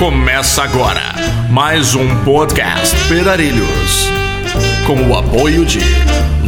Começa 0.00 0.62
agora 0.62 1.12
mais 1.50 1.94
um 1.94 2.24
podcast 2.24 2.96
Pedarilhos. 3.06 4.08
Com 4.86 5.10
o 5.10 5.14
apoio 5.14 5.66
de 5.66 5.80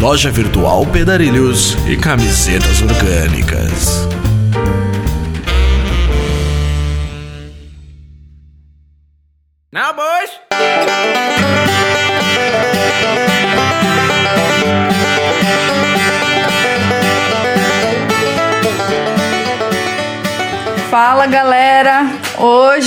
Loja 0.00 0.30
Virtual 0.30 0.86
Pedarilhos 0.86 1.76
e 1.86 1.94
Camisetas 1.98 2.80
Orgânicas. 2.80 4.11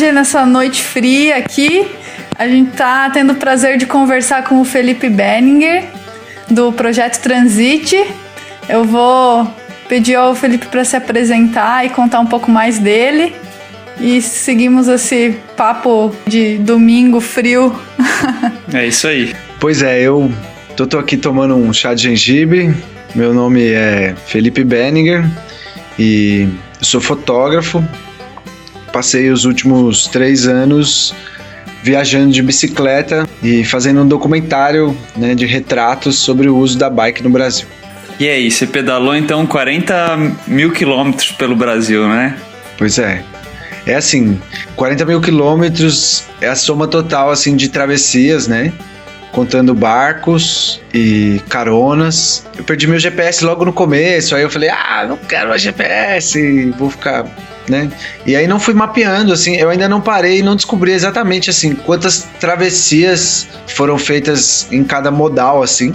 Hoje, 0.06 0.14
nessa 0.14 0.46
noite 0.46 0.84
fria 0.84 1.38
aqui, 1.38 1.84
a 2.38 2.48
gente 2.48 2.74
tá 2.74 3.10
tendo 3.10 3.34
o 3.34 3.36
prazer 3.38 3.76
de 3.76 3.88
conversar 3.88 4.44
com 4.44 4.62
o 4.62 4.64
Felipe 4.64 5.10
Benninger, 5.10 5.84
do 6.48 6.72
projeto 6.72 7.20
Transite. 7.24 8.06
Eu 8.70 8.84
vou 8.84 9.52
pedir 9.90 10.14
ao 10.14 10.36
Felipe 10.36 10.68
para 10.68 10.86
se 10.86 10.96
apresentar 10.96 11.88
e 11.88 11.90
contar 11.90 12.20
um 12.20 12.28
pouco 12.28 12.52
mais 12.52 12.78
dele. 12.78 13.36
E 14.00 14.22
seguimos 14.22 14.88
esse 14.88 15.40
papo 15.58 16.16
de 16.28 16.60
domingo 16.60 17.20
frio. 17.20 17.76
É 18.72 18.86
isso 18.86 19.08
aí. 19.08 19.36
Pois 19.60 19.82
é, 19.82 20.02
eu 20.02 20.32
tô, 20.78 20.86
tô 20.86 21.00
aqui 21.00 21.18
tomando 21.18 21.56
um 21.56 21.74
chá 21.74 21.96
de 21.96 22.04
gengibre. 22.04 22.72
Meu 23.16 23.34
nome 23.34 23.72
é 23.72 24.14
Felipe 24.28 24.64
Benninger 24.64 25.26
e 25.98 26.48
eu 26.80 26.86
sou 26.86 27.02
fotógrafo. 27.02 27.84
Passei 28.96 29.30
os 29.30 29.44
últimos 29.44 30.08
três 30.08 30.48
anos 30.48 31.14
viajando 31.84 32.32
de 32.32 32.42
bicicleta 32.42 33.28
e 33.44 33.62
fazendo 33.66 34.02
um 34.04 34.08
documentário 34.08 34.96
né, 35.18 35.36
de 35.36 35.46
retratos 35.46 36.18
sobre 36.18 36.48
o 36.48 36.56
uso 36.56 36.78
da 36.78 36.90
bike 36.90 37.22
no 37.22 37.30
Brasil. 37.30 37.68
E 38.18 38.30
aí, 38.30 38.50
você 38.50 38.66
pedalou 38.66 39.14
então 39.14 39.46
40 39.46 40.38
mil 40.48 40.72
quilômetros 40.72 41.34
pelo 41.34 41.58
Brasil, 41.58 42.08
né? 42.08 42.38
Pois 42.78 42.98
é. 42.98 43.22
É 43.86 43.96
assim, 43.96 44.40
40 44.78 45.04
mil 45.04 45.20
quilômetros 45.20 46.24
é 46.40 46.48
a 46.48 46.56
soma 46.56 46.88
total 46.88 47.30
assim 47.30 47.58
de 47.58 47.68
travessias, 47.68 48.48
né? 48.48 48.72
Contando 49.36 49.76
barcos 49.76 50.80
e 50.94 51.42
caronas. 51.50 52.48
Eu 52.58 52.64
perdi 52.64 52.88
meu 52.88 52.98
GPS 52.98 53.44
logo 53.44 53.66
no 53.66 53.74
começo, 53.74 54.34
aí 54.34 54.44
eu 54.44 54.50
falei, 54.50 54.70
ah, 54.70 55.06
não 55.06 55.18
quero 55.18 55.50
mais 55.50 55.62
GPS, 55.62 56.72
vou 56.80 56.90
ficar, 56.90 57.26
né? 57.68 57.92
E 58.26 58.34
aí 58.34 58.48
não 58.48 58.62
fui 58.62 58.74
mapeando, 58.74 59.34
assim, 59.34 59.58
eu 59.58 59.70
ainda 59.70 59.90
não 59.90 60.00
parei 60.00 60.40
e 60.40 60.42
não 60.42 60.56
descobri 60.56 60.94
exatamente, 60.94 61.50
assim, 61.50 61.76
quantas 61.76 62.26
travessias 62.40 63.46
foram 63.68 63.98
feitas 63.98 64.70
em 64.72 64.86
cada 64.86 65.12
modal, 65.12 65.62
assim. 65.62 65.94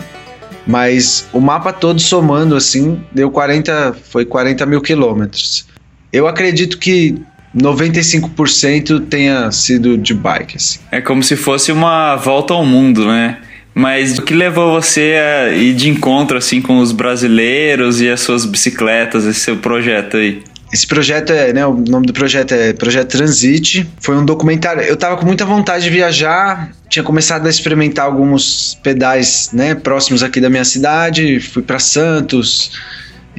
Mas 0.67 1.27
o 1.33 1.41
mapa 1.41 1.73
todo 1.73 1.99
somando, 1.99 2.55
assim, 2.55 3.03
deu 3.11 3.31
40, 3.31 3.97
foi 4.11 4.27
40 4.27 4.67
mil 4.67 4.83
quilômetros. 4.83 5.65
Eu 6.13 6.29
acredito 6.29 6.77
que 6.77 7.23
95% 7.57 9.07
tenha 9.09 9.51
sido 9.51 9.99
de 9.99 10.15
bike, 10.15 10.57
assim. 10.57 10.79
É 10.91 11.01
como 11.01 11.23
se 11.23 11.37
fosse 11.37 11.73
uma 11.73 12.17
volta 12.17 12.55
ao 12.55 12.65
mundo, 12.65 13.07
né? 13.07 13.39
Mas 13.75 14.19
o 14.19 14.23
que 14.23 14.35
levou 14.35 14.73
você 14.73 15.15
a 15.17 15.53
ir 15.53 15.75
de 15.75 15.89
encontro 15.89 16.37
assim 16.37 16.61
com 16.61 16.79
os 16.79 16.93
brasileiros 16.93 18.01
e 18.01 18.09
as 18.09 18.21
suas 18.21 18.45
bicicletas, 18.45 19.25
esse 19.25 19.41
seu 19.41 19.57
projeto 19.57 20.17
aí? 20.17 20.43
Esse 20.73 20.87
projeto 20.87 21.33
é, 21.33 21.53
né, 21.53 21.67
o 21.67 21.75
nome 21.75 22.07
do 22.07 22.13
projeto 22.13 22.53
é 22.53 22.73
Projeto 22.73 23.09
Transite. 23.09 23.89
Foi 24.01 24.17
um 24.17 24.25
documentário. 24.25 24.83
Eu 24.83 24.97
tava 24.97 25.17
com 25.17 25.27
muita 25.27 25.45
vontade 25.45 25.85
de 25.85 25.91
viajar, 25.91 26.71
tinha 26.89 27.03
começado 27.03 27.47
a 27.47 27.51
experimentar 27.51 28.07
alguns 28.07 28.79
pedais, 28.83 29.51
né, 29.53 29.75
próximos 29.75 30.23
aqui 30.23 30.41
da 30.41 30.49
minha 30.49 30.65
cidade, 30.65 31.41
fui 31.41 31.63
para 31.63 31.81
Santos 31.81 32.71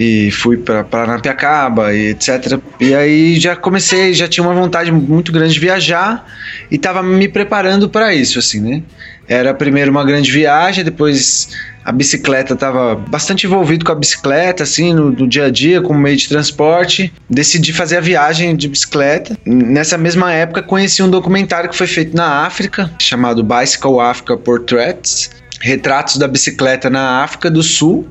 e 0.02 0.32
fui 0.32 0.58
para 0.58 0.84
Paranapiacaba 0.84 1.94
e 1.94 2.10
etc. 2.10 2.60
E 2.80 2.96
aí 2.96 3.40
já 3.40 3.56
comecei, 3.56 4.14
já 4.14 4.28
tinha 4.28 4.44
uma 4.44 4.56
vontade 4.56 4.92
muito 4.92 5.32
grande 5.32 5.54
de 5.54 5.60
viajar 5.60 6.26
e 6.72 6.78
tava 6.78 7.04
me 7.04 7.28
preparando 7.28 7.88
para 7.88 8.14
isso, 8.14 8.40
assim, 8.40 8.60
né? 8.60 8.84
Era 9.28 9.54
primeiro 9.54 9.92
uma 9.92 10.04
grande 10.04 10.32
viagem, 10.32 10.84
depois 10.84 11.50
a 11.86 11.92
bicicleta 11.92 12.54
estava 12.54 12.96
bastante 12.96 13.46
envolvido 13.46 13.86
com 13.86 13.92
a 13.92 13.96
bicicleta, 13.96 14.64
assim, 14.64 14.94
no, 14.94 15.12
no, 15.12 15.28
dia 15.28 15.46
a 15.46 15.50
dia, 15.52 15.82
como 15.82 16.00
meio 16.00 16.18
de 16.18 16.28
transporte. 16.28 17.14
Decidi 17.30 17.72
fazer 17.72 17.98
a 17.98 18.02
viagem 18.02 18.56
de 18.56 18.68
bicicleta. 18.68 19.38
Nessa 19.46 19.98
mesma 19.98 20.34
época, 20.34 20.64
conheci 20.64 21.02
um 21.02 21.10
documentário 21.10 21.70
que 21.70 21.78
foi 21.78 21.88
feito 21.88 22.16
na 22.16 22.46
África, 22.46 22.92
chamado 23.00 23.44
Bicycle 23.44 24.00
Africa 24.00 24.36
Portraits 24.36 25.30
Retratos 25.62 26.18
da 26.18 26.28
Bicicleta 26.28 26.90
na 26.90 27.24
África 27.24 27.50
do 27.50 27.62
Sul. 27.62 28.08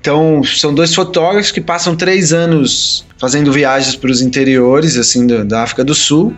Então, 0.00 0.42
são 0.44 0.72
dois 0.72 0.94
fotógrafos 0.94 1.50
que 1.50 1.60
passam 1.60 1.96
três 1.96 2.32
anos 2.32 3.04
fazendo 3.18 3.52
viagens 3.52 3.96
para 3.96 4.10
os 4.10 4.22
interiores, 4.22 4.96
assim, 4.96 5.26
da, 5.26 5.42
da 5.42 5.62
África 5.62 5.84
do 5.84 5.94
Sul 5.94 6.34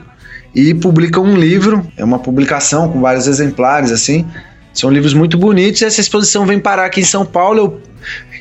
e 0.55 0.75
publicam 0.75 1.25
um 1.25 1.37
livro, 1.37 1.87
é 1.97 2.05
uma 2.05 2.19
publicação 2.19 2.89
com 2.91 3.01
vários 3.01 3.27
exemplares, 3.27 3.93
assim, 3.93 4.27
são 4.73 4.91
livros 4.91 5.15
muito 5.15 5.39
bonitos. 5.39 5.81
E 5.81 5.85
essa 5.85 6.01
exposição 6.01 6.47
vem 6.47 6.59
parar 6.59 6.87
aqui 6.87 7.01
em 7.01 7.05
São 7.05 7.25
Paulo. 7.25 7.59
Eu, 7.59 7.81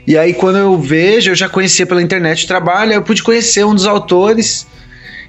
e 0.07 0.17
aí, 0.17 0.33
quando 0.33 0.57
eu 0.57 0.77
vejo, 0.77 1.31
eu 1.31 1.35
já 1.35 1.49
conhecia 1.49 1.85
pela 1.85 2.01
internet 2.01 2.45
o 2.45 2.47
trabalho, 2.47 2.93
eu 2.93 3.01
pude 3.01 3.21
conhecer 3.21 3.65
um 3.65 3.75
dos 3.75 3.85
autores. 3.85 4.65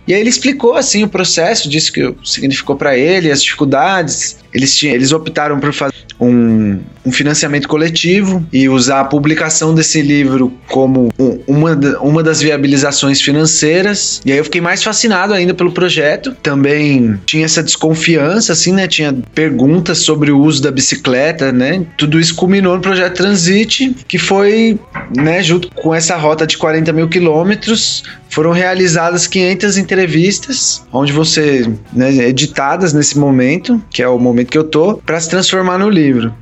E 0.06 0.14
aí 0.14 0.20
ele 0.20 0.30
explicou 0.30 0.74
assim 0.74 1.04
o 1.04 1.08
processo, 1.08 1.68
disse 1.68 1.92
que 1.92 2.14
significou 2.24 2.76
para 2.76 2.96
ele, 2.96 3.30
as 3.30 3.42
dificuldades. 3.42 4.38
Eles, 4.52 4.76
tinham, 4.76 4.94
eles 4.94 5.12
optaram 5.12 5.58
por 5.58 5.72
fazer 5.72 5.94
um, 6.20 6.78
um, 7.04 7.10
financiamento 7.10 7.66
coletivo 7.66 8.44
e 8.52 8.68
usar 8.68 9.00
a 9.00 9.04
publicação 9.04 9.74
desse 9.74 10.02
livro 10.02 10.52
como 10.68 11.08
um, 11.18 11.38
uma, 11.46 11.74
uma 12.00 12.22
das 12.22 12.42
viabilizações 12.42 13.20
financeiras. 13.20 14.20
E 14.24 14.32
aí 14.32 14.38
eu 14.38 14.44
fiquei 14.44 14.60
mais 14.60 14.82
fascinado 14.82 15.32
ainda 15.32 15.54
pelo 15.54 15.72
projeto. 15.72 16.36
Também 16.42 17.18
tinha 17.24 17.44
essa 17.44 17.62
desconfiança, 17.62 18.52
assim, 18.52 18.72
né? 18.72 18.86
Tinha 18.86 19.16
perguntas 19.34 19.98
sobre 19.98 20.30
o 20.30 20.38
uso 20.38 20.62
da 20.62 20.70
bicicleta, 20.70 21.50
né? 21.52 21.84
Tudo 21.96 22.20
isso 22.20 22.34
culminou 22.34 22.74
no 22.76 22.82
projeto 22.82 23.16
Transite, 23.16 23.94
que 24.06 24.18
foi, 24.18 24.78
né, 25.14 25.42
junto 25.42 25.70
com 25.74 25.94
essa 25.94 26.16
rota 26.16 26.46
de 26.46 26.56
40 26.56 26.92
mil 26.92 27.08
quilômetros, 27.08 28.02
foram 28.30 28.52
realizadas 28.52 29.26
500 29.26 29.76
entrevistas, 29.76 30.82
onde 30.92 31.12
você, 31.12 31.68
né, 31.92 32.14
editadas 32.14 32.92
nesse 32.92 33.18
momento, 33.18 33.82
que 33.90 34.02
é 34.02 34.08
o 34.08 34.18
momento 34.18 34.39
que 34.44 34.56
eu 34.56 34.64
tô, 34.64 34.96
para 34.98 35.20
se 35.20 35.28
transformar 35.28 35.78
no 35.78 35.88
livro. 35.88 36.34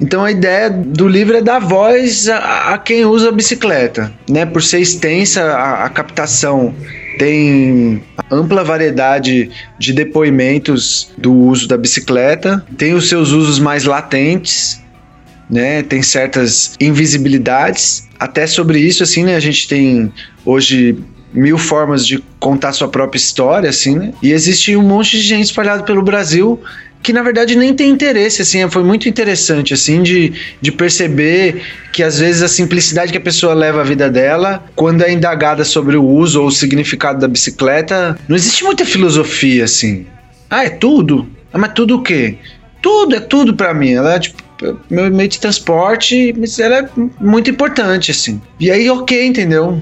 Então 0.00 0.24
a 0.24 0.30
ideia 0.30 0.70
do 0.70 1.06
livro 1.06 1.36
é 1.36 1.42
dar 1.42 1.58
voz 1.58 2.28
a, 2.28 2.72
a 2.72 2.78
quem 2.78 3.04
usa 3.04 3.28
a 3.28 3.32
bicicleta, 3.32 4.10
né? 4.28 4.46
Por 4.46 4.62
ser 4.62 4.80
extensa 4.80 5.42
a, 5.42 5.84
a 5.84 5.88
captação 5.90 6.74
tem 7.18 8.02
ampla 8.30 8.64
variedade 8.64 9.50
de 9.78 9.92
depoimentos 9.92 11.12
do 11.18 11.30
uso 11.30 11.68
da 11.68 11.76
bicicleta, 11.76 12.64
tem 12.78 12.94
os 12.94 13.10
seus 13.10 13.30
usos 13.32 13.58
mais 13.58 13.84
latentes, 13.84 14.80
né? 15.50 15.82
Tem 15.82 16.00
certas 16.00 16.76
invisibilidades. 16.80 18.08
Até 18.18 18.46
sobre 18.46 18.78
isso, 18.78 19.02
assim, 19.02 19.24
né? 19.24 19.36
A 19.36 19.40
gente 19.40 19.68
tem 19.68 20.10
hoje 20.46 20.96
mil 21.30 21.58
formas 21.58 22.06
de 22.06 22.24
contar 22.38 22.72
sua 22.72 22.88
própria 22.88 23.18
história, 23.18 23.68
assim, 23.68 23.96
né? 23.96 24.14
E 24.22 24.32
existe 24.32 24.74
um 24.74 24.82
monte 24.82 25.18
de 25.18 25.22
gente 25.22 25.44
espalhada 25.44 25.82
pelo 25.82 26.02
Brasil 26.02 26.58
que 27.02 27.12
na 27.12 27.22
verdade 27.22 27.56
nem 27.56 27.74
tem 27.74 27.90
interesse, 27.90 28.42
assim, 28.42 28.68
foi 28.68 28.82
muito 28.82 29.08
interessante, 29.08 29.72
assim, 29.72 30.02
de, 30.02 30.32
de 30.60 30.70
perceber 30.70 31.62
que 31.92 32.02
às 32.02 32.18
vezes 32.18 32.42
a 32.42 32.48
simplicidade 32.48 33.10
que 33.10 33.18
a 33.18 33.20
pessoa 33.20 33.54
leva 33.54 33.80
a 33.80 33.84
vida 33.84 34.10
dela, 34.10 34.64
quando 34.76 35.02
é 35.02 35.12
indagada 35.12 35.64
sobre 35.64 35.96
o 35.96 36.04
uso 36.04 36.40
ou 36.42 36.48
o 36.48 36.52
significado 36.52 37.18
da 37.18 37.28
bicicleta, 37.28 38.18
não 38.28 38.36
existe 38.36 38.64
muita 38.64 38.84
filosofia, 38.84 39.64
assim. 39.64 40.06
Ah, 40.48 40.64
é 40.64 40.70
tudo? 40.70 41.28
Ah, 41.52 41.58
mas 41.58 41.72
tudo 41.72 41.96
o 41.96 42.02
quê? 42.02 42.36
Tudo, 42.82 43.16
é 43.16 43.20
tudo 43.20 43.54
para 43.54 43.72
mim. 43.72 43.92
Ela 43.92 44.14
é, 44.14 44.18
tipo, 44.18 44.42
meu 44.90 45.10
meio 45.10 45.28
de 45.28 45.40
transporte, 45.40 46.34
mas 46.36 46.58
ela 46.58 46.78
é 46.78 46.88
muito 47.20 47.50
importante, 47.50 48.10
assim. 48.10 48.40
E 48.58 48.70
aí, 48.70 48.88
ok, 48.90 49.26
entendeu? 49.26 49.80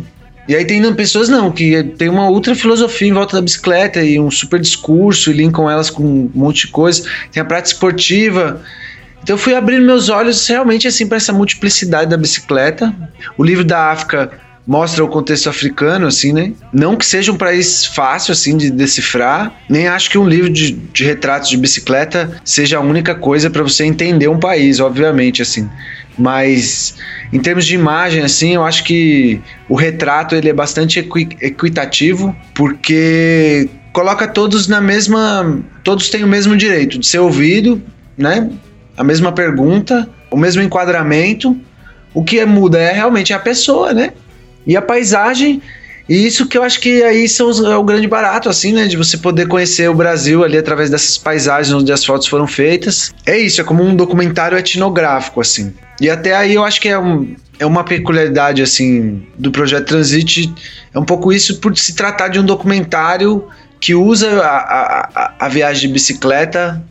E 0.48 0.56
aí 0.56 0.64
tem 0.64 0.94
pessoas 0.94 1.28
não, 1.28 1.52
que 1.52 1.82
tem 1.98 2.08
uma 2.08 2.28
outra 2.28 2.54
filosofia 2.54 3.06
em 3.06 3.12
volta 3.12 3.36
da 3.36 3.42
bicicleta 3.42 4.02
e 4.02 4.18
um 4.18 4.30
super 4.30 4.58
discurso 4.58 5.30
e 5.30 5.34
linkam 5.34 5.70
elas 5.70 5.90
com 5.90 6.02
um 6.02 6.30
monte 6.34 6.66
de 6.66 6.72
coisa. 6.72 7.06
Tem 7.30 7.42
a 7.42 7.44
prática 7.44 7.74
esportiva. 7.74 8.62
Então 9.22 9.34
eu 9.34 9.38
fui 9.38 9.54
abrindo 9.54 9.84
meus 9.84 10.08
olhos 10.08 10.46
realmente 10.46 10.88
assim 10.88 11.06
para 11.06 11.18
essa 11.18 11.34
multiplicidade 11.34 12.08
da 12.08 12.16
bicicleta. 12.16 12.94
O 13.36 13.44
livro 13.44 13.62
da 13.62 13.90
África 13.90 14.30
mostra 14.66 15.02
o 15.02 15.08
contexto 15.08 15.48
africano, 15.48 16.06
assim, 16.06 16.30
né? 16.30 16.52
Não 16.72 16.94
que 16.94 17.04
seja 17.04 17.32
um 17.32 17.36
país 17.38 17.86
fácil, 17.86 18.32
assim, 18.32 18.54
de 18.54 18.70
decifrar, 18.70 19.50
nem 19.66 19.88
acho 19.88 20.10
que 20.10 20.18
um 20.18 20.28
livro 20.28 20.50
de, 20.50 20.72
de 20.72 21.04
retratos 21.04 21.48
de 21.48 21.56
bicicleta 21.56 22.38
seja 22.44 22.76
a 22.76 22.80
única 22.80 23.14
coisa 23.14 23.48
para 23.48 23.62
você 23.62 23.84
entender 23.84 24.28
um 24.28 24.38
país, 24.38 24.78
obviamente, 24.78 25.40
assim. 25.40 25.68
Mas 26.18 26.96
em 27.32 27.38
termos 27.38 27.64
de 27.64 27.74
imagem, 27.74 28.22
assim, 28.22 28.54
eu 28.54 28.64
acho 28.64 28.84
que 28.84 29.40
o 29.68 29.76
retrato 29.76 30.34
ele 30.34 30.48
é 30.48 30.52
bastante 30.52 30.98
equi 30.98 31.28
equitativo, 31.40 32.34
porque 32.54 33.68
coloca 33.92 34.26
todos 34.26 34.66
na 34.66 34.80
mesma. 34.80 35.60
Todos 35.84 36.08
têm 36.08 36.24
o 36.24 36.28
mesmo 36.28 36.56
direito 36.56 36.98
de 36.98 37.06
ser 37.06 37.18
ouvido, 37.18 37.80
né? 38.16 38.50
A 38.96 39.04
mesma 39.04 39.30
pergunta, 39.32 40.08
o 40.30 40.36
mesmo 40.36 40.60
enquadramento. 40.60 41.56
O 42.12 42.24
que 42.24 42.44
muda 42.44 42.78
é 42.78 42.92
realmente 42.92 43.32
a 43.32 43.38
pessoa, 43.38 43.92
né? 43.92 44.12
E 44.66 44.76
a 44.76 44.82
paisagem. 44.82 45.62
E 46.08 46.26
isso 46.26 46.46
que 46.46 46.56
eu 46.56 46.62
acho 46.62 46.80
que 46.80 47.02
aí 47.02 47.28
são 47.28 47.48
os, 47.48 47.60
é 47.62 47.76
o 47.76 47.84
grande 47.84 48.06
barato, 48.06 48.48
assim, 48.48 48.72
né? 48.72 48.86
De 48.86 48.96
você 48.96 49.18
poder 49.18 49.46
conhecer 49.46 49.90
o 49.90 49.94
Brasil 49.94 50.42
ali 50.42 50.56
através 50.56 50.88
dessas 50.88 51.18
paisagens 51.18 51.74
onde 51.74 51.92
as 51.92 52.04
fotos 52.04 52.26
foram 52.26 52.46
feitas. 52.46 53.12
É 53.26 53.36
isso, 53.36 53.60
é 53.60 53.64
como 53.64 53.82
um 53.82 53.94
documentário 53.94 54.56
etnográfico, 54.56 55.40
assim. 55.40 55.74
E 56.00 56.08
até 56.08 56.34
aí 56.34 56.54
eu 56.54 56.64
acho 56.64 56.80
que 56.80 56.88
é, 56.88 56.98
um, 56.98 57.36
é 57.58 57.66
uma 57.66 57.84
peculiaridade, 57.84 58.62
assim, 58.62 59.22
do 59.36 59.50
projeto 59.50 59.86
Transit. 59.86 60.52
É 60.94 60.98
um 60.98 61.04
pouco 61.04 61.30
isso 61.30 61.58
por 61.60 61.76
se 61.76 61.94
tratar 61.94 62.28
de 62.28 62.38
um 62.38 62.44
documentário 62.44 63.44
que 63.80 63.94
usa 63.94 64.40
a, 64.40 64.56
a, 65.14 65.34
a 65.38 65.48
viagem 65.48 65.88
de 65.88 65.92
bicicleta 65.92 66.82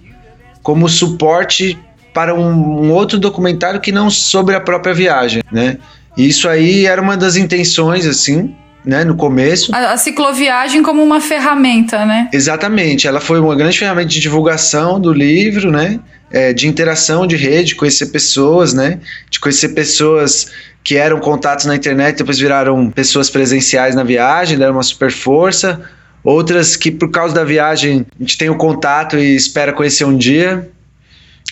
como 0.62 0.88
suporte 0.88 1.78
para 2.14 2.34
um, 2.34 2.86
um, 2.86 2.92
outro 2.92 3.20
documentário 3.20 3.80
que 3.80 3.92
não 3.92 4.10
sobre 4.10 4.56
a 4.56 4.60
própria 4.60 4.94
viagem, 4.94 5.44
né? 5.52 5.78
E 6.16 6.28
isso 6.28 6.50
aí 6.50 6.86
era 6.86 7.02
uma 7.02 7.16
das 7.16 7.36
intenções, 7.36 8.06
assim, 8.06 8.56
né, 8.88 9.04
no 9.04 9.16
começo. 9.16 9.76
A, 9.76 9.92
a, 9.92 9.98
cicloviagem 9.98 10.82
como 10.82 11.04
uma 11.04 11.20
ferramenta, 11.20 12.06
né? 12.06 12.30
Exatamente, 12.32 13.06
ela 13.06 13.20
foi 13.20 13.38
uma 13.40 13.54
grande 13.54 13.78
ferramenta 13.78 14.08
de 14.08 14.22
divulgação 14.22 15.00
do 15.00 15.12
livro, 15.12 15.70
né? 15.70 16.00
É, 16.32 16.54
de 16.54 16.68
interação 16.68 17.28
de 17.28 17.36
rede, 17.36 17.76
conhecer 17.76 18.08
pessoas, 18.08 18.74
né? 18.74 19.00
De 19.30 19.40
conhecer 19.40 19.70
pessoas 19.70 20.48
que 20.84 20.96
eram 20.96 21.20
contatos 21.20 21.66
na 21.66 21.76
internet, 21.76 22.18
depois 22.18 22.40
viraram 22.40 22.90
pessoas 22.90 23.30
presenciais 23.30 23.94
na 23.94 24.04
viagem, 24.04 24.58
deram 24.58 24.74
uma 24.74 24.84
super 24.84 25.12
força. 25.12 25.82
Outras 26.24 26.78
que 26.78 26.90
por 26.90 27.12
causa 27.12 27.36
da 27.36 27.44
viagem 27.44 28.06
a 28.18 28.24
gente 28.24 28.38
tem 28.38 28.50
o 28.50 28.56
contato 28.56 29.18
e 29.18 29.36
espera 29.36 29.74
conhecer 29.74 30.06
um 30.06 30.18
dia, 30.18 30.70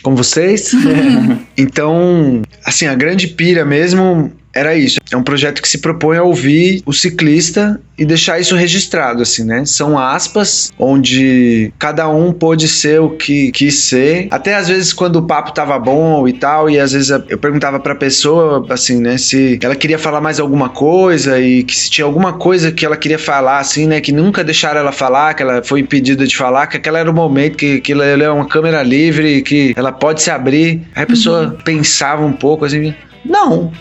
como 0.01 0.15
vocês. 0.15 0.71
então, 1.57 2.41
assim, 2.63 2.87
a 2.87 2.95
grande 2.95 3.27
pira 3.27 3.65
mesmo 3.65 4.31
era 4.56 4.74
isso. 4.74 5.00
É 5.12 5.18
um 5.18 5.24
projeto 5.24 5.62
que 5.62 5.68
se 5.68 5.80
propõe 5.80 6.18
a 6.18 6.24
ouvir 6.24 6.81
o 6.86 6.94
ciclista 6.94 7.80
e 7.98 8.06
deixar 8.06 8.40
isso 8.40 8.56
registrado, 8.56 9.22
assim, 9.22 9.44
né? 9.44 9.66
São 9.66 10.00
aspas 10.00 10.72
onde 10.80 11.74
cada 11.78 12.07
um 12.10 12.31
pôde 12.31 12.68
ser 12.68 13.02
o 13.02 13.12
que 13.12 13.52
quis 13.52 13.75
ser. 13.75 14.28
Até 14.31 14.56
às 14.56 14.69
vezes 14.69 14.94
quando 14.94 15.18
o 15.18 15.24
papo 15.24 15.54
tava 15.54 15.78
bom 15.78 16.28
e 16.28 16.34
tal, 16.34 16.69
e 16.69 16.80
às 16.80 16.94
vezes 16.94 17.10
eu 17.10 17.38
perguntava 17.38 17.80
pra 17.80 17.96
pessoa, 17.96 18.66
assim, 18.69 19.00
né, 19.00 19.18
se 19.18 19.60
ela 19.62 19.75
queria 19.75 20.00
falar 20.00 20.22
mais 20.22 20.40
alguma 20.40 20.69
coisa 20.69 21.40
e 21.40 21.63
que 21.63 21.75
se 21.75 21.90
tinha 21.90 22.06
alguma 22.06 22.34
coisa 22.34 22.72
que 22.72 22.86
ela 22.86 22.98
queria 22.98 23.19
falar, 23.19 23.60
assim, 23.60 23.88
né, 23.88 24.00
que 24.00 24.12
nunca 24.12 24.44
deixaram 24.44 24.80
ela 24.80 24.92
falar, 24.92 25.34
que 25.34 25.44
ela 25.44 25.63
foi 25.63 25.81
impedida 25.81 26.25
de 26.25 26.36
falar, 26.36 26.68
que 26.68 26.78
aquela 26.78 27.00
era 27.00 27.12
o 27.12 27.13
momento 27.13 27.57
que, 27.57 27.81
ela 27.92 28.06
é 28.06 28.30
uma 28.30 28.48
câmera 28.48 28.81
livre, 28.84 29.42
que 29.42 29.74
ela 29.75 29.92
pode 29.92 30.22
se 30.22 30.31
abrir. 30.31 30.81
Aí 30.96 31.04
a 31.04 31.07
pessoa 31.07 31.48
uhum. 31.48 31.52
pensava 31.63 32.25
um 32.25 32.34
pouco, 32.34 32.66
assim, 32.66 32.94
não, 33.25 33.72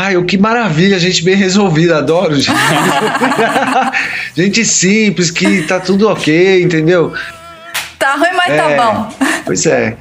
Ai, 0.00 0.16
o 0.16 0.24
que 0.24 0.38
maravilha, 0.38 0.96
gente 0.96 1.24
bem 1.24 1.34
resolvida, 1.34 1.98
adoro. 1.98 2.36
Gente, 2.36 2.52
gente 4.36 4.64
simples, 4.64 5.28
que 5.28 5.62
tá 5.62 5.80
tudo 5.80 6.08
ok, 6.08 6.62
entendeu? 6.62 7.12
Tá 7.98 8.14
ruim, 8.14 8.30
mas 8.36 8.46
tá 8.46 8.52
é, 8.52 8.76
tá 8.76 8.92
bom. 8.92 9.12
Pois 9.44 9.66
é. 9.66 9.96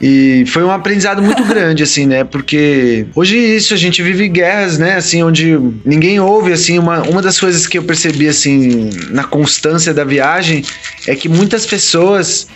E 0.00 0.46
foi 0.46 0.64
um 0.64 0.70
aprendizado 0.70 1.20
muito 1.20 1.44
grande, 1.44 1.82
assim, 1.82 2.06
né? 2.06 2.24
Porque 2.24 3.06
hoje 3.14 3.36
isso, 3.36 3.74
a 3.74 3.76
gente 3.76 4.02
vive 4.02 4.26
guerras, 4.26 4.78
né? 4.78 4.96
Assim, 4.96 5.22
onde 5.22 5.58
ninguém 5.84 6.18
ouve, 6.18 6.50
assim, 6.50 6.78
uma, 6.78 7.02
uma 7.02 7.20
das 7.20 7.38
coisas 7.38 7.66
que 7.66 7.76
eu 7.76 7.82
percebi, 7.82 8.28
assim, 8.28 8.88
na 9.10 9.24
constância 9.24 9.92
da 9.92 10.02
viagem 10.02 10.64
é 11.06 11.14
que 11.14 11.28
muitas 11.28 11.66
pessoas 11.66 12.48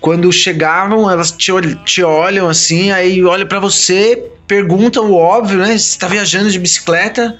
quando 0.00 0.30
chegavam, 0.32 1.08
elas 1.08 1.30
te, 1.30 1.52
te 1.84 2.02
olham 2.02 2.48
assim, 2.48 2.90
aí 2.90 3.24
olham 3.24 3.46
para 3.46 3.60
você, 3.60 4.22
perguntam 4.46 5.10
o 5.10 5.14
óbvio, 5.14 5.58
né? 5.58 5.76
Você 5.76 5.98
tá 5.98 6.08
viajando 6.08 6.50
de 6.50 6.58
bicicleta? 6.58 7.38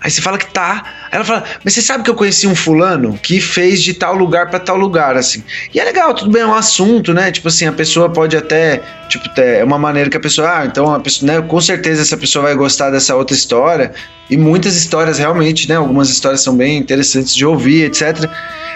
Aí 0.00 0.10
você 0.10 0.22
fala 0.22 0.38
que 0.38 0.46
tá. 0.46 0.82
Aí 1.10 1.16
ela 1.16 1.24
fala, 1.24 1.44
mas 1.62 1.74
você 1.74 1.82
sabe 1.82 2.02
que 2.04 2.10
eu 2.10 2.14
conheci 2.14 2.46
um 2.46 2.54
fulano 2.54 3.18
que 3.22 3.40
fez 3.40 3.82
de 3.82 3.92
tal 3.92 4.14
lugar 4.14 4.48
para 4.48 4.58
tal 4.58 4.76
lugar, 4.76 5.16
assim. 5.16 5.44
E 5.74 5.78
é 5.78 5.84
legal, 5.84 6.14
tudo 6.14 6.30
bem, 6.30 6.42
é 6.42 6.46
um 6.46 6.54
assunto, 6.54 7.12
né? 7.12 7.30
Tipo 7.30 7.48
assim, 7.48 7.66
a 7.66 7.72
pessoa 7.72 8.08
pode 8.08 8.36
até, 8.36 8.80
tipo, 9.08 9.28
é 9.40 9.62
uma 9.62 9.78
maneira 9.78 10.08
que 10.08 10.16
a 10.16 10.20
pessoa, 10.20 10.60
ah, 10.60 10.66
então 10.66 10.94
a 10.94 11.00
pessoa, 11.00 11.30
né? 11.30 11.42
Com 11.42 11.60
certeza 11.60 12.02
essa 12.02 12.16
pessoa 12.16 12.44
vai 12.44 12.54
gostar 12.54 12.90
dessa 12.90 13.14
outra 13.14 13.36
história. 13.36 13.92
E 14.30 14.36
muitas 14.36 14.76
histórias 14.76 15.18
realmente, 15.18 15.68
né? 15.68 15.74
Algumas 15.76 16.08
histórias 16.08 16.40
são 16.40 16.56
bem 16.56 16.78
interessantes 16.78 17.34
de 17.34 17.44
ouvir, 17.44 17.84
etc. 17.86 18.30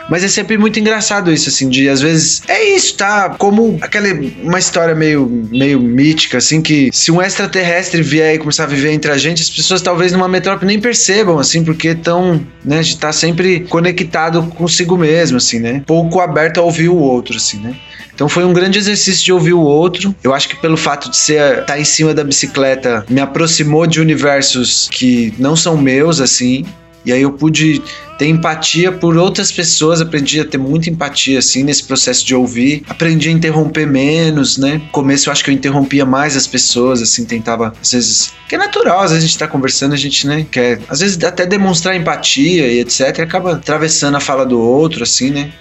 Mas 0.09 0.23
é 0.23 0.29
sempre 0.29 0.59
muito 0.59 0.79
engraçado 0.79 1.33
isso, 1.33 1.49
assim, 1.49 1.69
de 1.69 1.89
às 1.89 2.01
vezes. 2.01 2.43
É 2.47 2.63
isso, 2.75 2.95
tá? 2.97 3.31
Como 3.39 3.79
aquela. 3.81 4.09
Uma 4.43 4.59
história 4.59 4.95
meio, 4.95 5.27
meio 5.51 5.81
mítica, 5.81 6.39
assim, 6.39 6.61
que 6.61 6.91
se 6.93 7.11
um 7.11 7.23
extraterrestre 7.23 8.03
vier 8.03 8.35
e 8.35 8.39
começar 8.39 8.65
a 8.65 8.67
viver 8.67 8.91
entre 8.91 9.11
a 9.11 9.17
gente, 9.17 9.43
as 9.43 9.51
pessoas 9.51 9.81
talvez 9.81 10.13
numa 10.13 10.29
metrópole 10.29 10.67
nem 10.67 10.81
percebam, 10.81 11.14
assim, 11.39 11.65
porque 11.65 11.89
estão, 11.89 12.41
né? 12.65 12.81
De 12.81 12.91
estar 12.91 13.09
tá 13.09 13.13
sempre 13.13 13.61
conectado 13.61 14.43
consigo 14.57 14.97
mesmo, 14.97 15.37
assim, 15.37 15.59
né? 15.59 15.83
Pouco 15.87 16.21
aberto 16.21 16.59
a 16.59 16.63
ouvir 16.63 16.89
o 16.89 16.97
outro, 16.97 17.37
assim, 17.37 17.59
né? 17.59 17.75
Então 18.15 18.29
foi 18.29 18.45
um 18.45 18.53
grande 18.53 18.79
exercício 18.79 19.25
de 19.25 19.33
ouvir 19.33 19.55
o 19.55 19.61
outro. 19.61 20.15
Eu 20.23 20.33
acho 20.33 20.49
que 20.49 20.57
pelo 20.57 20.77
fato 20.77 21.11
de 21.11 21.17
ser 21.17 21.41
estar 21.41 21.65
tá 21.65 21.79
em 21.79 21.85
cima 21.85 22.15
da 22.15 22.23
bicicleta 22.23 23.05
me 23.09 23.21
aproximou 23.21 23.87
de 23.87 24.01
universos 24.01 24.89
que 24.91 25.35
não 25.39 25.57
são 25.57 25.77
meus 25.77 26.21
assim. 26.21 26.65
E 27.05 27.13
aí 27.13 27.23
eu 27.23 27.33
pude 27.33 27.83
ter 28.19 28.29
empatia 28.29 28.93
por 28.93 29.17
outras 29.17 29.53
pessoas, 29.53 30.01
aprendi 30.01 30.41
a 30.41 30.45
ter 30.45 30.59
muita 30.59 30.89
empatia, 30.89 31.39
assim, 31.39 31.63
nesse 31.63 31.85
processo 31.85 32.25
de 32.25 32.35
ouvir. 32.35 32.83
Aprendi 32.89 33.29
a 33.29 33.33
interromper 33.33 33.87
menos, 33.87 34.57
né? 34.57 34.75
No 34.75 34.89
começo 34.91 35.29
eu 35.29 35.33
acho 35.33 35.45
que 35.45 35.51
eu 35.51 35.55
interrompia 35.55 36.05
mais 36.05 36.37
as 36.37 36.47
pessoas, 36.47 37.03
assim, 37.03 37.25
tentava, 37.25 37.75
às 37.81 37.93
vezes. 37.93 38.33
Que 38.49 38.55
é 38.55 38.59
natural, 38.59 39.01
às 39.01 39.11
vezes 39.11 39.25
a 39.25 39.27
gente 39.27 39.39
tá 39.39 39.49
conversando, 39.49 39.93
a 39.93 39.97
gente, 39.97 40.27
né, 40.27 40.47
quer, 40.51 40.81
às 40.89 41.01
vezes 41.01 41.23
até 41.25 41.45
demonstrar 41.45 41.97
empatia 41.97 42.67
e 42.69 42.81
etc. 42.81 43.19
E 43.19 43.23
acaba 43.23 43.53
atravessando 43.53 44.17
a 44.17 44.21
fala 44.21 44.47
do 44.47 44.61
outro, 44.61 45.03
assim, 45.03 45.31
né? 45.31 45.53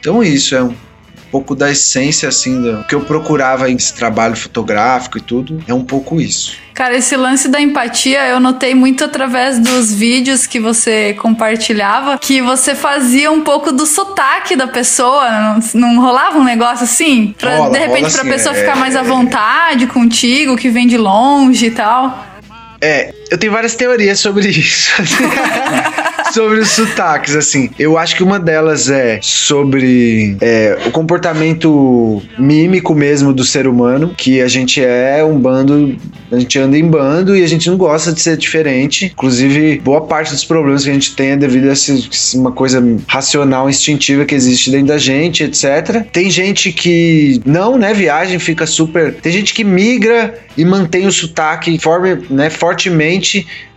Então 0.00 0.22
isso 0.22 0.54
é 0.54 0.62
um 0.62 0.74
pouco 1.34 1.56
da 1.56 1.68
essência, 1.68 2.28
assim, 2.28 2.62
do 2.62 2.84
que 2.84 2.94
eu 2.94 3.00
procurava 3.00 3.68
em 3.68 3.74
esse 3.74 3.92
trabalho 3.92 4.36
fotográfico 4.36 5.18
e 5.18 5.20
tudo, 5.20 5.64
é 5.66 5.74
um 5.74 5.82
pouco 5.82 6.20
isso. 6.20 6.56
Cara, 6.72 6.96
esse 6.96 7.16
lance 7.16 7.48
da 7.48 7.60
empatia 7.60 8.24
eu 8.28 8.38
notei 8.38 8.72
muito 8.72 9.02
através 9.02 9.58
dos 9.58 9.92
vídeos 9.92 10.46
que 10.46 10.60
você 10.60 11.12
compartilhava, 11.14 12.18
que 12.18 12.40
você 12.40 12.76
fazia 12.76 13.32
um 13.32 13.40
pouco 13.40 13.72
do 13.72 13.84
sotaque 13.84 14.54
da 14.54 14.68
pessoa, 14.68 15.28
não, 15.74 15.94
não 15.94 16.00
rolava 16.00 16.38
um 16.38 16.44
negócio 16.44 16.84
assim? 16.84 17.34
Pra, 17.36 17.56
rola, 17.56 17.70
de 17.72 17.78
repente, 17.80 18.12
pra 18.12 18.20
assim, 18.20 18.30
pessoa 18.30 18.54
é, 18.54 18.60
ficar 18.60 18.76
mais 18.76 18.94
à 18.94 19.02
vontade 19.02 19.88
contigo, 19.88 20.56
que 20.56 20.70
vem 20.70 20.86
de 20.86 20.96
longe 20.96 21.66
e 21.66 21.70
tal. 21.72 22.26
É, 22.80 23.12
eu 23.30 23.38
tenho 23.38 23.52
várias 23.52 23.74
teorias 23.74 24.20
sobre 24.20 24.48
isso. 24.48 24.90
sobre 26.32 26.58
os 26.58 26.70
sotaques, 26.70 27.36
assim. 27.36 27.70
Eu 27.78 27.96
acho 27.96 28.16
que 28.16 28.22
uma 28.22 28.40
delas 28.40 28.90
é 28.90 29.20
sobre 29.22 30.36
é, 30.40 30.76
o 30.86 30.90
comportamento 30.90 32.22
mímico 32.38 32.94
mesmo 32.94 33.32
do 33.32 33.44
ser 33.44 33.66
humano, 33.66 34.12
que 34.16 34.40
a 34.40 34.48
gente 34.48 34.82
é 34.82 35.24
um 35.24 35.38
bando, 35.38 35.96
a 36.32 36.38
gente 36.38 36.58
anda 36.58 36.76
em 36.76 36.88
bando 36.88 37.36
e 37.36 37.42
a 37.42 37.46
gente 37.46 37.70
não 37.70 37.76
gosta 37.76 38.12
de 38.12 38.20
ser 38.20 38.36
diferente. 38.36 39.06
Inclusive, 39.06 39.78
boa 39.78 40.02
parte 40.02 40.32
dos 40.32 40.44
problemas 40.44 40.84
que 40.84 40.90
a 40.90 40.94
gente 40.94 41.14
tem 41.14 41.30
é 41.30 41.36
devido 41.36 41.68
a 41.68 41.72
essa, 41.72 41.94
uma 42.34 42.50
coisa 42.50 42.82
racional, 43.06 43.70
instintiva 43.70 44.24
que 44.24 44.34
existe 44.34 44.70
dentro 44.70 44.88
da 44.88 44.98
gente, 44.98 45.44
etc. 45.44 46.04
Tem 46.12 46.28
gente 46.30 46.72
que 46.72 47.40
não, 47.46 47.78
né, 47.78 47.94
viagem, 47.94 48.38
fica 48.38 48.66
super. 48.66 49.14
Tem 49.14 49.32
gente 49.32 49.54
que 49.54 49.62
migra 49.62 50.34
e 50.56 50.64
mantém 50.64 51.06
o 51.06 51.12
sotaque 51.12 51.78
forme, 51.78 52.18
né, 52.30 52.50
fortemente 52.50 53.23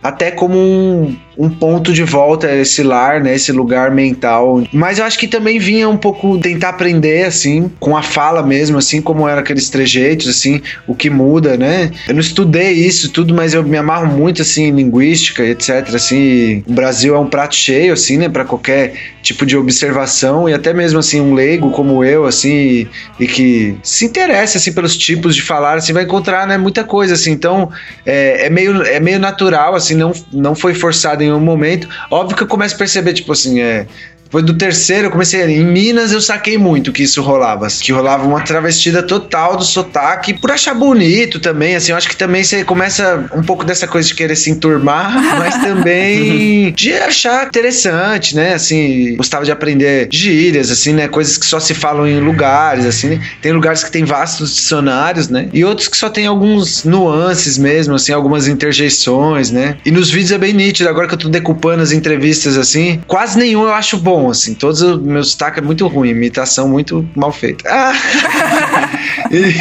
até 0.02 0.30
como 0.30 0.56
um, 0.56 1.16
um 1.36 1.50
ponto 1.50 1.92
de 1.92 2.02
volta 2.02 2.50
esse 2.54 2.82
lar, 2.82 3.20
né, 3.20 3.34
esse 3.34 3.52
lugar 3.52 3.90
mental. 3.90 4.62
Mas 4.72 4.98
eu 4.98 5.04
acho 5.04 5.18
que 5.18 5.26
também 5.26 5.58
vinha 5.58 5.88
um 5.88 5.96
pouco 5.96 6.38
tentar 6.38 6.70
aprender 6.70 7.24
assim, 7.24 7.70
com 7.80 7.96
a 7.96 8.02
fala 8.02 8.42
mesmo, 8.42 8.78
assim 8.78 9.00
como 9.00 9.28
eram 9.28 9.40
aqueles 9.40 9.68
trejeitos, 9.68 10.28
assim, 10.28 10.60
o 10.86 10.94
que 10.94 11.10
muda, 11.10 11.56
né? 11.56 11.90
Eu 12.06 12.14
não 12.14 12.20
estudei 12.20 12.72
isso 12.72 13.10
tudo, 13.10 13.34
mas 13.34 13.54
eu 13.54 13.62
me 13.62 13.76
amarro 13.76 14.06
muito 14.06 14.42
assim 14.42 14.64
em 14.64 14.72
linguística, 14.72 15.44
etc, 15.44 15.94
assim, 15.94 16.62
o 16.66 16.72
Brasil 16.72 17.14
é 17.14 17.18
um 17.18 17.26
prato 17.26 17.54
cheio 17.54 17.92
assim, 17.92 18.18
né, 18.18 18.28
para 18.28 18.44
qualquer 18.44 18.94
tipo 19.22 19.44
de 19.44 19.56
observação 19.56 20.48
e 20.48 20.54
até 20.54 20.72
mesmo 20.72 20.98
assim 20.98 21.20
um 21.20 21.34
leigo 21.34 21.70
como 21.70 22.04
eu, 22.04 22.24
assim, 22.24 22.86
e, 23.18 23.26
que 23.26 23.76
se 23.82 24.06
interessa 24.06 24.58
assim 24.58 24.72
pelos 24.72 24.96
tipos 24.96 25.34
de 25.34 25.42
falar, 25.42 25.76
assim, 25.76 25.92
vai 25.92 26.04
encontrar, 26.04 26.46
né, 26.46 26.56
muita 26.56 26.84
coisa 26.84 27.14
assim. 27.14 27.32
Então, 27.32 27.70
é, 28.06 28.46
é 28.46 28.50
meio 28.50 28.82
é 28.82 29.00
meio 29.00 29.18
natural, 29.28 29.74
assim, 29.74 29.94
não, 29.94 30.12
não 30.32 30.54
foi 30.54 30.74
forçado 30.74 31.22
em 31.22 31.32
um 31.32 31.40
momento. 31.40 31.88
Óbvio 32.10 32.36
que 32.36 32.42
eu 32.42 32.46
começo 32.46 32.74
a 32.74 32.78
perceber, 32.78 33.12
tipo 33.12 33.32
assim, 33.32 33.60
é. 33.60 33.86
Depois 34.28 34.44
do 34.44 34.52
terceiro, 34.52 35.06
eu 35.06 35.10
comecei. 35.10 35.42
Em 35.42 35.64
Minas, 35.64 36.12
eu 36.12 36.20
saquei 36.20 36.58
muito 36.58 36.92
que 36.92 37.02
isso 37.02 37.22
rolava. 37.22 37.66
Que 37.80 37.92
rolava 37.92 38.26
uma 38.26 38.42
travestida 38.42 39.02
total 39.02 39.56
do 39.56 39.64
sotaque, 39.64 40.34
por 40.34 40.50
achar 40.50 40.74
bonito 40.74 41.40
também. 41.40 41.74
Assim, 41.74 41.92
eu 41.92 41.96
acho 41.96 42.06
que 42.06 42.16
também 42.16 42.44
você 42.44 42.62
começa 42.62 43.26
um 43.34 43.42
pouco 43.42 43.64
dessa 43.64 43.88
coisa 43.88 44.06
de 44.06 44.14
querer 44.14 44.36
se 44.36 44.50
enturmar, 44.50 45.14
mas 45.38 45.56
também 45.62 46.70
de 46.72 46.92
achar 46.92 47.46
interessante, 47.46 48.36
né? 48.36 48.52
Assim, 48.52 49.16
gostava 49.16 49.46
de 49.46 49.50
aprender 49.50 50.08
gírias, 50.12 50.70
assim, 50.70 50.92
né? 50.92 51.08
Coisas 51.08 51.38
que 51.38 51.46
só 51.46 51.58
se 51.58 51.72
falam 51.72 52.06
em 52.06 52.20
lugares, 52.20 52.84
assim. 52.84 53.08
Né? 53.08 53.26
Tem 53.40 53.52
lugares 53.52 53.82
que 53.82 53.90
tem 53.90 54.04
vastos 54.04 54.54
dicionários, 54.54 55.30
né? 55.30 55.48
E 55.54 55.64
outros 55.64 55.88
que 55.88 55.96
só 55.96 56.10
tem 56.10 56.26
alguns 56.26 56.84
nuances 56.84 57.56
mesmo, 57.56 57.94
assim, 57.94 58.12
algumas 58.12 58.46
interjeições, 58.46 59.50
né? 59.50 59.78
E 59.86 59.90
nos 59.90 60.10
vídeos 60.10 60.32
é 60.32 60.38
bem 60.38 60.52
nítido. 60.52 60.90
Agora 60.90 61.08
que 61.08 61.14
eu 61.14 61.18
tô 61.18 61.30
decupando 61.30 61.82
as 61.82 61.92
entrevistas, 61.92 62.58
assim, 62.58 63.00
quase 63.06 63.38
nenhum 63.38 63.62
eu 63.62 63.72
acho 63.72 63.96
bom 63.96 64.17
bom, 64.18 64.30
assim. 64.30 64.54
Todos 64.54 64.82
os 64.82 65.00
meus 65.00 65.32
sotaque 65.32 65.60
é 65.60 65.62
muito 65.62 65.86
ruim, 65.86 66.10
imitação 66.10 66.68
muito 66.68 67.08
mal 67.14 67.32
feita. 67.32 67.68
Ah! 67.68 67.92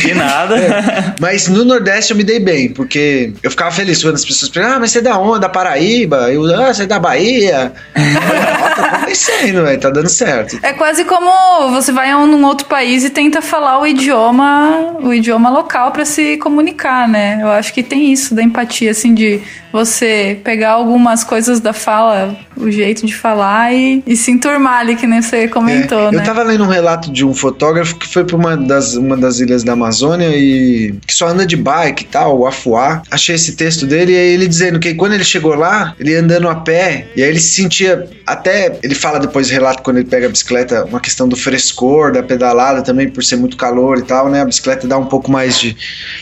que 0.01 0.13
nada. 0.13 0.57
É, 0.57 1.15
mas 1.19 1.47
no 1.47 1.63
Nordeste 1.65 2.11
eu 2.11 2.17
me 2.17 2.23
dei 2.23 2.39
bem, 2.39 2.69
porque 2.69 3.33
eu 3.41 3.51
ficava 3.51 3.71
feliz 3.71 4.01
quando 4.01 4.15
as 4.15 4.25
pessoas 4.25 4.49
perguntam, 4.49 4.77
ah, 4.77 4.79
mas 4.79 4.91
você 4.91 4.99
é 4.99 5.01
da 5.01 5.17
onde? 5.17 5.41
Da 5.41 5.49
Paraíba? 5.49 6.31
Eu, 6.31 6.45
ah, 6.55 6.73
você 6.73 6.83
é 6.83 6.85
da 6.85 6.99
Bahia? 6.99 7.73
ah, 7.95 8.69
tá 8.75 8.85
acontecendo, 8.85 9.63
velho, 9.63 9.79
tá 9.79 9.89
dando 9.89 10.09
certo. 10.09 10.59
É 10.61 10.73
quase 10.73 11.05
como 11.05 11.71
você 11.71 11.91
vai 11.91 12.11
a 12.11 12.17
um 12.17 12.45
outro 12.45 12.67
país 12.67 13.03
e 13.03 13.09
tenta 13.09 13.41
falar 13.41 13.79
o 13.79 13.87
idioma, 13.87 14.97
o 15.01 15.13
idioma 15.13 15.49
local 15.49 15.91
para 15.91 16.05
se 16.05 16.37
comunicar, 16.37 17.07
né? 17.07 17.39
Eu 17.41 17.49
acho 17.49 17.73
que 17.73 17.83
tem 17.83 18.11
isso 18.11 18.35
da 18.35 18.43
empatia, 18.43 18.91
assim, 18.91 19.13
de 19.13 19.41
você 19.71 20.39
pegar 20.43 20.71
algumas 20.71 21.23
coisas 21.23 21.59
da 21.59 21.73
fala, 21.73 22.35
o 22.55 22.71
jeito 22.71 23.05
de 23.05 23.15
falar 23.15 23.73
e, 23.73 24.03
e 24.05 24.15
se 24.15 24.31
enturmar 24.31 24.79
ali, 24.79 24.95
que 24.95 25.05
nem 25.05 25.21
você 25.21 25.47
comentou, 25.47 26.07
é, 26.07 26.11
né? 26.11 26.19
Eu 26.19 26.23
tava 26.23 26.43
lendo 26.43 26.63
um 26.63 26.67
relato 26.67 27.11
de 27.11 27.25
um 27.25 27.33
fotógrafo 27.33 27.95
que 27.95 28.07
foi 28.07 28.23
pra 28.23 28.35
uma 28.35 28.57
das, 28.57 28.95
uma 28.95 29.15
das 29.15 29.36
ilhas 29.39 29.63
da 29.63 29.73
Amazônia 29.73 30.29
e 30.29 30.93
que 31.05 31.13
só 31.13 31.27
anda 31.27 31.45
de 31.45 31.55
bike 31.55 32.03
e 32.03 32.07
tal, 32.07 32.39
o 32.39 32.47
Afuá. 32.47 33.01
Achei 33.09 33.35
esse 33.35 33.55
texto 33.55 33.85
dele 33.85 34.11
e 34.11 34.15
ele 34.15 34.47
dizendo 34.47 34.79
que 34.79 34.93
quando 34.93 35.13
ele 35.13 35.23
chegou 35.23 35.55
lá, 35.55 35.95
ele 35.99 36.15
andando 36.15 36.49
a 36.49 36.55
pé, 36.55 37.07
e 37.15 37.23
aí 37.23 37.29
ele 37.29 37.39
se 37.39 37.55
sentia 37.55 38.07
até, 38.25 38.77
ele 38.83 38.95
fala 38.95 39.19
depois 39.19 39.49
relato 39.49 39.81
quando 39.83 39.97
ele 39.97 40.07
pega 40.07 40.27
a 40.27 40.29
bicicleta, 40.29 40.85
uma 40.85 40.99
questão 40.99 41.27
do 41.27 41.35
frescor, 41.35 42.11
da 42.11 42.21
pedalada 42.21 42.81
também, 42.81 43.09
por 43.09 43.23
ser 43.23 43.37
muito 43.37 43.57
calor 43.57 43.97
e 43.99 44.03
tal, 44.03 44.29
né? 44.29 44.41
A 44.41 44.45
bicicleta 44.45 44.87
dá 44.87 44.97
um 44.97 45.05
pouco 45.05 45.31
mais 45.31 45.59
de, 45.59 45.75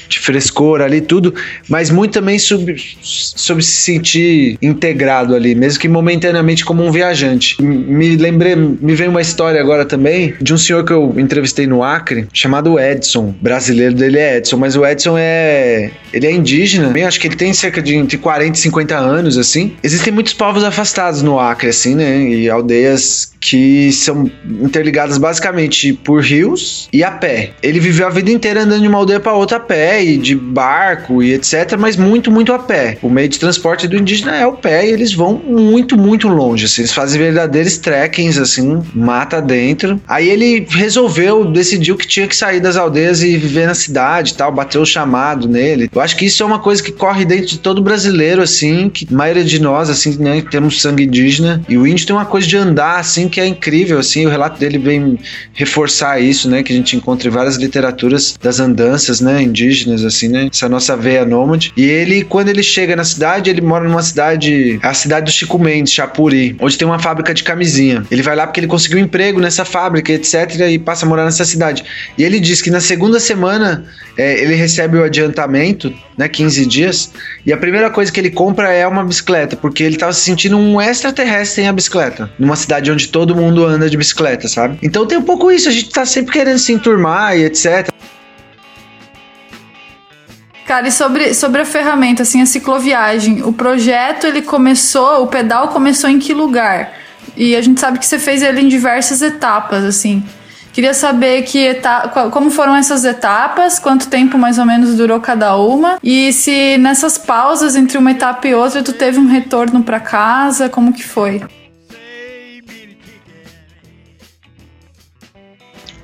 de 0.08 0.20
frescor 0.20 0.82
ali 0.82 1.02
tudo, 1.02 1.34
mas 1.68 1.90
muito 1.90 2.14
também 2.14 2.38
sobre 2.38 2.76
sobre 3.02 3.64
se 3.64 3.82
sentir 3.82 4.58
integrado 4.62 5.36
ali, 5.36 5.56
mesmo 5.56 5.80
que 5.80 5.88
momentaneamente 5.88 6.64
como 6.64 6.84
um 6.84 6.92
viajante. 6.92 7.62
Me 7.62 8.16
lembrei, 8.16 8.56
me 8.56 8.96
veio 8.96 9.10
uma 9.10 9.22
história 9.22 9.60
agora 9.60 9.86
também 9.86 10.34
de 10.42 10.54
um 10.54 10.58
senhor 10.58 10.84
que 10.84 10.94
eu 10.94 11.14
entrevistei 11.18 11.68
no 11.68 11.84
Acre, 11.84 12.28
chamado 12.34 12.80
Edson. 13.06 13.34
brasileiro 13.42 13.94
dele 13.94 14.20
é 14.20 14.38
Edson, 14.38 14.58
mas 14.58 14.76
o 14.76 14.86
Edson 14.86 15.16
é 15.18 15.92
ele 16.12 16.28
é 16.28 16.32
indígena, 16.32 16.90
bem, 16.90 17.04
acho 17.04 17.20
que 17.20 17.28
ele 17.28 17.36
tem 17.36 17.54
cerca 17.54 17.82
de 17.82 17.96
entre 17.96 18.18
40 18.18 18.58
e 18.58 18.62
50 18.62 18.96
anos 18.98 19.38
assim. 19.38 19.76
Existem 19.84 20.14
muitos 20.14 20.34
povos 20.34 20.64
afastados 20.64 21.22
no 21.22 21.40
Acre 21.40 21.70
assim, 21.70 21.96
né? 21.96 22.22
E 22.22 22.50
aldeias 22.50 23.34
que 23.40 23.92
são 23.92 24.30
interligadas 24.62 25.18
basicamente 25.18 25.94
por 25.94 26.22
rios 26.22 26.90
e 26.92 27.04
a 27.04 27.12
pé. 27.12 27.52
Ele 27.62 27.80
viveu 27.80 28.08
a 28.08 28.10
vida 28.10 28.32
inteira 28.32 28.64
andando 28.64 28.82
de 28.82 28.88
uma 28.88 28.98
aldeia 28.98 29.20
para 29.20 29.34
outra 29.34 29.58
a 29.58 29.60
pé 29.60 30.04
e 30.04 30.18
de 30.18 30.36
barco 30.36 31.22
e 31.22 31.34
etc, 31.34 31.78
mas 31.78 31.96
muito 31.96 32.32
muito 32.32 32.52
a 32.52 32.60
pé. 32.60 32.98
O 33.02 33.10
meio 33.10 33.30
de 33.30 33.38
transporte 33.38 33.88
do 33.88 33.98
indígena 33.98 34.36
é 34.36 34.48
o 34.48 34.54
pé 34.54 34.88
e 34.88 34.92
eles 34.92 35.14
vão 35.14 35.34
muito, 35.34 35.98
muito 35.98 36.28
longe. 36.28 36.66
Assim, 36.66 36.82
eles 36.82 36.94
fazem 36.94 37.22
verdadeiros 37.22 37.78
trekkings, 37.78 38.40
assim, 38.40 38.82
mata 38.94 39.42
dentro. 39.42 40.02
Aí 40.08 40.28
ele 40.30 40.66
resolveu, 40.70 41.46
decidiu 41.46 41.96
que 41.96 42.08
tinha 42.08 42.28
que 42.28 42.36
sair 42.36 42.60
das 42.60 42.78
aldeias 42.78 42.85
e 43.24 43.38
viver 43.38 43.68
na 43.68 43.74
cidade 43.74 44.34
tal, 44.34 44.52
bateu 44.52 44.82
o 44.82 44.86
chamado 44.86 45.48
nele. 45.48 45.90
Eu 45.94 46.02
acho 46.02 46.16
que 46.16 46.26
isso 46.26 46.44
é 46.44 46.46
uma 46.46 46.60
coisa 46.60 46.82
que 46.82 46.92
corre 46.92 47.26
dentro 47.26 47.48
de 47.48 47.60
todo 47.60 47.82
brasileiro, 47.82 48.42
assim, 48.42 48.90
que 48.90 49.08
a 49.10 49.16
maioria 49.16 49.44
de 49.44 49.60
nós, 49.60 49.90
assim, 49.90 50.18
né, 50.18 50.44
temos 50.50 50.82
sangue 50.82 51.04
indígena. 51.04 51.62
E 51.68 51.78
o 51.78 51.86
índio 51.88 52.06
tem 52.06 52.16
uma 52.16 52.26
coisa 52.26 52.48
de 52.48 52.58
andar, 52.58 53.00
assim, 53.00 53.28
que 53.28 53.40
é 53.40 53.46
incrível, 53.46 54.00
assim. 54.00 54.26
O 54.26 54.30
relato 54.30 54.60
dele 54.60 54.78
vem 54.78 55.20
reforçar 55.54 56.20
isso, 56.20 56.50
né, 56.50 56.64
que 56.64 56.74
a 56.74 56.76
gente 56.76 56.96
encontra 56.96 57.28
em 57.28 57.32
várias 57.32 57.56
literaturas 57.56 58.38
das 58.42 58.60
andanças, 58.60 59.22
né, 59.22 59.42
indígenas, 59.42 60.04
assim, 60.04 60.28
né, 60.28 60.50
essa 60.52 60.70
nossa 60.70 60.96
veia 60.96 61.26
nômade. 61.26 61.74
E 61.76 61.84
ele, 61.84 62.24
quando 62.24 62.50
ele 62.50 62.64
chega 62.64 62.96
na 62.96 63.04
cidade, 63.04 63.50
ele 63.50 63.62
mora 63.62 63.88
numa 63.88 64.04
cidade, 64.04 64.80
a 64.82 64.94
cidade 64.94 65.26
do 65.26 65.32
Chico 65.32 65.58
Mendes, 65.60 65.94
Chapuri, 65.94 66.56
onde 66.60 66.78
tem 66.78 66.88
uma 66.88 67.00
fábrica 67.00 67.34
de 67.34 67.44
camisinha. 67.44 68.06
Ele 68.10 68.22
vai 68.22 68.36
lá 68.36 68.48
porque 68.48 68.60
ele 68.60 68.68
conseguiu 68.68 69.00
um 69.00 69.02
emprego 69.02 69.40
nessa 69.40 69.66
fábrica, 69.66 70.12
etc, 70.12 70.60
e 70.70 70.80
passa 70.80 71.06
a 71.06 71.10
morar 71.10 71.26
nessa 71.26 71.46
cidade. 71.46 71.84
E 72.18 72.24
ele 72.24 72.40
diz 72.40 72.62
que 72.62 72.70
na 72.76 72.82
segunda 72.82 73.22
semana 73.22 73.86
é, 74.18 74.42
ele 74.42 74.54
recebe 74.54 74.98
o 74.98 75.04
adiantamento, 75.06 75.94
né, 76.18 76.28
15 76.28 76.66
dias, 76.66 77.10
e 77.46 77.54
a 77.54 77.58
primeira 77.58 77.90
coisa 77.90 78.12
que 78.12 78.20
ele 78.20 78.30
compra 78.30 78.74
é 78.74 78.86
uma 78.86 79.02
bicicleta, 79.02 79.56
porque 79.56 79.82
ele 79.82 79.96
tava 79.96 80.12
se 80.12 80.20
sentindo 80.20 80.58
um 80.58 80.82
extraterrestre 80.82 81.64
em 81.64 81.70
a 81.70 81.74
bicicleta, 81.74 82.30
numa 82.38 82.58
cidade 82.58 82.92
onde 82.92 83.08
todo 83.08 83.34
mundo 83.34 83.66
anda 83.66 83.90
de 83.90 83.96
bicicleta, 83.96 84.50
sabe? 84.50 84.78
Então 84.84 85.06
tem 85.06 85.18
um 85.18 85.22
pouco 85.22 85.50
isso, 85.50 85.70
a 85.70 85.72
gente 85.72 85.90
tá 85.90 86.06
sempre 86.06 86.34
querendo 86.34 86.58
se 86.58 86.74
enturmar 86.74 87.38
e 87.38 87.46
etc. 87.46 87.88
Cara, 90.68 90.90
e 90.90 90.92
sobre, 90.92 91.34
sobre 91.34 91.62
a 91.62 91.66
ferramenta, 91.66 92.24
assim, 92.24 92.42
a 92.42 92.46
cicloviagem, 92.46 93.42
o 93.42 93.54
projeto 93.54 94.28
ele 94.28 94.42
começou, 94.42 95.24
o 95.24 95.28
pedal 95.28 95.70
começou 95.70 96.10
em 96.10 96.20
que 96.20 96.34
lugar? 96.34 96.92
E 97.38 97.56
a 97.56 97.62
gente 97.62 97.80
sabe 97.80 98.00
que 98.00 98.06
você 98.06 98.20
fez 98.20 98.44
ele 98.44 98.60
em 98.60 98.68
diversas 98.68 99.22
etapas, 99.22 99.86
assim. 99.86 100.22
Queria 100.76 100.94
saber 100.94 101.44
que 101.44 101.80
como 102.34 102.52
foram 102.52 102.76
essas 102.76 103.06
etapas, 103.06 103.80
quanto 103.80 104.10
tempo 104.10 104.38
mais 104.38 104.60
ou 104.60 104.66
menos 104.66 104.96
durou 104.96 105.22
cada 105.22 105.56
uma 105.56 105.98
e 106.04 106.34
se 106.34 106.78
nessas 106.78 107.18
pausas 107.18 107.78
entre 107.78 107.98
uma 107.98 108.12
etapa 108.12 108.46
e 108.46 108.54
outra 108.54 108.84
tu 108.84 108.92
teve 108.92 109.18
um 109.18 109.26
retorno 109.26 109.82
para 109.84 110.02
casa, 110.02 110.68
como 110.68 110.92
que 110.92 111.02
foi? 111.02 111.42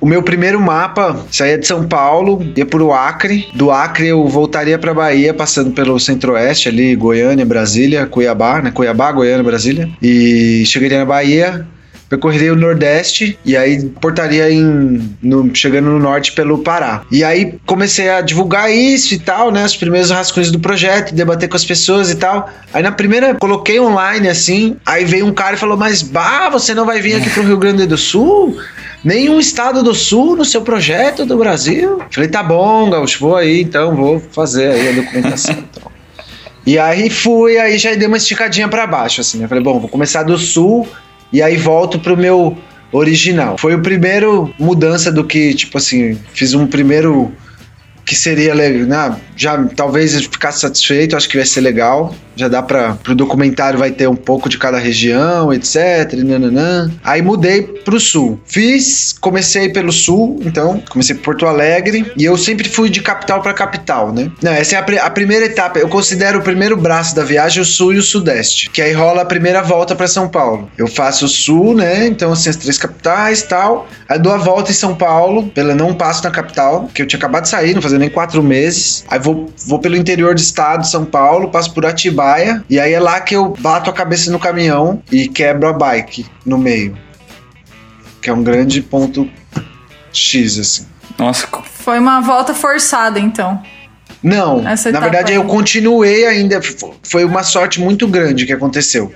O 0.00 0.06
meu 0.06 0.22
primeiro 0.22 0.58
mapa 0.58 1.22
saía 1.30 1.58
de 1.58 1.66
São 1.66 1.86
Paulo, 1.86 2.42
ia 2.56 2.64
para 2.64 2.82
o 2.82 2.94
Acre. 2.94 3.50
Do 3.52 3.70
Acre 3.70 4.06
eu 4.06 4.26
voltaria 4.26 4.78
para 4.78 4.94
Bahia, 4.94 5.34
passando 5.34 5.72
pelo 5.72 6.00
Centro-Oeste, 6.00 6.70
ali, 6.70 6.96
Goiânia, 6.96 7.44
Brasília, 7.44 8.06
Cuiabá, 8.06 8.62
né? 8.62 8.70
Cuiabá, 8.70 9.12
Goiânia, 9.12 9.44
Brasília. 9.44 9.90
E 10.00 10.64
chegaria 10.64 10.98
na 10.98 11.04
Bahia, 11.04 11.68
percorreria 12.12 12.52
o 12.52 12.56
Nordeste 12.56 13.38
e 13.42 13.56
aí 13.56 13.86
portaria 14.00 14.50
em 14.50 15.16
no, 15.22 15.54
chegando 15.54 15.88
no 15.88 15.98
Norte 15.98 16.32
pelo 16.32 16.58
Pará. 16.58 17.02
E 17.10 17.24
aí 17.24 17.58
comecei 17.64 18.10
a 18.10 18.20
divulgar 18.20 18.70
isso 18.70 19.14
e 19.14 19.18
tal, 19.18 19.50
né? 19.50 19.64
Os 19.64 19.76
primeiros 19.76 20.10
rascunhos 20.10 20.50
do 20.50 20.60
projeto, 20.60 21.14
debater 21.14 21.48
com 21.48 21.56
as 21.56 21.64
pessoas 21.64 22.10
e 22.10 22.16
tal. 22.16 22.50
Aí 22.74 22.82
na 22.82 22.92
primeira 22.92 23.34
coloquei 23.34 23.80
online 23.80 24.28
assim, 24.28 24.76
aí 24.84 25.06
veio 25.06 25.26
um 25.26 25.32
cara 25.32 25.56
e 25.56 25.58
falou: 25.58 25.76
"Mas 25.76 26.02
bah, 26.02 26.50
você 26.50 26.74
não 26.74 26.84
vai 26.84 27.00
vir 27.00 27.16
aqui 27.16 27.30
pro 27.30 27.42
Rio 27.44 27.56
Grande 27.56 27.86
do 27.86 27.96
Sul?" 27.96 28.58
nenhum 29.02 29.40
estado 29.40 29.82
do 29.82 29.92
sul 29.94 30.36
no 30.36 30.44
seu 30.44 30.62
projeto 30.62 31.26
do 31.26 31.36
Brasil. 31.36 32.00
Falei, 32.08 32.28
tá 32.28 32.40
bom, 32.40 32.88
Gaúcho, 32.88 33.18
vou 33.18 33.34
aí, 33.34 33.62
então 33.62 33.96
vou 33.96 34.20
fazer 34.20 34.70
aí 34.70 34.88
a 34.90 34.92
documentação. 34.92 35.56
Então. 35.58 35.90
E 36.64 36.78
aí 36.78 37.10
fui, 37.10 37.58
aí 37.58 37.76
já 37.76 37.92
dei 37.96 38.06
uma 38.06 38.16
esticadinha 38.16 38.68
para 38.68 38.86
baixo, 38.86 39.20
assim, 39.20 39.38
né? 39.38 39.48
Falei, 39.48 39.64
bom, 39.64 39.80
vou 39.80 39.88
começar 39.88 40.22
do 40.22 40.38
sul 40.38 40.86
e 41.32 41.40
aí 41.42 41.56
volto 41.56 41.98
pro 41.98 42.16
meu 42.16 42.56
original. 42.92 43.56
Foi 43.56 43.74
o 43.74 43.80
primeiro 43.80 44.52
mudança 44.58 45.10
do 45.10 45.24
que, 45.24 45.54
tipo 45.54 45.78
assim, 45.78 46.18
fiz 46.34 46.52
um 46.54 46.66
primeiro 46.66 47.32
que 48.04 48.14
seria 48.14 48.54
legal, 48.54 48.86
né? 48.86 49.16
já 49.36 49.62
talvez 49.76 50.14
ficasse 50.26 50.60
satisfeito, 50.60 51.16
acho 51.16 51.28
que 51.28 51.36
vai 51.36 51.46
ser 51.46 51.60
legal. 51.60 52.14
Já 52.34 52.48
dá 52.48 52.62
para 52.62 52.94
pro 52.94 53.14
documentário 53.14 53.78
vai 53.78 53.90
ter 53.90 54.08
um 54.08 54.16
pouco 54.16 54.48
de 54.48 54.56
cada 54.56 54.78
região, 54.78 55.52
etc. 55.52 56.14
Nananã. 56.24 56.90
Aí 57.04 57.20
mudei 57.20 57.62
pro 57.62 58.00
sul. 58.00 58.40
Fiz, 58.46 59.12
comecei 59.12 59.68
pelo 59.68 59.92
sul, 59.92 60.40
então 60.42 60.82
comecei 60.88 61.14
por 61.14 61.24
Porto 61.24 61.46
Alegre 61.46 62.10
e 62.16 62.24
eu 62.24 62.36
sempre 62.36 62.68
fui 62.68 62.88
de 62.88 63.02
capital 63.02 63.42
para 63.42 63.52
capital, 63.52 64.12
né? 64.12 64.30
Não, 64.42 64.52
essa 64.52 64.76
é 64.76 64.78
a, 64.78 64.82
pr 64.82 64.98
a, 64.98 65.10
primeira 65.10 65.46
etapa. 65.46 65.78
Eu 65.78 65.88
considero 65.88 66.38
o 66.38 66.42
primeiro 66.42 66.76
braço 66.76 67.14
da 67.14 67.22
viagem 67.22 67.60
o 67.60 67.64
sul 67.64 67.92
e 67.92 67.98
o 67.98 68.02
sudeste, 68.02 68.70
que 68.70 68.80
aí 68.80 68.92
rola 68.92 69.22
a 69.22 69.26
primeira 69.26 69.62
volta 69.62 69.94
para 69.94 70.08
São 70.08 70.28
Paulo. 70.28 70.70
Eu 70.78 70.86
faço 70.86 71.26
o 71.26 71.28
sul, 71.28 71.74
né? 71.74 72.06
Então 72.06 72.32
assim 72.32 72.48
as 72.48 72.56
três 72.56 72.78
capitais, 72.78 73.42
tal. 73.42 73.88
Aí 74.08 74.18
dou 74.18 74.32
a 74.32 74.38
volta 74.38 74.70
em 74.70 74.74
São 74.74 74.94
Paulo, 74.94 75.48
pela 75.48 75.74
não 75.74 75.94
passo 75.94 76.24
na 76.24 76.30
capital, 76.30 76.88
que 76.94 77.02
eu 77.02 77.06
tinha 77.06 77.18
acabado 77.18 77.42
de 77.42 77.50
sair, 77.50 77.74
não 77.74 77.82
fazia 77.82 77.98
nem 78.02 78.10
quatro 78.10 78.42
meses. 78.42 79.04
Aí 79.08 79.18
vou, 79.18 79.52
vou 79.66 79.78
pelo 79.78 79.96
interior 79.96 80.34
do 80.34 80.40
estado, 80.40 80.86
São 80.86 81.04
Paulo, 81.04 81.48
passo 81.50 81.72
por 81.72 81.86
Atibaia, 81.86 82.62
e 82.68 82.78
aí 82.78 82.92
é 82.92 83.00
lá 83.00 83.20
que 83.20 83.34
eu 83.34 83.54
bato 83.60 83.88
a 83.88 83.92
cabeça 83.92 84.30
no 84.30 84.38
caminhão 84.38 85.00
e 85.10 85.28
quebro 85.28 85.68
a 85.68 85.72
bike 85.72 86.26
no 86.44 86.58
meio. 86.58 86.98
Que 88.20 88.28
é 88.28 88.32
um 88.32 88.42
grande 88.42 88.82
ponto 88.82 89.28
X, 90.12 90.58
assim. 90.58 90.86
Nossa. 91.18 91.46
Foi 91.74 91.98
uma 91.98 92.20
volta 92.20 92.54
forçada, 92.54 93.18
então. 93.18 93.62
Não, 94.22 94.66
Essa 94.68 94.92
na 94.92 95.00
verdade 95.00 95.32
aí. 95.32 95.38
eu 95.38 95.44
continuei 95.44 96.26
ainda. 96.26 96.60
Foi 97.02 97.24
uma 97.24 97.42
sorte 97.42 97.80
muito 97.80 98.06
grande 98.06 98.46
que 98.46 98.52
aconteceu. 98.52 99.12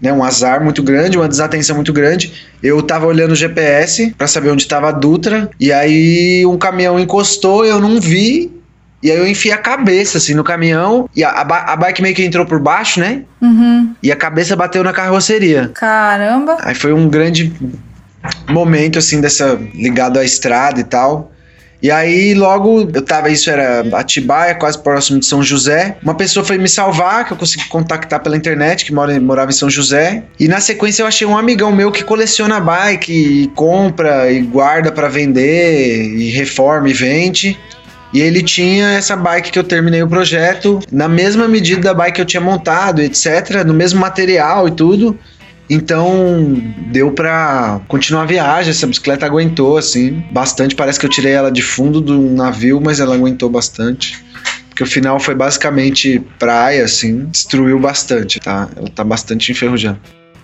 Né, 0.00 0.12
um 0.12 0.22
azar 0.22 0.62
muito 0.62 0.82
grande, 0.82 1.16
uma 1.16 1.28
desatenção 1.28 1.76
muito 1.76 1.92
grande. 1.92 2.32
Eu 2.62 2.82
tava 2.82 3.06
olhando 3.06 3.32
o 3.32 3.36
GPS 3.36 4.14
pra 4.18 4.26
saber 4.26 4.50
onde 4.50 4.66
tava 4.66 4.88
a 4.88 4.92
Dutra, 4.92 5.48
e 5.58 5.72
aí 5.72 6.44
um 6.44 6.58
caminhão 6.58 6.98
encostou, 6.98 7.64
eu 7.64 7.80
não 7.80 8.00
vi, 8.00 8.52
e 9.02 9.10
aí 9.10 9.18
eu 9.18 9.26
enfiei 9.26 9.54
a 9.54 9.58
cabeça 9.58 10.18
assim 10.18 10.34
no 10.34 10.42
caminhão, 10.42 11.08
e 11.14 11.22
a, 11.22 11.30
a, 11.30 11.72
a 11.72 11.76
bike 11.76 12.02
meio 12.02 12.14
que 12.14 12.24
entrou 12.24 12.44
por 12.44 12.58
baixo, 12.58 13.00
né? 13.00 13.22
Uhum. 13.40 13.94
E 14.02 14.10
a 14.10 14.16
cabeça 14.16 14.56
bateu 14.56 14.82
na 14.82 14.92
carroceria. 14.92 15.70
Caramba. 15.74 16.56
Aí 16.60 16.74
foi 16.74 16.92
um 16.92 17.08
grande 17.08 17.52
momento, 18.48 18.98
assim, 18.98 19.20
dessa. 19.20 19.58
ligado 19.74 20.18
à 20.18 20.24
estrada 20.24 20.80
e 20.80 20.84
tal. 20.84 21.32
E 21.84 21.90
aí, 21.90 22.32
logo, 22.32 22.88
eu 22.94 23.02
tava, 23.02 23.28
isso 23.28 23.50
era 23.50 23.84
Atibaia, 23.92 24.54
quase 24.54 24.82
próximo 24.82 25.20
de 25.20 25.26
São 25.26 25.42
José. 25.42 25.98
Uma 26.02 26.14
pessoa 26.14 26.42
foi 26.42 26.56
me 26.56 26.66
salvar, 26.66 27.26
que 27.26 27.34
eu 27.34 27.36
consegui 27.36 27.68
contactar 27.68 28.22
pela 28.22 28.38
internet, 28.38 28.86
que 28.86 28.90
mora, 28.90 29.20
morava 29.20 29.50
em 29.50 29.54
São 29.54 29.68
José. 29.68 30.22
E 30.40 30.48
na 30.48 30.62
sequência 30.62 31.02
eu 31.02 31.06
achei 31.06 31.26
um 31.26 31.36
amigão 31.36 31.70
meu 31.72 31.92
que 31.92 32.02
coleciona 32.02 32.58
bike, 32.58 33.12
e 33.12 33.48
compra 33.48 34.32
e 34.32 34.40
guarda 34.40 34.90
pra 34.90 35.08
vender, 35.08 36.06
e 36.16 36.30
reforma 36.30 36.88
e 36.88 36.94
vende. 36.94 37.58
E 38.14 38.20
ele 38.22 38.42
tinha 38.42 38.92
essa 38.92 39.14
bike 39.14 39.50
que 39.50 39.58
eu 39.58 39.64
terminei 39.64 40.02
o 40.02 40.08
projeto, 40.08 40.80
na 40.90 41.06
mesma 41.06 41.46
medida 41.46 41.82
da 41.82 41.92
bike 41.92 42.14
que 42.14 42.20
eu 42.22 42.24
tinha 42.24 42.40
montado, 42.40 43.02
etc., 43.02 43.62
no 43.62 43.74
mesmo 43.74 44.00
material 44.00 44.66
e 44.66 44.70
tudo. 44.70 45.18
Então 45.68 46.62
deu 46.92 47.10
pra 47.12 47.80
continuar 47.88 48.22
a 48.22 48.26
viagem. 48.26 48.70
Essa 48.70 48.86
bicicleta 48.86 49.24
aguentou 49.24 49.78
assim 49.78 50.22
bastante. 50.30 50.74
Parece 50.74 51.00
que 51.00 51.06
eu 51.06 51.10
tirei 51.10 51.32
ela 51.32 51.50
de 51.50 51.62
fundo 51.62 52.00
do 52.00 52.20
navio, 52.20 52.80
mas 52.82 53.00
ela 53.00 53.14
aguentou 53.14 53.48
bastante. 53.48 54.22
Porque 54.68 54.82
o 54.82 54.86
final 54.86 55.20
foi 55.20 55.34
basicamente 55.36 56.20
praia, 56.38 56.84
assim, 56.84 57.26
destruiu 57.26 57.78
bastante, 57.78 58.40
tá? 58.40 58.68
Ela 58.76 58.88
tá 58.88 59.04
bastante 59.04 59.52
enferrujada. 59.52 60.00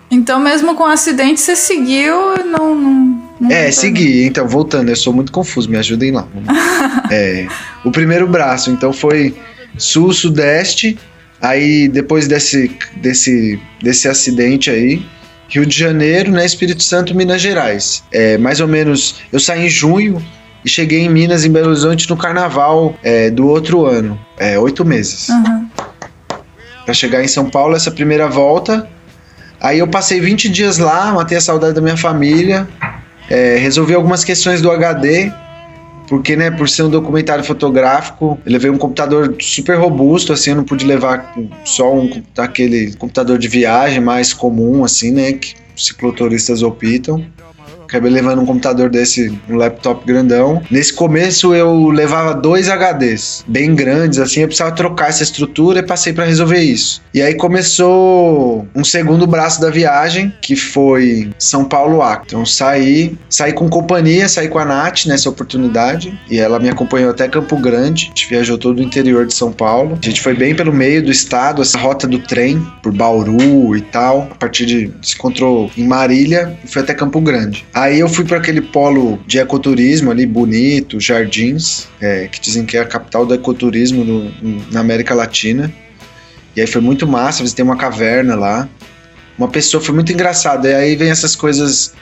Então, 0.09 0.39
mesmo 0.39 0.75
com 0.75 0.83
o 0.83 0.87
acidente, 0.87 1.39
você 1.39 1.55
seguiu 1.55 2.15
não. 2.45 2.75
não, 2.75 3.31
não 3.41 3.51
É, 3.51 3.65
retornou. 3.65 3.71
segui. 3.73 4.25
Então, 4.25 4.47
voltando, 4.47 4.89
eu 4.89 4.95
sou 4.95 5.13
muito 5.13 5.31
confuso, 5.31 5.69
me 5.69 5.77
ajudem 5.77 6.11
lá. 6.11 6.27
é, 7.11 7.45
o 7.83 7.91
primeiro 7.91 8.25
braço, 8.27 8.71
então, 8.71 8.91
foi 8.91 9.35
sul-sudeste. 9.77 10.97
Aí, 11.41 11.87
depois 11.87 12.27
desse, 12.27 12.77
desse, 12.97 13.59
desse 13.81 14.07
acidente 14.07 14.69
aí, 14.69 15.03
Rio 15.49 15.65
de 15.65 15.77
Janeiro, 15.77 16.31
né? 16.31 16.45
Espírito 16.45 16.83
Santo, 16.83 17.15
Minas 17.15 17.41
Gerais. 17.41 18.03
É, 18.11 18.37
mais 18.37 18.61
ou 18.61 18.67
menos, 18.67 19.15
eu 19.33 19.39
saí 19.39 19.65
em 19.65 19.69
junho 19.69 20.23
e 20.63 20.69
cheguei 20.69 21.01
em 21.01 21.09
Minas, 21.09 21.43
em 21.43 21.51
Belo 21.51 21.69
Horizonte, 21.69 22.09
no 22.09 22.15
carnaval 22.15 22.95
é, 23.03 23.29
do 23.29 23.47
outro 23.47 23.85
ano. 23.85 24.19
É, 24.37 24.57
oito 24.59 24.85
meses. 24.85 25.29
Uhum. 25.29 25.67
Pra 26.85 26.93
chegar 26.93 27.23
em 27.23 27.27
São 27.27 27.49
Paulo, 27.49 27.75
essa 27.75 27.91
primeira 27.91 28.27
volta. 28.27 28.87
Aí 29.59 29.79
eu 29.79 29.87
passei 29.87 30.19
20 30.19 30.47
dias 30.49 30.77
lá, 30.77 31.11
matei 31.11 31.37
a 31.37 31.41
saudade 31.41 31.73
da 31.73 31.81
minha 31.81 31.97
família, 31.97 32.67
é, 33.29 33.57
resolvi 33.57 33.93
algumas 33.93 34.23
questões 34.23 34.61
do 34.61 34.71
HD, 34.71 35.31
porque, 36.11 36.35
né, 36.35 36.51
por 36.51 36.67
ser 36.67 36.83
um 36.83 36.89
documentário 36.89 37.41
fotográfico, 37.41 38.37
eu 38.45 38.51
levei 38.51 38.69
um 38.69 38.77
computador 38.77 39.33
super 39.39 39.77
robusto, 39.77 40.33
assim, 40.33 40.49
eu 40.49 40.57
não 40.57 40.65
pude 40.65 40.85
levar 40.85 41.33
só 41.63 41.95
um 41.95 42.21
aquele 42.37 42.93
computador 42.97 43.37
de 43.37 43.47
viagem 43.47 44.01
mais 44.01 44.33
comum, 44.33 44.83
assim, 44.83 45.09
né, 45.09 45.31
que 45.31 45.55
cicloturistas 45.73 46.63
optam. 46.63 47.25
Acabei 47.91 48.09
levando 48.09 48.41
um 48.41 48.45
computador 48.45 48.89
desse, 48.89 49.37
um 49.49 49.57
laptop 49.57 50.05
grandão. 50.05 50.61
Nesse 50.71 50.93
começo 50.93 51.53
eu 51.53 51.89
levava 51.89 52.33
dois 52.33 52.69
HDs, 52.69 53.43
bem 53.45 53.75
grandes, 53.75 54.17
assim, 54.17 54.39
eu 54.39 54.47
precisava 54.47 54.73
trocar 54.73 55.09
essa 55.09 55.23
estrutura 55.23 55.79
e 55.79 55.83
passei 55.83 56.13
para 56.13 56.23
resolver 56.23 56.59
isso. 56.59 57.01
E 57.13 57.21
aí 57.21 57.35
começou 57.35 58.65
um 58.73 58.85
segundo 58.85 59.27
braço 59.27 59.59
da 59.59 59.69
viagem, 59.69 60.33
que 60.41 60.55
foi 60.55 61.31
São 61.37 61.65
Paulo 61.65 62.01
Acre. 62.01 62.27
Então 62.27 62.45
saí, 62.45 63.17
saí 63.29 63.51
com 63.51 63.67
companhia, 63.67 64.29
saí 64.29 64.47
com 64.47 64.57
a 64.57 64.63
Nath 64.63 65.05
nessa 65.05 65.29
oportunidade, 65.29 66.17
e 66.29 66.39
ela 66.39 66.59
me 66.59 66.69
acompanhou 66.69 67.11
até 67.11 67.27
Campo 67.27 67.57
Grande. 67.57 68.05
A 68.05 68.07
gente 68.07 68.29
viajou 68.29 68.57
todo 68.57 68.79
o 68.79 68.81
interior 68.81 69.25
de 69.25 69.33
São 69.33 69.51
Paulo. 69.51 69.99
A 70.01 70.05
gente 70.05 70.21
foi 70.21 70.33
bem 70.33 70.55
pelo 70.55 70.71
meio 70.71 71.03
do 71.03 71.11
estado, 71.11 71.61
essa 71.61 71.77
rota 71.77 72.07
do 72.07 72.19
trem, 72.19 72.65
por 72.81 72.93
Bauru 72.93 73.75
e 73.75 73.81
tal. 73.81 74.29
A 74.31 74.35
partir 74.35 74.65
de. 74.65 74.91
se 75.01 75.15
encontrou 75.15 75.69
em 75.75 75.85
Marília 75.85 76.57
e 76.63 76.67
foi 76.67 76.81
até 76.81 76.93
Campo 76.93 77.19
Grande. 77.19 77.65
Aí 77.81 77.99
eu 77.99 78.07
fui 78.07 78.23
para 78.23 78.37
aquele 78.37 78.61
polo 78.61 79.19
de 79.25 79.39
ecoturismo 79.39 80.11
ali, 80.11 80.23
bonito, 80.23 80.99
Jardins, 80.99 81.87
é, 81.99 82.27
que 82.27 82.39
dizem 82.39 82.63
que 82.63 82.77
é 82.77 82.81
a 82.81 82.85
capital 82.85 83.25
do 83.25 83.33
ecoturismo 83.33 84.03
no- 84.03 84.31
na 84.71 84.81
América 84.81 85.15
Latina. 85.15 85.73
E 86.55 86.61
aí 86.61 86.67
foi 86.67 86.79
muito 86.79 87.07
massa, 87.07 87.41
visitei 87.41 87.65
uma 87.65 87.75
caverna 87.75 88.35
lá. 88.35 88.69
Uma 89.35 89.47
pessoa, 89.47 89.81
foi 89.83 89.95
muito 89.95 90.13
engraçado. 90.13 90.67
E 90.67 90.75
aí 90.75 90.95
vem 90.95 91.09
essas 91.09 91.35
coisas, 91.35 91.93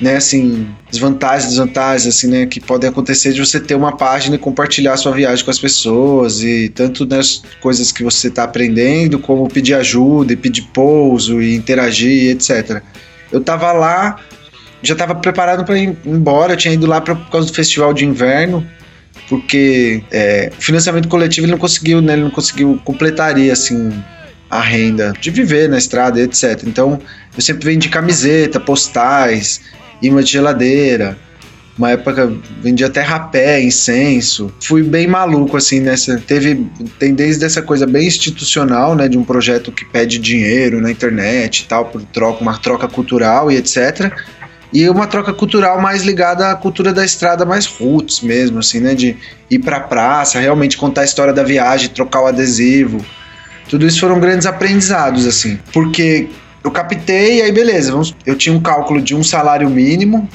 né, 0.00 0.16
assim, 0.16 0.68
desvantagens, 0.90 1.50
desvantagens, 1.50 2.06
assim, 2.16 2.28
né, 2.28 2.46
que 2.46 2.58
podem 2.58 2.88
acontecer 2.88 3.34
de 3.34 3.40
você 3.40 3.60
ter 3.60 3.74
uma 3.74 3.94
página 3.94 4.36
e 4.36 4.38
compartilhar 4.38 4.96
sua 4.96 5.12
viagem 5.12 5.44
com 5.44 5.50
as 5.50 5.58
pessoas. 5.58 6.42
E 6.42 6.70
tanto 6.74 7.04
nas 7.04 7.42
coisas 7.60 7.92
que 7.92 8.02
você 8.02 8.28
está 8.28 8.44
aprendendo, 8.44 9.18
como 9.18 9.46
pedir 9.50 9.74
ajuda 9.74 10.32
e 10.32 10.36
pedir 10.36 10.62
pouso 10.72 11.42
e 11.42 11.54
interagir, 11.54 12.30
etc. 12.30 12.80
Eu 13.30 13.42
tava 13.42 13.70
lá, 13.72 14.18
já 14.86 14.94
estava 14.94 15.14
preparado 15.14 15.64
para 15.64 15.78
ir 15.78 15.96
embora, 16.04 16.52
eu 16.52 16.56
tinha 16.56 16.74
ido 16.74 16.86
lá 16.86 17.00
pra, 17.00 17.14
por 17.14 17.30
causa 17.30 17.48
do 17.48 17.54
festival 17.54 17.92
de 17.92 18.04
inverno, 18.04 18.66
porque 19.28 20.02
é, 20.10 20.50
o 20.56 20.62
financiamento 20.62 21.08
coletivo 21.08 21.46
ele 21.46 21.52
não 21.52 21.58
conseguiu, 21.58 22.00
né, 22.00 22.14
ele 22.14 22.22
não 22.22 22.30
conseguiu 22.30 22.80
completaria 22.84 23.52
assim 23.52 23.92
a 24.48 24.60
renda 24.60 25.12
de 25.20 25.30
viver 25.30 25.68
na 25.68 25.78
estrada, 25.78 26.20
etc. 26.20 26.62
Então 26.64 27.00
eu 27.36 27.42
sempre 27.42 27.64
vendi 27.64 27.88
camiseta, 27.88 28.60
postais, 28.60 29.60
imã 30.00 30.22
de 30.22 30.32
geladeira. 30.32 31.18
Uma 31.76 31.90
época 31.90 32.32
vendia 32.62 32.86
até 32.86 33.02
rapé, 33.02 33.60
incenso. 33.60 34.50
Fui 34.62 34.82
bem 34.82 35.06
maluco 35.06 35.58
assim 35.58 35.78
nessa. 35.78 36.16
Teve 36.26 36.66
tem 36.98 37.14
desde 37.14 37.44
essa 37.44 37.60
coisa 37.60 37.86
bem 37.86 38.06
institucional, 38.06 38.94
né, 38.94 39.08
de 39.08 39.18
um 39.18 39.24
projeto 39.24 39.70
que 39.70 39.84
pede 39.84 40.18
dinheiro 40.18 40.80
na 40.80 40.90
internet 40.90 41.60
e 41.60 41.64
tal 41.66 41.86
por 41.86 42.02
troca, 42.02 42.40
uma 42.40 42.56
troca 42.56 42.88
cultural 42.88 43.50
e 43.50 43.56
etc 43.56 44.12
e 44.72 44.88
uma 44.88 45.06
troca 45.06 45.32
cultural 45.32 45.80
mais 45.80 46.02
ligada 46.02 46.50
à 46.50 46.54
cultura 46.54 46.92
da 46.92 47.04
estrada 47.04 47.44
mais 47.44 47.66
roots 47.66 48.20
mesmo, 48.20 48.58
assim, 48.58 48.80
né? 48.80 48.94
De 48.94 49.16
ir 49.50 49.58
pra 49.60 49.80
praça, 49.80 50.40
realmente 50.40 50.76
contar 50.76 51.02
a 51.02 51.04
história 51.04 51.32
da 51.32 51.42
viagem, 51.42 51.88
trocar 51.88 52.22
o 52.22 52.26
adesivo. 52.26 53.04
Tudo 53.68 53.86
isso 53.86 54.00
foram 54.00 54.20
grandes 54.20 54.46
aprendizados, 54.46 55.26
assim. 55.26 55.58
Porque 55.72 56.28
eu 56.62 56.70
captei 56.70 57.38
e 57.38 57.42
aí 57.42 57.52
beleza, 57.52 57.92
vamos, 57.92 58.14
eu 58.24 58.36
tinha 58.36 58.54
um 58.54 58.60
cálculo 58.60 59.00
de 59.00 59.14
um 59.14 59.22
salário 59.22 59.70
mínimo, 59.70 60.28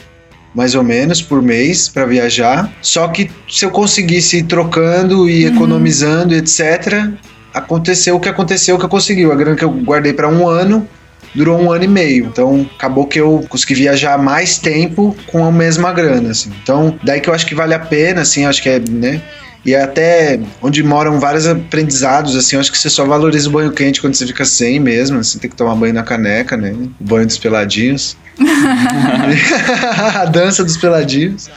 mais 0.55 0.75
ou 0.75 0.83
menos, 0.83 1.21
por 1.21 1.41
mês 1.41 1.89
para 1.89 2.05
viajar. 2.05 2.71
Só 2.81 3.07
que 3.07 3.29
se 3.49 3.65
eu 3.65 3.71
conseguisse 3.71 4.37
ir 4.37 4.43
trocando 4.43 5.29
e 5.29 5.45
economizando, 5.45 6.33
etc., 6.33 7.09
aconteceu 7.53 8.15
o 8.15 8.19
que 8.19 8.29
aconteceu 8.29 8.77
que 8.77 8.85
eu 8.85 8.89
consegui. 8.89 9.25
A 9.25 9.35
grana 9.35 9.55
que 9.55 9.63
eu 9.63 9.71
guardei 9.71 10.13
para 10.13 10.29
um 10.29 10.47
ano 10.47 10.87
durou 11.33 11.59
um 11.59 11.71
ano 11.71 11.83
e 11.83 11.87
meio. 11.87 12.25
Então, 12.25 12.69
acabou 12.75 13.05
que 13.05 13.19
eu 13.19 13.45
consegui 13.49 13.75
viajar 13.75 14.17
mais 14.17 14.57
tempo 14.57 15.15
com 15.27 15.45
a 15.45 15.51
mesma 15.51 15.93
grana, 15.93 16.31
assim. 16.31 16.51
Então, 16.61 16.97
daí 17.03 17.19
que 17.19 17.29
eu 17.29 17.33
acho 17.33 17.45
que 17.45 17.55
vale 17.55 17.73
a 17.73 17.79
pena, 17.79 18.21
assim, 18.21 18.45
acho 18.45 18.61
que 18.61 18.69
é, 18.69 18.79
né? 18.79 19.21
E 19.63 19.75
até 19.75 20.39
onde 20.61 20.81
moram 20.81 21.19
vários 21.19 21.45
aprendizados, 21.45 22.35
assim, 22.35 22.55
eu 22.55 22.59
acho 22.59 22.71
que 22.71 22.77
você 22.77 22.89
só 22.89 23.05
valoriza 23.05 23.47
o 23.47 23.51
banho 23.51 23.71
quente 23.71 24.01
quando 24.01 24.15
você 24.15 24.25
fica 24.25 24.43
sem 24.43 24.79
mesmo, 24.79 25.19
assim, 25.19 25.37
tem 25.37 25.49
que 25.49 25.55
tomar 25.55 25.75
banho 25.75 25.93
na 25.93 26.03
caneca, 26.03 26.57
né? 26.57 26.71
O 26.99 27.03
banho 27.03 27.27
dos 27.27 27.37
peladinhos. 27.37 28.17
a 30.15 30.25
dança 30.25 30.63
dos 30.63 30.77
peladinhos. 30.77 31.49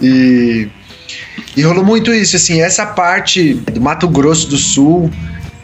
E, 0.00 0.68
e 1.56 1.62
rolou 1.62 1.84
muito 1.84 2.12
isso, 2.14 2.36
assim, 2.36 2.60
essa 2.60 2.86
parte 2.86 3.54
do 3.54 3.80
Mato 3.80 4.08
Grosso 4.08 4.48
do 4.48 4.56
Sul. 4.56 5.10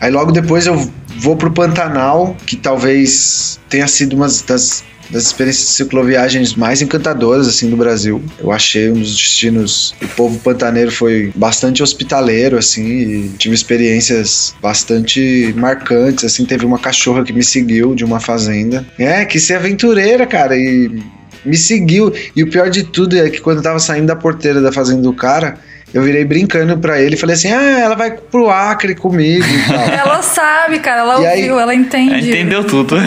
Aí 0.01 0.11
logo 0.11 0.33
depois 0.33 0.67
eu 0.67 0.91
vou 1.17 1.37
pro 1.37 1.51
Pantanal, 1.51 2.37
que 2.47 2.57
talvez 2.57 3.59
tenha 3.69 3.87
sido 3.87 4.15
uma 4.17 4.27
das, 4.27 4.85
das 5.11 5.27
experiências 5.27 5.69
de 5.69 5.73
cicloviagens 5.75 6.55
mais 6.55 6.83
encantadoras 6.83 7.49
assim 7.49 7.71
do 7.71 7.77
Brasil. 7.77 8.23
Eu 8.39 8.51
achei 8.51 8.91
um 8.91 8.95
dos 8.95 9.17
destinos. 9.17 9.95
O 10.03 10.09
povo 10.09 10.39
pantaneiro 10.41 10.91
foi 10.91 11.33
bastante 11.35 11.83
hospitaleiro 11.83 12.57
assim, 12.57 13.33
tive 13.39 13.55
experiências 13.55 14.55
bastante 14.61 15.55
marcantes. 15.57 16.25
Assim, 16.25 16.45
teve 16.45 16.65
uma 16.65 16.79
cachorra 16.79 17.25
que 17.25 17.33
me 17.33 17.43
seguiu 17.43 17.95
de 17.95 18.05
uma 18.05 18.21
fazenda. 18.21 18.87
É, 18.99 19.25
que 19.25 19.39
ser 19.39 19.55
aventureira, 19.55 20.27
cara, 20.27 20.57
e 20.57 21.03
me 21.45 21.57
seguiu. 21.57 22.13
E 22.35 22.43
o 22.43 22.51
pior 22.51 22.71
de 22.71 22.85
tudo 22.85 23.17
é 23.17 23.29
que 23.29 23.41
quando 23.41 23.59
eu 23.59 23.63
tava 23.63 23.79
saindo 23.79 24.07
da 24.07 24.17
porteira 24.17 24.61
da 24.61 24.73
fazenda 24.73 25.03
do 25.03 25.13
cara, 25.13 25.59
eu 25.95 26.03
virei 26.03 26.25
brincando 26.25 26.77
pra 26.77 27.01
ele 27.01 27.15
e 27.15 27.19
falei 27.19 27.35
assim: 27.37 27.51
ah, 27.53 27.79
ela 27.81 27.95
vai 27.95 28.11
pro 28.11 28.51
Acre 28.51 28.95
comigo 28.95 29.47
e 29.47 29.67
tal. 29.69 29.89
Ela 29.97 30.21
sabe, 30.23 30.79
cara, 30.81 31.01
ela 31.01 31.21
E 31.23 31.27
aí- 31.27 31.41
ouviu, 31.43 31.61
ela 31.61 31.75
entende. 31.75 32.29
Entendeu 32.29 32.65
tudo. 32.65 32.97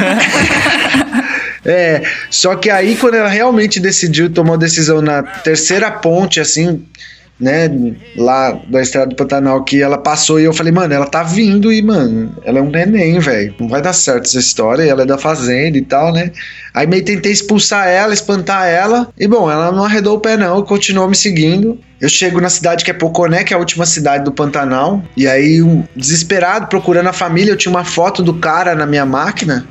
É, 1.66 2.02
só 2.30 2.56
que 2.56 2.70
aí 2.70 2.96
quando 2.96 3.16
ela 3.16 3.28
realmente 3.28 3.78
decidiu, 3.78 4.30
tomou 4.30 4.54
a 4.54 4.58
decisão 4.58 5.02
na 5.02 5.22
terceira 5.22 5.92
ponte, 5.92 6.40
assim, 6.40 6.82
né, 7.40 7.70
lá 8.16 8.60
da 8.68 8.82
estrada 8.82 9.08
do 9.08 9.16
Pantanal 9.16 9.64
que 9.64 9.82
ela 9.82 9.98
passou 9.98 10.40
e 10.40 10.46
eu 10.46 10.54
falei, 10.54 10.74
mano, 10.74 10.94
ela 10.94 11.06
tá 11.06 11.22
vindo 11.22 11.72
e, 11.72 11.82
mano, 11.82 12.36
ela 12.44 12.60
é 12.60 12.62
um 12.62 12.70
neném, 12.70 13.20
velho. 13.20 13.54
Não 13.60 13.68
vai 13.68 13.82
dar 13.82 13.94
certo 13.94 14.26
essa 14.26 14.40
história, 14.40 14.84
ela 14.84 15.04
é 15.04 15.06
da 15.06 15.18
fazenda 15.18 15.78
e 15.78 15.82
tal, 15.84 16.12
né? 16.12 16.32
Aí 16.74 16.88
meio 16.88 17.06
tentei 17.06 17.32
expulsar 17.32 17.88
ela, 17.88 18.14
espantar 18.14 18.68
ela. 18.68 19.10
E 19.18 19.28
bom, 19.28 19.50
ela 19.50 19.72
não 19.72 19.84
arredou 19.84 20.18
o 20.18 20.20
pé, 20.20 20.36
não, 20.36 20.64
continuou 20.64 21.08
me 21.08 21.16
seguindo. 21.16 21.80
Eu 22.02 22.10
chego 22.10 22.42
na 22.42 22.50
cidade 22.50 22.84
que 22.84 22.92
é 22.92 22.94
Poconé, 22.94 23.44
que 23.44 23.54
é 23.54 23.56
a 23.56 23.60
última 23.60 23.86
cidade 23.86 24.24
do 24.24 24.32
Pantanal. 24.32 25.04
E 25.16 25.28
aí, 25.28 25.62
um, 25.62 25.84
desesperado, 25.96 26.68
procurando 26.68 27.08
a 27.08 27.14
família, 27.14 27.52
eu 27.52 27.58
tinha 27.58 27.72
uma 27.72 27.86
foto 27.86 28.24
do 28.24 28.34
cara 28.36 28.76
na 28.76 28.86
minha 28.86 29.06
máquina 29.06 29.68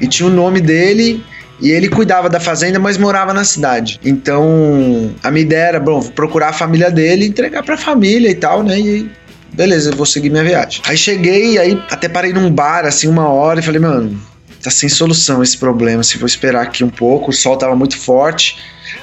e 0.00 0.06
tinha 0.06 0.28
o 0.28 0.32
nome 0.32 0.60
dele 0.60 1.22
e 1.60 1.70
ele 1.70 1.88
cuidava 1.88 2.28
da 2.28 2.38
fazenda, 2.38 2.78
mas 2.78 2.98
morava 2.98 3.32
na 3.32 3.44
cidade. 3.44 3.98
Então, 4.04 5.14
a 5.22 5.30
minha 5.30 5.42
ideia 5.44 5.68
era, 5.68 5.80
bom, 5.80 6.02
procurar 6.02 6.50
a 6.50 6.52
família 6.52 6.90
dele, 6.90 7.26
entregar 7.26 7.62
pra 7.62 7.76
família 7.76 8.30
e 8.30 8.34
tal, 8.34 8.62
né? 8.62 8.78
E 8.78 9.10
beleza, 9.52 9.90
vou 9.92 10.04
seguir 10.04 10.28
minha 10.28 10.44
viagem. 10.44 10.82
Aí 10.86 10.96
cheguei, 10.96 11.58
aí 11.58 11.82
até 11.90 12.08
parei 12.08 12.32
num 12.32 12.50
bar, 12.50 12.84
assim, 12.84 13.08
uma 13.08 13.28
hora 13.28 13.60
e 13.60 13.62
falei, 13.62 13.80
mano, 13.80 14.20
tá 14.62 14.70
sem 14.70 14.88
solução 14.88 15.42
esse 15.42 15.56
problema. 15.56 16.02
Se 16.02 16.18
vou 16.18 16.26
esperar 16.26 16.62
aqui 16.62 16.84
um 16.84 16.90
pouco, 16.90 17.30
o 17.30 17.34
sol 17.34 17.56
tava 17.56 17.74
muito 17.74 17.98
forte. 17.98 18.58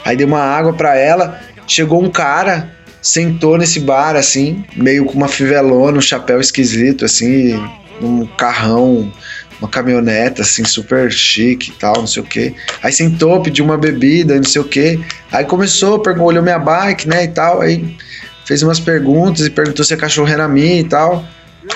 Aí 0.05 0.15
dei 0.15 0.25
uma 0.25 0.41
água 0.41 0.73
para 0.73 0.95
ela. 0.95 1.39
Chegou 1.65 2.03
um 2.03 2.09
cara, 2.09 2.71
sentou 3.01 3.57
nesse 3.57 3.79
bar, 3.79 4.15
assim, 4.15 4.63
meio 4.75 5.05
com 5.05 5.13
uma 5.13 5.27
fivelona, 5.27 5.97
um 5.97 6.01
chapéu 6.01 6.39
esquisito, 6.39 7.03
assim, 7.03 7.59
um 8.01 8.25
carrão 8.25 9.11
uma 9.63 9.69
caminhoneta, 9.69 10.41
assim, 10.41 10.65
super 10.65 11.09
chique 11.09 11.69
e 11.69 11.73
tal, 11.73 11.95
não 11.95 12.07
sei 12.07 12.21
o 12.21 12.25
que. 12.25 12.53
Aí 12.83 12.91
sentou, 12.91 13.41
pediu 13.41 13.63
uma 13.63 13.77
bebida, 13.77 14.35
não 14.35 14.43
sei 14.43 14.61
o 14.61 14.65
que. 14.65 14.99
Aí 15.31 15.45
começou, 15.45 15.99
perguntou, 15.99 16.27
olhou 16.27 16.43
minha 16.43 16.59
bike, 16.59 17.07
né, 17.07 17.23
e 17.23 17.27
tal. 17.29 17.61
Aí 17.61 17.97
fez 18.45 18.61
umas 18.61 18.79
perguntas 18.79 19.45
e 19.45 19.49
perguntou 19.49 19.85
se 19.85 19.93
a 19.93 19.97
cachorra 19.97 20.33
era 20.33 20.47
minha 20.49 20.81
e 20.81 20.83
tal. 20.83 21.25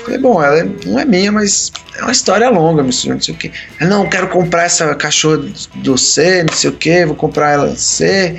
Falei, 0.04 0.19
bom, 0.19 0.43
ela 0.43 0.69
não 0.86 1.00
é 1.00 1.06
minha, 1.06 1.32
mas 1.32 1.71
é 1.97 2.02
uma 2.02 2.12
história 2.12 2.50
longa, 2.50 2.84
não 2.84 2.91
sei 2.91 3.13
o 3.13 3.38
que. 3.38 3.52
Não, 3.80 4.10
quero 4.10 4.28
comprar 4.28 4.63
essa 4.63 4.93
cachorra 4.93 5.45
do 5.76 5.97
C, 5.97 6.43
não 6.43 6.54
sei 6.54 6.69
o 6.69 6.73
que, 6.73 7.06
vou 7.06 7.15
comprar 7.15 7.52
ela 7.54 7.73
C, 7.78 8.36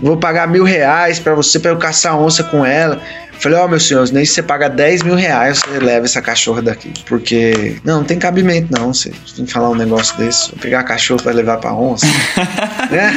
vou 0.00 0.16
pagar 0.16 0.48
mil 0.48 0.64
reais 0.64 1.18
para 1.18 1.34
você 1.34 1.58
para 1.58 1.70
eu 1.70 1.76
caçar 1.76 2.18
onça 2.18 2.42
com 2.42 2.64
ela. 2.64 2.98
Falei, 3.40 3.58
ó, 3.58 3.64
oh, 3.64 3.68
meu 3.68 3.80
senhor, 3.80 4.06
nem 4.12 4.22
se 4.24 4.34
você 4.34 4.42
paga 4.42 4.68
10 4.68 5.02
mil 5.02 5.14
reais, 5.14 5.60
você 5.60 5.78
leva 5.78 6.04
essa 6.04 6.20
cachorra 6.20 6.60
daqui. 6.60 6.92
Porque, 7.06 7.76
não, 7.82 7.98
não 7.98 8.04
tem 8.04 8.18
cabimento, 8.18 8.68
não. 8.70 8.92
Você 8.92 9.10
tem 9.34 9.46
que 9.46 9.52
falar 9.52 9.70
um 9.70 9.74
negócio 9.74 10.14
desse. 10.18 10.50
Vou 10.50 10.58
pegar 10.60 10.80
a 10.80 10.84
cachorra 10.84 11.22
pra 11.22 11.32
levar 11.32 11.56
pra 11.56 11.72
onça. 11.72 12.06
né? 12.92 13.12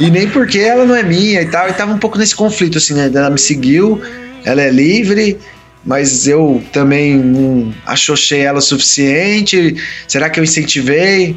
e 0.00 0.10
nem 0.10 0.28
porque 0.28 0.58
ela 0.58 0.84
não 0.84 0.96
é 0.96 1.04
minha 1.04 1.40
e 1.40 1.46
tal. 1.46 1.68
E 1.68 1.72
tava 1.72 1.92
um 1.92 1.98
pouco 1.98 2.18
nesse 2.18 2.34
conflito, 2.34 2.78
assim, 2.78 2.94
né? 2.94 3.10
Ela 3.14 3.30
me 3.30 3.38
seguiu, 3.38 4.02
ela 4.44 4.60
é 4.60 4.70
livre, 4.70 5.38
mas 5.84 6.26
eu 6.26 6.60
também 6.72 7.16
não 7.16 7.72
achochei 7.86 8.40
ela 8.40 8.58
o 8.58 8.62
suficiente. 8.62 9.76
Será 10.08 10.28
que 10.28 10.40
eu 10.40 10.44
incentivei? 10.44 11.36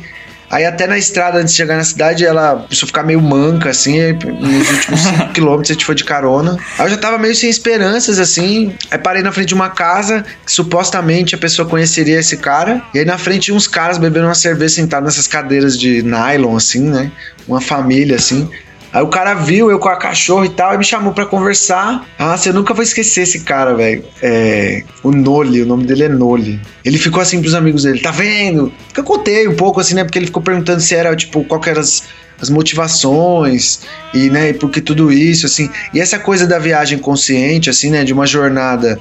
Aí 0.52 0.66
até 0.66 0.86
na 0.86 0.98
estrada, 0.98 1.40
antes 1.40 1.54
de 1.54 1.58
chegar 1.58 1.78
na 1.78 1.84
cidade, 1.84 2.26
ela 2.26 2.56
começou 2.56 2.86
a 2.86 2.88
ficar 2.88 3.04
meio 3.04 3.22
manca, 3.22 3.70
assim, 3.70 4.12
nos 4.12 4.70
últimos 4.70 5.00
5 5.02 5.30
quilômetros 5.30 5.72
a 5.72 5.74
gente 5.74 5.86
foi 5.86 5.96
de 5.96 6.04
carona. 6.04 6.58
Aí 6.78 6.86
eu 6.86 6.90
já 6.90 6.98
tava 6.98 7.18
meio 7.18 7.34
sem 7.34 7.50
esperanças, 7.50 8.20
assim. 8.20 8.76
Aí 8.92 8.98
parei 8.98 9.24
na 9.24 9.32
frente 9.32 9.48
de 9.48 9.54
uma 9.54 9.70
casa 9.70 10.26
que 10.46 10.52
supostamente 10.52 11.34
a 11.34 11.38
pessoa 11.38 11.68
conheceria 11.68 12.20
esse 12.20 12.36
cara. 12.38 12.82
E 12.94 13.00
aí 13.00 13.06
na 13.06 13.18
frente 13.18 13.52
uns 13.52 13.66
caras 13.68 13.98
bebendo 13.98 14.26
uma 14.28 14.36
cerveja 14.36 14.76
sentados 14.76 15.06
nessas 15.06 15.28
cadeiras 15.28 15.80
de 15.80 16.04
nylon, 16.04 16.58
assim, 16.58 16.82
né? 16.82 17.12
Uma 17.48 17.62
família, 17.62 18.18
assim. 18.18 18.50
Aí 18.94 19.02
o 19.02 19.08
cara 19.08 19.34
viu 19.34 19.72
eu 19.72 19.80
com 19.80 19.88
a 19.88 19.96
cachorra 19.96 20.46
e 20.46 20.50
tal 20.50 20.74
e 20.74 20.78
me 20.78 20.84
chamou 20.84 21.14
para 21.14 21.26
conversar. 21.26 22.06
Nossa, 22.20 22.50
eu 22.50 22.54
nunca 22.54 22.74
vou 22.74 22.84
esquecer 22.84 23.22
esse 23.22 23.42
cara, 23.42 23.74
velho. 23.74 24.04
É, 24.22 24.84
o 25.02 25.12
Noli, 25.12 25.62
o 25.62 25.66
nome 25.66 25.86
dele 25.86 26.04
é 26.04 26.10
Noli. 26.10 26.60
Ele 26.84 26.98
ficou 26.98 27.22
assim 27.22 27.40
pros 27.40 27.54
amigos 27.54 27.84
dele, 27.84 28.00
tá 28.00 28.12
vendo? 28.12 28.72
Eu 28.96 29.04
contei 29.04 29.48
um 29.48 29.56
pouco 29.56 29.80
assim, 29.80 29.96
né? 29.96 30.04
Porque 30.04 30.20
ele 30.20 30.26
ficou 30.26 30.44
perguntando 30.44 30.82
se 30.82 30.94
era, 30.94 31.16
tipo, 31.16 31.44
qual 31.46 31.62
que 31.62 31.70
eram 31.70 31.80
as, 31.80 32.04
as 32.42 32.50
motivações 32.50 33.82
e, 34.14 34.30
né, 34.30 34.50
e 34.50 34.54
por 34.54 34.70
que 34.70 34.82
tudo 34.82 35.12
isso, 35.12 35.46
assim. 35.46 35.70
E 35.94 36.02
essa 36.02 36.20
coisa 36.20 36.46
da 36.46 36.60
viagem 36.60 37.00
consciente, 37.00 37.70
assim, 37.70 37.90
né? 37.90 38.04
De 38.04 38.12
uma 38.12 38.26
jornada 38.26 39.00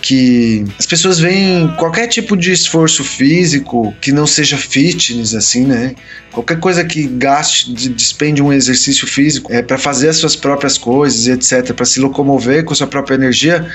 que 0.00 0.64
as 0.78 0.86
pessoas 0.86 1.18
veem 1.18 1.68
qualquer 1.76 2.06
tipo 2.06 2.36
de 2.36 2.52
esforço 2.52 3.04
físico 3.04 3.94
que 4.00 4.12
não 4.12 4.26
seja 4.26 4.56
fitness, 4.56 5.34
assim, 5.34 5.64
né? 5.64 5.94
Qualquer 6.32 6.58
coisa 6.58 6.84
que 6.84 7.06
gaste, 7.06 7.72
despende 7.90 8.42
um 8.42 8.52
exercício 8.52 9.06
físico 9.06 9.52
é 9.52 9.62
para 9.62 9.78
fazer 9.78 10.08
as 10.08 10.16
suas 10.16 10.36
próprias 10.36 10.78
coisas, 10.78 11.26
etc., 11.26 11.74
para 11.74 11.84
se 11.84 12.00
locomover 12.00 12.64
com 12.64 12.74
sua 12.74 12.86
própria 12.86 13.16
energia, 13.16 13.68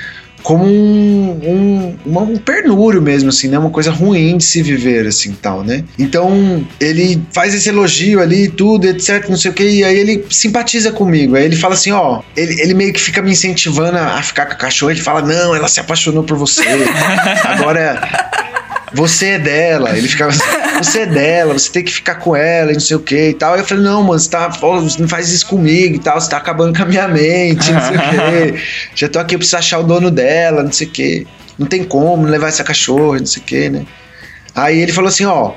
como 0.46 0.64
um, 0.64 1.96
um, 2.06 2.18
um 2.20 2.36
pernúrio 2.36 3.02
mesmo, 3.02 3.30
assim, 3.30 3.48
né? 3.48 3.58
Uma 3.58 3.68
coisa 3.68 3.90
ruim 3.90 4.36
de 4.36 4.44
se 4.44 4.62
viver, 4.62 5.04
assim, 5.04 5.32
tal, 5.32 5.64
né? 5.64 5.82
Então, 5.98 6.64
ele 6.78 7.20
faz 7.32 7.52
esse 7.52 7.68
elogio 7.68 8.22
ali, 8.22 8.46
tudo, 8.46 8.86
etc, 8.86 9.28
não 9.28 9.36
sei 9.36 9.50
o 9.50 9.54
que, 9.54 9.68
e 9.68 9.82
aí 9.82 9.98
ele 9.98 10.24
simpatiza 10.30 10.92
comigo. 10.92 11.34
Aí 11.34 11.44
ele 11.44 11.56
fala 11.56 11.74
assim, 11.74 11.90
ó, 11.90 12.22
ele, 12.36 12.60
ele 12.60 12.74
meio 12.74 12.92
que 12.92 13.00
fica 13.00 13.20
me 13.20 13.32
incentivando 13.32 13.98
a, 13.98 14.18
a 14.18 14.22
ficar 14.22 14.46
com 14.46 14.52
a 14.52 14.56
cachorra, 14.56 14.92
ele 14.92 15.00
fala, 15.00 15.20
não, 15.20 15.52
ela 15.52 15.66
se 15.66 15.80
apaixonou 15.80 16.22
por 16.22 16.38
você. 16.38 16.62
Agora 17.42 18.00
você 18.92 19.26
é 19.30 19.38
dela. 19.38 19.96
Ele 19.96 20.08
ficava 20.08 20.30
assim, 20.30 20.42
você 20.82 21.00
é 21.00 21.06
dela, 21.06 21.52
você 21.52 21.70
tem 21.70 21.84
que 21.84 21.92
ficar 21.92 22.16
com 22.16 22.36
ela 22.36 22.70
e 22.70 22.74
não 22.74 22.80
sei 22.80 22.96
o 22.96 23.00
que 23.00 23.30
e 23.30 23.34
tal. 23.34 23.54
Aí 23.54 23.60
eu 23.60 23.64
falei, 23.64 23.84
não, 23.84 24.02
mano, 24.02 24.18
você, 24.18 24.30
tá, 24.30 24.48
você 24.48 25.00
não 25.00 25.08
faz 25.08 25.30
isso 25.30 25.46
comigo 25.46 25.96
e 25.96 25.98
tal, 25.98 26.20
você 26.20 26.30
tá 26.30 26.36
acabando 26.36 26.76
com 26.76 26.82
a 26.82 26.86
minha 26.86 27.08
mente, 27.08 27.72
não 27.72 27.80
sei 27.80 27.96
o 27.96 28.52
que. 28.52 28.62
Já 28.94 29.08
tô 29.08 29.18
aqui, 29.18 29.34
eu 29.34 29.38
preciso 29.38 29.56
achar 29.56 29.78
o 29.78 29.84
dono 29.84 30.10
dela, 30.10 30.62
não 30.62 30.72
sei 30.72 30.86
o 30.86 30.90
que. 30.90 31.26
Não 31.58 31.66
tem 31.66 31.84
como 31.84 32.26
levar 32.26 32.48
essa 32.48 32.62
cachorra, 32.62 33.18
não 33.18 33.26
sei 33.26 33.42
o 33.42 33.46
que, 33.46 33.70
né? 33.70 33.86
Aí 34.54 34.78
ele 34.78 34.92
falou 34.92 35.08
assim, 35.08 35.24
ó, 35.24 35.52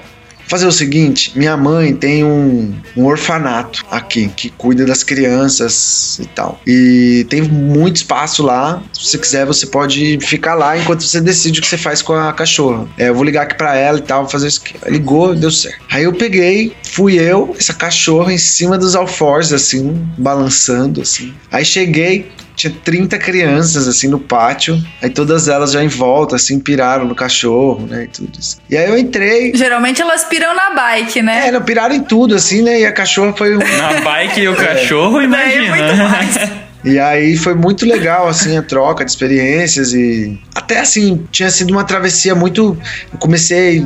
fazer 0.50 0.66
o 0.66 0.72
seguinte: 0.72 1.32
minha 1.36 1.56
mãe 1.56 1.96
tem 1.96 2.26
um, 2.26 2.76
um 2.98 3.06
orfanato 3.06 3.86
aqui 3.90 4.28
que 4.36 4.50
cuida 4.50 4.86
das 4.86 5.04
crianças 5.04 6.20
e 6.20 6.26
tal. 6.26 6.60
E 6.68 7.26
tem 7.30 7.42
muito 7.44 7.98
espaço 7.98 8.44
lá. 8.44 8.82
Se 8.92 9.06
você 9.06 9.18
quiser, 9.18 9.46
você 9.46 9.68
pode 9.68 10.20
ficar 10.22 10.56
lá 10.56 10.78
enquanto 10.78 11.04
você 11.04 11.22
decide 11.22 11.60
o 11.60 11.62
que 11.62 11.68
você 11.68 11.78
faz 11.78 12.02
com 12.02 12.14
a 12.14 12.34
cachorra. 12.34 12.88
É, 12.98 13.10
eu 13.10 13.16
vou 13.16 13.24
ligar 13.24 13.44
aqui 13.44 13.56
pra 13.56 13.76
ela 13.76 14.00
e 14.00 14.02
tal, 14.02 14.24
vou 14.24 14.32
fazer 14.32 14.48
isso 14.48 14.62
aqui. 14.64 14.76
Ligou, 14.90 15.36
deu 15.36 15.52
certo. 15.52 15.80
Aí 15.90 16.04
eu 16.04 16.14
peguei, 16.14 16.74
fui 16.84 17.20
eu, 17.20 17.56
essa 17.58 17.74
cachorra 17.74 18.34
em 18.34 18.38
cima 18.38 18.78
dos 18.78 18.96
alforjes, 18.96 19.54
assim, 19.54 19.94
balançando, 20.18 21.02
assim. 21.02 21.34
Aí 21.52 21.64
cheguei, 21.64 22.32
tinha 22.60 22.74
30 22.84 23.18
crianças, 23.18 23.88
assim, 23.88 24.10
no 24.10 24.20
pátio. 24.20 24.84
Aí 25.02 25.10
todas 25.10 25.48
elas 25.48 25.72
já 25.72 25.82
em 25.82 25.88
volta, 25.88 26.36
assim, 26.36 26.60
piraram 26.60 27.06
no 27.06 27.16
cachorro, 27.16 27.88
né? 27.88 28.04
E 28.04 28.08
tudo 28.08 28.38
isso. 28.38 28.58
E 28.70 28.76
aí 28.76 28.90
eu 28.90 28.98
entrei. 28.98 29.56
Geralmente 29.56 30.02
elas 30.02 30.26
piram 30.26 30.54
na 30.54 30.72
bike, 30.72 31.22
né? 31.22 31.48
É, 31.48 31.52
não, 31.52 31.62
piraram 31.62 31.96
em 31.96 32.04
tudo, 32.04 32.36
assim, 32.36 32.62
né? 32.62 32.82
E 32.82 32.86
a 32.86 32.92
cachorra 32.92 33.32
foi. 33.32 33.56
Na 33.56 34.02
bike 34.02 34.42
e 34.42 34.50
o 34.50 34.56
cachorro, 34.58 35.22
é. 35.22 35.24
imagina. 35.24 35.78
É 35.78 35.96
muito 35.96 36.10
mais. 36.10 36.60
E 36.82 36.98
aí 36.98 37.36
foi 37.36 37.56
muito 37.56 37.86
legal, 37.86 38.30
assim, 38.30 38.58
a 38.58 38.62
troca 38.62 39.04
de 39.04 39.12
experiências 39.12 39.92
e. 39.94 40.40
Até 40.56 40.80
assim, 40.80 41.28
tinha 41.30 41.50
sido 41.50 41.72
uma 41.72 41.84
travessia 41.84 42.34
muito. 42.34 42.78
Eu 43.12 43.20
comecei. 43.20 43.86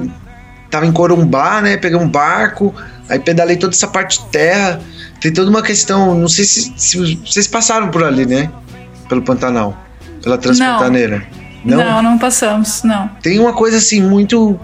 Tava 0.69 0.85
em 0.85 0.91
Corumbá, 0.91 1.59
né? 1.59 1.75
Peguei 1.75 1.97
um 1.97 2.07
barco, 2.07 2.71
aí 3.09 3.19
pedalei 3.19 3.57
toda 3.57 3.73
essa 3.73 3.87
parte 3.87 4.19
de 4.19 4.25
terra. 4.27 4.79
Tem 5.19 5.31
toda 5.31 5.49
uma 5.49 5.61
questão. 5.61 6.15
Não 6.15 6.27
sei 6.27 6.45
se, 6.45 6.73
se 6.75 7.15
vocês 7.17 7.47
passaram 7.47 7.89
por 7.89 8.03
ali, 8.03 8.25
né? 8.25 8.49
pelo 9.13 9.21
Pantanal? 9.21 9.77
Pela 10.21 10.37
Transpantaneira? 10.37 11.23
Não. 11.63 11.77
não, 11.77 11.85
não, 11.85 12.03
não 12.03 12.17
passamos, 12.17 12.83
não. 12.83 13.09
Tem 13.21 13.39
uma 13.39 13.53
coisa 13.53 13.77
assim 13.77 14.01
muito 14.01 14.59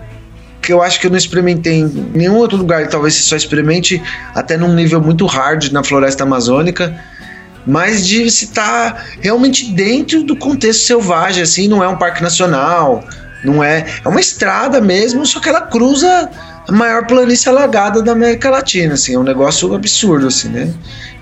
que 0.62 0.74
eu 0.74 0.82
acho 0.82 1.00
que 1.00 1.08
eu 1.08 1.12
não 1.12 1.18
experimentei 1.18 1.80
em 1.80 1.88
nenhum 2.14 2.36
outro 2.36 2.58
lugar, 2.58 2.86
talvez 2.88 3.16
você 3.16 3.22
só 3.22 3.36
experimente 3.36 4.02
até 4.36 4.58
num 4.58 4.74
nível 4.74 5.02
muito 5.02 5.26
hard 5.26 5.72
na 5.72 5.84
floresta 5.84 6.24
amazônica, 6.24 7.02
mas 7.66 8.06
de 8.06 8.24
estar 8.24 8.94
tá 8.94 9.04
realmente 9.22 9.72
dentro 9.72 10.24
do 10.24 10.36
contexto 10.36 10.82
selvagem, 10.82 11.44
assim, 11.44 11.68
não 11.70 11.82
é 11.82 11.88
um 11.88 11.96
parque 11.96 12.22
nacional, 12.22 13.06
não 13.44 13.64
é, 13.64 13.86
é 14.04 14.08
uma 14.08 14.20
estrada 14.20 14.82
mesmo, 14.82 15.26
só 15.26 15.40
que 15.40 15.48
ela 15.48 15.62
cruza 15.62 16.30
a 16.70 16.72
maior 16.72 17.06
planície 17.08 17.50
alagada 17.50 18.02
da 18.02 18.12
América 18.12 18.50
Latina, 18.50 18.94
assim, 18.94 19.16
é 19.16 19.20
um 19.20 19.24
negócio 19.24 19.74
absurdo, 19.74 20.28
assim, 20.28 20.50
né? 20.50 20.72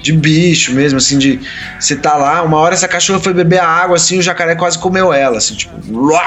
De 0.01 0.11
bicho 0.11 0.73
mesmo, 0.73 0.97
assim, 0.97 1.17
de 1.17 1.39
você 1.79 1.95
tá 1.95 2.15
lá, 2.15 2.43
uma 2.43 2.57
hora 2.57 2.73
essa 2.73 2.87
cachorra 2.87 3.19
foi 3.19 3.33
beber 3.33 3.59
a 3.59 3.67
água, 3.67 3.95
assim, 3.95 4.19
o 4.19 4.21
jacaré 4.21 4.55
quase 4.55 4.77
comeu 4.77 5.13
ela, 5.13 5.37
assim, 5.37 5.55
tipo, 5.55 5.73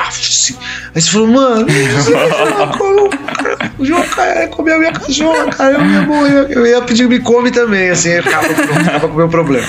assim. 0.08 0.56
aí 0.94 1.00
você 1.00 1.10
falou, 1.10 1.28
mano, 1.28 1.66
o 3.78 3.84
jacaré 3.84 4.46
comeu 4.46 4.76
a 4.76 4.78
minha 4.78 4.92
cachorra, 4.92 5.46
cara, 5.48 5.74
eu 5.74 5.86
ia 5.86 6.02
morrer, 6.02 6.46
eu 6.50 6.66
ia 6.66 6.80
pedir 6.80 7.06
me 7.06 7.20
come 7.20 7.50
também, 7.50 7.90
assim, 7.90 8.16
acaba, 8.16 8.46
acaba 8.46 9.08
com 9.08 9.14
o 9.14 9.16
meu 9.16 9.28
problema. 9.28 9.68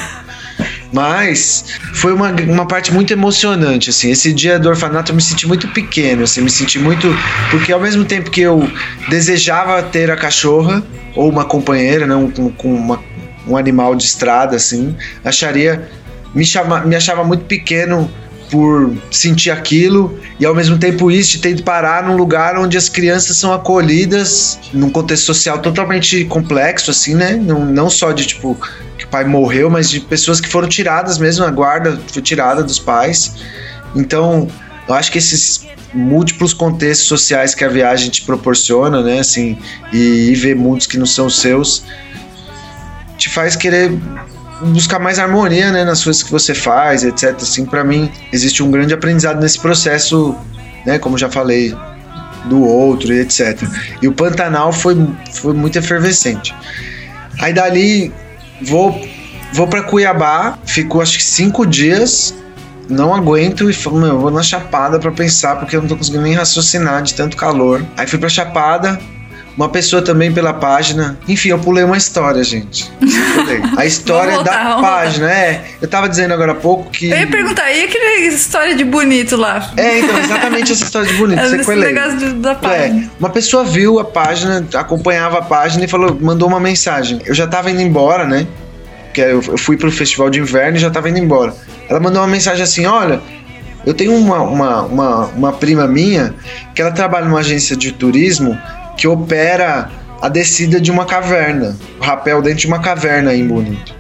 Mas 0.92 1.66
foi 1.94 2.14
uma, 2.14 2.32
uma 2.32 2.68
parte 2.68 2.94
muito 2.94 3.14
emocionante, 3.14 3.90
assim. 3.90 4.12
Esse 4.12 4.34
dia 4.34 4.60
do 4.60 4.70
orfanato 4.70 5.12
eu 5.12 5.16
me 5.16 5.22
senti 5.22 5.48
muito 5.48 5.68
pequeno, 5.70 6.24
assim, 6.24 6.42
me 6.42 6.50
senti 6.50 6.78
muito. 6.78 7.08
Porque 7.50 7.72
ao 7.72 7.80
mesmo 7.80 8.04
tempo 8.04 8.30
que 8.30 8.42
eu 8.42 8.70
desejava 9.10 9.82
ter 9.84 10.12
a 10.12 10.18
cachorra, 10.18 10.84
ou 11.16 11.30
uma 11.30 11.46
companheira, 11.46 12.06
né, 12.06 12.16
um, 12.16 12.30
com 12.30 12.74
uma, 12.74 13.02
um 13.48 13.56
animal 13.56 13.96
de 13.96 14.04
estrada, 14.04 14.56
assim, 14.56 14.96
acharia 15.24 15.90
me, 16.34 16.46
chama, 16.46 16.82
me 16.82 16.96
achava 16.96 17.24
muito 17.24 17.46
pequeno 17.46 18.10
por 18.52 18.94
sentir 19.10 19.50
aquilo 19.50 20.20
e 20.38 20.46
ao 20.46 20.54
mesmo 20.54 20.78
tempo 20.78 21.10
isso 21.10 21.40
tem 21.40 21.56
de 21.56 21.64
parar 21.64 22.04
num 22.04 22.18
lugar 22.18 22.58
onde 22.58 22.78
as 22.78 22.90
crianças 22.90 23.38
são 23.38 23.54
acolhidas 23.54 24.60
num 24.74 24.90
contexto 24.90 25.24
social 25.24 25.60
totalmente 25.60 26.26
complexo 26.26 26.92
assim 26.92 27.16
né? 27.16 27.36
Não, 27.36 27.66
não 27.66 27.90
só 27.90 28.12
de 28.12 28.26
tipo 28.26 28.58
que 28.98 29.06
o 29.06 29.08
pai 29.08 29.24
morreu 29.24 29.70
mas 29.70 29.90
de 29.90 30.02
pessoas 30.02 30.42
que 30.42 30.50
foram 30.50 30.68
tiradas 30.68 31.18
mesmo 31.18 31.46
a 31.46 31.50
guarda 31.50 32.00
foi 32.12 32.22
tirada 32.22 32.62
dos 32.62 32.78
pais. 32.78 33.36
Então 33.96 34.50
eu 34.88 34.94
acho 34.94 35.10
que 35.12 35.18
esses 35.18 35.66
múltiplos 35.94 36.54
contextos 36.54 37.08
sociais 37.08 37.56
que 37.56 37.64
a 37.64 37.70
viagem 37.70 38.10
te 38.10 38.22
proporciona 38.24 39.02
né 39.02 39.20
assim 39.20 39.58
e, 39.94 40.30
e 40.30 40.36
ver 40.36 40.56
mundos 40.58 40.88
que 40.88 40.98
não 40.98 41.06
são 41.06 41.30
seus 41.30 41.84
te 43.18 43.30
faz 43.30 43.56
querer 43.56 43.92
buscar 44.68 45.00
mais 45.00 45.20
harmonia, 45.20 45.72
né, 45.72 45.84
nas 45.84 46.04
coisas 46.04 46.24
que 46.24 46.32
você 46.32 46.54
faz, 46.54 47.04
etc. 47.04 47.36
Assim, 47.42 47.66
para 47.66 47.84
mim 47.84 48.12
existe 48.32 48.62
um 48.64 48.72
grande 48.72 48.94
aprendizado 48.94 49.40
nesse 49.42 49.60
processo, 49.60 50.36
né, 50.86 51.00
como 51.00 51.18
já 51.18 51.30
falei, 51.30 51.76
do 52.46 52.62
outro 52.62 53.14
e 53.14 53.20
etc. 53.20 53.62
E 54.02 54.08
o 54.08 54.14
Pantanal 54.14 54.72
foi, 54.72 54.96
foi 55.34 55.54
muito 55.54 55.78
efervescente. 55.78 56.56
Aí 57.40 57.54
dali 57.54 58.12
vou 58.62 59.00
vou 59.54 59.68
para 59.68 59.84
Cuiabá, 59.84 60.58
fico 60.66 61.02
acho 61.02 61.18
que 61.18 61.24
cinco 61.24 61.66
dias, 61.66 62.34
não 62.90 63.14
aguento 63.14 63.70
e 63.70 63.74
falo, 63.74 64.00
meu, 64.00 64.20
vou 64.20 64.32
na 64.32 64.44
Chapada 64.44 65.00
para 65.00 65.12
pensar 65.12 65.58
porque 65.58 65.76
eu 65.76 65.82
não 65.82 65.88
tô 65.88 65.98
conseguindo 65.98 66.24
nem 66.24 66.34
raciocinar 66.34 67.02
de 67.02 67.14
tanto 67.14 67.36
calor. 67.38 67.86
Aí 67.98 68.08
fui 68.08 68.20
para 68.20 68.30
Chapada, 68.30 69.00
uma 69.56 69.70
pessoa 69.70 70.02
também 70.02 70.32
pela 70.32 70.54
página. 70.54 71.18
Enfim, 71.28 71.50
eu 71.50 71.60
pulei 71.60 71.84
uma 71.84 71.98
história, 71.98 72.44
gente. 72.44 72.92
A 73.78 73.86
história 73.86 74.36
voltar, 74.36 74.76
da 74.76 74.82
página, 74.82 75.28
voltar. 75.28 75.42
é. 75.42 75.64
Eu 75.82 75.88
tava 75.88 76.08
dizendo 76.08 76.34
agora 76.34 76.54
há 76.54 76.56
pouco 76.56 76.90
que. 76.90 77.10
Eu 77.10 77.18
ia 77.18 77.28
perguntar, 77.28 77.72
e 77.72 77.84
aquela 77.84 78.20
história 78.22 78.76
de 78.76 78.84
bonito 78.84 79.36
lá? 79.36 79.72
É, 79.78 80.00
então, 80.00 80.18
exatamente 80.18 80.72
essa 80.72 80.84
história 80.84 81.08
de 81.08 81.14
bonito. 81.16 81.42
Esse 81.42 81.76
negócio 81.76 82.34
da 82.36 82.56
página. 82.56 83.02
É, 83.02 83.10
uma 83.20 83.30
pessoa 83.30 83.64
viu 83.64 84.00
a 84.00 84.06
página, 84.06 84.66
acompanhava 84.74 85.40
a 85.40 85.42
página 85.42 85.86
e 85.86 85.88
falou, 85.88 86.18
mandou 86.20 86.48
uma 86.48 86.60
mensagem. 86.60 87.22
Eu 87.26 87.34
já 87.34 87.48
tava 87.48 87.70
indo 87.70 87.82
embora, 87.82 88.26
né? 88.26 88.48
Que 89.14 89.22
eu 89.22 89.42
fui 89.58 89.78
pro 89.78 89.92
festival 89.92 90.30
de 90.30 90.40
inverno 90.40 90.78
e 90.78 90.80
já 90.80 90.90
tava 90.90 91.10
indo 91.10 91.20
embora. 91.20 91.54
Ela 91.90 92.00
mandou 92.00 92.22
uma 92.22 92.28
mensagem 92.28 92.64
assim: 92.64 92.86
olha. 92.86 93.22
Eu 93.84 93.96
tenho 93.96 94.14
uma, 94.16 94.44
uma, 94.44 94.84
uma, 94.84 95.26
uma 95.26 95.54
prima 95.54 95.88
minha 95.88 96.36
que 96.76 96.84
ela 96.84 96.92
trabalha 96.92 97.26
numa 97.26 97.40
agência 97.40 97.76
de 97.76 97.92
turismo 97.92 98.56
que 98.98 99.08
opera 99.08 99.90
a 100.22 100.30
descida 100.30 100.80
de 100.80 100.92
uma 100.92 101.06
caverna, 101.06 101.76
o 102.00 102.04
rapel 102.04 102.42
dentro 102.42 102.60
de 102.60 102.68
uma 102.68 102.80
caverna 102.80 103.34
em 103.34 103.48
Bonito. 103.48 103.96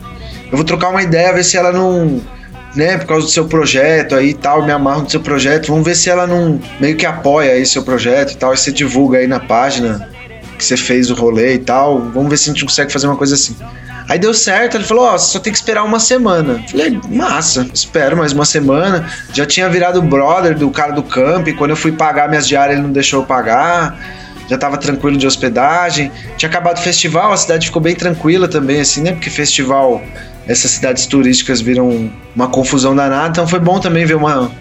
Eu 0.51 0.58
vou 0.58 0.65
trocar 0.65 0.89
uma 0.89 1.01
ideia, 1.01 1.34
ver 1.34 1.43
se 1.43 1.58
ela 1.58 1.71
não, 1.71 2.21
né, 2.75 2.97
por 2.97 3.08
causa 3.08 3.25
do 3.25 3.32
seu 3.32 3.45
projeto 3.45 4.15
aí 4.15 4.30
e 4.30 4.34
tal, 4.34 4.63
me 4.63 4.71
amarro 4.71 5.01
no 5.01 5.10
seu 5.10 5.21
projeto, 5.21 5.67
vamos 5.67 5.86
ver 5.86 5.95
se 5.95 6.10
ela 6.10 6.27
não 6.27 6.60
meio 6.80 6.95
que 6.95 7.06
apoia 7.06 7.54
aí 7.54 7.65
seu 7.65 7.84
projeto 7.84 8.34
e 8.34 8.38
tal, 8.38 8.54
e 8.54 8.58
você 8.58 8.71
divulga 8.71 9.17
aí 9.17 9.27
na 9.27 9.39
página 9.39 10.10
que 10.58 10.63
você 10.63 10.77
fez 10.77 11.10
o 11.10 11.15
rolê 11.15 11.56
e 11.56 11.60
tal, 11.60 11.99
vamos 11.99 12.30
ver 12.30 12.38
se 12.38 12.49
a 12.49 12.54
gente 12.54 12.65
consegue 12.65 12.91
fazer 12.91 13.08
uma 13.08 13.17
coisa 13.17 13.34
assim. 13.34 13.56
Aí 14.08 14.19
deu 14.19 14.34
certo, 14.34 14.75
ele 14.75 14.84
falou: 14.84 15.06
Ó, 15.06 15.15
oh, 15.15 15.17
só 15.17 15.39
tem 15.39 15.54
que 15.54 15.58
esperar 15.58 15.84
uma 15.84 15.99
semana. 15.99 16.62
Falei: 16.69 16.99
massa, 17.10 17.65
espero 17.73 18.17
mais 18.17 18.34
uma 18.34 18.43
semana. 18.43 19.08
Já 19.34 19.45
tinha 19.45 19.69
virado 19.69 20.01
brother 20.01 20.58
do 20.58 20.69
cara 20.69 20.91
do 20.91 21.01
camp, 21.01 21.47
quando 21.58 21.71
eu 21.71 21.77
fui 21.77 21.93
pagar 21.93 22.27
minhas 22.27 22.45
diárias, 22.45 22.77
ele 22.77 22.86
não 22.86 22.91
deixou 22.91 23.21
eu 23.21 23.25
pagar 23.25 23.97
já 24.47 24.56
estava 24.56 24.77
tranquilo 24.77 25.17
de 25.17 25.25
hospedagem. 25.25 26.12
Tinha 26.38 26.49
acabado 26.49 26.77
o 26.77 26.82
festival, 26.82 27.32
a 27.32 27.38
cidade 27.38 27.67
ficou 27.67 27.82
bem 27.82 27.95
tranquila 27.95 28.47
também, 28.47 28.82
assim, 28.82 29.01
né? 29.01 29.12
Porque 29.13 29.30
festival, 29.30 30.01
essas 30.47 30.71
cidades 30.71 31.06
turísticas 31.06 31.62
viram 31.62 32.12
uma 32.36 32.47
confusão 32.47 32.95
danada, 32.95 33.30
então 33.30 33.47
foi 33.47 33.60
bom 33.60 33.80
também 33.80 34.06
ver 34.06 34.15
uma 34.15 34.51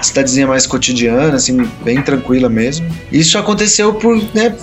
cidadezinha 0.00 0.46
mais 0.46 0.66
cotidiana, 0.66 1.36
assim, 1.36 1.68
bem 1.82 2.02
tranquila 2.02 2.48
mesmo. 2.48 2.86
Isso 3.10 3.38
aconteceu 3.38 3.94
por, 3.94 4.16
né, 4.34 4.54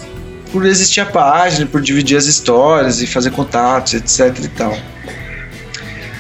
por 0.52 0.66
existir 0.66 1.02
a 1.02 1.06
página, 1.06 1.66
por 1.66 1.82
dividir 1.82 2.18
as 2.18 2.26
histórias 2.26 3.02
e 3.02 3.08
fazer 3.08 3.32
contatos, 3.32 3.96
etc 3.96 4.38
e 4.44 4.48
tal. 4.50 4.78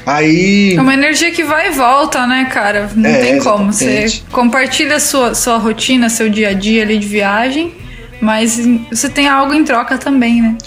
Aí. 0.05 0.75
É 0.75 0.81
uma 0.81 0.93
energia 0.93 1.31
que 1.31 1.43
vai 1.43 1.69
e 1.69 1.71
volta, 1.71 2.27
né, 2.27 2.49
cara? 2.51 2.89
Não 2.93 3.09
é, 3.09 3.19
tem 3.19 3.39
como. 3.39 3.69
Exatamente. 3.69 4.17
Você 4.17 4.31
compartilha 4.33 4.99
sua, 4.99 5.33
sua 5.33 5.57
rotina, 5.57 6.09
seu 6.09 6.29
dia 6.29 6.49
a 6.49 6.53
dia 6.53 6.83
ali 6.83 6.97
de 6.97 7.07
viagem 7.07 7.82
mas 8.23 8.59
você 8.89 9.09
tem 9.09 9.27
algo 9.27 9.53
em 9.53 9.63
troca 9.63 9.97
também, 9.97 10.41
né? 10.41 10.57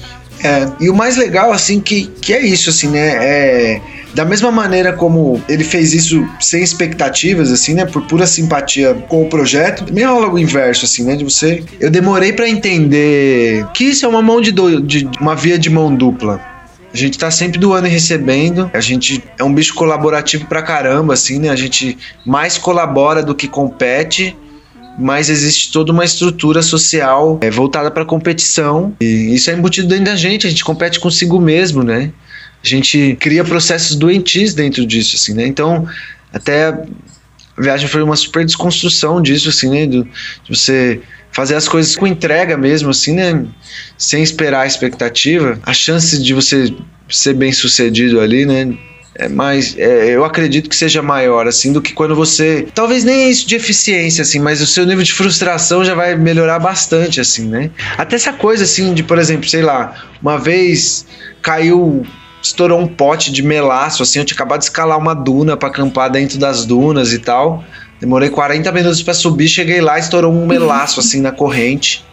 É, 0.45 0.69
e 0.81 0.91
o 0.91 0.95
mais 0.95 1.17
legal, 1.17 1.53
assim, 1.53 1.81
que, 1.81 2.07
que 2.21 2.33
é 2.33 2.41
isso, 2.45 2.69
assim, 2.69 2.89
né? 2.89 3.17
É, 3.21 3.81
da 4.15 4.25
mesma 4.25 4.51
maneira 4.51 4.93
como 4.93 5.43
ele 5.49 5.65
fez 5.65 5.93
isso 5.93 6.27
sem 6.41 6.63
expectativas, 6.63 7.51
assim, 7.51 7.75
né? 7.75 7.87
Por 7.87 8.03
pura 8.03 8.27
simpatia 8.27 8.95
com 9.09 9.23
o 9.23 9.29
projeto, 9.29 9.85
também 9.85 10.05
rola 10.05 10.29
o 10.29 10.39
inverso, 10.39 10.85
assim, 10.85 11.05
né? 11.05 11.17
De 11.17 11.25
você. 11.25 11.65
Eu 11.81 11.91
demorei 11.91 12.33
para 12.33 12.49
entender 12.49 13.67
que 13.73 13.85
isso 13.85 14.05
é 14.05 14.09
uma 14.09 14.23
mão 14.23 14.41
de, 14.41 14.53
do, 14.53 14.81
de 14.81 15.09
uma 15.21 15.35
via 15.35 15.59
de 15.59 15.71
mão 15.71 15.95
dupla. 15.95 16.41
A 16.93 16.97
gente 16.97 17.19
tá 17.19 17.31
sempre 17.31 17.59
doando 17.59 17.87
e 17.87 17.91
recebendo. 17.91 18.71
A 18.73 18.81
gente 18.81 19.23
é 19.39 19.45
um 19.45 19.53
bicho 19.53 19.75
colaborativo 19.75 20.47
pra 20.47 20.63
caramba, 20.63 21.15
assim, 21.15 21.39
né? 21.39 21.51
A 21.51 21.57
gente 21.57 21.99
mais 22.25 22.57
colabora 22.57 23.23
do 23.23 23.35
que 23.35 23.49
compete 23.49 24.37
mas 24.99 25.29
existe 25.29 25.73
toda 25.73 25.93
uma 25.93 26.05
estrutura 26.05 26.63
social 26.63 27.39
é, 27.43 27.51
voltada 27.51 27.91
para 27.91 28.05
competição 28.05 28.95
e 29.01 29.35
isso 29.35 29.51
é 29.51 29.55
embutido 29.55 29.89
dentro 29.89 30.07
da 30.07 30.17
gente. 30.17 30.47
A 30.47 30.51
gente 30.51 30.65
compete 30.65 30.99
consigo 30.99 31.41
mesmo, 31.41 31.83
né? 31.83 32.13
A 32.63 32.67
gente 32.67 33.17
cria 33.21 33.45
processos 33.45 33.95
doentios 33.95 34.55
dentro 34.55 34.87
disso, 34.87 35.17
assim, 35.17 35.35
né? 35.35 35.47
Então, 35.47 35.87
até 36.33 36.69
a 36.69 36.83
viagem 37.59 37.89
foi 37.89 38.03
uma 38.03 38.17
super 38.17 38.45
desconstrução 38.45 39.21
disso, 39.21 39.49
assim, 39.49 39.71
né? 39.71 39.87
Do, 39.87 40.05
de 40.05 40.49
você 40.49 41.01
fazer 41.31 41.55
as 41.55 41.69
coisas 41.69 41.95
com 41.95 42.07
entrega 42.07 42.57
mesmo, 42.57 42.91
assim, 42.91 43.15
né? 43.15 43.45
Sem 43.99 44.23
esperar 44.23 44.63
a 44.63 44.67
expectativa. 44.67 45.59
A 45.63 45.73
chance 45.73 46.21
de 46.23 46.33
você 46.33 46.75
ser 47.09 47.35
bem 47.35 47.53
sucedido 47.53 48.21
ali, 48.21 48.47
né? 48.47 48.75
É 49.19 49.29
mais 49.29 49.77
é, 49.79 50.11
eu 50.11 50.25
acredito 50.25 50.69
que 50.69 50.77
seja 50.77 51.03
maior 51.03 51.47
assim 51.47 51.73
do 51.73 51.81
que 51.81 51.93
quando 51.93 52.15
você 52.15 52.69
talvez 52.75 53.03
nem 53.03 53.25
é 53.25 53.31
isso 53.31 53.47
de 53.47 53.57
eficiência 53.57 54.23
assim 54.23 54.39
mas 54.39 54.61
o 54.61 54.67
seu 54.67 54.85
nível 54.85 55.03
de 55.03 55.13
frustração 55.13 55.85
já 55.85 55.95
vai 55.95 56.17
melhorar 56.17 56.59
bastante 56.59 57.21
assim 57.21 57.47
né? 57.49 57.71
Até 57.97 58.17
essa 58.17 58.33
coisa 58.33 58.65
assim 58.65 58.93
de 58.93 59.03
por 59.03 59.19
exemplo 59.19 59.49
sei 59.49 59.63
lá 59.63 59.95
uma 60.21 60.39
vez 60.39 61.07
caiu 61.41 62.05
estourou 62.43 62.79
um 62.79 62.87
pote 62.87 63.33
de 63.33 63.43
melaço 63.43 64.03
assim 64.03 64.19
eu 64.19 64.25
tinha 64.25 64.37
acabado 64.37 64.61
de 64.61 64.67
escalar 64.67 64.99
uma 64.99 65.15
duna 65.15 65.57
para 65.57 65.69
acampar 65.69 66.11
dentro 66.11 66.39
das 66.39 66.65
dunas 66.65 67.13
e 67.13 67.19
tal. 67.19 67.65
Demorei 67.99 68.29
40 68.29 68.71
minutos 68.73 69.03
para 69.03 69.15
subir 69.15 69.49
cheguei 69.49 69.81
lá 69.81 69.99
estourou 69.99 70.33
um 70.33 70.47
melaço 70.47 71.01
assim 71.01 71.21
na 71.21 71.33
corrente 71.33 72.05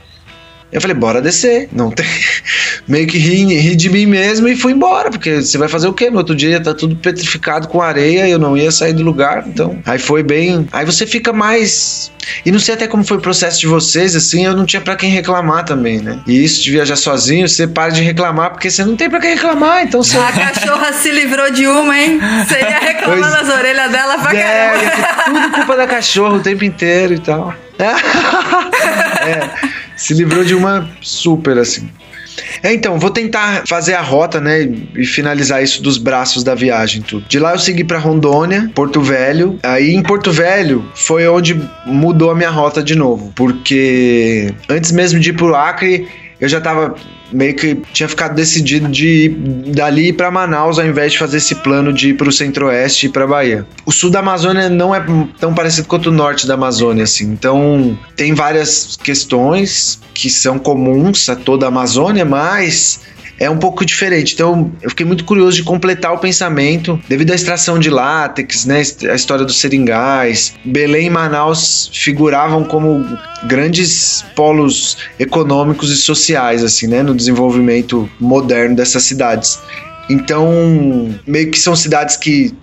eu 0.73 0.81
falei, 0.81 0.95
bora 0.95 1.21
descer. 1.21 1.69
Não 1.71 1.91
tem. 1.91 2.05
Meio 2.87 3.07
que 3.07 3.17
ri, 3.17 3.45
ri 3.55 3.75
de 3.75 3.89
mim 3.89 4.07
mesmo 4.07 4.47
e 4.47 4.55
fui 4.55 4.73
embora, 4.73 5.09
porque 5.11 5.41
você 5.41 5.57
vai 5.57 5.67
fazer 5.67 5.87
o 5.87 5.93
quê? 5.93 6.09
No 6.09 6.17
outro 6.17 6.35
dia 6.35 6.59
tá 6.59 6.73
tudo 6.73 6.95
petrificado 6.95 7.67
com 7.67 7.81
areia 7.81 8.27
e 8.27 8.31
eu 8.31 8.39
não 8.39 8.57
ia 8.57 8.71
sair 8.71 8.93
do 8.93 9.03
lugar. 9.03 9.43
Então, 9.47 9.79
aí 9.85 9.99
foi 9.99 10.23
bem. 10.23 10.67
Aí 10.71 10.83
você 10.83 11.05
fica 11.05 11.31
mais. 11.31 12.11
E 12.45 12.51
não 12.51 12.59
sei 12.59 12.73
até 12.73 12.87
como 12.87 13.03
foi 13.03 13.17
o 13.17 13.21
processo 13.21 13.59
de 13.59 13.67
vocês, 13.67 14.15
assim, 14.15 14.45
eu 14.45 14.55
não 14.55 14.65
tinha 14.65 14.81
para 14.81 14.95
quem 14.95 15.11
reclamar 15.11 15.65
também, 15.65 15.99
né? 15.99 16.19
E 16.25 16.43
isso 16.43 16.63
de 16.63 16.71
viajar 16.71 16.95
sozinho, 16.95 17.47
você 17.47 17.67
para 17.67 17.91
de 17.91 18.01
reclamar 18.01 18.51
porque 18.51 18.71
você 18.71 18.83
não 18.83 18.95
tem 18.95 19.09
para 19.09 19.19
quem 19.19 19.35
reclamar, 19.35 19.83
então 19.83 20.01
você. 20.01 20.17
A 20.17 20.31
cachorra 20.31 20.93
se 20.93 21.11
livrou 21.11 21.51
de 21.51 21.67
uma, 21.67 21.97
hein? 21.99 22.19
Você 22.47 22.59
ia 22.59 22.79
reclamar 22.79 23.31
pois... 23.31 23.47
nas 23.47 23.55
orelhas 23.55 23.91
dela 23.91 24.17
pra 24.17 24.35
é, 24.35 24.69
caramba. 24.69 25.23
tudo 25.25 25.51
culpa 25.51 25.77
da 25.77 25.85
cachorra 25.85 26.35
o 26.35 26.39
tempo 26.39 26.63
inteiro 26.63 27.13
e 27.13 27.19
tal. 27.19 27.53
é 27.79 29.72
se 30.03 30.13
livrou 30.13 30.43
de 30.43 30.53
uma 30.53 30.89
super, 31.01 31.57
assim. 31.57 31.89
É, 32.61 32.73
então, 32.73 32.99
vou 32.99 33.09
tentar 33.09 33.63
fazer 33.65 33.93
a 33.93 34.01
rota, 34.01 34.41
né, 34.41 34.67
e 34.95 35.05
finalizar 35.05 35.63
isso 35.63 35.81
dos 35.81 35.97
braços 35.97 36.43
da 36.43 36.53
viagem, 36.53 37.01
tudo. 37.01 37.25
De 37.29 37.39
lá 37.39 37.53
eu 37.53 37.59
segui 37.59 37.85
para 37.85 37.99
Rondônia, 37.99 38.69
Porto 38.75 38.99
Velho. 39.01 39.57
Aí 39.63 39.93
em 39.93 40.03
Porto 40.03 40.29
Velho 40.29 40.83
foi 40.93 41.25
onde 41.27 41.57
mudou 41.85 42.31
a 42.31 42.35
minha 42.35 42.49
rota 42.49 42.83
de 42.83 42.95
novo, 42.95 43.31
porque 43.33 44.53
antes 44.67 44.91
mesmo 44.91 45.21
de 45.21 45.29
ir 45.29 45.33
pro 45.33 45.55
Acre, 45.55 46.05
eu 46.43 46.49
já 46.49 46.59
tava 46.59 46.93
meio 47.31 47.55
que 47.55 47.73
tinha 47.93 48.09
ficado 48.09 48.35
decidido 48.35 48.89
de 48.89 49.07
ir 49.07 49.29
dali 49.71 50.11
para 50.11 50.29
Manaus 50.29 50.77
ao 50.77 50.85
invés 50.85 51.13
de 51.13 51.17
fazer 51.17 51.37
esse 51.37 51.55
plano 51.55 51.93
de 51.93 52.09
ir 52.09 52.17
para 52.17 52.27
o 52.27 52.33
centro-oeste 52.33 53.05
e 53.05 53.09
para 53.09 53.25
Bahia. 53.25 53.65
O 53.85 53.93
sul 53.93 54.11
da 54.11 54.19
Amazônia 54.19 54.67
não 54.67 54.93
é 54.93 55.01
tão 55.39 55.53
parecido 55.53 55.87
quanto 55.87 56.07
o 56.07 56.11
norte 56.11 56.45
da 56.45 56.55
Amazônia, 56.55 57.05
assim. 57.05 57.31
Então 57.31 57.97
tem 58.17 58.33
várias 58.33 58.97
questões 59.01 60.01
que 60.13 60.29
são 60.29 60.59
comuns 60.59 61.29
a 61.29 61.35
toda 61.37 61.65
a 61.65 61.69
Amazônia, 61.69 62.25
mas 62.25 62.99
é 63.43 63.49
um 63.49 63.57
pouco 63.57 63.85
diferente. 63.85 64.33
Então, 64.33 64.71
eu 64.81 64.89
fiquei 64.89 65.05
muito 65.05 65.25
curioso 65.25 65.57
de 65.57 65.63
completar 65.63 66.13
o 66.13 66.17
pensamento 66.17 66.99
devido 67.07 67.31
à 67.31 67.35
extração 67.35 67.77
de 67.77 67.89
látex, 67.89 68.65
né, 68.65 68.81
a 69.09 69.15
história 69.15 69.45
dos 69.45 69.59
seringais. 69.59 70.53
Belém 70.63 71.07
e 71.07 71.09
Manaus 71.09 71.89
figuravam 71.93 72.63
como 72.63 73.05
grandes 73.45 74.23
polos 74.35 74.97
econômicos 75.19 75.91
e 75.91 75.97
sociais 75.97 76.63
assim, 76.63 76.87
né, 76.87 77.03
no 77.03 77.13
desenvolvimento 77.13 78.09
moderno 78.19 78.75
dessas 78.75 79.03
cidades. 79.03 79.59
Então, 80.09 81.13
meio 81.27 81.51
que 81.51 81.59
são 81.59 81.75
cidades 81.75 82.17
que 82.17 82.53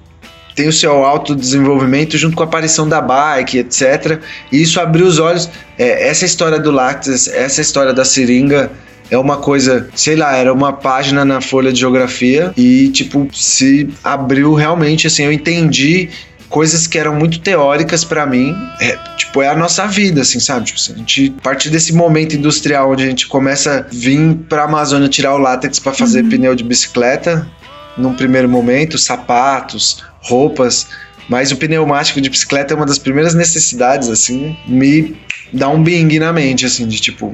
tem 0.55 0.69
o 0.69 0.73
seu 0.73 1.05
autodesenvolvimento 1.05 2.19
junto 2.19 2.37
com 2.37 2.43
a 2.43 2.47
aparição 2.47 2.89
da 2.89 3.01
bike, 3.01 3.59
etc. 3.59 4.21
E 4.53 4.61
isso 4.61 4.81
abriu 4.81 5.07
os 5.07 5.19
olhos. 5.19 5.49
É, 5.79 6.09
essa 6.09 6.25
história 6.25 6.59
do 6.59 6.71
lácteos, 6.71 7.29
essa 7.29 7.61
história 7.61 7.95
da 7.95 8.05
seringa 8.05 8.71
é 9.11 9.19
uma 9.19 9.39
coisa, 9.39 9.89
sei 9.95 10.15
lá, 10.15 10.37
era 10.37 10.53
uma 10.53 10.73
página 10.73 11.25
na 11.25 11.41
folha 11.41 11.73
de 11.73 11.81
geografia 11.81 12.53
e, 12.57 12.89
tipo, 12.91 13.29
se 13.33 13.89
abriu 14.05 14.55
realmente, 14.55 15.07
assim, 15.07 15.25
eu 15.25 15.33
entendi 15.33 16.09
coisas 16.49 16.87
que 16.87 16.99
eram 16.99 17.15
muito 17.15 17.41
teóricas 17.41 18.05
para 18.05 18.27
mim, 18.27 18.55
é, 18.81 18.97
tipo, 19.17 19.41
é 19.41 19.49
a 19.49 19.57
nossa 19.57 19.87
vida, 19.87 20.23
assim, 20.23 20.41
sabe? 20.41 20.67
Tipo, 20.67 20.81
a 20.93 20.97
gente, 20.97 21.35
a 21.39 21.43
partir 21.43 21.71
desse 21.71 21.93
momento 21.93 22.35
industrial 22.35 22.91
onde 22.91 23.05
a 23.05 23.07
gente 23.07 23.27
começa 23.27 23.81
a 23.81 23.95
vir 23.95 24.37
pra 24.49 24.65
Amazônia 24.65 25.09
tirar 25.09 25.35
o 25.35 25.39
látex 25.39 25.79
para 25.79 25.93
fazer 25.93 26.25
uhum. 26.25 26.31
pneu 26.31 26.55
de 26.55 26.65
bicicleta, 26.65 27.49
num 27.97 28.15
primeiro 28.15 28.49
momento, 28.49 28.99
sapatos, 28.99 30.05
roupas, 30.21 30.89
mas 31.29 31.53
o 31.53 31.57
pneumático 31.57 32.21
de 32.21 32.29
bicicleta 32.29 32.75
é 32.75 32.77
uma 32.77 32.87
das 32.87 32.99
primeiras 32.99 33.35
necessidades, 33.35 34.09
assim, 34.09 34.57
me 34.67 35.17
dá 35.53 35.69
um 35.69 35.83
bing 35.83 36.19
na 36.19 36.33
mente, 36.33 36.67
assim, 36.67 36.87
de 36.87 37.01
tipo, 37.01 37.33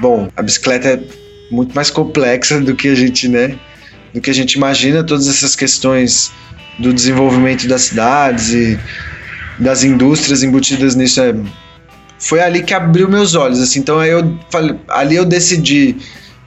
bom, 0.00 0.28
a 0.36 0.42
bicicleta 0.42 0.88
é 0.88 1.00
muito 1.50 1.74
mais 1.74 1.90
complexa 1.90 2.60
do 2.60 2.74
que 2.74 2.88
a 2.88 2.94
gente, 2.94 3.28
né, 3.28 3.58
do 4.12 4.20
que 4.20 4.30
a 4.30 4.34
gente 4.34 4.54
imagina, 4.54 5.02
todas 5.04 5.28
essas 5.28 5.56
questões 5.56 6.30
do 6.78 6.92
desenvolvimento 6.92 7.66
das 7.66 7.82
cidades 7.82 8.52
e 8.52 8.78
das 9.58 9.82
indústrias 9.82 10.42
embutidas 10.42 10.94
nisso 10.94 11.20
é, 11.20 11.34
foi 12.18 12.40
ali 12.40 12.62
que 12.62 12.74
abriu 12.74 13.08
meus 13.08 13.34
olhos, 13.34 13.60
assim, 13.60 13.80
então 13.80 13.98
aí 13.98 14.10
eu 14.10 14.38
falei, 14.50 14.76
ali 14.88 15.16
eu 15.16 15.24
decidi 15.24 15.96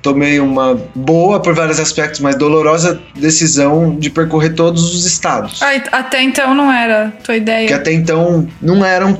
tomei 0.02 0.40
uma 0.40 0.82
boa, 0.96 1.40
por 1.40 1.54
vários 1.54 1.80
aspectos, 1.80 2.20
mas 2.20 2.36
dolorosa 2.36 3.00
decisão 3.16 3.96
de 3.98 4.10
percorrer 4.10 4.56
todos 4.56 4.96
os 4.96 5.06
estados. 5.06 5.62
Ah, 5.62 5.74
até 5.92 6.22
então 6.22 6.54
não 6.56 6.72
era 6.72 7.14
tua 7.24 7.36
ideia? 7.36 7.68
Que 7.68 7.74
até 7.74 7.94
então 7.94 8.48
não 8.62 8.84
eram 8.84 9.10
uhum. 9.10 9.16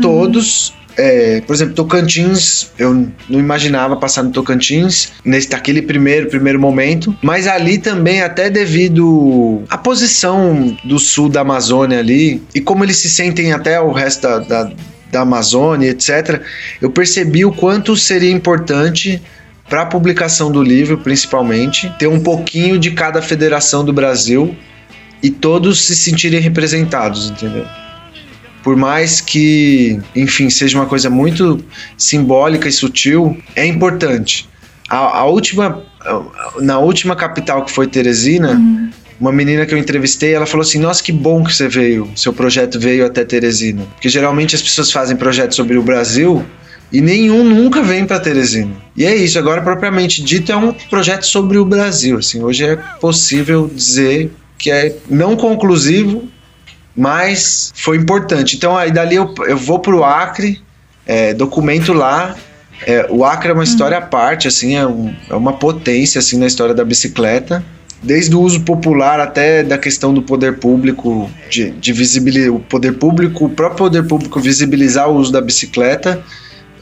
É, 0.98 1.42
por 1.42 1.54
exemplo, 1.54 1.74
Tocantins, 1.74 2.72
eu 2.78 2.94
não 3.30 3.40
imaginava 3.40 3.96
passar 3.96 4.24
no 4.24 4.32
Tocantins 4.32 5.14
nesse 5.24 5.50
naquele 5.50 5.82
primeiro 5.82 6.30
primeiro 6.30 6.60
momento, 6.60 7.16
mas 7.22 7.48
ali 7.48 7.78
também 7.78 8.22
até 8.22 8.50
devido 8.50 9.64
à 9.70 9.78
posição 9.78 10.78
do 10.84 11.00
sul 11.00 11.30
da 11.30 11.42
Amazônia 11.42 12.00
ali 12.00 12.42
e 12.54 12.60
como 12.60 12.84
eles 12.84 12.98
se 12.98 13.10
sentem 13.10 13.54
até 13.54 13.80
o 13.80 13.92
resto 13.92 14.22
da, 14.22 14.40
da, 14.40 14.72
da 15.12 15.22
Amazônia, 15.22 15.90
etc. 15.90 16.42
Eu 16.82 16.92
percebi 16.92 17.46
o 17.46 17.52
quanto 17.52 17.96
seria 17.96 18.32
importante 18.32 19.22
para 19.70 19.84
a 19.84 19.86
publicação 19.86 20.52
do 20.52 20.62
livro, 20.62 20.98
principalmente, 20.98 21.90
ter 21.98 22.08
um 22.08 22.20
pouquinho 22.20 22.78
de 22.78 22.92
cada 22.92 23.22
federação 23.22 23.86
do 23.86 23.94
Brasil 23.94 24.54
e 25.24 25.30
todos 25.30 25.80
se 25.86 25.96
sentirem 25.96 26.42
representados, 26.42 27.30
entendeu? 27.30 27.66
Por 28.64 28.76
mais 28.76 29.20
que, 29.20 30.00
enfim, 30.16 30.50
seja 30.50 30.78
uma 30.78 30.86
coisa 30.86 31.10
muito 31.10 31.64
simbólica 31.98 32.68
e 32.68 32.72
sutil, 32.72 33.38
é 33.56 33.66
importante. 33.66 34.48
A, 34.90 35.20
a 35.20 35.26
última, 35.26 35.84
na 36.60 36.80
última 36.80 37.16
capital 37.16 37.66
que 37.66 37.72
foi 37.72 37.88
Teresina, 37.88 38.52
uhum. 38.52 38.90
uma 39.20 39.32
menina 39.32 39.66
que 39.66 39.74
eu 39.74 39.78
entrevistei, 39.78 40.34
ela 40.34 40.46
falou 40.46 40.62
assim: 40.62 40.80
Nossa, 40.80 41.02
que 41.02 41.12
bom 41.12 41.44
que 41.44 41.54
você 41.54 41.68
veio, 41.68 42.10
seu 42.16 42.34
projeto 42.34 42.80
veio 42.80 43.06
até 43.06 43.24
Teresina. 43.24 43.84
Porque 43.94 44.10
geralmente 44.10 44.56
as 44.56 44.62
pessoas 44.62 44.92
fazem 44.92 45.18
projetos 45.18 45.56
sobre 45.56 45.78
o 45.78 45.82
Brasil 45.84 46.46
e 46.92 47.00
nenhum 47.00 47.44
nunca 47.44 47.82
vem 47.82 48.06
para 48.06 48.20
Teresina. 48.20 48.76
E 48.96 49.06
é 49.06 49.16
isso, 49.16 49.40
agora 49.40 49.62
propriamente 49.62 50.22
dito 50.22 50.52
é 50.52 50.56
um 50.56 50.74
projeto 50.90 51.26
sobre 51.26 51.58
o 51.58 51.66
Brasil, 51.66 52.18
assim, 52.18 52.44
hoje 52.44 52.66
é 52.66 52.76
possível 52.76 53.72
dizer 53.74 54.32
que 54.58 54.70
é 54.70 54.96
não 55.10 55.36
conclusivo, 55.36 56.30
mas 56.96 57.72
foi 57.76 57.98
importante. 57.98 58.56
Então 58.56 58.78
aí 58.78 58.92
dali 58.92 59.16
eu, 59.16 59.34
eu 59.48 59.58
vou 59.58 59.80
pro 59.80 60.04
Acre, 60.04 60.62
é, 61.06 61.34
documento 61.34 61.94
lá, 61.94 62.36
é, 62.86 63.08
o 63.10 63.24
Acre 63.24 63.50
é 63.50 63.54
uma 63.54 63.64
história 63.64 63.98
à 63.98 64.02
parte, 64.02 64.48
assim, 64.48 64.76
é, 64.76 64.86
um, 64.86 65.14
é 65.30 65.36
uma 65.36 65.54
potência 65.54 66.20
assim 66.20 66.38
na 66.38 66.48
história 66.48 66.74
da 66.74 66.84
bicicleta. 66.84 67.64
Desde 68.04 68.36
o 68.36 68.42
uso 68.42 68.62
popular 68.62 69.20
até 69.20 69.62
da 69.62 69.78
questão 69.78 70.12
do 70.12 70.24
poder 70.24 70.58
público, 70.58 71.30
de, 71.52 71.70
de 71.70 71.94
visibilizar 71.94 72.52
o 72.52 72.60
poder 72.60 72.94
público, 72.94 73.46
o 73.46 73.50
próprio 73.50 73.78
poder 73.78 74.08
público 74.08 74.40
visibilizar 74.40 75.08
o 75.08 75.16
uso 75.16 75.32
da 75.32 75.40
bicicleta 75.40 76.24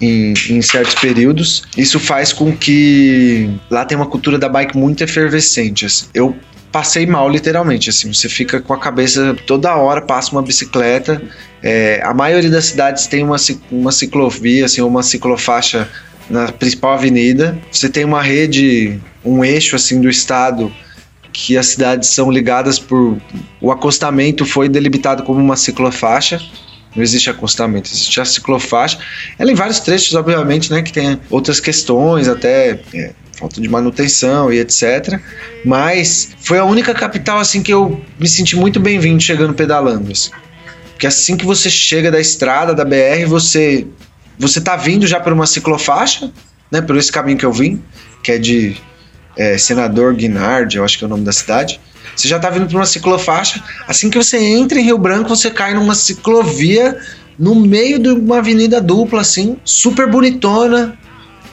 em, 0.01 0.33
em, 0.49 0.61
certos 0.61 0.95
períodos. 0.95 1.63
Isso 1.77 1.99
faz 1.99 2.33
com 2.33 2.55
que 2.55 3.49
lá 3.69 3.85
tem 3.85 3.97
uma 3.97 4.07
cultura 4.07 4.37
da 4.37 4.49
bike 4.49 4.77
muito 4.77 5.03
efervescente. 5.03 5.85
Assim. 5.85 6.05
Eu 6.13 6.35
passei 6.71 7.05
mal, 7.05 7.29
literalmente. 7.29 7.89
Assim, 7.89 8.13
você 8.13 8.29
fica 8.29 8.61
com 8.61 8.73
a 8.73 8.77
cabeça 8.77 9.35
toda 9.45 9.75
hora, 9.75 10.01
passa 10.01 10.31
uma 10.31 10.41
bicicleta. 10.41 11.21
É, 11.61 12.01
a 12.03 12.13
maioria 12.13 12.49
das 12.49 12.65
cidades 12.65 13.07
tem 13.07 13.23
uma, 13.23 13.37
uma 13.71 13.91
ciclovia, 13.91 14.65
assim, 14.65 14.81
uma 14.81 15.03
ciclofaixa 15.03 15.89
na 16.29 16.51
principal 16.51 16.93
avenida. 16.93 17.57
Você 17.71 17.89
tem 17.89 18.05
uma 18.05 18.21
rede, 18.21 18.99
um 19.25 19.43
eixo 19.43 19.75
assim 19.75 19.99
do 19.99 20.09
estado 20.09 20.71
que 21.31 21.57
as 21.57 21.67
cidades 21.67 22.09
são 22.09 22.31
ligadas 22.31 22.79
por 22.79 23.17
o 23.61 23.71
acostamento 23.71 24.45
foi 24.45 24.67
delimitado 24.67 25.23
como 25.23 25.39
uma 25.39 25.55
ciclofaixa. 25.55 26.41
Não 26.95 27.03
existe 27.03 27.29
acostamento, 27.29 27.89
existe 27.89 28.19
a 28.19 28.25
ciclofaixa. 28.25 28.97
Ela 29.37 29.51
em 29.51 29.55
vários 29.55 29.79
trechos, 29.79 30.15
obviamente, 30.15 30.71
né, 30.71 30.81
que 30.81 30.91
tem 30.91 31.19
outras 31.29 31.59
questões, 31.59 32.27
até 32.27 32.79
é, 32.93 33.13
falta 33.37 33.61
de 33.61 33.69
manutenção 33.69 34.51
e 34.51 34.59
etc. 34.59 35.19
Mas 35.63 36.31
foi 36.39 36.57
a 36.57 36.65
única 36.65 36.93
capital 36.93 37.39
assim 37.39 37.61
que 37.61 37.73
eu 37.73 38.01
me 38.19 38.27
senti 38.27 38.55
muito 38.55 38.79
bem-vindo 38.79 39.21
chegando 39.21 39.53
pedalando. 39.53 40.11
Assim. 40.11 40.31
Porque 40.91 41.07
assim 41.07 41.37
que 41.37 41.45
você 41.45 41.69
chega 41.69 42.11
da 42.11 42.19
estrada, 42.19 42.73
da 42.73 42.83
BR, 42.83 43.25
você 43.27 43.87
você 44.37 44.61
tá 44.61 44.75
vindo 44.75 45.05
já 45.05 45.19
por 45.19 45.33
uma 45.33 45.45
ciclofaixa, 45.45 46.31
né, 46.71 46.81
por 46.81 46.95
esse 46.95 47.11
caminho 47.11 47.37
que 47.37 47.45
eu 47.45 47.51
vim, 47.51 47.83
que 48.23 48.31
é 48.31 48.37
de 48.37 48.77
é, 49.39 49.57
Senador 49.57 50.13
Guinard, 50.13 50.75
eu 50.75 50.83
acho 50.83 50.97
que 50.97 51.03
é 51.05 51.07
o 51.07 51.09
nome 51.09 51.23
da 51.23 51.31
cidade. 51.31 51.79
Você 52.13 52.27
já 52.27 52.37
tá 52.37 52.49
vindo 52.49 52.67
para 52.67 52.75
uma 52.75 52.85
ciclofaixa. 52.85 53.63
Assim 53.87 54.09
que 54.09 54.17
você 54.17 54.37
entra 54.37 54.77
em 54.77 54.83
Rio 54.83 54.97
Branco, 54.97 55.29
você 55.29 55.49
cai 55.49 55.73
numa 55.73 55.95
ciclovia 55.95 56.97
no 57.39 57.55
meio 57.55 57.97
de 57.97 58.09
uma 58.09 58.39
avenida 58.39 58.81
dupla, 58.81 59.21
assim, 59.21 59.55
super 59.63 60.07
bonitona. 60.07 60.97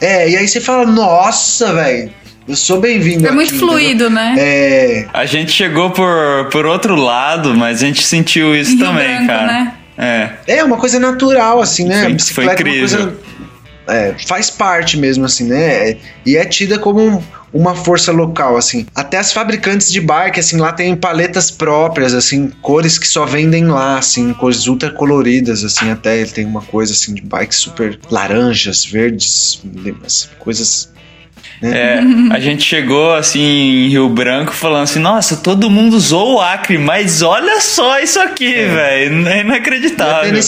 É, 0.00 0.28
e 0.28 0.36
aí 0.36 0.48
você 0.48 0.60
fala, 0.60 0.84
nossa, 0.84 1.72
velho. 1.72 2.10
Eu 2.48 2.56
sou 2.56 2.80
bem-vindo. 2.80 3.26
É 3.26 3.30
muito 3.30 3.50
aqui, 3.50 3.58
fluido, 3.58 4.06
entendeu? 4.06 4.10
né? 4.10 4.34
É. 4.36 5.06
A 5.12 5.24
gente 5.24 5.52
chegou 5.52 5.90
por, 5.90 6.48
por 6.50 6.66
outro 6.66 6.96
lado, 6.96 7.54
mas 7.54 7.82
a 7.82 7.86
gente 7.86 8.04
sentiu 8.04 8.54
isso 8.54 8.72
em 8.72 8.78
também, 8.78 9.06
Branco, 9.06 9.26
cara. 9.26 9.46
Né? 9.46 9.72
É. 9.96 10.30
É 10.58 10.64
uma 10.64 10.76
coisa 10.76 10.98
natural, 10.98 11.60
assim, 11.60 11.84
né? 11.86 12.00
Foi, 12.00 12.06
a 12.06 12.14
bicicleta 12.14 12.62
foi 12.62 12.70
incrível. 12.70 12.98
É 12.98 13.02
uma 13.02 13.10
coisa. 13.10 13.26
É, 13.88 14.14
faz 14.26 14.50
parte 14.50 14.96
mesmo, 14.96 15.24
assim, 15.24 15.44
né? 15.44 15.96
E 16.24 16.36
é 16.36 16.44
tida 16.44 16.78
como 16.78 17.22
uma 17.52 17.74
força 17.74 18.12
local, 18.12 18.56
assim. 18.56 18.86
Até 18.94 19.18
as 19.18 19.32
fabricantes 19.32 19.90
de 19.90 20.00
bike, 20.00 20.40
assim, 20.40 20.58
lá 20.58 20.72
tem 20.72 20.94
paletas 20.96 21.50
próprias, 21.50 22.12
assim, 22.12 22.50
cores 22.60 22.98
que 22.98 23.06
só 23.06 23.24
vendem 23.24 23.66
lá, 23.66 23.98
assim, 23.98 24.32
cores 24.34 24.66
ultra 24.66 24.90
coloridas, 24.90 25.64
assim, 25.64 25.90
até 25.90 26.24
tem 26.24 26.44
uma 26.44 26.62
coisa, 26.62 26.92
assim, 26.92 27.14
de 27.14 27.22
bikes 27.22 27.58
super 27.58 27.98
laranjas, 28.10 28.84
verdes, 28.84 29.62
coisas 30.38 30.94
né? 31.60 31.70
É, 31.78 32.34
a 32.34 32.38
gente 32.38 32.62
chegou 32.62 33.14
assim 33.14 33.40
em 33.40 33.88
Rio 33.88 34.08
Branco 34.10 34.52
falando 34.52 34.82
assim: 34.82 34.98
nossa, 34.98 35.36
todo 35.36 35.70
mundo 35.70 35.96
usou 35.96 36.34
o 36.34 36.40
Acre, 36.40 36.76
mas 36.76 37.22
olha 37.22 37.60
só 37.60 37.98
isso 37.98 38.20
aqui, 38.20 38.54
é. 38.54 38.68
velho. 38.68 39.28
É 39.28 39.40
inacreditável. 39.40 40.38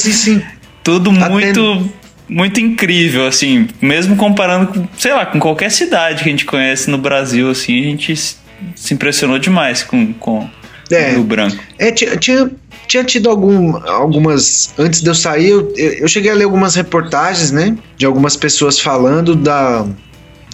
Tudo 0.82 1.10
muito 1.10 1.90
muito 2.28 2.60
incrível, 2.60 3.26
assim, 3.26 3.68
mesmo 3.80 4.16
comparando 4.16 4.66
com, 4.68 4.88
sei 4.96 5.12
lá, 5.12 5.26
com 5.26 5.38
qualquer 5.38 5.70
cidade 5.70 6.22
que 6.22 6.28
a 6.28 6.32
gente 6.32 6.44
conhece 6.44 6.90
no 6.90 6.98
Brasil, 6.98 7.50
assim, 7.50 7.80
a 7.80 7.84
gente 7.84 8.14
se 8.74 8.94
impressionou 8.94 9.38
demais 9.38 9.82
com, 9.82 10.12
com 10.14 10.48
é, 10.90 11.12
Rio 11.12 11.24
Branco. 11.24 11.56
É, 11.78 11.90
tinha, 11.90 12.16
tinha, 12.16 12.50
tinha 12.86 13.04
tido 13.04 13.28
algum, 13.28 13.76
algumas. 13.86 14.72
Antes 14.78 15.00
de 15.02 15.08
eu 15.08 15.14
sair, 15.14 15.50
eu, 15.50 15.72
eu 15.76 16.08
cheguei 16.08 16.30
a 16.30 16.34
ler 16.34 16.44
algumas 16.44 16.74
reportagens, 16.74 17.50
né? 17.50 17.76
De 17.96 18.06
algumas 18.06 18.36
pessoas 18.36 18.80
falando 18.80 19.34
da. 19.34 19.86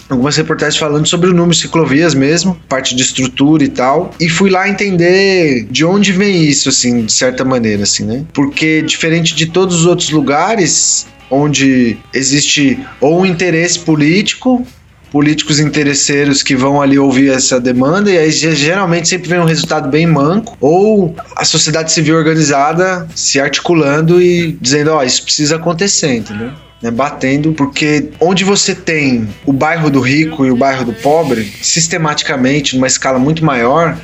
Algumas 0.07 0.37
reportagens 0.37 0.77
falando 0.77 1.07
sobre 1.07 1.31
o 1.31 1.33
número 1.33 1.53
de 1.53 1.63
ciclovias 1.63 2.15
mesmo, 2.15 2.61
parte 2.69 2.95
de 2.95 3.03
estrutura 3.03 3.65
e 3.65 3.69
tal. 3.69 4.13
E 4.21 4.29
fui 4.29 4.51
lá 4.51 4.69
entender 4.69 5.67
de 5.71 5.83
onde 5.83 6.13
vem 6.13 6.45
isso, 6.45 6.69
assim, 6.69 7.07
de 7.07 7.13
certa 7.13 7.43
maneira, 7.43 7.85
assim, 7.85 8.05
né? 8.05 8.23
Porque 8.35 8.83
diferente 8.83 9.35
de 9.35 9.47
todos 9.47 9.81
os 9.81 9.87
outros 9.87 10.11
lugares, 10.11 11.07
onde 11.31 11.97
existe 12.13 12.79
ou 13.01 13.21
um 13.21 13.27
interesse 13.27 13.79
político, 13.79 14.67
políticos 15.15 15.61
interesseiros 15.61 16.43
que 16.43 16.57
vão 16.57 16.83
ali 16.83 16.99
ouvir 16.99 17.31
essa 17.31 17.61
demanda, 17.61 18.11
e 18.11 18.19
aí 18.19 18.33
geralmente 18.33 19.07
sempre 19.07 19.29
vem 19.29 19.39
um 19.39 19.45
resultado 19.45 19.89
bem 19.89 20.09
manco, 20.09 20.57
ou 20.61 21.15
a 21.37 21.45
sociedade 21.45 21.93
civil 21.93 22.17
organizada 22.17 23.07
se 23.15 23.41
articulando 23.41 24.21
e 24.21 24.59
dizendo: 24.61 24.91
Ó, 24.91 24.99
oh, 24.99 25.03
isso 25.05 25.23
precisa 25.23 25.55
acontecer, 25.55 26.17
entendeu? 26.17 26.51
Né, 26.83 26.91
batendo, 26.91 27.53
porque 27.53 28.11
onde 28.19 28.43
você 28.43 28.75
tem 28.75 29.29
o 29.47 29.53
bairro 29.53 29.89
do 29.89 30.01
rico 30.01 30.45
e 30.45 30.51
o 30.51 30.57
bairro 30.57 30.85
do 30.85 30.93
pobre, 30.93 31.45
sistematicamente, 31.63 32.75
numa 32.75 32.89
escala 32.89 33.19
muito 33.19 33.45
maior, 33.45 33.97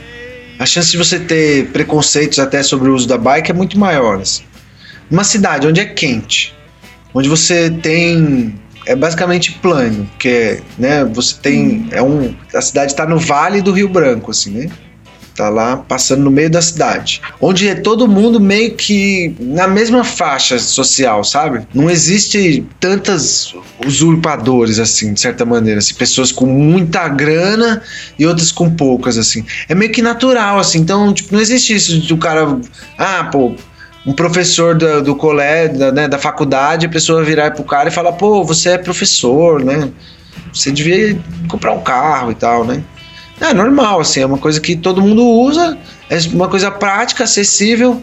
a 0.60 0.64
chance 0.64 0.92
de 0.92 0.96
você 0.96 1.18
ter 1.18 1.66
preconceitos 1.72 2.38
até 2.38 2.62
sobre 2.62 2.88
o 2.88 2.94
uso 2.94 3.08
da 3.08 3.18
bike 3.18 3.50
é 3.50 3.54
muito 3.54 3.78
maior. 3.78 4.20
Assim. 4.20 4.44
Uma 5.10 5.24
cidade 5.24 5.66
onde 5.66 5.80
é 5.80 5.84
quente, 5.84 6.54
onde 7.14 7.28
você 7.28 7.70
tem 7.70 8.54
é 8.86 8.96
basicamente 8.96 9.52
plano, 9.52 10.06
porque 10.12 10.60
né, 10.78 11.04
você 11.04 11.36
tem 11.40 11.88
é 11.90 12.02
um 12.02 12.34
a 12.54 12.60
cidade 12.60 12.92
está 12.92 13.06
no 13.06 13.18
vale 13.18 13.60
do 13.60 13.72
Rio 13.72 13.88
Branco, 13.88 14.30
assim, 14.30 14.50
né? 14.50 14.70
Tá 15.34 15.48
lá 15.48 15.76
passando 15.76 16.22
no 16.22 16.30
meio 16.30 16.50
da 16.50 16.60
cidade. 16.60 17.22
Onde 17.40 17.68
é 17.68 17.74
todo 17.74 18.06
mundo 18.06 18.38
meio 18.40 18.74
que 18.74 19.34
na 19.40 19.66
mesma 19.66 20.04
faixa 20.04 20.58
social, 20.58 21.24
sabe? 21.24 21.66
Não 21.72 21.88
existe 21.88 22.66
tantas 22.78 23.54
usurpadores, 23.86 24.78
assim, 24.78 25.14
de 25.14 25.20
certa 25.20 25.46
maneira. 25.46 25.78
Assim, 25.78 25.94
pessoas 25.94 26.30
com 26.30 26.44
muita 26.44 27.08
grana 27.08 27.80
e 28.18 28.26
outras 28.26 28.52
com 28.52 28.68
poucas, 28.68 29.16
assim. 29.16 29.44
É 29.66 29.74
meio 29.74 29.90
que 29.90 30.02
natural, 30.02 30.58
assim. 30.58 30.80
Então, 30.80 31.10
tipo, 31.14 31.32
não 31.32 31.40
existe 31.40 31.74
isso 31.74 31.98
de 31.98 32.12
o 32.12 32.18
cara. 32.18 32.58
Ah, 32.98 33.24
pô, 33.32 33.54
um 34.06 34.12
professor 34.12 34.74
do, 34.74 35.02
do 35.02 35.16
colégio, 35.16 35.78
da, 35.78 35.92
né, 35.92 36.08
da 36.08 36.18
faculdade, 36.18 36.86
a 36.86 36.88
pessoa 36.88 37.22
virar 37.22 37.52
pro 37.52 37.64
cara 37.64 37.88
e 37.88 37.92
falar, 37.92 38.12
pô, 38.12 38.42
você 38.42 38.70
é 38.70 38.78
professor, 38.78 39.62
né? 39.62 39.90
Você 40.52 40.70
devia 40.70 41.18
comprar 41.48 41.72
um 41.72 41.82
carro 41.82 42.30
e 42.32 42.34
tal, 42.34 42.64
né? 42.64 42.82
É 43.40 43.54
normal, 43.54 44.00
assim, 44.00 44.20
é 44.20 44.26
uma 44.26 44.38
coisa 44.38 44.60
que 44.60 44.76
todo 44.76 45.00
mundo 45.00 45.24
usa, 45.24 45.78
é 46.08 46.18
uma 46.32 46.48
coisa 46.48 46.70
prática, 46.70 47.24
acessível. 47.24 48.02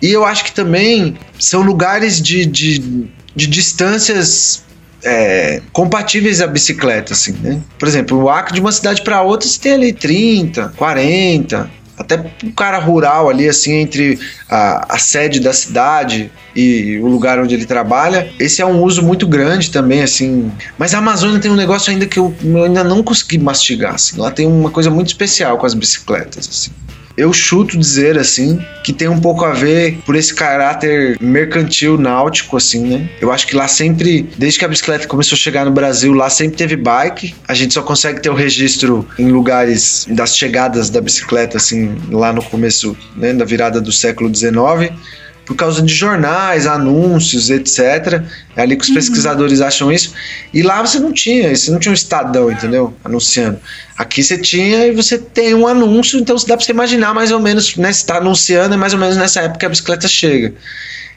E 0.00 0.10
eu 0.10 0.24
acho 0.24 0.44
que 0.44 0.52
também 0.52 1.16
são 1.38 1.62
lugares 1.62 2.20
de, 2.20 2.46
de, 2.46 3.08
de 3.34 3.46
distâncias 3.46 4.64
é, 5.04 5.62
compatíveis 5.72 6.40
à 6.40 6.46
bicicleta, 6.46 7.12
assim, 7.12 7.32
né? 7.32 7.60
Por 7.78 7.86
exemplo, 7.86 8.22
o 8.22 8.28
Acre 8.28 8.54
de 8.54 8.60
uma 8.60 8.72
cidade 8.72 9.02
para 9.02 9.22
outra 9.22 9.48
você 9.48 9.60
tem 9.60 9.72
ali 9.72 9.92
30, 9.92 10.72
40, 10.76 11.70
até 11.98 12.32
um 12.44 12.52
cara 12.52 12.78
rural 12.78 13.28
ali, 13.28 13.48
assim, 13.48 13.72
entre 13.72 14.18
a, 14.48 14.94
a, 14.94 14.98
sede 14.98 15.40
da 15.40 15.52
cidade 15.52 16.30
e 16.54 16.98
o 17.02 17.06
lugar 17.06 17.38
onde 17.38 17.54
ele 17.54 17.66
trabalha, 17.66 18.30
esse 18.38 18.62
é 18.62 18.66
um 18.66 18.82
uso 18.82 19.02
muito 19.02 19.26
grande 19.26 19.70
também, 19.70 20.02
assim. 20.02 20.50
Mas 20.78 20.94
a 20.94 20.98
Amazônia 20.98 21.40
tem 21.40 21.50
um 21.50 21.56
negócio 21.56 21.90
ainda 21.90 22.06
que 22.06 22.18
eu, 22.18 22.34
eu 22.42 22.64
ainda 22.64 22.84
não 22.84 23.02
consegui 23.02 23.38
mastigar, 23.38 23.94
assim. 23.94 24.18
Lá 24.18 24.30
tem 24.30 24.46
uma 24.46 24.70
coisa 24.70 24.90
muito 24.90 25.08
especial 25.08 25.58
com 25.58 25.66
as 25.66 25.74
bicicletas, 25.74 26.48
assim 26.48 26.70
eu 27.18 27.32
chuto 27.32 27.76
dizer 27.76 28.16
assim 28.16 28.64
que 28.84 28.92
tem 28.92 29.08
um 29.08 29.20
pouco 29.20 29.44
a 29.44 29.52
ver 29.52 29.98
por 30.06 30.14
esse 30.14 30.32
caráter 30.32 31.18
mercantil 31.20 31.98
náutico 31.98 32.56
assim, 32.56 32.86
né? 32.86 33.10
Eu 33.20 33.32
acho 33.32 33.46
que 33.46 33.56
lá 33.56 33.66
sempre, 33.66 34.30
desde 34.38 34.60
que 34.60 34.64
a 34.64 34.68
bicicleta 34.68 35.06
começou 35.08 35.34
a 35.34 35.38
chegar 35.38 35.64
no 35.64 35.72
Brasil, 35.72 36.12
lá 36.14 36.30
sempre 36.30 36.56
teve 36.56 36.76
bike. 36.76 37.34
A 37.48 37.54
gente 37.54 37.74
só 37.74 37.82
consegue 37.82 38.22
ter 38.22 38.30
o 38.30 38.34
registro 38.34 39.06
em 39.18 39.30
lugares 39.30 40.06
das 40.08 40.36
chegadas 40.36 40.88
da 40.88 41.00
bicicleta 41.00 41.56
assim, 41.56 41.96
lá 42.08 42.32
no 42.32 42.42
começo, 42.42 42.96
né, 43.16 43.32
da 43.32 43.44
virada 43.44 43.80
do 43.80 43.90
século 43.90 44.32
XIX 44.34 44.96
por 45.48 45.56
causa 45.56 45.80
de 45.80 45.94
jornais, 45.94 46.66
anúncios, 46.66 47.48
etc. 47.48 48.22
É 48.54 48.60
ali 48.60 48.76
que 48.76 48.82
os 48.82 48.90
uhum. 48.90 48.96
pesquisadores 48.96 49.62
acham 49.62 49.90
isso. 49.90 50.12
E 50.52 50.60
lá 50.60 50.82
você 50.82 51.00
não 51.00 51.10
tinha, 51.10 51.56
você 51.56 51.70
não 51.70 51.78
tinha 51.78 51.90
um 51.90 51.94
estadão, 51.94 52.52
entendeu? 52.52 52.92
Anunciando. 53.02 53.58
Aqui 53.96 54.22
você 54.22 54.36
tinha 54.36 54.86
e 54.86 54.92
você 54.92 55.16
tem 55.16 55.54
um 55.54 55.66
anúncio, 55.66 56.20
então 56.20 56.36
dá 56.46 56.54
para 56.54 56.66
você 56.66 56.72
imaginar 56.72 57.14
mais 57.14 57.32
ou 57.32 57.40
menos, 57.40 57.74
né? 57.76 57.90
Se 57.90 58.00
está 58.00 58.18
anunciando, 58.18 58.74
é 58.74 58.76
mais 58.76 58.92
ou 58.92 58.98
menos 58.98 59.16
nessa 59.16 59.40
época 59.40 59.60
que 59.60 59.64
a 59.64 59.70
bicicleta 59.70 60.06
chega. 60.06 60.52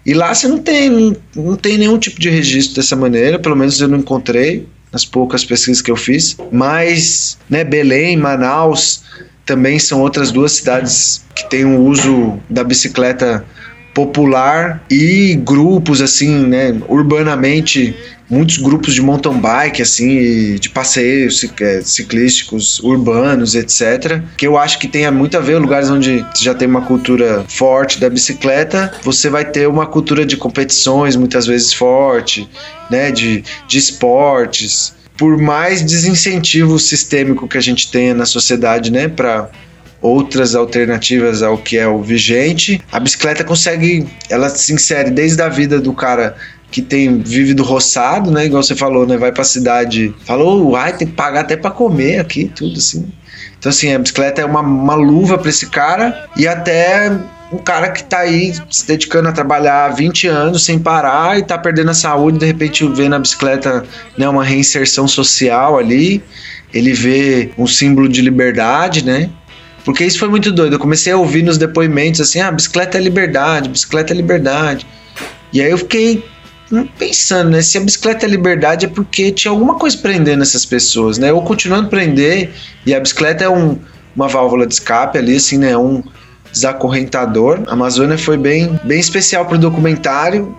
E 0.05 0.13
lá 0.13 0.33
você 0.33 0.47
não 0.47 0.59
tem, 0.59 0.89
não, 0.89 1.15
não 1.35 1.55
tem 1.57 1.77
nenhum 1.77 1.99
tipo 1.99 2.17
de 2.17 2.29
registro 2.29 2.77
dessa 2.77 2.95
maneira, 2.95 3.37
pelo 3.37 3.57
menos 3.57 3.81
eu 3.81 3.89
não 3.89 3.97
encontrei 3.97 4.65
nas 4.93 5.03
poucas 5.03 5.43
pesquisas 5.43 5.81
que 5.81 5.91
eu 5.91 5.97
fiz. 5.97 6.37
Mas, 6.53 7.37
né, 7.49 7.65
Belém, 7.65 8.15
Manaus 8.15 9.03
também 9.45 9.77
são 9.77 9.99
outras 9.99 10.31
duas 10.31 10.53
cidades 10.53 11.21
que 11.35 11.49
têm 11.49 11.65
um 11.65 11.85
uso 11.85 12.39
da 12.49 12.63
bicicleta 12.63 13.45
popular 13.93 14.83
e 14.89 15.35
grupos 15.43 16.01
assim, 16.01 16.47
né, 16.47 16.75
urbanamente 16.87 17.95
muitos 18.31 18.57
grupos 18.57 18.93
de 18.93 19.01
mountain 19.01 19.37
bike 19.37 19.81
assim, 19.81 20.55
de 20.55 20.69
passeios 20.69 21.45
é, 21.59 21.81
ciclísticos 21.81 22.79
urbanos, 22.79 23.55
etc. 23.55 24.21
Que 24.37 24.47
eu 24.47 24.57
acho 24.57 24.79
que 24.79 24.87
tem 24.87 25.09
muito 25.11 25.37
a 25.37 25.41
ver 25.41 25.57
lugares 25.57 25.89
onde 25.89 26.25
já 26.39 26.55
tem 26.55 26.67
uma 26.67 26.81
cultura 26.81 27.43
forte 27.49 27.99
da 27.99 28.09
bicicleta, 28.09 28.93
você 29.03 29.29
vai 29.29 29.43
ter 29.43 29.67
uma 29.67 29.85
cultura 29.85 30.25
de 30.25 30.37
competições 30.37 31.17
muitas 31.17 31.45
vezes 31.45 31.73
forte, 31.73 32.49
né, 32.89 33.11
de, 33.11 33.43
de 33.67 33.77
esportes. 33.77 34.93
Por 35.17 35.37
mais 35.37 35.81
desincentivo 35.81 36.79
sistêmico 36.79 37.47
que 37.47 37.57
a 37.57 37.61
gente 37.61 37.91
tenha 37.91 38.13
na 38.13 38.25
sociedade, 38.25 38.91
né, 38.91 39.09
para 39.09 39.49
outras 40.01 40.55
alternativas 40.55 41.43
ao 41.43 41.57
que 41.57 41.77
é 41.77 41.87
o 41.87 42.01
vigente. 42.01 42.81
A 42.91 42.99
bicicleta 42.99 43.43
consegue, 43.43 44.07
ela 44.29 44.49
se 44.49 44.73
insere 44.73 45.11
desde 45.11 45.41
a 45.41 45.49
vida 45.49 45.79
do 45.79 45.93
cara 45.93 46.35
que 46.71 46.81
tem 46.81 47.19
vive 47.19 47.53
do 47.53 47.63
roçado, 47.63 48.31
né? 48.31 48.45
Igual 48.45 48.63
você 48.63 48.75
falou, 48.75 49.05
né? 49.05 49.17
Vai 49.17 49.31
pra 49.31 49.43
cidade, 49.43 50.13
falou, 50.25 50.71
uai, 50.71 50.95
tem 50.95 51.07
que 51.07 51.13
pagar 51.13 51.41
até 51.41 51.57
para 51.57 51.69
comer 51.69 52.19
aqui, 52.19 52.49
tudo 52.55 52.77
assim. 52.77 53.11
Então, 53.59 53.69
assim, 53.69 53.93
a 53.93 53.99
bicicleta 53.99 54.41
é 54.41 54.45
uma, 54.45 54.61
uma 54.61 54.95
luva 54.95 55.37
para 55.37 55.49
esse 55.49 55.69
cara 55.69 56.29
e 56.35 56.47
até 56.47 57.11
um 57.51 57.57
cara 57.57 57.89
que 57.89 58.03
tá 58.03 58.19
aí 58.19 58.53
se 58.69 58.87
dedicando 58.87 59.27
a 59.27 59.31
trabalhar 59.31 59.85
há 59.85 59.89
20 59.89 60.27
anos 60.27 60.63
sem 60.63 60.79
parar 60.79 61.37
e 61.37 61.43
tá 61.43 61.57
perdendo 61.57 61.91
a 61.91 61.93
saúde, 61.93 62.39
de 62.39 62.45
repente 62.45 62.87
vê 62.87 63.09
na 63.09 63.19
bicicleta 63.19 63.83
né, 64.17 64.27
uma 64.27 64.43
reinserção 64.43 65.07
social 65.07 65.77
ali, 65.77 66.23
ele 66.73 66.93
vê 66.93 67.51
um 67.57 67.67
símbolo 67.67 68.07
de 68.07 68.21
liberdade, 68.21 69.03
né? 69.03 69.29
Porque 69.83 70.03
isso 70.03 70.19
foi 70.19 70.29
muito 70.29 70.51
doido. 70.51 70.73
Eu 70.73 70.79
comecei 70.79 71.11
a 71.11 71.17
ouvir 71.17 71.43
nos 71.43 71.57
depoimentos 71.57 72.21
assim: 72.21 72.39
ah, 72.39 72.51
bicicleta 72.51 72.97
é 72.97 73.01
liberdade, 73.01 73.69
bicicleta 73.69 74.13
é 74.13 74.15
liberdade. 74.15 74.85
E 75.51 75.61
aí 75.61 75.71
eu 75.71 75.77
fiquei 75.77 76.23
pensando, 76.97 77.51
né? 77.51 77.61
Se 77.61 77.77
a 77.77 77.81
bicicleta 77.81 78.25
é 78.25 78.29
liberdade 78.29 78.85
é 78.85 78.89
porque 78.89 79.31
tinha 79.31 79.51
alguma 79.51 79.75
coisa 79.75 79.97
prendendo 79.97 80.41
essas 80.41 80.65
pessoas, 80.65 81.17
né? 81.17 81.31
Ou 81.33 81.41
continuando 81.41 81.89
prender, 81.89 82.51
e 82.85 82.93
a 82.93 82.99
bicicleta 82.99 83.43
é 83.43 83.49
um, 83.49 83.77
uma 84.15 84.27
válvula 84.27 84.65
de 84.65 84.73
escape 84.73 85.17
ali, 85.17 85.35
assim, 85.35 85.57
né? 85.57 85.75
Um 85.75 86.03
desacorrentador. 86.51 87.61
A 87.67 87.73
Amazônia 87.73 88.17
foi 88.17 88.37
bem, 88.37 88.79
bem 88.83 88.99
especial 88.99 89.45
pro 89.45 89.57
documentário 89.57 90.55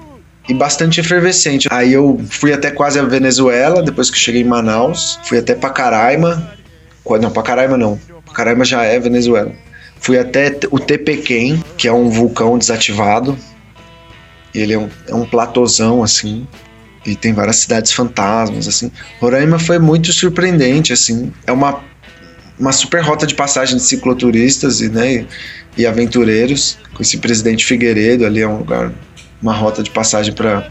e 0.48 0.54
bastante 0.54 1.00
efervescente. 1.00 1.68
Aí 1.70 1.92
eu 1.92 2.20
fui 2.28 2.52
até 2.52 2.70
quase 2.70 2.98
a 2.98 3.02
Venezuela, 3.02 3.82
depois 3.82 4.10
que 4.10 4.18
cheguei 4.18 4.42
em 4.42 4.46
Manaus. 4.46 5.18
Fui 5.24 5.38
até 5.38 5.54
Pacaraima. 5.54 6.50
Não, 7.20 7.30
Pacaraima 7.30 7.76
não. 7.76 7.98
Pacaraima 8.26 8.64
já 8.64 8.84
é 8.84 8.98
Venezuela. 8.98 9.52
Fui 10.02 10.18
até 10.18 10.58
o 10.70 10.80
Tepequém, 10.80 11.62
que 11.78 11.86
é 11.86 11.92
um 11.92 12.08
vulcão 12.08 12.58
desativado. 12.58 13.38
Ele 14.52 14.72
é 14.72 14.78
um, 14.78 14.88
é 15.06 15.14
um 15.14 15.24
platôzão, 15.24 16.02
assim. 16.02 16.46
E 17.06 17.14
tem 17.14 17.32
várias 17.32 17.56
cidades 17.56 17.92
fantasmas, 17.92 18.66
assim. 18.66 18.90
Roraima 19.20 19.58
foi 19.58 19.78
muito 19.78 20.12
surpreendente, 20.12 20.92
assim. 20.92 21.32
É 21.46 21.52
uma, 21.52 21.80
uma 22.58 22.72
super 22.72 23.00
rota 23.00 23.26
de 23.26 23.34
passagem 23.34 23.76
de 23.76 23.82
cicloturistas 23.82 24.80
e, 24.80 24.88
né, 24.88 25.24
e 25.76 25.86
aventureiros. 25.86 26.78
Com 26.94 27.02
esse 27.02 27.18
presidente 27.18 27.64
Figueiredo 27.64 28.26
ali, 28.26 28.40
é 28.40 28.48
um 28.48 28.58
lugar, 28.58 28.92
uma 29.40 29.54
rota 29.54 29.82
de 29.84 29.90
passagem 29.90 30.34
para 30.34 30.68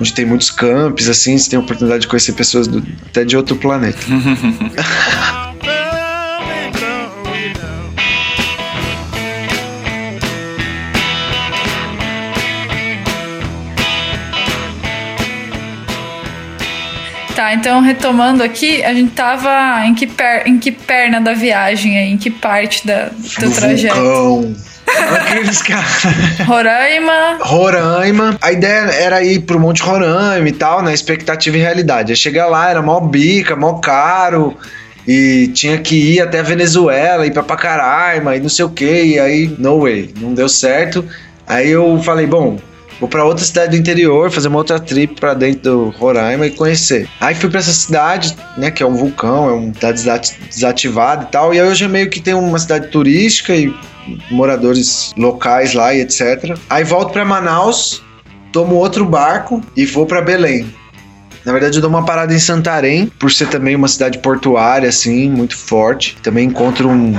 onde 0.00 0.12
tem 0.12 0.24
muitos 0.24 0.50
campos, 0.50 1.08
assim. 1.08 1.38
Você 1.38 1.50
tem 1.50 1.58
a 1.58 1.62
oportunidade 1.62 2.02
de 2.02 2.08
conhecer 2.08 2.32
pessoas 2.32 2.66
do, 2.66 2.84
até 3.06 3.24
de 3.24 3.36
outro 3.36 3.54
planeta. 3.56 3.98
Tá, 17.44 17.52
então 17.52 17.82
retomando 17.82 18.42
aqui, 18.42 18.82
a 18.82 18.94
gente 18.94 19.10
tava 19.10 19.84
em 19.84 19.94
que, 19.94 20.06
per, 20.06 20.46
em 20.46 20.58
que 20.58 20.72
perna 20.72 21.20
da 21.20 21.34
viagem 21.34 21.98
aí, 21.98 22.10
em 22.10 22.16
que 22.16 22.30
parte 22.30 22.86
da, 22.86 23.10
do 23.38 23.46
no 23.46 23.54
trajeto? 23.54 23.94
Vulcão. 23.94 24.56
Aqueles 25.14 25.60
caras. 25.60 26.04
Roraima. 26.46 27.38
Roraima. 27.40 28.38
A 28.40 28.50
ideia 28.50 28.90
era 28.92 29.22
ir 29.22 29.40
pro 29.40 29.60
Monte 29.60 29.82
Roraima 29.82 30.48
e 30.48 30.52
tal, 30.52 30.78
na 30.78 30.88
né? 30.88 30.94
expectativa 30.94 31.58
e 31.58 31.60
realidade. 31.60 32.12
Aí 32.12 32.16
chegar 32.16 32.46
lá, 32.46 32.70
era 32.70 32.80
mó 32.80 32.98
bica, 32.98 33.54
mó 33.54 33.74
caro. 33.74 34.56
E 35.06 35.48
tinha 35.48 35.76
que 35.76 36.14
ir 36.14 36.22
até 36.22 36.40
a 36.40 36.42
Venezuela, 36.42 37.26
ir 37.26 37.30
pra 37.30 37.42
Pacaraima 37.42 38.36
e 38.36 38.40
não 38.40 38.48
sei 38.48 38.64
o 38.64 38.70
que. 38.70 39.04
E 39.04 39.20
aí, 39.20 39.54
no 39.58 39.82
way, 39.82 40.14
não 40.18 40.32
deu 40.32 40.48
certo. 40.48 41.04
Aí 41.46 41.70
eu 41.70 42.00
falei, 42.02 42.26
bom, 42.26 42.58
Vou 43.00 43.08
para 43.08 43.24
outra 43.24 43.44
cidade 43.44 43.72
do 43.72 43.76
interior, 43.76 44.30
fazer 44.30 44.48
uma 44.48 44.58
outra 44.58 44.78
trip 44.78 45.20
para 45.20 45.34
dentro 45.34 45.62
do 45.62 45.90
Roraima 45.90 46.46
e 46.46 46.50
conhecer. 46.50 47.08
Aí 47.20 47.34
fui 47.34 47.50
para 47.50 47.58
essa 47.58 47.72
cidade, 47.72 48.36
né, 48.56 48.70
que 48.70 48.82
é 48.82 48.86
um 48.86 48.94
vulcão, 48.94 49.48
é 49.48 49.52
uma 49.52 49.96
cidade 49.96 50.32
desativada 50.48 51.24
e 51.24 51.26
tal. 51.26 51.52
E 51.52 51.60
aí 51.60 51.68
hoje 51.68 51.84
é 51.84 51.88
meio 51.88 52.08
que 52.08 52.20
tem 52.20 52.34
uma 52.34 52.58
cidade 52.58 52.88
turística 52.88 53.54
e 53.54 53.74
moradores 54.30 55.12
locais 55.16 55.74
lá 55.74 55.94
e 55.94 56.00
etc. 56.00 56.56
Aí 56.70 56.84
volto 56.84 57.12
para 57.12 57.24
Manaus, 57.24 58.02
tomo 58.52 58.76
outro 58.76 59.04
barco 59.04 59.62
e 59.76 59.84
vou 59.84 60.06
para 60.06 60.22
Belém. 60.22 60.72
Na 61.44 61.52
verdade, 61.52 61.76
eu 61.76 61.82
dou 61.82 61.90
uma 61.90 62.04
parada 62.04 62.32
em 62.32 62.38
Santarém, 62.38 63.06
por 63.18 63.30
ser 63.30 63.48
também 63.48 63.76
uma 63.76 63.86
cidade 63.86 64.18
portuária, 64.18 64.88
assim, 64.88 65.28
muito 65.28 65.54
forte. 65.54 66.16
Também 66.22 66.46
encontro 66.46 66.88
um, 66.88 67.14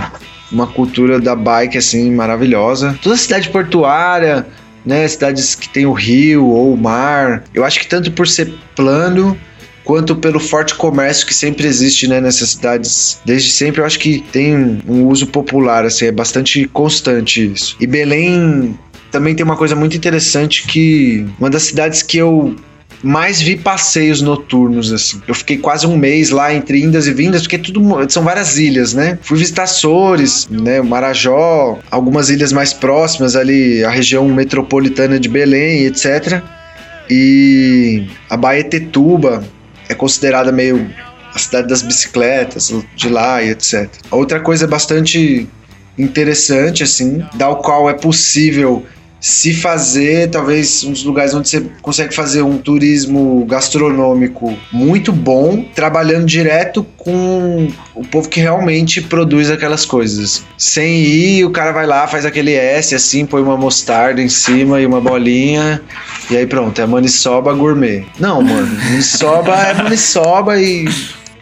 uma 0.51 0.65
cultura 0.65 1.19
da 1.19 1.35
bike 1.35 1.77
assim 1.77 2.11
maravilhosa. 2.11 2.97
Toda 3.03 3.15
cidade 3.17 3.49
portuária, 3.49 4.47
né, 4.85 5.07
cidades 5.07 5.55
que 5.55 5.67
tem 5.69 5.85
o 5.85 5.93
rio 5.93 6.45
ou 6.45 6.73
o 6.73 6.77
mar. 6.77 7.43
Eu 7.53 7.63
acho 7.63 7.79
que 7.79 7.87
tanto 7.87 8.11
por 8.11 8.27
ser 8.27 8.53
plano 8.75 9.37
quanto 9.83 10.15
pelo 10.15 10.39
forte 10.39 10.73
comércio 10.75 11.25
que 11.25 11.33
sempre 11.33 11.67
existe 11.67 12.07
né, 12.07 12.19
nessas 12.19 12.49
cidades. 12.51 13.19
Desde 13.23 13.51
sempre 13.51 13.81
eu 13.81 13.85
acho 13.85 13.99
que 13.99 14.19
tem 14.31 14.81
um 14.87 15.07
uso 15.07 15.27
popular, 15.27 15.85
assim, 15.85 16.05
é 16.05 16.11
bastante 16.11 16.65
constante 16.67 17.51
isso. 17.53 17.77
E 17.79 17.87
Belém 17.87 18.77
também 19.11 19.35
tem 19.35 19.45
uma 19.45 19.55
coisa 19.55 19.75
muito 19.75 19.95
interessante 19.95 20.67
que 20.67 21.25
uma 21.39 21.49
das 21.49 21.63
cidades 21.63 22.01
que 22.01 22.17
eu 22.17 22.55
mais 23.03 23.41
vi 23.41 23.55
passeios 23.55 24.21
noturnos, 24.21 24.91
assim. 24.91 25.21
Eu 25.27 25.35
fiquei 25.35 25.57
quase 25.57 25.85
um 25.85 25.97
mês 25.97 26.29
lá 26.29 26.53
entre 26.53 26.81
indas 26.81 27.07
e 27.07 27.13
vindas, 27.13 27.41
porque 27.43 27.57
tudo 27.57 27.81
são 28.09 28.23
várias 28.23 28.57
ilhas, 28.57 28.93
né? 28.93 29.17
Fui 29.21 29.37
visitar 29.37 29.63
Açores, 29.63 30.47
né? 30.49 30.81
Marajó, 30.81 31.79
algumas 31.89 32.29
ilhas 32.29 32.53
mais 32.53 32.71
próximas 32.71 33.35
ali, 33.35 33.83
a 33.83 33.89
região 33.89 34.27
metropolitana 34.29 35.19
de 35.19 35.27
Belém, 35.27 35.85
etc. 35.85 36.41
E 37.09 38.07
a 38.29 38.37
Baetetuba 38.37 39.43
é 39.89 39.93
considerada 39.93 40.51
meio 40.51 40.89
a 41.33 41.39
cidade 41.39 41.67
das 41.67 41.81
bicicletas 41.81 42.73
de 42.95 43.09
lá 43.09 43.43
e 43.43 43.49
etc. 43.49 43.89
Outra 44.09 44.39
coisa 44.39 44.65
bastante 44.65 45.47
interessante, 45.97 46.83
assim, 46.83 47.23
da 47.35 47.53
qual 47.55 47.89
é 47.89 47.93
possível 47.93 48.85
se 49.25 49.55
fazer, 49.55 50.29
talvez 50.29 50.83
um 50.83 50.91
dos 50.91 51.03
lugares 51.03 51.33
onde 51.33 51.49
você 51.49 51.65
consegue 51.81 52.13
fazer 52.13 52.43
um 52.43 52.59
turismo 52.59 53.43
gastronômico 53.45 54.55
muito 54.71 55.11
bom, 55.11 55.65
trabalhando 55.73 56.27
direto 56.27 56.85
com 56.95 57.67
o 57.95 58.05
povo 58.05 58.29
que 58.29 58.39
realmente 58.39 59.01
produz 59.01 59.49
aquelas 59.49 59.83
coisas. 59.83 60.43
Sem 60.55 61.01
ir, 61.01 61.43
o 61.43 61.49
cara 61.49 61.71
vai 61.71 61.87
lá, 61.87 62.05
faz 62.05 62.23
aquele 62.23 62.53
S 62.53 62.93
assim, 62.93 63.25
põe 63.25 63.41
uma 63.41 63.57
mostarda 63.57 64.21
em 64.21 64.29
cima 64.29 64.79
e 64.79 64.85
uma 64.85 65.01
bolinha, 65.01 65.81
e 66.29 66.37
aí 66.37 66.45
pronto, 66.45 66.79
é 66.79 66.85
maniçoba 66.85 67.51
gourmet. 67.51 68.05
Não, 68.19 68.43
mano, 68.43 68.77
maniçoba 68.91 69.55
é 69.55 69.73
maniçoba 69.73 70.61
e 70.61 70.85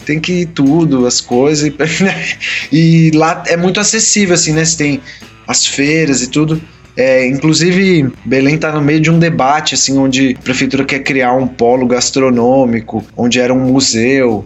tem 0.06 0.22
que 0.22 0.32
ir 0.44 0.46
tudo, 0.46 1.06
as 1.06 1.20
coisas. 1.20 1.68
E, 1.68 2.02
né? 2.02 2.26
e 2.72 3.12
lá 3.14 3.44
é 3.46 3.58
muito 3.58 3.82
acessível, 3.82 4.36
assim, 4.36 4.54
né? 4.54 4.64
Você 4.64 4.78
tem 4.78 5.02
as 5.46 5.66
feiras 5.66 6.22
e 6.22 6.28
tudo. 6.28 6.62
É, 6.96 7.26
inclusive, 7.28 8.12
Belém 8.24 8.56
está 8.56 8.72
no 8.72 8.82
meio 8.82 9.00
de 9.00 9.10
um 9.10 9.18
debate, 9.18 9.74
assim, 9.74 9.98
onde 9.98 10.36
a 10.38 10.44
prefeitura 10.44 10.86
quer 10.86 11.00
criar 11.00 11.34
um 11.34 11.48
polo 11.48 11.88
gastronômico, 11.88 13.04
onde 13.18 13.40
era 13.40 13.54
um 13.54 13.60
museu. 13.60 14.46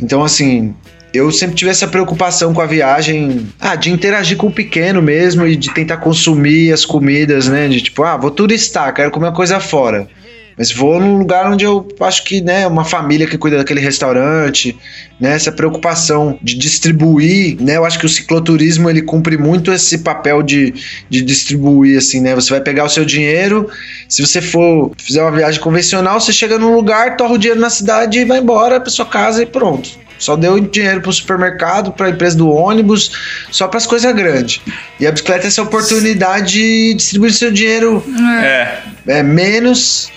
Então, 0.00 0.24
assim, 0.24 0.74
eu 1.12 1.30
sempre 1.30 1.54
tive 1.54 1.70
essa 1.70 1.86
preocupação 1.86 2.52
com 2.52 2.60
a 2.60 2.66
viagem, 2.66 3.46
ah, 3.60 3.76
de 3.76 3.88
interagir 3.90 4.36
com 4.36 4.48
o 4.48 4.52
pequeno 4.52 5.00
mesmo 5.00 5.46
e 5.46 5.54
de 5.54 5.72
tentar 5.72 5.98
consumir 5.98 6.72
as 6.72 6.84
comidas, 6.84 7.46
né? 7.46 7.68
De 7.68 7.80
tipo, 7.80 8.02
ah, 8.02 8.16
vou 8.16 8.32
turistar, 8.32 8.92
quero 8.92 9.12
comer 9.12 9.26
uma 9.26 9.32
coisa 9.32 9.60
fora. 9.60 10.08
Mas 10.56 10.70
vou 10.72 11.00
num 11.00 11.18
lugar 11.18 11.50
onde 11.50 11.64
eu 11.64 11.86
acho 12.00 12.24
que, 12.24 12.40
né, 12.40 12.66
uma 12.66 12.84
família 12.84 13.26
que 13.26 13.36
cuida 13.36 13.56
daquele 13.56 13.80
restaurante, 13.80 14.76
né, 15.18 15.34
essa 15.34 15.50
preocupação 15.50 16.38
de 16.40 16.56
distribuir, 16.56 17.60
né, 17.60 17.76
eu 17.76 17.84
acho 17.84 17.98
que 17.98 18.06
o 18.06 18.08
cicloturismo 18.08 18.88
ele 18.88 19.02
cumpre 19.02 19.36
muito 19.36 19.72
esse 19.72 19.98
papel 19.98 20.42
de, 20.42 20.74
de 21.10 21.22
distribuir, 21.22 21.98
assim, 21.98 22.20
né, 22.20 22.34
você 22.34 22.50
vai 22.50 22.60
pegar 22.60 22.84
o 22.84 22.88
seu 22.88 23.04
dinheiro, 23.04 23.68
se 24.08 24.24
você 24.24 24.40
for 24.40 24.92
fizer 24.98 25.22
uma 25.22 25.32
viagem 25.32 25.60
convencional, 25.60 26.20
você 26.20 26.32
chega 26.32 26.58
num 26.58 26.74
lugar, 26.74 27.16
torra 27.16 27.34
o 27.34 27.38
dinheiro 27.38 27.60
na 27.60 27.70
cidade 27.70 28.18
e 28.20 28.24
vai 28.24 28.38
embora 28.38 28.80
pra 28.80 28.90
sua 28.90 29.06
casa 29.06 29.42
e 29.42 29.46
pronto. 29.46 30.04
Só 30.18 30.36
deu 30.36 30.58
dinheiro 30.60 31.00
para 31.00 31.10
o 31.10 31.12
supermercado, 31.12 31.92
para 31.92 32.06
a 32.06 32.10
empresa 32.10 32.36
do 32.36 32.48
ônibus, 32.48 33.10
só 33.50 33.66
para 33.66 33.78
as 33.78 33.86
coisas 33.86 34.14
grandes. 34.14 34.60
E 34.98 35.06
a 35.06 35.12
bicicleta 35.12 35.44
é 35.44 35.48
essa 35.48 35.62
oportunidade 35.62 36.52
de 36.52 36.94
distribuir 36.94 37.32
seu 37.32 37.50
dinheiro 37.50 38.02
é. 38.40 38.78
É, 39.06 39.22
menos 39.22 40.10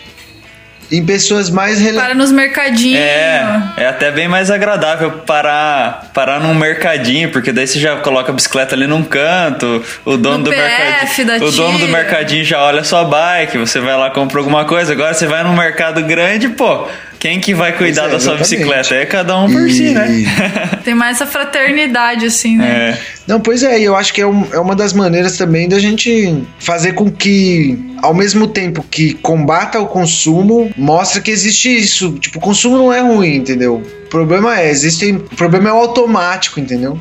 em 0.92 1.06
pessoas 1.06 1.50
mais 1.50 1.80
rele... 1.80 1.98
Para 1.98 2.14
nos 2.14 2.32
mercadinhos. 2.32 3.00
É, 3.00 3.46
é 3.78 3.86
até 3.88 4.12
bem 4.12 4.28
mais 4.28 4.50
agradável 4.50 5.12
parar, 5.12 6.12
parar 6.14 6.40
num 6.40 6.54
mercadinho, 6.54 7.32
porque 7.32 7.52
daí 7.52 7.68
você 7.68 7.80
já 7.80 7.98
coloca 7.98 8.32
a 8.32 8.36
bicicleta 8.36 8.76
ali 8.76 8.88
num 8.88 9.04
canto, 9.04 9.84
o 10.06 10.18
dono 10.18 10.40
no 10.40 10.44
do 10.46 10.50
mercadinho. 10.50 11.48
O 11.48 11.52
dono 11.52 11.80
do 11.80 11.88
mercadinho 11.88 12.44
já 12.44 12.62
olha 12.64 12.82
a 12.82 12.84
sua 12.84 13.04
bike, 13.04 13.58
você 13.58 13.80
vai 13.80 13.98
lá 13.98 14.10
compra 14.10 14.40
alguma 14.40 14.66
coisa. 14.66 14.94
Agora 14.94 15.14
você 15.14 15.28
vai 15.28 15.44
num 15.44 15.56
mercado 15.56 16.02
grande, 16.04 16.50
pô, 16.50 16.88
quem 17.20 17.40
que 17.40 17.54
vai 17.54 17.76
cuidar 17.76 18.08
é, 18.08 18.12
da 18.12 18.20
sua 18.20 18.36
bicicleta? 18.36 18.96
É 18.96 19.06
cada 19.06 19.38
um 19.38 19.52
por 19.52 19.68
e... 19.68 19.74
si, 19.74 19.92
né? 19.92 20.08
Tem 20.84 20.94
mais 20.94 21.18
essa 21.18 21.26
fraternidade, 21.26 22.26
assim, 22.26 22.58
né? 22.58 22.92
É. 22.92 22.98
Não, 23.28 23.40
pois 23.40 23.64
é, 23.64 23.80
eu 23.80 23.96
acho 23.96 24.14
que 24.14 24.22
é, 24.22 24.28
um, 24.28 24.48
é 24.54 24.60
uma 24.60 24.76
das 24.76 24.94
maneiras 24.94 25.38
também 25.38 25.68
da 25.68 25.80
gente 25.80 26.44
fazer 26.60 26.94
com 26.94 27.12
que, 27.12 27.78
ao 28.02 28.14
mesmo 28.14 28.48
tempo 28.48 28.84
que 28.90 29.14
combata 29.16 29.80
o 29.80 29.88
consumo, 29.88 30.72
mostra 30.78 31.22
que 31.22 31.32
existe 31.32 31.76
isso. 31.76 32.14
Tipo, 32.14 32.38
o 32.38 32.42
consumo 32.42 32.78
não 32.78 32.94
é 32.94 33.02
ruim, 33.02 33.36
entendeu? 33.36 33.84
O 34.06 34.10
problema 34.10 34.60
é, 34.60 34.70
existe. 34.70 35.12
O 35.12 35.36
problema 35.36 35.70
é 35.70 35.74
o 35.74 35.78
automático, 35.78 36.60
entendeu? 36.60 37.00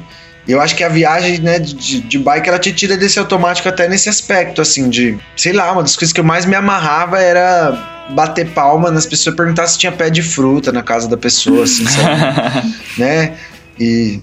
Eu 0.49 0.61
acho 0.61 0.77
que 0.77 0.85
a 0.85 0.89
viagem 0.89 1.41
né, 1.41 1.59
de, 1.59 2.01
de, 2.01 2.19
bike 2.19 2.49
ela 2.49 2.59
te 2.59 2.73
tira 2.73 2.97
desse 2.97 3.19
automático 3.19 3.69
até 3.69 3.89
nesse 3.89 4.09
aspecto, 4.09 4.63
assim, 4.63 4.89
de. 4.89 5.19
Sei 5.37 5.53
lá, 5.53 5.73
uma 5.73 5.83
das 5.83 5.97
coisas 5.97 6.13
que 6.13 6.21
eu 6.21 6.25
mais 6.25 6.47
me 6.47 6.55
amarrava 6.55 7.21
era 7.21 8.07
bater 8.11 8.47
palma 8.51 8.91
nas 8.91 9.05
pessoas 9.05 9.35
perguntar 9.35 9.67
se 9.67 9.79
tinha 9.79 9.91
pé 9.91 10.09
de 10.09 10.23
fruta 10.23 10.71
na 10.71 10.83
casa 10.83 11.09
da 11.09 11.17
pessoa, 11.17 11.65
assim, 11.65 11.85
sabe? 11.89 12.75
né? 12.97 13.35
E 13.79 14.21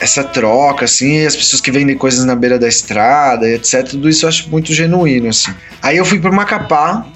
essa 0.00 0.24
troca, 0.24 0.84
assim, 0.84 1.24
as 1.24 1.36
pessoas 1.36 1.60
que 1.60 1.70
vendem 1.70 1.96
coisas 1.96 2.24
na 2.24 2.34
beira 2.34 2.58
da 2.58 2.66
estrada, 2.66 3.48
etc. 3.48 3.86
Tudo 3.88 4.08
isso 4.08 4.24
eu 4.24 4.28
acho 4.28 4.50
muito 4.50 4.72
genuíno, 4.72 5.28
assim. 5.28 5.54
Aí 5.82 5.96
eu 5.96 6.04
fui 6.04 6.18
para 6.18 6.32
Macapá 6.32 7.06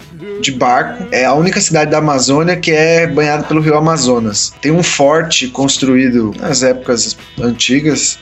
de 0.41 0.53
barco. 0.53 1.07
É 1.11 1.25
a 1.25 1.35
única 1.35 1.61
cidade 1.61 1.91
da 1.91 1.99
Amazônia 1.99 2.57
que 2.57 2.71
é 2.71 3.07
banhada 3.07 3.45
pelo 3.45 3.61
rio 3.61 3.77
Amazonas. 3.77 4.53
Tem 4.61 4.73
um 4.73 4.83
forte 4.83 5.49
construído 5.49 6.35
nas 6.39 6.63
épocas 6.63 7.17
antigas 7.41 8.19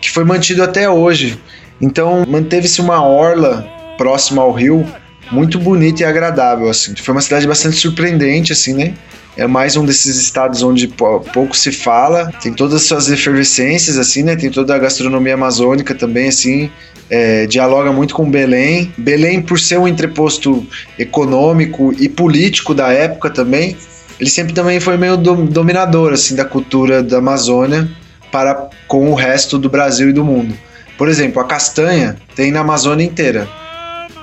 que 0.00 0.10
foi 0.10 0.24
mantido 0.24 0.62
até 0.62 0.88
hoje. 0.88 1.38
Então 1.80 2.24
manteve-se 2.28 2.80
uma 2.80 3.04
orla 3.04 3.66
próxima 3.96 4.42
ao 4.42 4.52
rio 4.52 4.86
muito 5.32 5.58
bonita 5.58 6.02
e 6.02 6.04
agradável, 6.04 6.68
assim. 6.68 6.94
Foi 6.94 7.12
uma 7.12 7.20
cidade 7.20 7.46
bastante 7.46 7.76
surpreendente, 7.76 8.52
assim, 8.52 8.74
né? 8.74 8.94
É 9.34 9.46
mais 9.46 9.76
um 9.76 9.84
desses 9.86 10.18
estados 10.18 10.62
onde 10.62 10.86
pouco 10.86 11.56
se 11.56 11.72
fala, 11.72 12.30
tem 12.42 12.52
todas 12.52 12.74
as 12.74 12.82
suas 12.82 13.10
efervescências, 13.10 13.96
assim, 13.96 14.22
né? 14.22 14.36
Tem 14.36 14.50
toda 14.50 14.74
a 14.74 14.78
gastronomia 14.78 15.34
amazônica 15.34 15.94
também, 15.94 16.28
assim. 16.28 16.70
É, 17.08 17.46
dialoga 17.46 17.90
muito 17.90 18.14
com 18.14 18.30
Belém. 18.30 18.92
Belém, 18.98 19.40
por 19.40 19.58
ser 19.58 19.78
um 19.78 19.88
entreposto 19.88 20.66
econômico 20.98 21.94
e 21.98 22.08
político 22.10 22.74
da 22.74 22.92
época 22.92 23.30
também, 23.30 23.76
ele 24.20 24.30
sempre 24.30 24.52
também 24.52 24.78
foi 24.80 24.98
meio 24.98 25.16
dominador, 25.16 26.12
assim, 26.12 26.34
da 26.34 26.44
cultura 26.44 27.02
da 27.02 27.18
Amazônia 27.18 27.90
para 28.30 28.68
com 28.86 29.10
o 29.10 29.14
resto 29.14 29.58
do 29.58 29.70
Brasil 29.70 30.10
e 30.10 30.12
do 30.12 30.24
mundo. 30.24 30.54
Por 30.98 31.08
exemplo, 31.08 31.40
a 31.40 31.44
castanha 31.44 32.16
tem 32.36 32.52
na 32.52 32.60
Amazônia 32.60 33.04
inteira. 33.04 33.48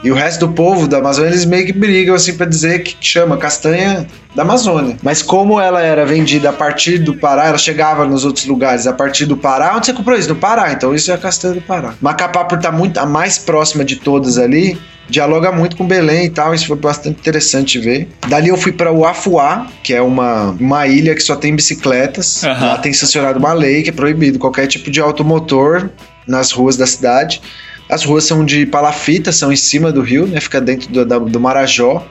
E 0.03 0.11
o 0.11 0.15
resto 0.15 0.47
do 0.47 0.53
povo 0.53 0.87
da 0.87 0.97
Amazônia, 0.97 1.29
eles 1.29 1.45
meio 1.45 1.65
que 1.65 1.73
brigam 1.73 2.15
assim 2.15 2.35
para 2.35 2.45
dizer 2.45 2.83
que 2.83 2.95
chama 3.01 3.37
castanha 3.37 4.07
da 4.33 4.43
Amazônia. 4.43 4.97
Mas 5.03 5.21
como 5.21 5.59
ela 5.59 5.81
era 5.81 6.05
vendida 6.05 6.49
a 6.49 6.53
partir 6.53 6.99
do 6.99 7.13
Pará, 7.13 7.47
ela 7.47 7.57
chegava 7.57 8.05
nos 8.05 8.23
outros 8.23 8.45
lugares 8.45 8.87
a 8.87 8.93
partir 8.93 9.25
do 9.25 9.35
Pará. 9.35 9.75
Onde 9.75 9.87
você 9.87 9.93
comprou 9.93 10.17
isso? 10.17 10.29
No 10.29 10.35
Pará. 10.35 10.71
Então 10.71 10.95
isso 10.95 11.11
é 11.11 11.15
a 11.15 11.17
castanha 11.17 11.55
do 11.55 11.61
Pará. 11.61 11.93
Macapá, 11.99 12.45
por 12.45 12.57
estar 12.57 12.71
muito, 12.71 12.97
a 12.97 13.05
mais 13.05 13.37
próxima 13.37 13.83
de 13.83 13.97
todas 13.97 14.37
ali, 14.37 14.79
dialoga 15.09 15.51
muito 15.51 15.75
com 15.75 15.85
Belém 15.85 16.25
e 16.25 16.29
tal, 16.29 16.53
isso 16.53 16.67
foi 16.67 16.77
bastante 16.77 17.19
interessante 17.19 17.79
ver. 17.79 18.07
Dali 18.27 18.49
eu 18.49 18.57
fui 18.57 18.71
para 18.71 18.91
o 18.91 19.05
Afuá, 19.05 19.67
que 19.83 19.93
é 19.93 20.01
uma, 20.01 20.55
uma 20.59 20.87
ilha 20.87 21.15
que 21.15 21.21
só 21.21 21.35
tem 21.35 21.55
bicicletas. 21.55 22.43
Uhum. 22.43 22.49
Lá 22.51 22.77
tem 22.77 22.93
sancionado 22.93 23.39
uma 23.39 23.53
lei 23.53 23.83
que 23.83 23.89
é 23.89 23.93
proibido 23.93 24.39
qualquer 24.39 24.67
tipo 24.67 24.89
de 24.89 25.01
automotor 25.01 25.89
nas 26.27 26.51
ruas 26.51 26.77
da 26.77 26.85
cidade. 26.85 27.41
As 27.89 28.03
ruas 28.03 28.23
são 28.23 28.45
de 28.45 28.65
palafita, 28.65 29.31
são 29.31 29.51
em 29.51 29.55
cima 29.55 29.91
do 29.91 30.01
rio, 30.01 30.27
né? 30.27 30.39
Fica 30.39 30.61
dentro 30.61 30.89
do, 30.89 31.19
do 31.21 31.39
Marajó. 31.39 32.05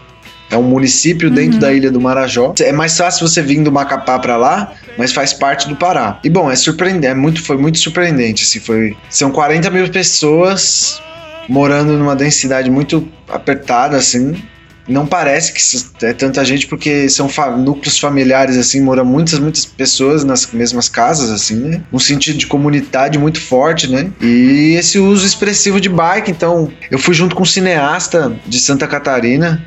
É 0.50 0.56
um 0.56 0.62
município 0.62 1.30
dentro 1.30 1.54
uhum. 1.54 1.60
da 1.60 1.72
ilha 1.72 1.90
do 1.90 2.00
Marajó. 2.00 2.54
É 2.60 2.72
mais 2.72 2.96
fácil 2.96 3.28
você 3.28 3.42
vir 3.42 3.62
do 3.62 3.70
Macapá 3.70 4.18
para 4.18 4.36
lá, 4.36 4.72
mas 4.96 5.12
faz 5.12 5.32
parte 5.32 5.68
do 5.68 5.76
Pará. 5.76 6.18
E 6.24 6.30
bom, 6.30 6.50
é 6.50 6.56
surpreendente, 6.56 7.06
é 7.06 7.14
muito, 7.14 7.42
foi 7.42 7.58
muito 7.58 7.78
surpreendente. 7.78 8.44
Assim, 8.44 8.58
foi, 8.58 8.96
são 9.10 9.30
40 9.30 9.70
mil 9.70 9.88
pessoas 9.90 11.00
morando 11.48 11.96
numa 11.98 12.16
densidade 12.16 12.70
muito 12.70 13.06
apertada, 13.28 13.96
assim 13.96 14.42
não 14.88 15.06
parece 15.06 15.52
que 15.52 16.06
é 16.06 16.12
tanta 16.12 16.44
gente 16.44 16.66
porque 16.66 17.08
são 17.08 17.28
fa 17.28 17.50
núcleos 17.56 17.98
familiares 17.98 18.56
assim, 18.56 18.80
moram 18.80 19.04
muitas 19.04 19.38
muitas 19.38 19.64
pessoas 19.66 20.24
nas 20.24 20.50
mesmas 20.50 20.88
casas 20.88 21.30
assim, 21.30 21.56
né? 21.56 21.82
Um 21.92 21.98
sentido 21.98 22.38
de 22.38 22.46
comunidade 22.46 23.18
muito 23.18 23.40
forte, 23.40 23.90
né? 23.90 24.10
E 24.20 24.74
esse 24.78 24.98
uso 24.98 25.26
expressivo 25.26 25.80
de 25.80 25.88
bike, 25.88 26.30
então 26.30 26.72
eu 26.90 26.98
fui 26.98 27.14
junto 27.14 27.36
com 27.36 27.42
um 27.42 27.46
cineasta 27.46 28.34
de 28.46 28.58
Santa 28.58 28.86
Catarina, 28.86 29.64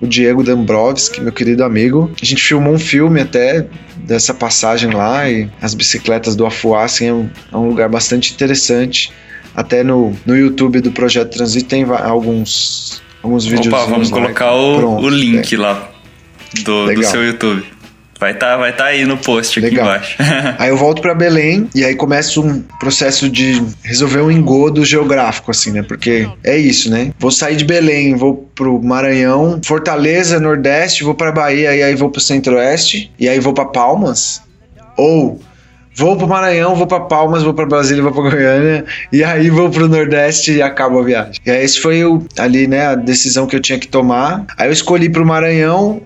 o 0.00 0.06
Diego 0.06 0.42
Dambrovski, 0.42 1.20
meu 1.20 1.32
querido 1.32 1.64
amigo. 1.64 2.10
A 2.20 2.24
gente 2.24 2.42
filmou 2.42 2.74
um 2.74 2.78
filme 2.78 3.20
até 3.20 3.66
dessa 3.96 4.34
passagem 4.34 4.90
lá 4.90 5.28
e 5.28 5.48
as 5.60 5.74
bicicletas 5.74 6.36
do 6.36 6.44
Afuá, 6.44 6.84
assim, 6.84 7.06
é 7.06 7.12
um, 7.12 7.30
é 7.52 7.56
um 7.56 7.68
lugar 7.68 7.88
bastante 7.88 8.32
interessante. 8.32 9.12
Até 9.54 9.84
no, 9.84 10.14
no 10.26 10.36
YouTube 10.36 10.80
do 10.80 10.90
Projeto 10.90 11.30
Transit 11.30 11.66
tem 11.66 11.84
alguns, 11.84 13.00
vídeos. 13.44 13.66
Opa, 13.66 13.84
vamos 13.86 14.10
colocar 14.10 14.52
o, 14.54 15.00
o 15.00 15.08
link 15.08 15.56
lá 15.56 15.88
do, 16.64 16.94
do 16.94 17.02
seu 17.02 17.24
YouTube. 17.24 17.74
Vai 18.18 18.32
estar 18.32 18.52
tá, 18.52 18.56
vai 18.56 18.74
tá 18.74 18.84
aí 18.86 19.04
no 19.04 19.18
post 19.18 19.58
aqui 19.58 19.68
Legal. 19.68 19.86
embaixo. 19.86 20.16
aí 20.58 20.70
eu 20.70 20.76
volto 20.76 21.02
para 21.02 21.14
Belém 21.14 21.68
e 21.74 21.84
aí 21.84 21.94
começa 21.94 22.40
um 22.40 22.62
processo 22.80 23.28
de 23.28 23.62
resolver 23.82 24.20
um 24.20 24.30
engodo 24.30 24.84
geográfico, 24.84 25.50
assim, 25.50 25.72
né? 25.72 25.82
Porque 25.82 26.28
é 26.42 26.56
isso, 26.56 26.90
né? 26.90 27.12
Vou 27.18 27.30
sair 27.30 27.56
de 27.56 27.64
Belém, 27.64 28.14
vou 28.14 28.48
pro 28.54 28.80
Maranhão, 28.82 29.60
Fortaleza, 29.64 30.38
Nordeste, 30.38 31.04
vou 31.04 31.14
pra 31.14 31.32
Bahia 31.32 31.74
e 31.74 31.82
aí 31.82 31.94
vou 31.94 32.08
pro 32.08 32.20
Centro-Oeste 32.20 33.10
e 33.18 33.28
aí 33.28 33.40
vou 33.40 33.52
para 33.52 33.66
Palmas. 33.66 34.42
Ou 34.96 35.40
vou 35.94 36.16
pro 36.16 36.26
Maranhão, 36.26 36.74
vou 36.74 36.86
para 36.86 37.00
Palmas, 37.00 37.42
vou 37.42 37.54
para 37.54 37.66
Brasília, 37.66 38.02
vou 38.02 38.12
para 38.12 38.30
Goiânia 38.30 38.84
e 39.12 39.22
aí 39.22 39.48
vou 39.50 39.70
pro 39.70 39.88
Nordeste 39.88 40.52
e 40.52 40.62
acabo 40.62 40.98
a 40.98 41.02
viagem. 41.02 41.40
E 41.44 41.50
aí 41.50 41.64
esse 41.64 41.80
foi 41.80 42.04
o, 42.04 42.22
ali, 42.38 42.66
né, 42.66 42.86
a 42.86 42.94
decisão 42.94 43.46
que 43.46 43.54
eu 43.56 43.60
tinha 43.60 43.78
que 43.78 43.88
tomar. 43.88 44.44
Aí 44.56 44.68
eu 44.68 44.72
escolhi 44.72 45.08
pro 45.08 45.24
Maranhão 45.24 46.00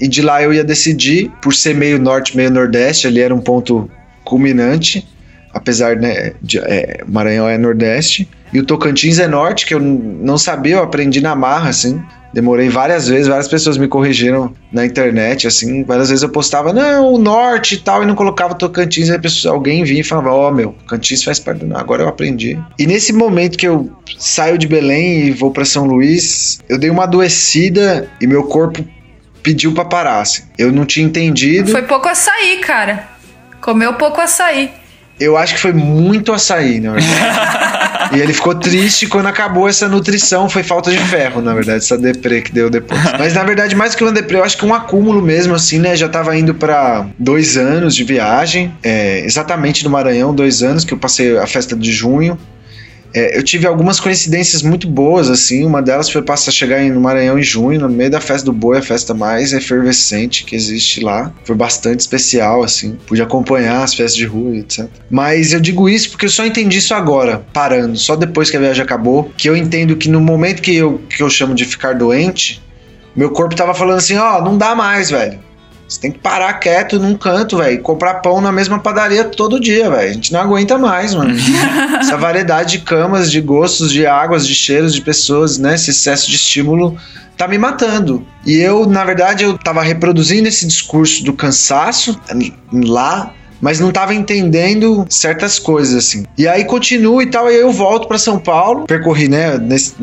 e 0.00 0.08
de 0.08 0.22
lá 0.22 0.42
eu 0.42 0.52
ia 0.52 0.64
decidir, 0.64 1.30
por 1.40 1.54
ser 1.54 1.74
meio 1.74 1.98
norte, 1.98 2.36
meio 2.36 2.50
nordeste, 2.50 3.06
ali 3.06 3.20
era 3.20 3.34
um 3.34 3.40
ponto 3.40 3.88
culminante, 4.24 5.06
apesar, 5.52 5.96
né, 5.96 6.32
de, 6.42 6.58
é, 6.58 7.02
Maranhão 7.06 7.48
é 7.48 7.56
nordeste, 7.56 8.28
e 8.52 8.58
o 8.58 8.64
Tocantins 8.64 9.18
é 9.18 9.28
norte, 9.28 9.66
que 9.66 9.74
eu 9.74 9.80
não 9.80 10.36
sabia, 10.36 10.76
eu 10.76 10.82
aprendi 10.82 11.20
na 11.20 11.34
marra, 11.34 11.70
assim, 11.70 12.02
demorei 12.34 12.68
várias 12.68 13.06
vezes, 13.06 13.28
várias 13.28 13.46
pessoas 13.46 13.78
me 13.78 13.86
corrigiram 13.86 14.52
na 14.72 14.84
internet, 14.84 15.46
assim, 15.46 15.84
várias 15.84 16.08
vezes 16.08 16.24
eu 16.24 16.28
postava, 16.28 16.72
não, 16.72 17.14
o 17.14 17.18
norte 17.18 17.76
e 17.76 17.78
tal, 17.78 18.02
e 18.02 18.06
não 18.06 18.16
colocava 18.16 18.54
Tocantins, 18.54 19.08
aí 19.08 19.20
pessoa, 19.20 19.54
alguém 19.54 19.84
vinha 19.84 20.00
e 20.00 20.04
falava, 20.04 20.32
ó, 20.32 20.48
oh, 20.48 20.52
meu, 20.52 20.72
Tocantins 20.80 21.22
faz 21.22 21.38
parte 21.38 21.64
do... 21.64 21.76
agora 21.76 22.02
eu 22.02 22.08
aprendi. 22.08 22.60
E 22.76 22.86
nesse 22.86 23.12
momento 23.12 23.56
que 23.56 23.68
eu 23.68 23.90
saio 24.18 24.58
de 24.58 24.66
Belém 24.66 25.28
e 25.28 25.30
vou 25.30 25.52
para 25.52 25.64
São 25.64 25.84
Luís, 25.84 26.58
eu 26.68 26.76
dei 26.76 26.90
uma 26.90 27.04
adoecida 27.04 28.10
e 28.20 28.26
meu 28.26 28.42
corpo 28.44 28.84
pediu 29.40 29.72
pra 29.72 29.84
parar, 29.84 30.20
assim. 30.20 30.42
Eu 30.58 30.72
não 30.72 30.84
tinha 30.84 31.06
entendido. 31.06 31.70
Foi 31.70 31.82
pouco 31.82 32.08
açaí, 32.08 32.58
cara. 32.58 33.08
Comeu 33.60 33.94
pouco 33.94 34.20
açaí. 34.20 34.72
Eu 35.18 35.36
acho 35.36 35.54
que 35.54 35.60
foi 35.60 35.72
muito 35.72 36.32
açaí, 36.32 36.80
na 36.80 36.92
verdade. 36.92 38.16
e 38.16 38.20
ele 38.20 38.32
ficou 38.32 38.54
triste 38.54 39.06
quando 39.06 39.26
acabou 39.26 39.68
essa 39.68 39.88
nutrição. 39.88 40.48
Foi 40.48 40.62
falta 40.62 40.90
de 40.90 40.98
ferro, 40.98 41.40
na 41.40 41.54
verdade, 41.54 41.78
essa 41.78 41.96
deprê 41.96 42.42
que 42.42 42.52
deu 42.52 42.68
depois. 42.68 43.00
Mas 43.18 43.34
na 43.34 43.44
verdade, 43.44 43.76
mais 43.76 43.94
que 43.94 44.02
uma 44.02 44.12
deprê, 44.12 44.38
eu 44.38 44.44
acho 44.44 44.58
que 44.58 44.66
um 44.66 44.74
acúmulo 44.74 45.22
mesmo, 45.22 45.54
assim, 45.54 45.78
né? 45.78 45.94
Já 45.96 46.08
tava 46.08 46.36
indo 46.36 46.54
para 46.54 47.06
dois 47.18 47.56
anos 47.56 47.94
de 47.94 48.04
viagem, 48.04 48.74
é, 48.82 49.20
exatamente 49.20 49.84
no 49.84 49.90
Maranhão, 49.90 50.34
dois 50.34 50.62
anos, 50.62 50.84
que 50.84 50.92
eu 50.92 50.98
passei 50.98 51.38
a 51.38 51.46
festa 51.46 51.76
de 51.76 51.92
junho. 51.92 52.38
É, 53.14 53.38
eu 53.38 53.44
tive 53.44 53.64
algumas 53.66 54.00
coincidências 54.00 54.60
muito 54.60 54.88
boas, 54.88 55.30
assim. 55.30 55.64
Uma 55.64 55.80
delas 55.80 56.10
foi 56.10 56.20
passar 56.20 56.50
a 56.50 56.52
chegar 56.52 56.82
no 56.82 57.00
Maranhão 57.00 57.38
em 57.38 57.42
junho, 57.42 57.80
no 57.80 57.88
meio 57.88 58.10
da 58.10 58.20
festa 58.20 58.44
do 58.44 58.52
boi, 58.52 58.78
a 58.78 58.82
festa 58.82 59.14
mais 59.14 59.52
efervescente 59.52 60.44
que 60.44 60.56
existe 60.56 61.00
lá. 61.00 61.32
Foi 61.44 61.54
bastante 61.54 62.00
especial, 62.00 62.64
assim. 62.64 62.98
Pude 63.06 63.22
acompanhar 63.22 63.84
as 63.84 63.94
festas 63.94 64.16
de 64.16 64.24
rua, 64.24 64.56
etc. 64.56 64.86
Mas 65.08 65.52
eu 65.52 65.60
digo 65.60 65.88
isso 65.88 66.10
porque 66.10 66.26
eu 66.26 66.30
só 66.30 66.44
entendi 66.44 66.78
isso 66.78 66.92
agora, 66.92 67.46
parando, 67.52 67.96
só 67.96 68.16
depois 68.16 68.50
que 68.50 68.56
a 68.56 68.60
viagem 68.60 68.82
acabou, 68.82 69.30
que 69.36 69.48
eu 69.48 69.56
entendo 69.56 69.96
que 69.96 70.08
no 70.08 70.20
momento 70.20 70.60
que 70.60 70.74
eu, 70.74 70.98
que 71.08 71.22
eu 71.22 71.30
chamo 71.30 71.54
de 71.54 71.64
ficar 71.64 71.94
doente, 71.94 72.60
meu 73.14 73.30
corpo 73.30 73.54
tava 73.54 73.74
falando 73.74 73.98
assim: 73.98 74.16
ó, 74.16 74.38
oh, 74.38 74.42
não 74.42 74.58
dá 74.58 74.74
mais, 74.74 75.10
velho. 75.10 75.38
Você 75.94 76.00
tem 76.00 76.10
que 76.10 76.18
parar 76.18 76.52
quieto 76.54 76.98
num 76.98 77.16
canto, 77.16 77.58
velho. 77.58 77.80
Comprar 77.80 78.14
pão 78.14 78.40
na 78.40 78.50
mesma 78.50 78.80
padaria 78.80 79.22
todo 79.22 79.60
dia, 79.60 79.88
velho. 79.88 80.10
A 80.10 80.12
gente 80.12 80.32
não 80.32 80.40
aguenta 80.40 80.76
mais, 80.76 81.14
mano. 81.14 81.32
Essa 82.00 82.16
variedade 82.16 82.78
de 82.78 82.84
camas, 82.84 83.30
de 83.30 83.40
gostos, 83.40 83.92
de 83.92 84.04
águas, 84.04 84.44
de 84.44 84.56
cheiros, 84.56 84.92
de 84.92 85.00
pessoas, 85.00 85.56
né? 85.56 85.76
Esse 85.76 85.90
excesso 85.90 86.28
de 86.28 86.34
estímulo 86.34 86.96
tá 87.36 87.46
me 87.46 87.58
matando. 87.58 88.26
E 88.44 88.56
eu, 88.56 88.86
na 88.86 89.04
verdade, 89.04 89.44
eu 89.44 89.56
tava 89.56 89.82
reproduzindo 89.82 90.48
esse 90.48 90.66
discurso 90.66 91.24
do 91.24 91.32
cansaço 91.32 92.20
lá, 92.72 93.32
mas 93.60 93.78
não 93.78 93.92
tava 93.92 94.12
entendendo 94.14 95.06
certas 95.08 95.60
coisas 95.60 95.94
assim. 95.94 96.24
E 96.36 96.48
aí 96.48 96.64
continuo 96.64 97.22
e 97.22 97.26
tal, 97.26 97.46
e 97.46 97.54
aí 97.54 97.60
eu 97.60 97.70
volto 97.70 98.08
para 98.08 98.18
São 98.18 98.36
Paulo, 98.36 98.84
percorri, 98.84 99.28
né, 99.28 99.58
nesse, 99.58 99.94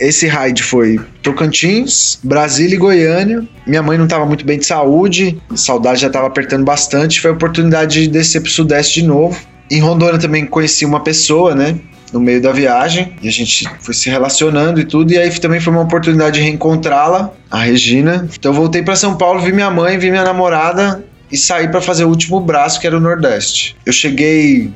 esse 0.00 0.26
raid 0.26 0.62
foi 0.62 1.00
Tocantins, 1.22 2.18
Brasília 2.22 2.74
e 2.74 2.78
Goiânia. 2.78 3.44
Minha 3.66 3.82
mãe 3.82 3.96
não 3.96 4.04
estava 4.04 4.26
muito 4.26 4.44
bem 4.44 4.58
de 4.58 4.66
saúde, 4.66 5.40
saudade 5.54 6.00
já 6.00 6.06
estava 6.08 6.26
apertando 6.26 6.64
bastante. 6.64 7.20
Foi 7.20 7.30
a 7.30 7.34
oportunidade 7.34 8.02
de 8.02 8.08
descer 8.08 8.40
para 8.40 8.48
o 8.48 8.52
Sudeste 8.52 9.00
de 9.00 9.06
novo. 9.06 9.38
Em 9.70 9.80
Rondônia 9.80 10.18
também 10.18 10.46
conheci 10.46 10.84
uma 10.84 11.00
pessoa, 11.00 11.54
né? 11.54 11.78
No 12.12 12.20
meio 12.20 12.40
da 12.40 12.52
viagem, 12.52 13.16
e 13.20 13.26
a 13.26 13.32
gente 13.32 13.68
foi 13.80 13.92
se 13.92 14.08
relacionando 14.08 14.78
e 14.78 14.84
tudo, 14.84 15.12
e 15.12 15.18
aí 15.18 15.36
também 15.40 15.58
foi 15.58 15.72
uma 15.72 15.82
oportunidade 15.82 16.38
de 16.38 16.44
reencontrá-la, 16.44 17.32
a 17.50 17.58
Regina. 17.58 18.28
Então 18.38 18.52
voltei 18.52 18.82
para 18.82 18.94
São 18.94 19.16
Paulo, 19.16 19.40
vi 19.40 19.52
minha 19.52 19.70
mãe, 19.70 19.98
vi 19.98 20.10
minha 20.12 20.22
namorada 20.22 21.04
e 21.32 21.36
saí 21.36 21.66
para 21.66 21.80
fazer 21.80 22.04
o 22.04 22.08
último 22.08 22.40
braço, 22.40 22.78
que 22.80 22.86
era 22.86 22.96
o 22.96 23.00
Nordeste. 23.00 23.74
Eu 23.84 23.92
cheguei 23.92 24.70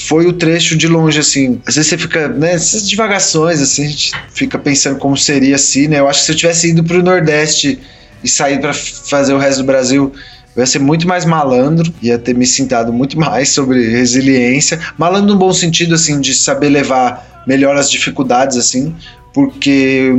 foi 0.00 0.26
o 0.26 0.32
trecho 0.32 0.76
de 0.76 0.88
longe, 0.88 1.20
assim. 1.20 1.60
Às 1.66 1.76
vezes 1.76 1.90
você 1.90 1.98
fica, 1.98 2.28
né, 2.28 2.54
essas 2.54 2.88
divagações, 2.88 3.60
assim, 3.60 3.84
a 3.84 3.88
gente 3.88 4.12
fica 4.32 4.58
pensando 4.58 4.98
como 4.98 5.16
seria 5.16 5.56
assim, 5.56 5.88
né? 5.88 6.00
Eu 6.00 6.08
acho 6.08 6.20
que 6.20 6.26
se 6.26 6.32
eu 6.32 6.36
tivesse 6.36 6.70
ido 6.70 6.82
pro 6.82 7.02
Nordeste 7.02 7.78
e 8.24 8.28
saído 8.28 8.62
para 8.62 8.72
fazer 8.72 9.34
o 9.34 9.38
resto 9.38 9.58
do 9.58 9.66
Brasil, 9.66 10.12
eu 10.56 10.60
ia 10.60 10.66
ser 10.66 10.78
muito 10.78 11.06
mais 11.06 11.24
malandro, 11.24 11.92
ia 12.00 12.18
ter 12.18 12.34
me 12.34 12.46
sentado 12.46 12.92
muito 12.92 13.16
mais 13.20 13.50
sobre 13.50 13.90
resiliência. 13.90 14.80
Malandro 14.96 15.34
no 15.34 15.38
bom 15.38 15.52
sentido, 15.52 15.94
assim, 15.94 16.18
de 16.20 16.34
saber 16.34 16.70
levar 16.70 17.44
melhor 17.46 17.76
as 17.76 17.90
dificuldades, 17.90 18.56
assim, 18.56 18.94
porque 19.34 20.10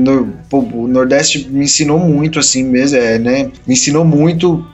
o 0.51 0.87
Nordeste 0.87 1.49
me 1.49 1.65
ensinou 1.65 1.99
muito, 1.99 2.37
assim 2.37 2.63
mesmo, 2.63 2.97
é, 2.97 3.17
né? 3.17 3.51
Me 3.65 3.73
ensinou 3.73 4.05
muito 4.05 4.65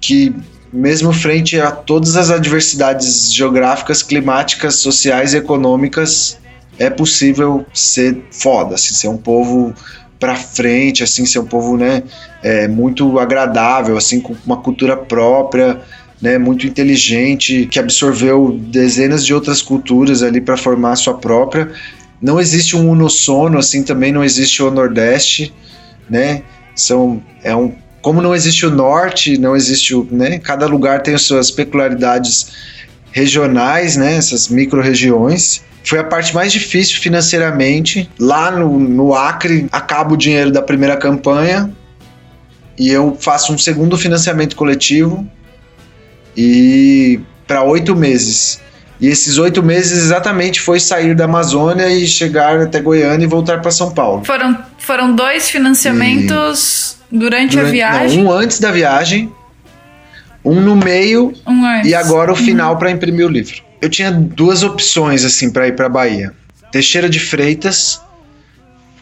que 0.00 0.34
mesmo 0.72 1.12
frente 1.12 1.58
a 1.60 1.70
todas 1.70 2.16
as 2.16 2.30
adversidades 2.30 3.32
geográficas, 3.32 4.02
climáticas, 4.02 4.76
sociais 4.76 5.34
e 5.34 5.38
econômicas, 5.38 6.38
é 6.78 6.88
possível 6.88 7.66
ser 7.74 8.24
foda, 8.30 8.76
assim, 8.76 8.94
ser 8.94 9.08
um 9.08 9.16
povo 9.16 9.74
para 10.18 10.36
frente, 10.36 11.02
assim, 11.02 11.26
ser 11.26 11.38
um 11.38 11.46
povo, 11.46 11.76
né, 11.76 12.02
é, 12.42 12.68
muito 12.68 13.18
agradável, 13.18 13.96
assim, 13.96 14.20
com 14.20 14.36
uma 14.46 14.58
cultura 14.58 14.96
própria, 14.96 15.80
né, 16.20 16.38
muito 16.38 16.66
inteligente, 16.66 17.66
que 17.70 17.78
absorveu 17.78 18.58
dezenas 18.58 19.24
de 19.24 19.34
outras 19.34 19.62
culturas 19.62 20.22
ali 20.22 20.40
para 20.40 20.56
formar 20.56 20.92
a 20.92 20.96
sua 20.96 21.14
própria. 21.14 21.70
Não 22.20 22.38
existe 22.38 22.76
um 22.76 22.90
unissono, 22.90 23.58
assim, 23.58 23.82
também 23.82 24.12
não 24.12 24.22
existe 24.22 24.62
o 24.62 24.70
Nordeste, 24.70 25.54
né? 26.08 26.42
São 26.74 27.22
é 27.42 27.56
um 27.56 27.72
como 28.00 28.20
não 28.22 28.34
existe 28.34 28.64
o 28.66 28.70
norte, 28.70 29.38
não 29.38 29.54
existe 29.54 29.94
o, 29.94 30.06
né, 30.10 30.38
cada 30.38 30.66
lugar 30.66 31.02
tem 31.02 31.14
as 31.14 31.22
suas 31.22 31.50
peculiaridades 31.50 32.52
regionais, 33.12 33.96
né, 33.96 34.16
essas 34.16 34.48
micro-regiões. 34.48 35.62
Foi 35.84 35.98
a 35.98 36.04
parte 36.04 36.34
mais 36.34 36.52
difícil 36.52 37.00
financeiramente. 37.00 38.08
Lá 38.18 38.50
no, 38.50 38.78
no 38.78 39.14
Acre, 39.14 39.66
acaba 39.72 40.14
o 40.14 40.16
dinheiro 40.16 40.50
da 40.50 40.62
primeira 40.62 40.96
campanha 40.96 41.70
e 42.78 42.88
eu 42.88 43.16
faço 43.18 43.52
um 43.52 43.58
segundo 43.58 43.96
financiamento 43.98 44.56
coletivo 44.56 45.26
e 46.36 47.20
para 47.46 47.62
oito 47.62 47.96
meses. 47.96 48.60
E 49.00 49.08
esses 49.08 49.38
oito 49.38 49.62
meses 49.62 49.98
exatamente 50.04 50.60
foi 50.60 50.78
sair 50.78 51.14
da 51.14 51.24
Amazônia 51.24 51.88
e 51.88 52.06
chegar 52.06 52.60
até 52.60 52.80
Goiânia 52.80 53.24
e 53.24 53.28
voltar 53.28 53.60
para 53.60 53.70
São 53.70 53.92
Paulo. 53.92 54.24
Foram, 54.24 54.58
foram 54.78 55.14
dois 55.14 55.48
financiamentos 55.50 56.89
e... 56.89 56.89
durante, 57.10 57.56
durante, 57.56 57.58
a 57.58 57.62
viagem? 57.64 58.22
Não, 58.22 58.30
um 58.30 58.32
antes 58.32 58.58
da 58.60 58.70
viagem, 58.70 59.32
um 60.44 60.60
no 60.60 60.76
meio 60.76 61.32
um 61.46 61.82
e 61.84 61.94
agora 61.94 62.32
o 62.32 62.36
uhum. 62.36 62.44
final 62.44 62.72
uhum. 62.72 62.78
para 62.78 62.90
imprimir 62.90 63.26
o 63.26 63.28
livro. 63.28 63.62
Eu 63.80 63.88
tinha 63.88 64.10
duas 64.10 64.62
opções 64.62 65.24
assim 65.24 65.50
para 65.50 65.66
ir 65.66 65.74
para 65.74 65.88
Bahia. 65.88 66.32
Teixeira 66.70 67.08
de 67.08 67.18
Freitas, 67.18 68.00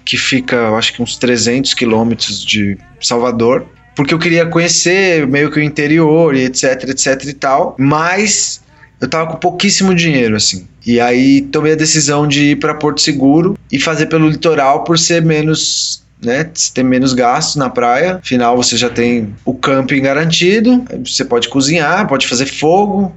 que 0.04 0.16
fica, 0.16 0.56
eu 0.56 0.76
acho 0.76 0.92
que 0.94 1.02
uns 1.02 1.16
300 1.16 1.74
quilômetros 1.74 2.44
de 2.44 2.78
Salvador, 3.00 3.66
porque 3.94 4.14
eu 4.14 4.18
queria 4.18 4.46
conhecer 4.46 5.26
meio 5.26 5.50
que 5.50 5.58
o 5.58 5.62
interior 5.62 6.34
e 6.34 6.44
etc, 6.44 6.84
etc 6.88 7.24
e 7.24 7.32
tal, 7.34 7.74
mas 7.78 8.62
eu 9.00 9.08
tava 9.08 9.30
com 9.30 9.36
pouquíssimo 9.36 9.94
dinheiro, 9.94 10.36
assim. 10.36 10.66
E 10.86 10.98
aí 11.00 11.42
tomei 11.42 11.72
a 11.72 11.76
decisão 11.76 12.26
de 12.26 12.52
ir 12.52 12.56
para 12.56 12.74
Porto 12.74 13.00
Seguro 13.00 13.58
e 13.70 13.78
fazer 13.78 14.06
pelo 14.06 14.28
litoral 14.28 14.84
por 14.84 14.98
ser 14.98 15.22
menos 15.22 16.02
né, 16.22 16.50
ter 16.74 16.82
menos 16.82 17.12
gastos 17.12 17.56
na 17.56 17.70
praia. 17.70 18.16
Afinal, 18.16 18.56
você 18.56 18.76
já 18.76 18.90
tem 18.90 19.34
o 19.44 19.54
camping 19.54 20.02
garantido, 20.02 20.84
você 21.04 21.24
pode 21.24 21.48
cozinhar, 21.48 22.06
pode 22.08 22.26
fazer 22.26 22.46
fogo, 22.46 23.14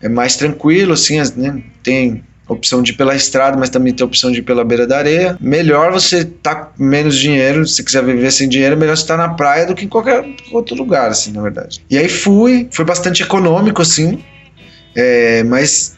é 0.00 0.08
mais 0.08 0.36
tranquilo, 0.36 0.92
assim, 0.94 1.18
né, 1.36 1.62
tem 1.82 2.24
opção 2.48 2.82
de 2.82 2.90
ir 2.90 2.96
pela 2.96 3.14
estrada, 3.14 3.56
mas 3.56 3.70
também 3.70 3.92
tem 3.92 4.04
opção 4.04 4.32
de 4.32 4.40
ir 4.40 4.42
pela 4.42 4.64
beira 4.64 4.86
da 4.86 4.98
areia. 4.98 5.36
Melhor 5.40 5.92
você 5.92 6.24
tá 6.24 6.54
com 6.56 6.82
menos 6.82 7.16
dinheiro, 7.16 7.66
se 7.66 7.84
quiser 7.84 8.04
viver 8.04 8.32
sem 8.32 8.48
dinheiro, 8.48 8.76
melhor 8.76 8.96
você 8.96 9.02
estar 9.02 9.16
tá 9.16 9.28
na 9.28 9.34
praia 9.34 9.66
do 9.66 9.74
que 9.74 9.84
em 9.84 9.88
qualquer 9.88 10.24
outro 10.50 10.74
lugar, 10.74 11.10
assim, 11.10 11.30
na 11.30 11.42
verdade. 11.42 11.84
E 11.88 11.96
aí 11.96 12.08
fui, 12.08 12.68
foi 12.72 12.84
bastante 12.84 13.22
econômico, 13.22 13.80
assim, 13.80 14.18
é, 14.96 15.44
mas 15.44 15.96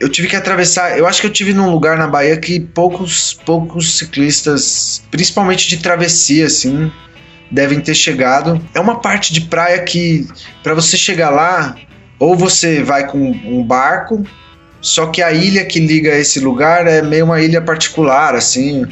eu 0.00 0.08
tive 0.08 0.28
que 0.28 0.34
atravessar. 0.34 0.98
Eu 0.98 1.06
acho 1.06 1.20
que 1.20 1.26
eu 1.26 1.32
tive 1.32 1.52
num 1.52 1.70
lugar 1.70 1.98
na 1.98 2.08
Bahia 2.08 2.36
que 2.38 2.58
poucos, 2.58 3.34
poucos 3.44 3.98
ciclistas, 3.98 5.02
principalmente 5.10 5.68
de 5.68 5.76
travessia, 5.76 6.46
assim, 6.46 6.90
devem 7.50 7.78
ter 7.80 7.94
chegado. 7.94 8.60
É 8.74 8.80
uma 8.80 9.00
parte 9.00 9.32
de 9.32 9.42
praia 9.42 9.78
que, 9.82 10.26
para 10.62 10.72
você 10.72 10.96
chegar 10.96 11.28
lá, 11.28 11.76
ou 12.18 12.34
você 12.34 12.82
vai 12.82 13.06
com 13.06 13.18
um 13.18 13.62
barco, 13.62 14.24
só 14.80 15.06
que 15.06 15.22
a 15.22 15.32
ilha 15.32 15.66
que 15.66 15.78
liga 15.78 16.16
esse 16.16 16.40
lugar 16.40 16.86
é 16.86 17.02
meio 17.02 17.26
uma 17.26 17.42
ilha 17.42 17.60
particular, 17.60 18.34
assim. 18.34 18.86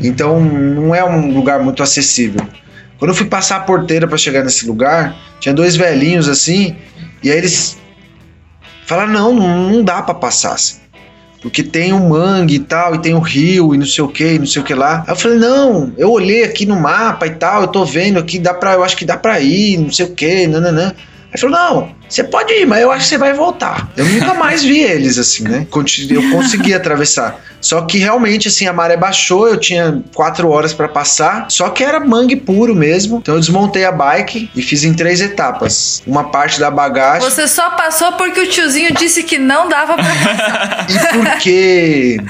Então 0.00 0.40
não 0.40 0.94
é 0.94 1.04
um 1.04 1.34
lugar 1.34 1.62
muito 1.62 1.82
acessível. 1.82 2.40
Quando 2.98 3.10
eu 3.10 3.14
fui 3.14 3.26
passar 3.26 3.56
a 3.56 3.60
porteira 3.60 4.08
para 4.08 4.16
chegar 4.16 4.42
nesse 4.42 4.66
lugar, 4.66 5.14
tinha 5.38 5.54
dois 5.54 5.76
velhinhos 5.76 6.30
assim, 6.30 6.74
e 7.22 7.30
aí 7.30 7.36
eles 7.36 7.76
falaram: 8.86 9.12
não, 9.12 9.34
não 9.34 9.84
dá 9.84 10.00
para 10.02 10.14
passar 10.14 10.54
assim. 10.54 10.76
Porque 11.42 11.62
tem 11.62 11.92
o 11.92 11.96
um 11.96 12.08
mangue 12.08 12.54
e 12.54 12.58
tal, 12.58 12.94
e 12.94 12.98
tem 12.98 13.14
o 13.14 13.18
um 13.18 13.20
rio 13.20 13.74
e 13.74 13.78
não 13.78 13.86
sei 13.86 14.02
o 14.02 14.08
que, 14.08 14.38
não 14.38 14.46
sei 14.46 14.62
o 14.62 14.64
que 14.64 14.74
lá. 14.74 15.04
Aí 15.06 15.12
eu 15.12 15.16
falei: 15.16 15.38
não, 15.38 15.92
eu 15.96 16.10
olhei 16.10 16.44
aqui 16.44 16.64
no 16.64 16.80
mapa 16.80 17.26
e 17.26 17.30
tal, 17.30 17.62
eu 17.62 17.68
tô 17.68 17.84
vendo 17.84 18.18
aqui, 18.18 18.38
dá 18.38 18.54
pra, 18.54 18.74
eu 18.74 18.82
acho 18.82 18.96
que 18.96 19.04
dá 19.04 19.16
pra 19.16 19.38
ir, 19.40 19.78
não 19.78 19.92
sei 19.92 20.06
o 20.06 20.14
que, 20.14 20.46
nananã. 20.46 20.94
Aí 21.32 21.40
falou: 21.40 21.56
não, 21.56 21.94
você 22.08 22.22
pode 22.24 22.52
ir, 22.52 22.66
mas 22.66 22.80
eu 22.80 22.90
acho 22.90 23.04
que 23.04 23.08
você 23.08 23.18
vai 23.18 23.32
voltar. 23.32 23.90
Eu 23.96 24.04
nunca 24.04 24.34
mais 24.34 24.62
vi 24.62 24.80
eles, 24.80 25.18
assim, 25.18 25.44
né? 25.44 25.66
Eu 26.14 26.30
consegui 26.30 26.72
atravessar. 26.72 27.40
Só 27.60 27.82
que 27.82 27.98
realmente, 27.98 28.48
assim, 28.48 28.66
a 28.66 28.72
maré 28.72 28.96
baixou, 28.96 29.48
eu 29.48 29.56
tinha 29.56 30.02
quatro 30.14 30.48
horas 30.50 30.72
para 30.72 30.88
passar, 30.88 31.46
só 31.48 31.68
que 31.68 31.82
era 31.82 31.98
mangue 31.98 32.36
puro 32.36 32.74
mesmo. 32.74 33.18
Então 33.18 33.34
eu 33.34 33.40
desmontei 33.40 33.84
a 33.84 33.90
bike 33.90 34.50
e 34.54 34.62
fiz 34.62 34.84
em 34.84 34.94
três 34.94 35.20
etapas. 35.20 36.02
Uma 36.06 36.24
parte 36.30 36.60
da 36.60 36.70
bagagem. 36.70 37.28
Você 37.28 37.48
só 37.48 37.70
passou 37.70 38.12
porque 38.12 38.40
o 38.40 38.48
tiozinho 38.48 38.94
disse 38.94 39.22
que 39.24 39.36
não 39.36 39.68
dava 39.68 39.94
pra 39.94 40.04
passar. 40.04 40.86
e 40.90 41.16
porque 41.16 42.20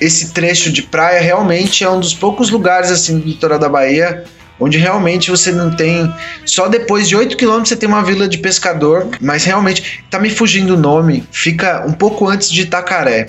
esse 0.00 0.32
trecho 0.32 0.72
de 0.72 0.82
praia 0.82 1.20
realmente 1.20 1.84
é 1.84 1.90
um 1.90 2.00
dos 2.00 2.14
poucos 2.14 2.50
lugares, 2.50 2.90
assim, 2.90 3.18
do 3.18 3.26
litoral 3.26 3.58
da 3.58 3.68
Bahia 3.68 4.24
onde 4.58 4.78
realmente 4.78 5.30
você 5.30 5.52
não 5.52 5.70
tem. 5.70 6.12
Só 6.44 6.68
depois 6.68 7.08
de 7.08 7.16
8 7.16 7.36
quilômetros 7.36 7.68
você 7.70 7.76
tem 7.76 7.88
uma 7.88 8.02
vila 8.02 8.28
de 8.28 8.38
pescador, 8.38 9.08
mas 9.20 9.44
realmente 9.44 10.04
tá 10.10 10.18
me 10.18 10.30
fugindo 10.30 10.74
o 10.74 10.78
nome, 10.78 11.24
fica 11.30 11.84
um 11.86 11.92
pouco 11.92 12.28
antes 12.28 12.50
de 12.50 12.62
Itacaré, 12.62 13.28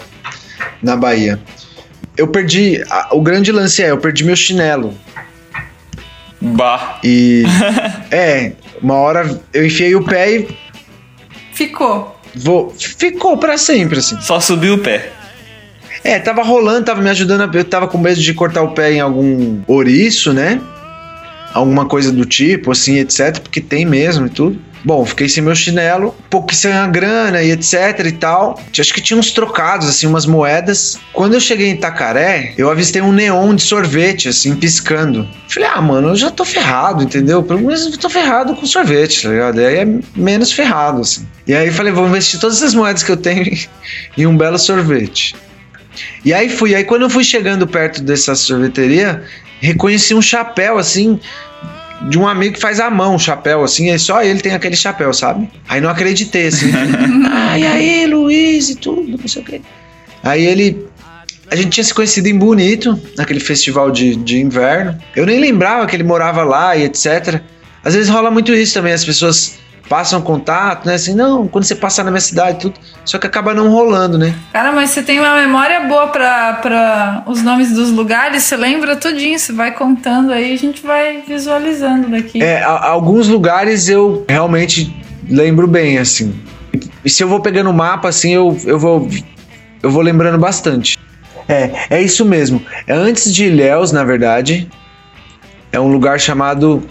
na 0.81 0.95
Bahia. 0.95 1.39
Eu 2.17 2.27
perdi. 2.27 2.81
O 3.11 3.21
grande 3.21 3.51
lance 3.51 3.83
é, 3.83 3.91
eu 3.91 3.97
perdi 3.97 4.23
meu 4.23 4.35
chinelo. 4.35 4.93
Bah. 6.39 6.99
E. 7.03 7.43
é, 8.11 8.53
uma 8.81 8.95
hora 8.95 9.39
eu 9.53 9.65
enfiei 9.65 9.95
o 9.95 10.03
pé 10.03 10.31
e. 10.31 10.57
Ficou. 11.53 12.15
Vou, 12.33 12.73
ficou 12.77 13.37
para 13.37 13.57
sempre, 13.57 13.99
assim. 13.99 14.19
Só 14.21 14.39
subiu 14.39 14.75
o 14.75 14.77
pé. 14.77 15.11
É, 16.03 16.19
tava 16.19 16.43
rolando, 16.43 16.85
tava 16.85 17.01
me 17.01 17.09
ajudando. 17.09 17.53
Eu 17.55 17.65
tava 17.65 17.87
com 17.87 17.97
medo 17.97 18.19
de 18.19 18.33
cortar 18.33 18.61
o 18.61 18.71
pé 18.71 18.93
em 18.93 18.99
algum 18.99 19.61
ouriço, 19.67 20.33
né? 20.33 20.61
Alguma 21.55 21.85
coisa 21.85 22.11
do 22.11 22.25
tipo, 22.25 22.71
assim, 22.71 22.99
etc, 22.99 23.39
porque 23.39 23.61
tem 23.61 23.85
mesmo 23.85 24.27
e 24.27 24.29
tudo. 24.29 24.59
Bom, 24.83 25.03
fiquei 25.03 25.27
sem 25.27 25.41
meu 25.41 25.55
chinelo, 25.55 26.09
um 26.09 26.29
pouco 26.29 26.53
sem 26.53 26.71
a 26.71 26.85
grana 26.85 27.41
e 27.41 27.49
etc 27.49 28.05
e 28.05 28.11
tal. 28.11 28.61
Acho 28.77 28.93
que 28.93 29.01
tinha 29.01 29.17
uns 29.17 29.31
trocados, 29.31 29.89
assim, 29.89 30.05
umas 30.05 30.27
moedas. 30.27 30.99
Quando 31.11 31.33
eu 31.33 31.39
cheguei 31.39 31.69
em 31.69 31.73
Itacaré, 31.73 32.53
eu 32.55 32.69
avistei 32.69 33.01
um 33.01 33.11
neon 33.11 33.55
de 33.55 33.63
sorvete, 33.63 34.29
assim, 34.29 34.55
piscando. 34.55 35.27
Falei, 35.47 35.69
ah, 35.73 35.81
mano, 35.81 36.09
eu 36.09 36.15
já 36.15 36.29
tô 36.29 36.45
ferrado, 36.45 37.01
entendeu? 37.01 37.41
Pelo 37.41 37.61
menos 37.61 37.85
eu 37.85 37.97
tô 37.97 38.09
ferrado 38.09 38.55
com 38.55 38.65
sorvete, 38.67 39.23
tá 39.23 39.29
ligado? 39.29 39.59
E 39.59 39.65
aí 39.65 39.77
é 39.77 39.87
menos 40.15 40.51
ferrado, 40.51 41.01
assim. 41.01 41.25
E 41.47 41.55
aí 41.55 41.71
falei, 41.71 41.91
vou 41.91 42.05
investir 42.05 42.39
todas 42.39 42.61
as 42.61 42.75
moedas 42.75 43.01
que 43.01 43.11
eu 43.11 43.17
tenho 43.17 43.43
em 44.15 44.27
um 44.27 44.37
belo 44.37 44.59
sorvete. 44.59 45.35
E 46.23 46.33
aí 46.33 46.49
fui, 46.49 46.75
aí 46.75 46.83
quando 46.83 47.03
eu 47.03 47.09
fui 47.09 47.23
chegando 47.23 47.67
perto 47.67 48.01
dessa 48.01 48.35
sorveteria, 48.35 49.23
reconheci 49.59 50.13
um 50.13 50.21
chapéu 50.21 50.77
assim 50.77 51.19
de 52.09 52.19
um 52.19 52.27
amigo 52.27 52.55
que 52.55 52.61
faz 52.61 52.79
a 52.79 52.89
mão, 52.89 53.17
chapéu, 53.17 53.63
assim, 53.63 53.91
e 53.91 53.97
só 53.97 54.21
ele 54.21 54.39
tem 54.39 54.53
aquele 54.53 54.75
chapéu, 54.75 55.13
sabe? 55.13 55.49
Aí 55.67 55.81
não 55.81 55.89
acreditei, 55.89 56.47
assim. 56.47 56.71
ah, 57.31 57.57
e 57.57 57.65
aí, 57.65 58.05
Luiz 58.05 58.69
e 58.69 58.75
tudo, 58.75 59.17
não 59.17 59.27
sei 59.27 59.41
o 59.41 59.45
quê. 59.45 59.61
Aí 60.23 60.45
ele. 60.45 60.85
A 61.49 61.55
gente 61.55 61.69
tinha 61.69 61.83
se 61.83 61.93
conhecido 61.93 62.27
em 62.27 62.37
Bonito, 62.37 62.99
naquele 63.15 63.39
festival 63.39 63.91
de, 63.91 64.15
de 64.15 64.39
inverno. 64.39 64.97
Eu 65.15 65.27
nem 65.27 65.39
lembrava 65.39 65.85
que 65.85 65.95
ele 65.95 66.03
morava 66.03 66.43
lá 66.43 66.75
e 66.75 66.83
etc. 66.83 67.39
Às 67.83 67.93
vezes 67.93 68.09
rola 68.09 68.31
muito 68.31 68.51
isso 68.51 68.73
também, 68.73 68.93
as 68.93 69.05
pessoas 69.05 69.59
passam 69.87 70.21
contato, 70.21 70.85
né? 70.85 70.95
Assim, 70.95 71.13
não, 71.13 71.47
quando 71.47 71.63
você 71.63 71.75
passar 71.75 72.03
na 72.03 72.11
minha 72.11 72.21
cidade, 72.21 72.59
tudo. 72.59 72.75
Só 73.03 73.17
que 73.17 73.27
acaba 73.27 73.53
não 73.53 73.69
rolando, 73.69 74.17
né? 74.17 74.35
Cara, 74.51 74.71
mas 74.71 74.89
você 74.89 75.03
tem 75.03 75.19
uma 75.19 75.35
memória 75.35 75.81
boa 75.81 76.07
para 76.07 77.23
os 77.27 77.41
nomes 77.41 77.71
dos 77.71 77.91
lugares, 77.91 78.43
você 78.43 78.57
lembra 78.57 78.95
tudinho, 78.95 79.37
você 79.37 79.53
vai 79.53 79.71
contando 79.71 80.31
aí, 80.31 80.53
a 80.53 80.57
gente 80.57 80.85
vai 80.85 81.21
visualizando 81.27 82.09
daqui. 82.09 82.41
É, 82.41 82.63
a, 82.63 82.87
alguns 82.87 83.27
lugares 83.27 83.87
eu 83.87 84.25
realmente 84.27 84.95
lembro 85.29 85.67
bem, 85.67 85.97
assim. 85.97 86.33
E 87.03 87.09
se 87.09 87.23
eu 87.23 87.27
vou 87.27 87.39
pegando 87.39 87.69
o 87.69 87.73
mapa, 87.73 88.09
assim, 88.09 88.31
eu, 88.31 88.57
eu 88.65 88.79
vou 88.79 89.07
eu 89.85 89.91
vou 89.91 90.01
lembrando 90.01 90.39
bastante. 90.39 90.97
É, 91.47 91.97
é 91.97 92.01
isso 92.01 92.25
mesmo. 92.25 92.59
É 92.87 92.93
antes 92.93 93.31
de 93.31 93.45
Ilhéus, 93.45 93.91
na 93.91 94.03
verdade. 94.03 94.67
É 95.71 95.79
um 95.79 95.91
lugar 95.91 96.19
chamado 96.19 96.81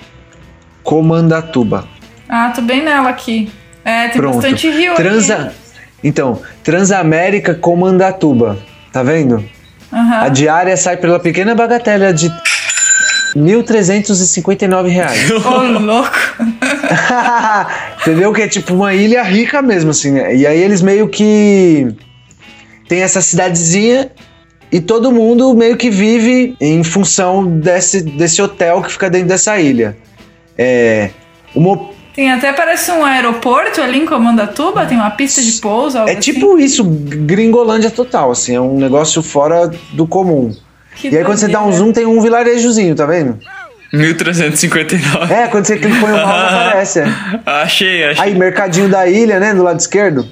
Comandatuba. 0.84 1.88
Ah, 2.36 2.50
tô 2.50 2.62
bem 2.62 2.82
nela 2.82 3.10
aqui. 3.10 3.48
É, 3.84 4.08
tem 4.08 4.20
Pronto. 4.20 4.34
bastante 4.34 4.68
rio 4.68 4.96
Transa... 4.96 5.36
aqui. 5.36 5.54
Então, 6.02 6.42
Transamérica 6.64 7.54
Comandatuba. 7.54 8.58
Tá 8.92 9.04
vendo? 9.04 9.36
Uhum. 9.92 10.14
A 10.14 10.28
diária 10.30 10.76
sai 10.76 10.96
pela 10.96 11.20
pequena 11.20 11.54
bagatela 11.54 12.12
de 12.12 12.28
1.359 13.36 14.88
reais. 14.88 15.30
Ô, 15.30 15.42
oh, 15.46 15.62
louco! 15.78 16.10
Entendeu? 18.02 18.32
Que 18.32 18.42
é 18.42 18.48
tipo 18.48 18.74
uma 18.74 18.92
ilha 18.92 19.22
rica 19.22 19.62
mesmo, 19.62 19.92
assim, 19.92 20.10
né? 20.10 20.34
E 20.34 20.44
aí 20.44 20.60
eles 20.60 20.82
meio 20.82 21.08
que. 21.08 21.86
Tem 22.88 23.00
essa 23.00 23.20
cidadezinha 23.20 24.10
e 24.72 24.80
todo 24.80 25.12
mundo 25.12 25.54
meio 25.54 25.76
que 25.76 25.88
vive 25.88 26.56
em 26.60 26.82
função 26.82 27.46
desse, 27.46 28.02
desse 28.02 28.42
hotel 28.42 28.82
que 28.82 28.90
fica 28.90 29.08
dentro 29.08 29.28
dessa 29.28 29.56
ilha. 29.60 29.96
É. 30.58 31.10
Uma 31.54 31.94
tem 32.14 32.30
até 32.30 32.52
parece 32.52 32.92
um 32.92 33.04
aeroporto 33.04 33.80
ali 33.80 33.98
em 33.98 34.06
Comandatuba, 34.06 34.86
tem 34.86 34.96
uma 34.96 35.10
pista 35.10 35.42
de 35.42 35.52
pouso. 35.54 35.98
é 35.98 36.14
tipo 36.14 36.54
assim. 36.54 36.64
isso, 36.64 36.84
gringolândia 36.84 37.90
total, 37.90 38.30
assim, 38.30 38.54
é 38.54 38.60
um 38.60 38.78
negócio 38.78 39.20
fora 39.22 39.68
do 39.92 40.06
comum. 40.06 40.54
Que 40.94 41.08
e 41.08 41.18
aí 41.18 41.24
quando 41.24 41.38
você 41.38 41.48
dá 41.48 41.60
um 41.60 41.72
zoom, 41.72 41.92
tem 41.92 42.06
um 42.06 42.20
vilarejozinho, 42.20 42.94
tá 42.94 43.04
vendo? 43.04 43.38
1359. 43.92 45.32
É, 45.32 45.48
quando 45.48 45.64
você 45.64 45.76
clica 45.76 45.98
põe 46.00 46.12
o 46.12 46.16
mouse 46.16 46.54
aparece. 46.54 47.00
É. 47.00 47.06
Achei, 47.44 48.04
achei. 48.04 48.24
Aí, 48.24 48.34
mercadinho 48.34 48.88
da 48.88 49.06
ilha, 49.06 49.40
né, 49.40 49.52
do 49.52 49.62
lado 49.62 49.80
esquerdo. 49.80 50.26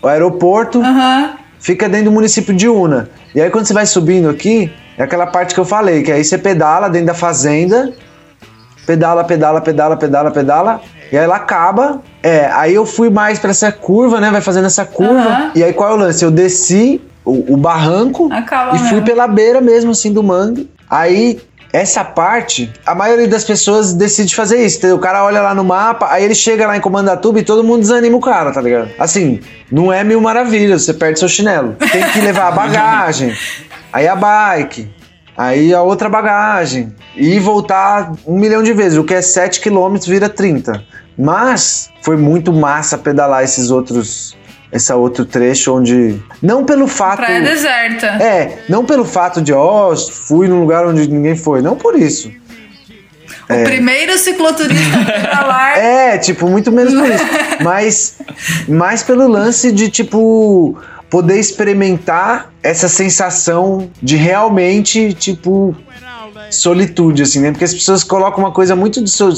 O 0.00 0.06
aeroporto 0.06 0.80
uhum. 0.80 1.30
fica 1.58 1.88
dentro 1.88 2.06
do 2.06 2.12
município 2.12 2.54
de 2.54 2.68
Una. 2.68 3.08
E 3.34 3.40
aí 3.40 3.50
quando 3.50 3.66
você 3.66 3.72
vai 3.72 3.86
subindo 3.86 4.28
aqui, 4.28 4.70
é 4.98 5.02
aquela 5.02 5.26
parte 5.26 5.54
que 5.54 5.60
eu 5.60 5.64
falei, 5.64 6.02
que 6.02 6.12
aí 6.12 6.24
você 6.24 6.36
pedala 6.36 6.88
dentro 6.88 7.08
da 7.08 7.14
fazenda 7.14 7.92
pedala, 8.86 9.24
pedala, 9.24 9.60
pedala, 9.60 9.96
pedala, 9.96 10.30
pedala. 10.30 10.80
E 11.10 11.18
aí 11.18 11.24
ela 11.24 11.36
acaba. 11.36 12.02
É, 12.22 12.46
aí 12.52 12.74
eu 12.74 12.86
fui 12.86 13.10
mais 13.10 13.38
para 13.38 13.50
essa 13.50 13.70
curva, 13.70 14.20
né? 14.20 14.30
Vai 14.30 14.40
fazendo 14.40 14.66
essa 14.66 14.84
curva. 14.84 15.28
Uhum. 15.28 15.50
E 15.54 15.62
aí 15.62 15.72
qual 15.72 15.90
é 15.90 15.92
o 15.94 15.96
lance? 15.96 16.24
Eu 16.24 16.30
desci 16.30 17.00
o, 17.24 17.54
o 17.54 17.56
barranco 17.56 18.32
acaba 18.32 18.70
e 18.70 18.72
mesmo. 18.74 18.88
fui 18.88 19.02
pela 19.02 19.26
beira 19.26 19.60
mesmo, 19.60 19.90
assim, 19.92 20.12
do 20.12 20.22
mangue. 20.22 20.70
Aí 20.88 21.40
essa 21.72 22.04
parte, 22.04 22.70
a 22.84 22.94
maioria 22.94 23.26
das 23.26 23.44
pessoas 23.44 23.94
decide 23.94 24.34
fazer 24.34 24.64
isso. 24.64 24.78
Entendeu? 24.78 24.96
O 24.96 25.00
cara 25.00 25.24
olha 25.24 25.40
lá 25.40 25.54
no 25.54 25.64
mapa, 25.64 26.06
aí 26.10 26.24
ele 26.24 26.34
chega 26.34 26.66
lá 26.66 26.76
em 26.76 26.80
Comandatuba 26.80 27.38
e 27.40 27.42
todo 27.42 27.64
mundo 27.64 27.80
desanima 27.80 28.16
o 28.16 28.20
cara, 28.20 28.52
tá 28.52 28.60
ligado? 28.60 28.90
Assim, 28.98 29.40
não 29.70 29.90
é 29.90 30.04
mil 30.04 30.20
maravilhas, 30.20 30.82
você 30.82 30.92
perde 30.92 31.18
seu 31.18 31.28
chinelo. 31.28 31.74
Tem 31.78 32.02
que 32.10 32.20
levar 32.20 32.48
a 32.48 32.50
bagagem, 32.50 33.34
aí 33.90 34.06
a 34.06 34.14
bike, 34.14 34.90
aí 35.36 35.74
a 35.74 35.82
outra 35.82 36.08
bagagem, 36.08 36.94
e 37.16 37.38
voltar 37.38 38.12
um 38.26 38.38
milhão 38.38 38.62
de 38.62 38.72
vezes. 38.72 38.98
O 38.98 39.04
que 39.04 39.14
é 39.14 39.22
7 39.22 39.60
km 39.60 39.96
vira 40.06 40.28
30. 40.28 40.82
Mas 41.18 41.90
foi 42.02 42.16
muito 42.16 42.52
massa 42.52 42.96
pedalar 42.96 43.44
esses 43.44 43.70
outros. 43.70 44.36
Esse 44.72 44.90
outro 44.94 45.26
trecho 45.26 45.74
onde. 45.74 46.18
Não 46.40 46.64
pelo 46.64 46.86
fato. 46.86 47.18
Praia 47.18 47.42
deserta. 47.42 48.06
É, 48.06 48.60
não 48.70 48.86
pelo 48.86 49.04
fato 49.04 49.42
de, 49.42 49.52
ó, 49.52 49.92
oh, 49.92 49.96
fui 49.96 50.48
num 50.48 50.60
lugar 50.60 50.86
onde 50.86 51.06
ninguém 51.08 51.36
foi. 51.36 51.60
Não 51.60 51.76
por 51.76 51.94
isso. 51.94 52.32
O 53.50 53.52
é. 53.52 53.64
primeiro 53.64 54.16
cicloturista 54.16 54.98
pedalar. 55.04 55.76
É, 55.82 56.16
tipo, 56.16 56.48
muito 56.48 56.72
menos 56.72 56.94
por 56.94 57.10
isso. 57.10 57.24
Mas 57.62 58.16
mais 58.66 59.02
pelo 59.02 59.28
lance 59.28 59.70
de, 59.70 59.90
tipo, 59.90 60.78
poder 61.12 61.38
experimentar 61.38 62.50
essa 62.62 62.88
sensação 62.88 63.90
de 64.02 64.16
realmente, 64.16 65.12
tipo, 65.12 65.76
solitude, 66.54 67.22
assim, 67.22 67.40
né? 67.40 67.50
Porque 67.50 67.64
as 67.64 67.74
pessoas 67.74 68.04
colocam 68.04 68.40
uma 68.44 68.52
coisa 68.52 68.74
muito 68.76 69.02
de 69.02 69.10
so 69.10 69.32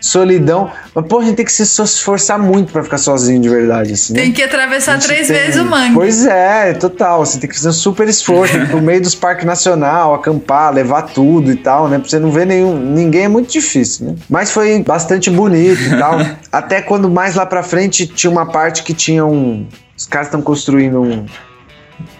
solidão, 0.00 0.68
mas, 0.92 1.06
pô, 1.06 1.20
a 1.20 1.24
gente 1.24 1.36
tem 1.36 1.44
que 1.44 1.52
se 1.52 1.62
esforçar 1.62 2.36
muito 2.36 2.72
para 2.72 2.82
ficar 2.82 2.98
sozinho 2.98 3.40
de 3.40 3.48
verdade, 3.48 3.92
assim, 3.92 4.12
né? 4.12 4.22
Tem 4.22 4.32
que 4.32 4.42
atravessar 4.42 4.98
três 4.98 5.28
tem... 5.28 5.36
vezes 5.36 5.60
o 5.60 5.64
mangue. 5.64 5.94
Pois 5.94 6.26
é, 6.26 6.72
total, 6.74 7.24
você 7.24 7.38
tem 7.38 7.48
que 7.48 7.54
fazer 7.54 7.68
um 7.68 7.72
super 7.72 8.08
esforço, 8.08 8.58
no 8.58 8.82
meio 8.82 9.00
dos 9.00 9.14
parques 9.14 9.46
nacional, 9.46 10.12
acampar, 10.12 10.74
levar 10.74 11.02
tudo 11.02 11.52
e 11.52 11.56
tal, 11.56 11.88
né? 11.88 12.00
Pra 12.00 12.08
você 12.08 12.18
não 12.18 12.32
ver 12.32 12.46
nenhum, 12.46 12.76
ninguém 12.76 13.26
é 13.26 13.28
muito 13.28 13.52
difícil, 13.52 14.06
né? 14.06 14.14
Mas 14.28 14.50
foi 14.50 14.82
bastante 14.82 15.30
bonito 15.30 15.80
e 15.80 15.96
tal, 15.96 16.18
até 16.50 16.82
quando 16.82 17.08
mais 17.08 17.36
lá 17.36 17.46
pra 17.46 17.62
frente 17.62 18.04
tinha 18.04 18.30
uma 18.30 18.46
parte 18.46 18.82
que 18.82 18.92
tinha 18.92 19.24
um... 19.24 19.66
Os 19.96 20.06
caras 20.06 20.26
estão 20.26 20.42
construindo 20.42 21.00
um, 21.00 21.26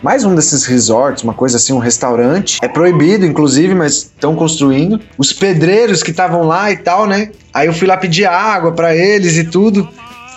mais 0.03 0.25
um 0.25 0.35
desses 0.35 0.65
resorts, 0.65 1.23
uma 1.23 1.35
coisa 1.35 1.57
assim, 1.57 1.73
um 1.73 1.79
restaurante. 1.79 2.59
É 2.63 2.69
proibido, 2.69 3.25
inclusive, 3.25 3.75
mas 3.75 3.95
estão 3.95 4.35
construindo. 4.35 5.01
Os 5.17 5.33
pedreiros 5.33 6.03
que 6.03 6.11
estavam 6.11 6.43
lá 6.43 6.71
e 6.71 6.77
tal, 6.77 7.07
né? 7.07 7.31
Aí 7.53 7.67
eu 7.67 7.73
fui 7.73 7.87
lá 7.87 7.97
pedir 7.97 8.27
água 8.27 8.73
para 8.73 8.95
eles 8.95 9.37
e 9.37 9.45
tudo. 9.45 9.89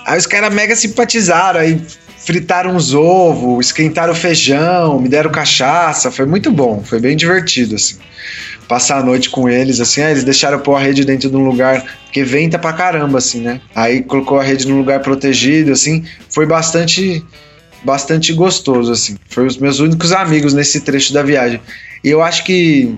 Aí 0.06 0.18
os 0.18 0.28
caras 0.28 0.54
mega 0.54 0.76
simpatizaram, 0.76 1.60
aí 1.60 1.82
fritaram 2.26 2.76
uns 2.76 2.94
ovos, 2.94 3.68
esquentaram 3.68 4.16
feijão, 4.16 5.00
me 5.00 5.08
deram 5.08 5.32
cachaça, 5.32 6.12
foi 6.12 6.26
muito 6.26 6.52
bom, 6.52 6.82
foi 6.84 7.00
bem 7.00 7.16
divertido, 7.16 7.76
assim. 7.76 7.98
Passar 8.68 8.98
a 8.98 9.04
noite 9.04 9.30
com 9.30 9.48
eles, 9.48 9.80
assim, 9.80 10.02
aí 10.02 10.12
eles 10.12 10.24
deixaram 10.24 10.60
pôr 10.60 10.76
a 10.76 10.80
rede 10.80 11.06
dentro 11.06 11.30
de 11.30 11.36
um 11.36 11.46
lugar, 11.46 11.86
porque 12.06 12.24
venta 12.24 12.58
pra 12.58 12.74
caramba, 12.74 13.20
assim, 13.20 13.42
né? 13.42 13.62
Aí 13.76 14.02
colocou 14.02 14.40
a 14.40 14.44
rede 14.44 14.68
num 14.68 14.78
lugar 14.80 15.02
protegido, 15.02 15.72
assim, 15.72 16.04
foi 16.28 16.48
bastante 16.48 17.24
bastante 17.86 18.34
gostoso, 18.34 18.92
assim. 18.92 19.16
Foi 19.30 19.46
os 19.46 19.58
meus 19.58 19.80
únicos 19.80 20.12
amigos 20.12 20.54
nesse 20.54 20.82
trecho 20.82 21.14
da 21.14 21.22
viagem. 21.22 21.62
E 22.04 22.10
eu 22.10 22.22
acho 22.22 22.44
que 22.44 22.98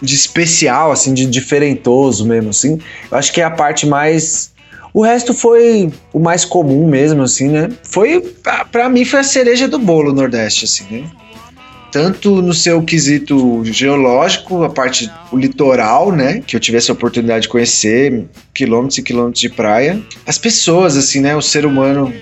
de 0.00 0.14
especial, 0.14 0.92
assim, 0.92 1.12
de 1.12 1.26
diferentoso 1.26 2.24
mesmo, 2.24 2.50
assim, 2.50 2.78
eu 3.10 3.18
acho 3.18 3.32
que 3.32 3.40
é 3.40 3.44
a 3.44 3.50
parte 3.50 3.86
mais. 3.86 4.52
O 4.94 5.02
resto 5.02 5.34
foi 5.34 5.92
o 6.12 6.18
mais 6.18 6.44
comum 6.44 6.88
mesmo, 6.88 7.22
assim, 7.22 7.48
né? 7.48 7.68
Foi, 7.82 8.20
para 8.72 8.88
mim, 8.88 9.04
foi 9.04 9.20
a 9.20 9.24
cereja 9.24 9.68
do 9.68 9.78
bolo 9.78 10.12
Nordeste, 10.12 10.64
assim, 10.64 10.84
né? 10.90 11.10
Tanto 11.92 12.40
no 12.40 12.54
seu 12.54 12.82
quesito 12.82 13.64
geológico, 13.64 14.62
a 14.62 14.70
parte, 14.70 15.10
o 15.32 15.36
litoral, 15.36 16.12
né? 16.12 16.40
Que 16.44 16.56
eu 16.56 16.60
tivesse 16.60 16.90
a 16.90 16.94
oportunidade 16.94 17.42
de 17.42 17.48
conhecer, 17.48 18.26
quilômetros 18.54 18.98
e 18.98 19.02
quilômetros 19.02 19.40
de 19.40 19.48
praia. 19.48 20.00
As 20.26 20.38
pessoas, 20.38 20.96
assim, 20.96 21.20
né? 21.20 21.36
O 21.36 21.42
ser 21.42 21.66
humano 21.66 22.12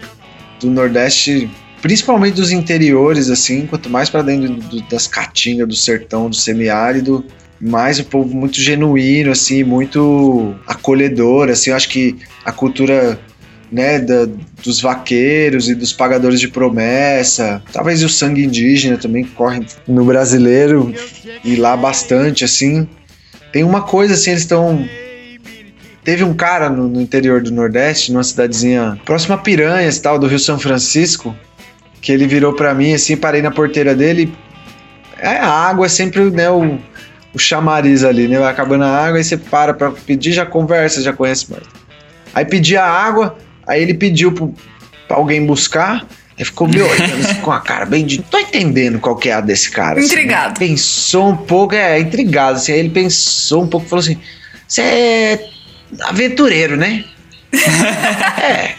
do 0.61 0.69
Nordeste 0.71 1.51
principalmente 1.81 2.35
dos 2.35 2.51
interiores, 2.51 3.31
assim, 3.31 3.67
quanto 3.67 3.89
mais 3.89 4.11
para 4.11 4.23
dentro 4.23 4.55
do, 4.55 4.83
das 4.89 5.07
caatingas, 5.07 5.69
do 5.69 5.77
sertão, 5.77 6.29
do 6.29 6.37
semiárido, 6.37 7.25
mais 7.61 7.99
o 7.99 8.05
povo 8.05 8.35
muito 8.35 8.61
genuíno, 8.61 9.31
assim, 9.31 9.65
muito 9.65 10.55
acolhedor, 10.67 11.49
assim, 11.49 11.71
eu 11.71 11.77
acho 11.77 11.89
que 11.89 12.17
a 12.45 12.53
cultura 12.53 13.19
né, 13.71 13.99
da, 13.99 14.27
dos 14.63 14.81
vaqueiros 14.81 15.69
e 15.69 15.75
dos 15.75 15.93
pagadores 15.93 16.41
de 16.41 16.49
promessa, 16.49 17.63
talvez 17.73 18.03
o 18.03 18.09
sangue 18.09 18.45
indígena 18.45 18.97
também 18.97 19.25
que 19.25 19.31
corre 19.31 19.67
no 19.87 20.05
brasileiro 20.05 20.95
e 21.45 21.57
lá 21.57 21.77
bastante, 21.77 22.45
assim. 22.45 22.89
Tem 23.53 23.65
uma 23.65 23.83
coisa 23.83 24.15
assim, 24.15 24.31
eles 24.31 24.43
estão 24.43 24.87
Teve 26.09 26.25
um 26.25 26.33
cara 26.33 26.71
no, 26.71 26.89
no, 26.89 27.03
interior 27.03 27.43
do 27.43 27.51
Nordeste, 27.51 28.13
numa 28.13 28.25
cidadezinha 28.25 28.99
próxima 29.05 29.35
a 29.35 29.39
Piranhas, 29.39 29.99
tal, 29.99 30.19
do 30.19 30.27
Rio 30.27 30.39
São 30.39 30.59
Francisco, 30.59 31.37
que 32.01 32.13
ele 32.13 32.27
virou 32.27 32.53
para 32.53 32.75
mim 32.75 32.95
assim, 32.95 33.17
parei 33.17 33.43
na 33.43 33.51
porteira 33.51 33.95
dele. 33.95 34.33
É, 35.19 35.39
a 35.39 35.51
água 35.51 35.87
é 35.87 35.89
sempre 35.89 36.31
né, 36.31 36.49
o, 36.51 36.79
o 37.35 37.39
chamariz 37.39 38.05
ali, 38.05 38.29
né? 38.29 38.39
Vai 38.39 38.51
acabando 38.51 38.85
a 38.85 39.07
água, 39.07 39.19
aí 39.19 39.25
você 39.25 39.37
para 39.37 39.75
pra 39.75 39.91
pedir, 39.91 40.33
já 40.33 40.47
conversa, 40.47 41.03
já 41.03 41.13
conhece 41.13 41.51
mais. 41.51 41.65
Aí 42.35 42.45
pedi 42.45 42.77
a 42.77 42.85
água, 42.85 43.37
aí 43.67 43.83
ele 43.83 43.95
pediu 43.95 44.33
pro, 44.33 44.55
pra 45.07 45.17
alguém 45.17 45.45
buscar, 45.45 46.07
aí 46.39 46.45
ficou 46.45 46.69
me 46.69 46.81
olhando 46.81 47.25
assim, 47.25 47.35
com 47.43 47.51
a 47.51 47.61
cara 47.61 47.85
bem 47.85 48.07
de. 48.07 48.23
Tô 48.23 48.39
entendendo 48.39 49.01
qual 49.01 49.17
que 49.17 49.29
é 49.29 49.35
a 49.35 49.41
desse 49.41 49.71
cara. 49.71 49.99
Assim, 49.99 50.09
né? 50.09 50.23
Intrigado. 50.23 50.61
Né? 50.61 50.67
Pensou 50.67 51.31
um 51.31 51.37
pouco, 51.37 51.75
é, 51.75 51.99
intrigado, 51.99 52.57
assim. 52.57 52.73
Aí 52.73 52.79
ele 52.79 52.91
pensou 52.91 53.65
um 53.65 53.67
pouco 53.67 53.87
e 53.87 53.89
falou 53.89 54.05
assim: 54.05 54.19
Você 54.67 54.83
é 54.83 55.49
aventureiro, 56.03 56.77
né? 56.77 57.05
é. 58.41 58.75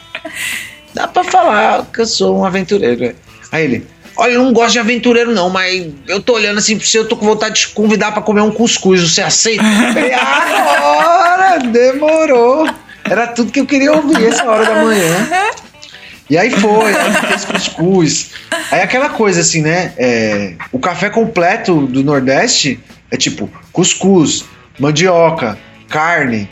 Dá 0.94 1.08
pra 1.08 1.24
falar 1.24 1.86
que 1.94 2.02
eu 2.02 2.06
sou 2.06 2.40
um 2.40 2.46
aventureiro. 2.46 3.16
Aí 3.52 3.64
ele, 3.64 3.88
olha, 4.16 4.34
eu 4.34 4.44
não 4.44 4.54
gosto 4.54 4.74
de 4.74 4.80
aventureiro 4.80 5.32
não, 5.32 5.50
mas 5.50 5.92
eu 6.08 6.22
tô 6.22 6.34
olhando 6.34 6.58
assim 6.58 6.78
pra 6.78 6.86
você, 6.86 6.98
eu 6.98 7.08
tô 7.08 7.16
com 7.16 7.26
vontade 7.26 7.56
de 7.56 7.62
te 7.62 7.70
convidar 7.70 8.12
pra 8.12 8.22
comer 8.22 8.42
um 8.42 8.52
cuscuz, 8.52 9.02
você 9.02 9.22
aceita? 9.22 9.64
falei, 9.94 10.14
agora, 10.14 11.60
demorou. 11.60 12.70
Era 13.04 13.28
tudo 13.28 13.52
que 13.52 13.60
eu 13.60 13.66
queria 13.66 13.92
ouvir 13.92 14.28
essa 14.28 14.44
hora 14.46 14.66
da 14.66 14.84
manhã. 14.84 15.30
E 16.30 16.38
aí 16.38 16.52
foi, 16.52 16.94
aí 16.96 17.14
fez 17.28 17.46
cuscuz. 17.46 18.32
Aí 18.72 18.82
aquela 18.82 19.10
coisa 19.10 19.42
assim, 19.42 19.62
né? 19.62 19.94
É, 19.98 20.54
o 20.72 20.78
café 20.78 21.10
completo 21.10 21.88
do 21.88 22.04
Nordeste 22.04 22.80
é 23.10 23.18
tipo 23.18 23.50
cuscuz, 23.72 24.46
mandioca, 24.78 25.58
carne, 25.88 26.48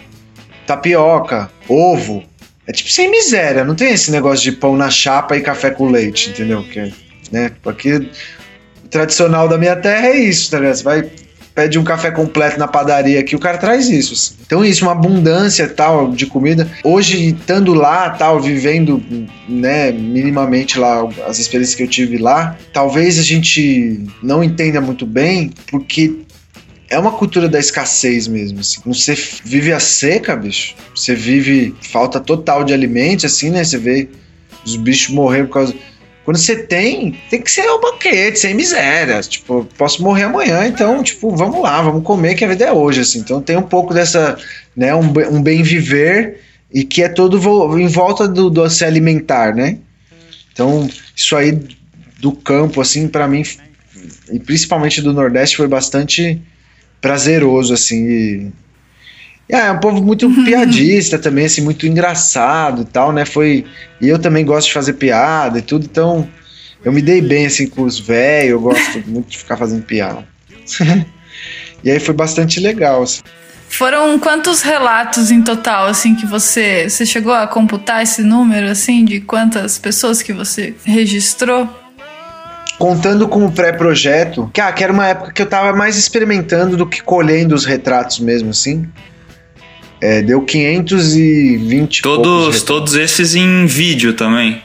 tapioca, 0.66 1.52
ovo, 1.70 2.24
é 2.68 2.72
tipo 2.72 2.90
sem 2.90 3.10
miséria, 3.10 3.64
não 3.64 3.76
tem 3.76 3.94
esse 3.94 4.12
negócio 4.12 4.44
de 4.44 4.52
pão 4.52 4.76
na 4.76 4.90
chapa 4.90 5.38
e 5.38 5.42
café 5.42 5.72
com 5.72 5.90
leite, 5.90 6.30
entendeu? 6.30 6.64
Que 6.64 6.94
né? 7.32 7.52
Aqui, 7.66 7.94
o 7.94 8.88
tradicional 8.90 9.48
da 9.48 9.58
minha 9.58 9.76
terra 9.76 10.08
é 10.08 10.20
isso, 10.20 10.52
tá 10.52 10.60
ligado? 10.60 10.76
Você 10.76 10.84
vai 10.84 11.10
pede 11.58 11.80
um 11.80 11.84
café 11.84 12.12
completo 12.12 12.60
na 12.60 12.68
padaria 12.68 13.20
aqui, 13.20 13.36
o 13.36 13.40
cara 13.40 13.58
traz 13.58 13.90
isso. 13.90 14.14
Assim. 14.14 14.36
Então 14.46 14.64
isso, 14.64 14.86
uma 14.86 14.92
abundância 14.92 15.68
tal 15.68 16.12
de 16.12 16.28
comida. 16.28 16.70
Hoje, 16.84 17.30
estando 17.30 17.74
lá, 17.74 18.12
tal, 18.12 18.40
vivendo, 18.40 19.04
né, 19.50 19.92
minimamente 19.92 20.78
lá 20.78 21.10
as 21.28 21.40
experiências 21.40 21.76
que 21.76 21.82
eu 21.82 21.88
tive 21.88 22.20
lá, 22.20 22.56
talvez 22.72 23.18
a 23.18 23.24
gente 23.24 24.06
não 24.22 24.44
entenda 24.44 24.80
muito 24.80 25.04
bem, 25.04 25.50
porque 25.72 26.18
é 26.90 26.98
uma 26.98 27.12
cultura 27.12 27.50
da 27.50 27.60
escassez 27.60 28.28
mesmo, 28.28 28.60
assim. 28.60 28.80
Você 28.86 29.14
vive 29.44 29.74
a 29.74 29.80
seca, 29.80 30.36
bicho. 30.36 30.76
Você 30.96 31.14
vive 31.14 31.76
falta 31.82 32.20
total 32.20 32.64
de 32.64 32.74
alimentos, 32.74 33.26
assim, 33.26 33.50
né? 33.50 33.64
Você 33.64 33.78
vê 33.78 34.08
os 34.66 34.76
bichos 34.76 35.14
morrendo 35.14 35.48
por 35.48 35.54
causa. 35.56 35.76
Quando 36.24 36.38
você 36.38 36.58
tem, 36.58 37.18
tem 37.30 37.42
que 37.42 37.52
ser 37.52 37.70
um 37.70 37.80
banquete, 37.80 38.40
sem 38.40 38.54
miséria. 38.54 39.22
Tipo, 39.22 39.68
posso 39.78 40.02
morrer 40.02 40.24
amanhã, 40.24 40.66
então, 40.68 41.02
tipo, 41.02 41.34
vamos 41.36 41.62
lá, 41.62 41.82
vamos 41.82 42.04
comer, 42.04 42.36
que 42.36 42.44
a 42.44 42.48
vida 42.48 42.66
é 42.66 42.72
hoje, 42.72 43.02
assim. 43.02 43.20
Então 43.20 43.42
tem 43.42 43.58
um 43.58 43.62
pouco 43.62 43.94
dessa, 43.94 44.38
né, 44.76 44.94
um, 44.94 45.14
um 45.32 45.42
bem 45.42 45.64
viver 45.64 46.42
e 46.74 46.84
que 46.84 47.02
é 47.02 47.10
todo 47.10 47.38
em 47.80 47.88
volta 47.88 48.28
do, 48.28 48.50
do 48.50 48.70
se 48.70 48.84
alimentar, 48.84 49.56
né? 49.56 49.78
Então, 50.52 50.90
isso 51.16 51.36
aí 51.36 51.58
do 52.20 52.32
campo, 52.32 52.82
assim, 52.82 53.08
para 53.08 53.28
mim, 53.28 53.44
e 54.32 54.40
principalmente 54.40 55.02
do 55.02 55.14
Nordeste, 55.14 55.56
foi 55.56 55.68
bastante 55.68 56.42
prazeroso, 57.02 57.74
assim. 57.74 58.08
E, 58.08 58.52
é, 59.50 59.68
é 59.68 59.72
um 59.72 59.80
povo 59.80 60.02
muito 60.02 60.30
piadista 60.44 61.18
também, 61.18 61.46
assim, 61.46 61.62
muito 61.62 61.88
engraçado 61.88 62.82
e 62.82 62.86
tal, 62.86 63.12
né? 63.12 63.26
Foi. 63.26 63.66
E 64.02 64.08
eu 64.08 64.20
também 64.20 64.46
gosto 64.46 64.68
de 64.68 64.74
fazer 64.74 64.94
piada 64.94 65.60
e 65.60 65.62
tudo, 65.62 65.86
então 65.86 66.28
eu 66.84 66.92
me 66.92 67.02
dei 67.02 67.22
bem 67.22 67.46
assim 67.46 67.68
com 67.68 67.84
os 67.84 68.00
velhos, 68.00 68.52
eu 68.52 68.62
gosto 68.62 69.04
muito 69.08 69.30
de 69.30 69.38
ficar 69.38 69.58
fazendo 69.58 69.84
piada. 69.84 70.28
e 71.84 71.92
aí 71.92 72.00
foi 72.00 72.14
bastante 72.14 72.60
legal. 72.60 73.04
Assim. 73.04 73.22
Foram 73.70 74.18
quantos 74.18 74.62
relatos 74.62 75.30
em 75.30 75.42
total, 75.42 75.88
assim, 75.88 76.16
que 76.16 76.26
você. 76.26 76.90
Você 76.90 77.06
chegou 77.06 77.34
a 77.34 77.48
computar 77.48 78.02
esse 78.02 78.22
número, 78.22 78.68
assim, 78.68 79.04
de 79.06 79.20
quantas 79.22 79.78
pessoas 79.78 80.22
que 80.22 80.34
você 80.34 80.76
registrou? 80.84 81.70
Contando 82.78 83.28
com 83.28 83.46
o 83.46 83.52
pré-projeto, 83.52 84.50
que, 84.54 84.62
ah, 84.62 84.72
que 84.72 84.84
era 84.84 84.94
uma 84.94 85.08
época 85.08 85.32
que 85.32 85.42
eu 85.42 85.46
tava 85.48 85.76
mais 85.76 85.98
experimentando 85.98 86.78
do 86.78 86.86
que 86.86 87.02
colhendo 87.02 87.56
os 87.56 87.66
retratos 87.66 88.20
mesmo, 88.20 88.52
assim. 88.52 88.88
É, 90.00 90.22
deu 90.22 90.42
520 90.42 92.04
Todos, 92.04 92.62
todos 92.62 92.94
esses 92.94 93.34
em 93.34 93.66
vídeo 93.66 94.14
também. 94.14 94.62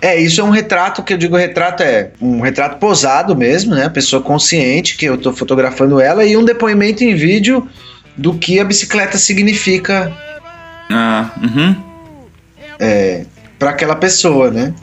É, 0.00 0.20
isso 0.20 0.40
é 0.40 0.44
um 0.44 0.50
retrato 0.50 1.02
que 1.02 1.14
eu 1.14 1.16
digo 1.16 1.36
retrato 1.36 1.82
é 1.82 2.10
um 2.20 2.40
retrato 2.40 2.78
posado 2.78 3.34
mesmo, 3.34 3.74
né? 3.74 3.86
A 3.86 3.90
pessoa 3.90 4.20
consciente 4.20 4.96
que 4.96 5.06
eu 5.06 5.16
tô 5.16 5.32
fotografando 5.32 6.00
ela 6.00 6.24
e 6.24 6.36
um 6.36 6.44
depoimento 6.44 7.02
em 7.02 7.14
vídeo 7.14 7.66
do 8.16 8.34
que 8.34 8.58
a 8.58 8.64
bicicleta 8.64 9.16
significa. 9.16 10.12
Ah, 10.90 11.30
uhum. 11.42 11.76
É, 12.78 13.24
para 13.58 13.70
aquela 13.70 13.96
pessoa, 13.96 14.50
né? 14.50 14.74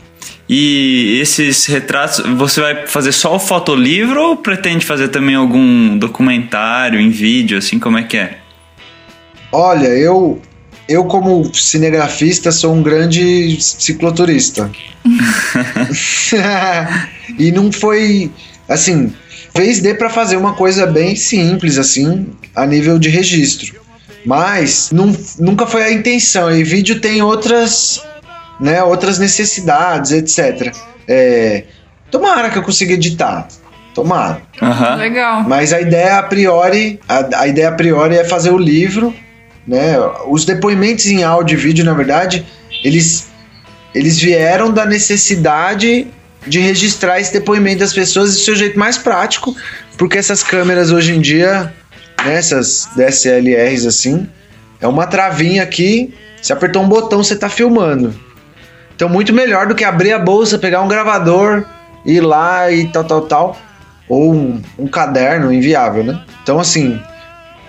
E 0.47 1.19
esses 1.21 1.65
retratos, 1.65 2.19
você 2.37 2.61
vai 2.61 2.87
fazer 2.87 3.11
só 3.11 3.35
o 3.35 3.39
fotolivro 3.39 4.21
ou 4.21 4.37
pretende 4.37 4.85
fazer 4.85 5.07
também 5.07 5.35
algum 5.35 5.97
documentário 5.97 6.99
em 6.99 7.09
vídeo, 7.09 7.57
assim, 7.57 7.79
como 7.79 7.97
é 7.97 8.03
que 8.03 8.17
é? 8.17 8.37
Olha, 9.51 9.87
eu 9.87 10.41
eu, 10.87 11.05
como 11.05 11.53
cinegrafista, 11.53 12.51
sou 12.51 12.73
um 12.73 12.83
grande 12.83 13.57
cicloturista. 13.61 14.69
e 17.39 17.51
não 17.51 17.71
foi. 17.71 18.31
Assim, 18.67 19.13
fez 19.55 19.79
de 19.79 19.93
para 19.93 20.09
fazer 20.09 20.35
uma 20.35 20.53
coisa 20.53 20.85
bem 20.85 21.15
simples, 21.15 21.77
assim, 21.77 22.27
a 22.55 22.65
nível 22.65 22.99
de 22.99 23.09
registro. 23.09 23.81
Mas 24.25 24.89
não, 24.91 25.15
nunca 25.39 25.65
foi 25.65 25.83
a 25.83 25.91
intenção. 25.91 26.53
E 26.53 26.63
vídeo 26.63 26.99
tem 26.99 27.21
outras, 27.21 28.01
né, 28.59 28.83
outras 28.83 29.19
necessidades, 29.19 30.11
etc. 30.11 30.73
É, 31.07 31.63
tomara 32.09 32.49
que 32.49 32.57
eu 32.57 32.63
consiga 32.63 32.93
editar. 32.93 33.47
Tomara. 33.93 34.41
Uhum. 34.61 34.95
Legal. 34.95 35.43
Mas 35.43 35.71
a 35.71 35.79
ideia 35.79 36.17
a 36.17 36.23
priori, 36.23 36.99
a, 37.07 37.41
a 37.41 37.47
ideia 37.47 37.69
a 37.69 37.73
priori 37.73 38.15
é 38.15 38.23
fazer 38.23 38.49
o 38.49 38.57
livro, 38.57 39.13
né? 39.67 39.95
Os 40.27 40.45
depoimentos 40.45 41.05
em 41.05 41.23
áudio 41.23 41.57
e 41.57 41.61
vídeo, 41.61 41.85
na 41.85 41.93
verdade, 41.93 42.45
eles 42.83 43.27
eles 43.93 44.17
vieram 44.19 44.71
da 44.71 44.85
necessidade 44.85 46.07
de 46.47 46.59
registrar 46.59 47.19
esse 47.19 47.31
depoimento 47.31 47.79
das 47.79 47.93
pessoas 47.93 48.35
de 48.35 48.43
seu 48.43 48.55
jeito 48.55 48.77
mais 48.77 48.97
prático, 48.97 49.55
porque 49.97 50.17
essas 50.17 50.43
câmeras 50.43 50.91
hoje 50.91 51.13
em 51.13 51.21
dia, 51.21 51.71
né, 52.25 52.35
essas 52.35 52.89
DSLRs 52.95 53.85
assim, 53.85 54.27
é 54.81 54.87
uma 54.87 55.05
travinha 55.07 55.63
aqui, 55.63 56.13
você 56.41 56.51
apertou 56.51 56.81
um 56.81 56.87
botão, 56.89 57.23
você 57.23 57.35
tá 57.35 57.47
filmando. 57.47 58.13
Então 58.95 59.09
muito 59.09 59.33
melhor 59.33 59.67
do 59.67 59.75
que 59.75 59.83
abrir 59.83 60.13
a 60.13 60.19
bolsa, 60.19 60.57
pegar 60.57 60.81
um 60.81 60.87
gravador, 60.87 61.65
ir 62.05 62.21
lá 62.21 62.71
e 62.71 62.87
tal, 62.87 63.03
tal, 63.03 63.21
tal 63.21 63.57
ou 64.07 64.33
um, 64.33 64.61
um 64.77 64.87
caderno 64.87 65.51
inviável, 65.51 66.03
né? 66.03 66.21
Então, 66.41 66.59
assim, 66.59 66.99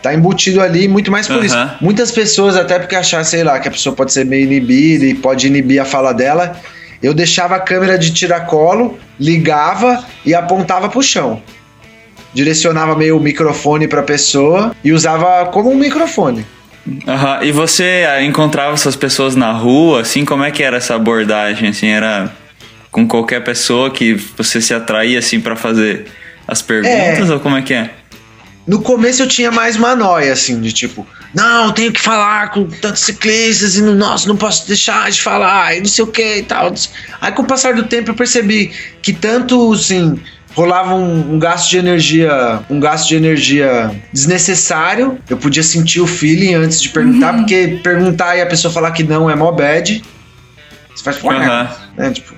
tá 0.02 0.12
embutido 0.12 0.60
ali 0.60 0.88
muito 0.88 1.10
mais 1.10 1.26
por 1.26 1.36
uhum. 1.36 1.44
isso. 1.44 1.56
Muitas 1.80 2.10
pessoas, 2.10 2.56
até 2.56 2.78
porque 2.78 2.96
achar, 2.96 3.24
sei 3.24 3.44
lá, 3.44 3.58
que 3.58 3.68
a 3.68 3.70
pessoa 3.70 3.94
pode 3.94 4.12
ser 4.12 4.24
meio 4.24 4.44
inibida 4.44 5.04
e 5.04 5.14
pode 5.14 5.46
inibir 5.46 5.80
a 5.80 5.84
fala 5.84 6.12
dela, 6.12 6.56
eu 7.02 7.14
deixava 7.14 7.56
a 7.56 7.60
câmera 7.60 7.98
de 7.98 8.12
tiracolo, 8.12 8.98
ligava 9.18 10.04
e 10.24 10.34
apontava 10.34 10.88
pro 10.88 11.02
chão. 11.02 11.42
Direcionava 12.32 12.96
meio 12.96 13.16
o 13.16 13.20
microfone 13.20 13.86
pra 13.86 14.02
pessoa 14.02 14.74
e 14.82 14.92
usava 14.92 15.46
como 15.46 15.70
um 15.70 15.76
microfone. 15.76 16.44
Uhum. 16.86 17.42
E 17.42 17.52
você 17.52 18.06
ah, 18.08 18.22
encontrava 18.22 18.74
essas 18.74 18.96
pessoas 18.96 19.34
na 19.34 19.52
rua, 19.52 20.02
assim, 20.02 20.24
como 20.24 20.44
é 20.44 20.50
que 20.50 20.62
era 20.62 20.76
essa 20.76 20.94
abordagem, 20.94 21.70
assim, 21.70 21.88
era 21.88 22.30
com 22.90 23.08
qualquer 23.08 23.42
pessoa 23.42 23.90
que 23.90 24.14
você 24.36 24.60
se 24.60 24.74
atraía, 24.74 25.18
assim, 25.18 25.40
para 25.40 25.56
fazer 25.56 26.06
as 26.46 26.60
perguntas 26.60 27.30
é. 27.30 27.32
ou 27.32 27.40
como 27.40 27.56
é 27.56 27.62
que 27.62 27.74
é? 27.74 27.90
No 28.66 28.80
começo 28.80 29.22
eu 29.22 29.28
tinha 29.28 29.50
mais 29.50 29.76
uma 29.76 29.94
noia, 29.94 30.32
assim, 30.32 30.60
de 30.60 30.72
tipo, 30.72 31.06
não, 31.34 31.72
tenho 31.72 31.92
que 31.92 32.00
falar 32.00 32.50
com 32.50 32.66
tantos 32.66 33.02
ciclistas 33.02 33.76
e, 33.76 33.82
nossa, 33.82 34.28
não 34.28 34.36
posso 34.36 34.66
deixar 34.66 35.10
de 35.10 35.20
falar 35.20 35.76
e 35.76 35.80
não 35.80 35.86
sei 35.86 36.04
o 36.04 36.06
que 36.06 36.36
e 36.36 36.42
tal. 36.44 36.72
Aí 37.20 37.32
com 37.32 37.42
o 37.42 37.46
passar 37.46 37.74
do 37.74 37.82
tempo 37.82 38.10
eu 38.10 38.14
percebi 38.14 38.72
que 39.02 39.12
tanto, 39.12 39.72
assim, 39.72 40.18
rolava 40.54 40.94
um, 40.94 41.34
um, 41.34 41.38
gasto 41.38 41.70
de 41.70 41.78
energia, 41.78 42.60
um 42.70 42.78
gasto 42.78 43.08
de 43.08 43.16
energia 43.16 43.90
desnecessário. 44.12 45.18
Eu 45.28 45.36
podia 45.36 45.62
sentir 45.62 46.00
o 46.00 46.06
feeling 46.06 46.54
antes 46.54 46.80
de 46.80 46.88
perguntar, 46.88 47.32
uhum. 47.32 47.40
porque 47.40 47.80
perguntar 47.82 48.36
e 48.36 48.40
a 48.40 48.46
pessoa 48.46 48.72
falar 48.72 48.92
que 48.92 49.02
não 49.02 49.28
é 49.28 49.34
mó 49.34 49.50
bad. 49.50 50.02
Você 50.94 51.02
faz, 51.02 51.22
uhum. 51.22 51.68
né? 51.96 52.10
Tipo, 52.12 52.34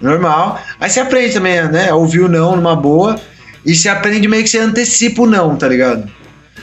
normal. 0.00 0.60
Aí 0.80 0.88
você 0.88 1.00
aprende 1.00 1.34
também, 1.34 1.60
né? 1.68 1.92
Ouvir 1.92 2.20
o 2.20 2.28
não 2.28 2.54
numa 2.54 2.76
boa. 2.76 3.20
E 3.66 3.74
você 3.74 3.88
aprende 3.88 4.28
meio 4.28 4.44
que 4.44 4.48
você 4.48 4.58
antecipa 4.58 5.22
o 5.22 5.26
não, 5.26 5.56
tá 5.56 5.68
ligado? 5.68 6.08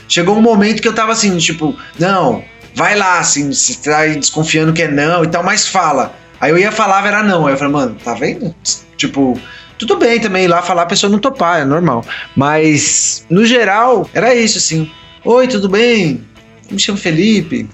Chegou 0.08 0.36
um 0.36 0.42
momento 0.42 0.80
que 0.80 0.88
eu 0.88 0.94
tava 0.94 1.12
assim, 1.12 1.36
tipo, 1.36 1.76
não, 1.98 2.42
vai 2.74 2.96
lá, 2.96 3.18
assim, 3.18 3.52
se 3.52 3.78
tá 3.78 4.06
desconfiando 4.06 4.72
que 4.72 4.82
é 4.82 4.88
não 4.88 5.24
e 5.24 5.28
tal, 5.28 5.42
mas 5.42 5.68
fala. 5.68 6.14
Aí 6.40 6.50
eu 6.50 6.58
ia 6.58 6.72
falar, 6.72 7.06
era 7.06 7.22
não. 7.22 7.46
Aí 7.46 7.54
eu 7.54 7.58
falei, 7.58 7.72
mano, 7.72 7.96
tá 8.02 8.14
vendo? 8.14 8.54
Tipo, 8.96 9.38
tudo 9.78 9.96
bem 9.96 10.20
também 10.20 10.46
lá 10.46 10.62
falar, 10.62 10.82
a 10.82 10.86
pessoa 10.86 11.10
não 11.10 11.18
topar, 11.18 11.60
é 11.60 11.64
normal. 11.64 12.04
Mas, 12.34 13.24
no 13.28 13.44
geral, 13.44 14.08
era 14.12 14.34
isso, 14.34 14.58
assim. 14.58 14.90
Oi, 15.24 15.48
tudo 15.48 15.68
bem? 15.68 16.24
Me 16.70 16.78
chamo 16.78 16.98
Felipe. 16.98 17.68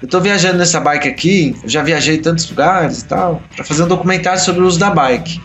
Eu 0.00 0.08
tô 0.08 0.20
viajando 0.20 0.58
nessa 0.58 0.78
bike 0.78 1.08
aqui, 1.08 1.56
eu 1.62 1.68
já 1.68 1.82
viajei 1.82 2.16
em 2.16 2.22
tantos 2.22 2.48
lugares 2.48 3.00
e 3.00 3.04
tal, 3.06 3.42
para 3.54 3.64
fazer 3.64 3.82
um 3.82 3.88
documentário 3.88 4.40
sobre 4.40 4.62
o 4.62 4.66
uso 4.66 4.78
da 4.78 4.90
bike. 4.90 5.40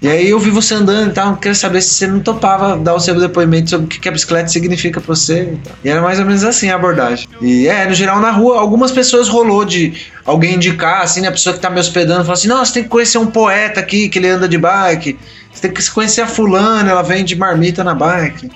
E 0.00 0.08
aí 0.08 0.28
eu 0.28 0.38
vi 0.38 0.50
você 0.50 0.74
andando 0.74 1.10
e 1.10 1.14
tal, 1.14 1.36
queria 1.36 1.54
saber 1.54 1.80
se 1.80 1.94
você 1.94 2.06
não 2.06 2.20
topava 2.20 2.76
dar 2.76 2.94
o 2.94 3.00
seu 3.00 3.18
depoimento 3.18 3.70
sobre 3.70 3.86
o 3.86 3.88
que 3.88 4.08
a 4.08 4.12
bicicleta 4.12 4.48
significa 4.48 5.00
pra 5.00 5.14
você. 5.14 5.42
E, 5.42 5.56
tal. 5.56 5.76
e 5.84 5.88
era 5.88 6.02
mais 6.02 6.18
ou 6.18 6.26
menos 6.26 6.44
assim 6.44 6.68
a 6.68 6.74
abordagem. 6.74 7.26
E 7.40 7.66
é, 7.66 7.86
no 7.86 7.94
geral 7.94 8.20
na 8.20 8.30
rua, 8.30 8.60
algumas 8.60 8.92
pessoas 8.92 9.28
rolou 9.28 9.64
de 9.64 9.94
alguém 10.24 10.54
indicar, 10.56 11.02
assim, 11.02 11.22
né, 11.22 11.28
a 11.28 11.32
pessoa 11.32 11.54
que 11.54 11.60
tá 11.60 11.70
me 11.70 11.80
hospedando, 11.80 12.20
falou 12.20 12.34
assim: 12.34 12.48
nossa, 12.48 12.74
tem 12.74 12.82
que 12.82 12.88
conhecer 12.90 13.16
um 13.18 13.26
poeta 13.26 13.80
aqui 13.80 14.08
que 14.08 14.18
ele 14.18 14.28
anda 14.28 14.46
de 14.46 14.58
bike, 14.58 15.18
você 15.52 15.62
tem 15.62 15.70
que 15.70 15.90
conhecer 15.90 16.20
a 16.20 16.26
fulana, 16.26 16.90
ela 16.90 17.02
vende 17.02 17.34
marmita 17.34 17.82
na 17.82 17.94
bike. 17.94 18.50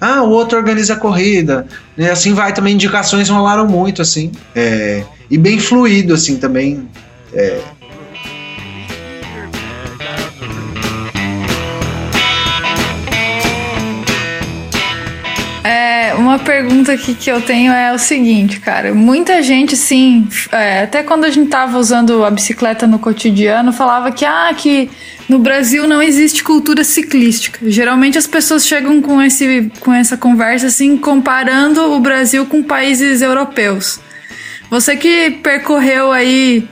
Ah, 0.00 0.22
o 0.22 0.30
outro 0.30 0.58
organiza 0.58 0.92
a 0.92 0.96
corrida. 0.96 1.66
E 1.96 2.06
assim 2.06 2.34
vai 2.34 2.52
também, 2.52 2.74
indicações 2.74 3.30
rolaram 3.30 3.66
muito, 3.66 4.02
assim. 4.02 4.30
É, 4.54 5.02
e 5.30 5.38
bem 5.38 5.58
fluido, 5.58 6.12
assim, 6.12 6.36
também. 6.36 6.86
É, 7.32 7.58
pergunta 16.44 16.92
aqui 16.92 17.14
que 17.14 17.30
eu 17.30 17.40
tenho 17.40 17.72
é 17.72 17.92
o 17.92 17.98
seguinte, 17.98 18.60
cara. 18.60 18.94
Muita 18.94 19.42
gente, 19.42 19.76
sim, 19.76 20.28
é, 20.52 20.82
até 20.82 21.02
quando 21.02 21.24
a 21.24 21.30
gente 21.30 21.48
tava 21.48 21.78
usando 21.78 22.24
a 22.24 22.30
bicicleta 22.30 22.86
no 22.86 22.98
cotidiano, 22.98 23.72
falava 23.72 24.12
que, 24.12 24.24
ah, 24.24 24.52
que 24.56 24.90
no 25.28 25.38
Brasil 25.38 25.88
não 25.88 26.02
existe 26.02 26.44
cultura 26.44 26.84
ciclística. 26.84 27.58
Geralmente 27.68 28.18
as 28.18 28.26
pessoas 28.26 28.66
chegam 28.66 29.00
com, 29.00 29.20
esse, 29.22 29.72
com 29.80 29.92
essa 29.92 30.16
conversa, 30.16 30.66
assim, 30.66 30.96
comparando 30.96 31.92
o 31.92 32.00
Brasil 32.00 32.46
com 32.46 32.62
países 32.62 33.22
europeus. 33.22 33.98
Você 34.70 34.96
que 34.96 35.30
percorreu 35.42 36.12
aí 36.12 36.68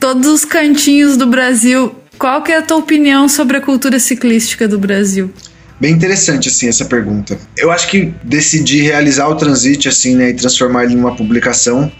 todos 0.00 0.26
os 0.26 0.44
cantinhos 0.44 1.16
do 1.16 1.26
Brasil, 1.26 1.94
qual 2.18 2.42
que 2.42 2.50
é 2.50 2.58
a 2.58 2.62
tua 2.62 2.78
opinião 2.78 3.28
sobre 3.28 3.58
a 3.58 3.60
cultura 3.60 3.98
ciclística 3.98 4.66
do 4.66 4.78
Brasil? 4.78 5.32
Bem 5.78 5.92
interessante, 5.92 6.48
assim, 6.48 6.68
essa 6.68 6.86
pergunta. 6.86 7.38
Eu 7.56 7.70
acho 7.70 7.88
que 7.88 8.14
decidir 8.22 8.82
realizar 8.82 9.28
o 9.28 9.34
Transit, 9.34 9.88
assim, 9.88 10.16
né, 10.16 10.30
e 10.30 10.34
transformar 10.34 10.84
ele 10.84 10.94
numa 10.94 11.14
publicação 11.14 11.92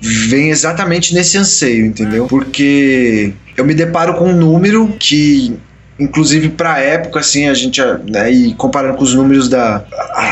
vem 0.00 0.48
exatamente 0.50 1.14
nesse 1.14 1.36
anseio, 1.36 1.84
entendeu? 1.84 2.26
Porque 2.26 3.34
eu 3.56 3.64
me 3.64 3.74
deparo 3.74 4.14
com 4.14 4.30
um 4.30 4.36
número 4.36 4.88
que 4.98 5.58
inclusive 5.98 6.48
para 6.48 6.74
a 6.74 6.78
época 6.78 7.20
assim 7.20 7.46
a 7.46 7.52
gente 7.52 7.82
né, 8.08 8.32
e 8.32 8.54
comparando 8.54 8.96
com 8.96 9.04
os 9.04 9.12
números 9.12 9.50
da 9.50 9.84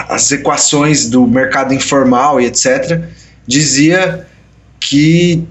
as 0.09 0.33
equações 0.33 1.11
do 1.11 1.27
mercado 1.27 1.75
informal 1.75 2.41
e 2.41 2.47
etc 2.47 3.03
dizia 3.47 4.27
que 4.81 5.47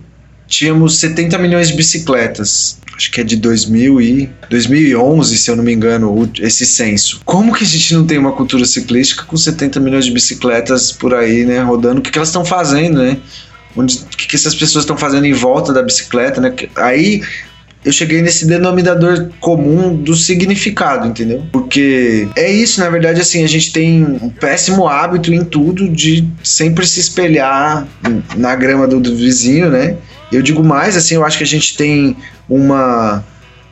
tínhamos 0.47 0.97
70 0.97 1.37
milhões 1.37 1.67
de 1.69 1.75
bicicletas 1.75 2.79
acho 2.97 3.11
que 3.11 3.21
é 3.21 3.23
de 3.23 3.35
2000 3.37 4.01
e 4.01 4.29
2011, 4.49 5.37
se 5.37 5.51
eu 5.51 5.55
não 5.55 5.63
me 5.63 5.71
engano, 5.71 6.29
esse 6.39 6.65
censo. 6.65 7.21
Como 7.23 7.53
que 7.53 7.63
a 7.63 7.67
gente 7.67 7.93
não 7.93 8.05
tem 8.05 8.17
uma 8.17 8.31
cultura 8.31 8.65
ciclística 8.65 9.23
com 9.23 9.37
70 9.37 9.79
milhões 9.79 10.05
de 10.05 10.11
bicicletas 10.11 10.91
por 10.91 11.13
aí, 11.13 11.45
né, 11.45 11.59
rodando? 11.59 11.99
O 11.99 12.01
que, 12.01 12.09
que 12.09 12.17
elas 12.17 12.29
estão 12.29 12.43
fazendo, 12.43 13.03
né? 13.03 13.17
Onde, 13.75 13.99
o 13.99 14.17
que, 14.17 14.27
que 14.27 14.35
essas 14.35 14.55
pessoas 14.55 14.83
estão 14.83 14.97
fazendo 14.97 15.25
em 15.25 15.33
volta 15.33 15.71
da 15.71 15.83
bicicleta, 15.83 16.41
né? 16.41 16.51
Aí 16.75 17.21
eu 17.85 17.91
cheguei 17.91 18.23
nesse 18.23 18.47
denominador 18.47 19.29
comum 19.39 19.95
do 19.95 20.15
significado, 20.15 21.07
entendeu? 21.07 21.45
Porque 21.51 22.27
é 22.35 22.51
isso, 22.51 22.79
na 22.79 22.89
verdade, 22.89 23.21
assim, 23.21 23.43
a 23.43 23.47
gente 23.47 23.71
tem 23.71 24.03
um 24.03 24.29
péssimo 24.29 24.87
hábito 24.87 25.31
em 25.31 25.45
tudo 25.45 25.87
de 25.87 26.27
sempre 26.43 26.85
se 26.87 26.99
espelhar 26.99 27.87
na 28.35 28.55
grama 28.55 28.87
do, 28.87 28.99
do 28.99 29.15
vizinho, 29.15 29.69
né? 29.69 29.95
Eu 30.31 30.41
digo 30.41 30.63
mais, 30.63 30.97
assim, 30.97 31.15
eu 31.15 31.25
acho 31.25 31.37
que 31.37 31.43
a 31.43 31.47
gente 31.47 31.77
tem 31.77 32.17
uma 32.49 33.23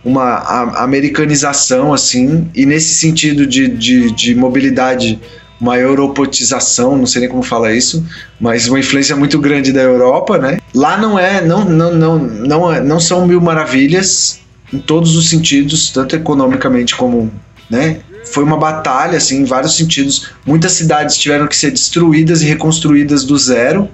uma 0.05 0.37
americanização, 0.83 1.91
assim, 1.91 2.47
e 2.53 2.63
nesse 2.63 2.93
sentido 2.93 3.47
de, 3.47 3.67
de, 3.67 4.11
de 4.11 4.35
mobilidade, 4.35 5.19
uma 5.59 5.77
europotização, 5.79 6.95
não 6.95 7.07
sei 7.07 7.21
nem 7.21 7.29
como 7.29 7.41
falar 7.41 7.73
isso, 7.73 8.05
mas 8.39 8.67
uma 8.67 8.79
influência 8.79 9.15
muito 9.15 9.39
grande 9.39 9.73
da 9.73 9.81
Europa, 9.81 10.37
né? 10.37 10.59
Lá 10.75 10.95
não 10.95 11.17
é, 11.17 11.43
não, 11.43 11.65
não, 11.65 11.91
não, 11.91 12.19
não, 12.19 12.71
é, 12.71 12.81
não 12.81 12.99
são 12.99 13.25
mil 13.25 13.41
maravilhas 13.41 14.39
em 14.71 14.77
todos 14.77 15.15
os 15.15 15.27
sentidos, 15.27 15.89
tanto 15.89 16.15
economicamente 16.15 16.95
como, 16.95 17.31
né? 17.67 17.97
Foi 18.25 18.43
uma 18.43 18.57
batalha, 18.57 19.17
assim, 19.17 19.41
em 19.41 19.45
vários 19.45 19.75
sentidos. 19.75 20.29
Muitas 20.45 20.73
cidades 20.73 21.15
tiveram 21.15 21.47
que 21.47 21.55
ser 21.55 21.71
destruídas 21.71 22.41
e 22.43 22.45
reconstruídas 22.45 23.23
do 23.23 23.37
zero 23.37 23.89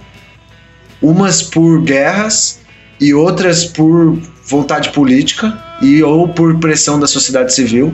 umas 1.02 1.42
por 1.42 1.82
guerras 1.82 2.60
e 3.00 3.14
outras 3.14 3.66
por 3.66 4.20
vontade 4.46 4.90
política 4.90 5.58
e 5.82 6.04
ou 6.04 6.30
por 6.30 6.60
pressão 6.60 7.00
da 7.00 7.08
sociedade 7.08 7.54
civil. 7.54 7.94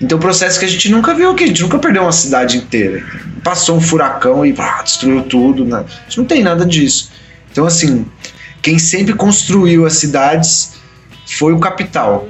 Então, 0.00 0.18
processo 0.18 0.58
que 0.58 0.64
a 0.64 0.68
gente 0.68 0.90
nunca 0.90 1.14
viu 1.14 1.30
aqui, 1.30 1.44
a 1.44 1.46
gente 1.46 1.62
nunca 1.62 1.78
perdeu 1.78 2.02
uma 2.02 2.12
cidade 2.12 2.58
inteira. 2.58 3.02
Passou 3.42 3.76
um 3.76 3.80
furacão 3.80 4.44
e 4.44 4.54
ah, 4.58 4.82
destruiu 4.82 5.22
tudo. 5.22 5.64
Né? 5.64 5.78
A 5.78 6.04
gente 6.04 6.18
não 6.18 6.24
tem 6.24 6.42
nada 6.42 6.66
disso. 6.66 7.10
Então, 7.50 7.64
assim, 7.64 8.04
quem 8.60 8.78
sempre 8.78 9.14
construiu 9.14 9.86
as 9.86 9.94
cidades 9.94 10.72
foi 11.26 11.52
o 11.52 11.58
capital. 11.58 12.28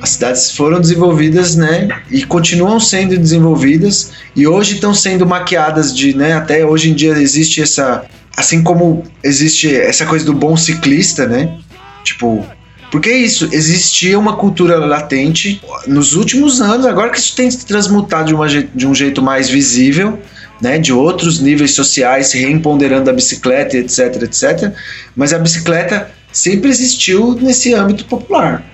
As 0.00 0.10
cidades 0.10 0.50
foram 0.52 0.80
desenvolvidas, 0.80 1.54
né, 1.54 1.88
e 2.10 2.24
continuam 2.24 2.80
sendo 2.80 3.18
desenvolvidas 3.18 4.12
e 4.34 4.46
hoje 4.46 4.76
estão 4.76 4.94
sendo 4.94 5.26
maquiadas 5.26 5.94
de, 5.94 6.16
né, 6.16 6.32
até 6.32 6.64
hoje 6.64 6.90
em 6.90 6.94
dia 6.94 7.12
existe 7.12 7.60
essa, 7.60 8.06
assim 8.40 8.62
como 8.62 9.04
existe 9.22 9.74
essa 9.74 10.06
coisa 10.06 10.24
do 10.24 10.32
bom 10.32 10.56
ciclista, 10.56 11.26
né? 11.26 11.58
Tipo, 12.02 12.44
porque 12.90 13.12
isso, 13.12 13.48
existia 13.52 14.18
uma 14.18 14.34
cultura 14.36 14.78
latente 14.78 15.62
nos 15.86 16.14
últimos 16.16 16.60
anos, 16.60 16.86
agora 16.86 17.10
que 17.10 17.18
isso 17.18 17.36
tem 17.36 17.50
se 17.50 17.66
transmutado 17.66 18.28
de, 18.28 18.34
uma, 18.34 18.48
de 18.48 18.86
um 18.86 18.94
jeito 18.94 19.22
mais 19.22 19.50
visível, 19.50 20.18
né, 20.60 20.78
de 20.78 20.90
outros 20.92 21.38
níveis 21.38 21.74
sociais, 21.74 22.28
se 22.28 22.38
reempoderando 22.38 23.10
a 23.10 23.12
bicicleta, 23.12 23.76
etc, 23.76 24.22
etc. 24.22 24.72
Mas 25.14 25.34
a 25.34 25.38
bicicleta 25.38 26.10
sempre 26.32 26.70
existiu 26.70 27.34
nesse 27.34 27.74
âmbito 27.74 28.06
popular. 28.06 28.64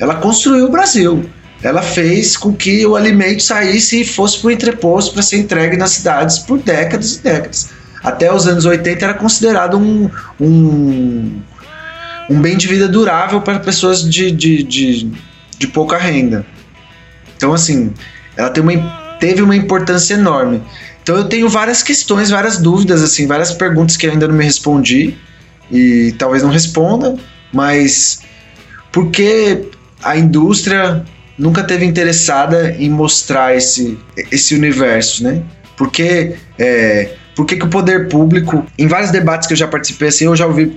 Ela 0.00 0.16
construiu 0.16 0.66
o 0.66 0.70
Brasil. 0.70 1.24
Ela 1.62 1.80
fez 1.80 2.36
com 2.36 2.52
que 2.52 2.84
o 2.84 2.96
alimento 2.96 3.42
saísse 3.42 4.02
e 4.02 4.04
fosse 4.04 4.38
para 4.38 4.48
o 4.48 4.50
entreposto 4.50 5.14
para 5.14 5.22
ser 5.22 5.38
entregue 5.38 5.76
nas 5.76 5.90
cidades 5.90 6.40
por 6.40 6.58
décadas 6.58 7.16
e 7.16 7.22
décadas. 7.22 7.70
Até 8.02 8.32
os 8.32 8.46
anos 8.46 8.64
80 8.64 9.04
era 9.04 9.14
considerado 9.14 9.78
um, 9.78 10.10
um, 10.40 11.40
um 12.30 12.40
bem 12.40 12.56
de 12.56 12.66
vida 12.66 12.88
durável 12.88 13.40
para 13.40 13.58
pessoas 13.58 14.08
de, 14.08 14.30
de, 14.30 14.62
de, 14.62 15.10
de 15.58 15.66
pouca 15.68 15.96
renda. 15.96 16.46
Então, 17.36 17.52
assim, 17.52 17.92
ela 18.36 18.50
tem 18.50 18.62
uma, 18.62 19.16
teve 19.18 19.42
uma 19.42 19.56
importância 19.56 20.14
enorme. 20.14 20.62
Então, 21.02 21.16
eu 21.16 21.24
tenho 21.24 21.48
várias 21.48 21.82
questões, 21.82 22.30
várias 22.30 22.58
dúvidas, 22.58 23.02
assim, 23.02 23.26
várias 23.26 23.52
perguntas 23.52 23.96
que 23.96 24.06
ainda 24.06 24.26
não 24.26 24.34
me 24.34 24.44
respondi 24.44 25.16
e 25.70 26.14
talvez 26.18 26.42
não 26.42 26.50
responda, 26.50 27.16
mas 27.52 28.20
por 28.92 29.10
que 29.10 29.68
a 30.02 30.16
indústria 30.16 31.04
nunca 31.38 31.62
teve 31.62 31.84
interessada 31.84 32.74
em 32.78 32.88
mostrar 32.88 33.56
esse, 33.56 33.98
esse 34.30 34.54
universo, 34.54 35.22
né? 35.22 35.42
Porque 35.76 36.36
é, 36.58 37.14
por 37.36 37.44
que, 37.44 37.54
que 37.54 37.64
o 37.66 37.68
poder 37.68 38.08
público, 38.08 38.66
em 38.78 38.88
vários 38.88 39.10
debates 39.10 39.46
que 39.46 39.52
eu 39.52 39.56
já 39.56 39.68
participei, 39.68 40.08
assim, 40.08 40.24
eu 40.24 40.34
já 40.34 40.46
ouvi 40.46 40.76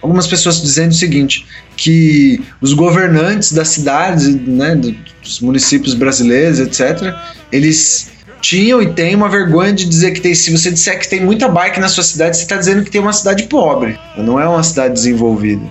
algumas 0.00 0.26
pessoas 0.26 0.62
dizendo 0.62 0.92
o 0.92 0.94
seguinte, 0.94 1.46
que 1.76 2.42
os 2.60 2.72
governantes 2.72 3.52
das 3.52 3.68
cidades, 3.68 4.26
né, 4.34 4.74
dos 4.74 5.40
municípios 5.40 5.92
brasileiros, 5.92 6.58
etc., 6.58 7.14
eles 7.52 8.10
tinham 8.40 8.80
e 8.80 8.92
têm 8.94 9.14
uma 9.14 9.28
vergonha 9.28 9.72
de 9.72 9.84
dizer 9.84 10.12
que 10.12 10.20
tem. 10.20 10.34
Se 10.34 10.50
você 10.50 10.70
disser 10.70 10.98
que 10.98 11.08
tem 11.08 11.20
muita 11.20 11.48
bike 11.48 11.80
na 11.80 11.88
sua 11.88 12.04
cidade, 12.04 12.36
você 12.36 12.44
está 12.44 12.56
dizendo 12.56 12.82
que 12.82 12.90
tem 12.90 13.00
uma 13.00 13.12
cidade 13.12 13.42
pobre, 13.44 13.98
não 14.16 14.40
é 14.40 14.48
uma 14.48 14.62
cidade 14.62 14.94
desenvolvida. 14.94 15.66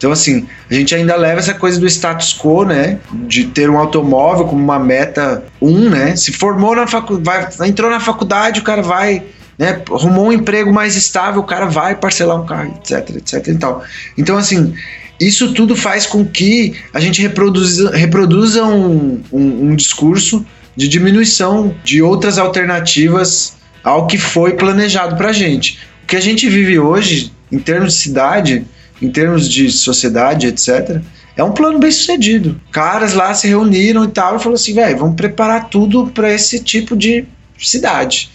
Então, 0.00 0.12
assim, 0.12 0.46
a 0.70 0.72
gente 0.72 0.94
ainda 0.94 1.14
leva 1.14 1.40
essa 1.40 1.52
coisa 1.52 1.78
do 1.78 1.86
status 1.86 2.32
quo, 2.32 2.64
né? 2.64 2.98
De 3.28 3.44
ter 3.44 3.68
um 3.68 3.76
automóvel 3.76 4.46
como 4.46 4.64
uma 4.64 4.78
meta 4.78 5.44
um, 5.60 5.90
né? 5.90 6.16
Se 6.16 6.32
formou 6.32 6.74
na 6.74 6.86
faculdade, 6.86 7.54
entrou 7.68 7.90
na 7.90 8.00
faculdade, 8.00 8.60
o 8.60 8.62
cara 8.62 8.80
vai, 8.80 9.22
né? 9.58 9.82
Arrumou 9.92 10.28
um 10.28 10.32
emprego 10.32 10.72
mais 10.72 10.96
estável, 10.96 11.42
o 11.42 11.44
cara 11.44 11.66
vai 11.66 11.94
parcelar 11.94 12.40
um 12.40 12.46
carro, 12.46 12.74
etc, 12.78 13.16
etc 13.16 13.46
e 13.48 13.58
tal. 13.58 13.84
Então, 14.16 14.38
assim, 14.38 14.72
isso 15.20 15.52
tudo 15.52 15.76
faz 15.76 16.06
com 16.06 16.24
que 16.24 16.74
a 16.94 16.98
gente 16.98 17.20
reproduza, 17.20 17.94
reproduza 17.94 18.64
um, 18.64 19.22
um, 19.30 19.68
um 19.68 19.76
discurso 19.76 20.46
de 20.74 20.88
diminuição 20.88 21.76
de 21.84 22.00
outras 22.00 22.38
alternativas 22.38 23.52
ao 23.84 24.06
que 24.06 24.16
foi 24.16 24.54
planejado 24.54 25.14
para 25.14 25.30
gente. 25.30 25.78
O 26.04 26.06
que 26.06 26.16
a 26.16 26.20
gente 26.20 26.48
vive 26.48 26.78
hoje, 26.78 27.30
em 27.52 27.58
termos 27.58 27.92
de 27.92 28.00
cidade, 28.00 28.64
em 29.00 29.10
termos 29.10 29.48
de 29.48 29.70
sociedade, 29.70 30.46
etc., 30.46 31.00
é 31.36 31.44
um 31.44 31.52
plano 31.52 31.78
bem 31.78 31.90
sucedido. 31.90 32.60
Caras 32.70 33.14
lá 33.14 33.32
se 33.32 33.48
reuniram 33.48 34.04
e 34.04 34.08
tal 34.08 34.36
e 34.36 34.38
falaram 34.38 34.54
assim, 34.54 34.74
velho, 34.74 34.98
vamos 34.98 35.16
preparar 35.16 35.68
tudo 35.70 36.08
para 36.08 36.30
esse 36.32 36.58
tipo 36.60 36.96
de 36.96 37.24
cidade. 37.58 38.30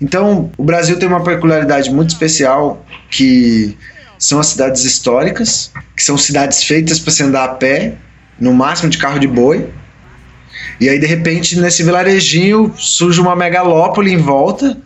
Então, 0.00 0.50
o 0.56 0.64
Brasil 0.64 0.98
tem 0.98 1.08
uma 1.08 1.22
peculiaridade 1.22 1.90
muito 1.90 2.10
especial 2.10 2.84
que 3.10 3.76
são 4.18 4.40
as 4.40 4.48
cidades 4.48 4.84
históricas, 4.84 5.70
que 5.96 6.02
são 6.02 6.16
cidades 6.16 6.64
feitas 6.64 6.98
para 6.98 7.12
se 7.12 7.22
andar 7.22 7.44
a 7.44 7.48
pé, 7.54 7.94
no 8.38 8.52
máximo 8.52 8.90
de 8.90 8.98
carro 8.98 9.18
de 9.18 9.28
boi. 9.28 9.68
E 10.80 10.88
aí, 10.88 10.98
de 10.98 11.06
repente, 11.06 11.58
nesse 11.58 11.82
vilarejinho 11.82 12.74
surge 12.76 13.20
uma 13.20 13.36
megalópole 13.36 14.12
em 14.12 14.16
volta 14.16 14.76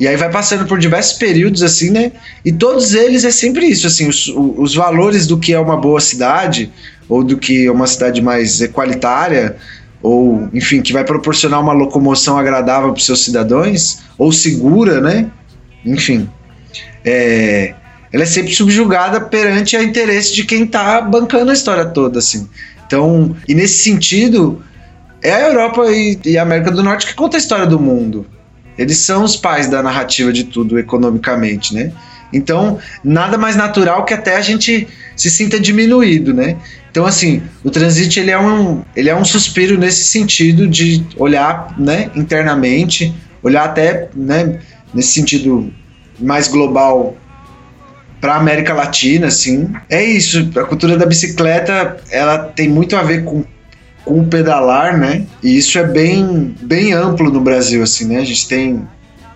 e 0.00 0.08
aí 0.08 0.16
vai 0.16 0.30
passando 0.30 0.66
por 0.66 0.78
diversos 0.78 1.18
períodos, 1.18 1.62
assim, 1.62 1.90
né? 1.90 2.10
E 2.42 2.50
todos 2.50 2.94
eles 2.94 3.22
é 3.22 3.30
sempre 3.30 3.66
isso, 3.66 3.86
assim, 3.86 4.08
os, 4.08 4.32
os 4.34 4.74
valores 4.74 5.26
do 5.26 5.38
que 5.38 5.52
é 5.52 5.60
uma 5.60 5.76
boa 5.76 6.00
cidade, 6.00 6.72
ou 7.06 7.22
do 7.22 7.36
que 7.36 7.66
é 7.66 7.70
uma 7.70 7.86
cidade 7.86 8.22
mais 8.22 8.62
equalitária, 8.62 9.56
ou, 10.02 10.48
enfim, 10.54 10.80
que 10.80 10.90
vai 10.90 11.04
proporcionar 11.04 11.60
uma 11.60 11.74
locomoção 11.74 12.38
agradável 12.38 12.88
para 12.88 12.98
os 12.98 13.04
seus 13.04 13.22
cidadãos, 13.22 13.98
ou 14.16 14.32
segura, 14.32 15.02
né? 15.02 15.30
Enfim. 15.84 16.26
É, 17.04 17.74
ela 18.10 18.22
é 18.22 18.26
sempre 18.26 18.54
subjugada 18.54 19.20
perante 19.20 19.76
a 19.76 19.82
interesse 19.82 20.34
de 20.34 20.44
quem 20.44 20.64
está 20.64 21.02
bancando 21.02 21.50
a 21.50 21.54
história 21.54 21.84
toda, 21.84 22.20
assim. 22.20 22.48
Então, 22.86 23.36
e 23.46 23.54
nesse 23.54 23.82
sentido, 23.82 24.62
é 25.22 25.30
a 25.30 25.48
Europa 25.48 25.92
e, 25.92 26.18
e 26.24 26.38
a 26.38 26.42
América 26.42 26.70
do 26.70 26.82
Norte 26.82 27.06
que 27.06 27.14
conta 27.14 27.36
a 27.36 27.38
história 27.38 27.66
do 27.66 27.78
mundo. 27.78 28.24
Eles 28.78 28.98
são 28.98 29.24
os 29.24 29.36
pais 29.36 29.68
da 29.68 29.82
narrativa 29.82 30.32
de 30.32 30.44
tudo 30.44 30.78
economicamente, 30.78 31.74
né? 31.74 31.92
Então, 32.32 32.78
nada 33.02 33.36
mais 33.36 33.56
natural 33.56 34.04
que 34.04 34.14
até 34.14 34.36
a 34.36 34.40
gente 34.40 34.86
se 35.16 35.30
sinta 35.30 35.58
diminuído, 35.58 36.32
né? 36.32 36.56
Então, 36.90 37.06
assim, 37.06 37.42
o 37.62 37.70
Transit 37.70 38.18
ele 38.18 38.30
é 38.30 38.38
um, 38.38 38.82
ele 38.96 39.08
é 39.08 39.16
um 39.16 39.24
suspiro 39.24 39.78
nesse 39.78 40.04
sentido 40.04 40.66
de 40.66 41.04
olhar, 41.16 41.74
né, 41.78 42.10
internamente, 42.16 43.14
olhar 43.42 43.64
até, 43.64 44.08
né, 44.14 44.58
nesse 44.92 45.12
sentido 45.12 45.72
mais 46.18 46.48
global 46.48 47.16
para 48.20 48.34
a 48.34 48.36
América 48.36 48.74
Latina, 48.74 49.28
assim. 49.28 49.72
É 49.88 50.02
isso, 50.02 50.50
a 50.56 50.64
cultura 50.64 50.96
da 50.96 51.06
bicicleta, 51.06 51.96
ela 52.10 52.38
tem 52.38 52.68
muito 52.68 52.96
a 52.96 53.02
ver 53.02 53.24
com 53.24 53.44
com 54.10 54.22
o 54.22 54.26
pedalar, 54.26 54.98
né? 54.98 55.24
E 55.40 55.56
isso 55.56 55.78
é 55.78 55.86
bem, 55.86 56.52
bem 56.60 56.92
amplo 56.92 57.30
no 57.30 57.40
Brasil, 57.40 57.80
assim, 57.80 58.08
né? 58.08 58.18
A 58.18 58.24
gente 58.24 58.48
tem 58.48 58.82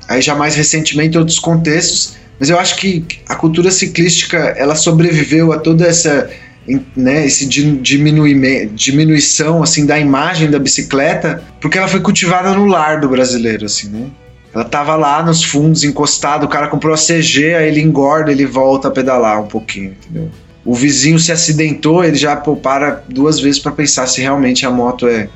aí 0.08 0.20
já 0.20 0.34
mais 0.34 0.56
recentemente 0.56 1.16
outros 1.16 1.38
contextos, 1.38 2.16
mas 2.40 2.50
eu 2.50 2.58
acho 2.58 2.74
que 2.76 3.04
a 3.28 3.36
cultura 3.36 3.70
ciclística 3.70 4.36
ela 4.36 4.74
sobreviveu 4.74 5.52
a 5.52 5.58
toda 5.58 5.86
essa 5.86 6.28
né, 6.96 7.24
esse 7.24 7.46
diminuição 7.46 9.62
assim 9.62 9.86
da 9.86 9.96
imagem 9.96 10.50
da 10.50 10.58
bicicleta, 10.58 11.40
porque 11.60 11.78
ela 11.78 11.86
foi 11.86 12.00
cultivada 12.00 12.52
no 12.52 12.66
lar 12.66 13.00
do 13.00 13.08
brasileiro, 13.08 13.66
assim, 13.66 13.90
né? 13.90 14.08
Ela 14.52 14.64
tava 14.64 14.96
lá 14.96 15.22
nos 15.22 15.44
fundos, 15.44 15.84
encostado, 15.84 16.46
o 16.46 16.48
cara 16.48 16.66
comprou 16.66 16.94
a 16.94 16.98
CG, 16.98 17.54
aí 17.54 17.68
ele 17.68 17.80
engorda, 17.80 18.32
ele 18.32 18.46
volta 18.46 18.88
a 18.88 18.90
pedalar 18.90 19.40
um 19.40 19.46
pouquinho, 19.46 19.92
entendeu? 19.92 20.30
O 20.64 20.74
vizinho 20.74 21.18
se 21.18 21.30
acidentou, 21.30 22.04
ele 22.04 22.16
já 22.16 22.36
para 22.36 23.02
duas 23.08 23.38
vezes 23.38 23.60
para 23.60 23.72
pensar 23.72 24.06
se 24.06 24.20
realmente 24.20 24.64
a 24.64 24.70
moto 24.70 25.06
é. 25.06 25.28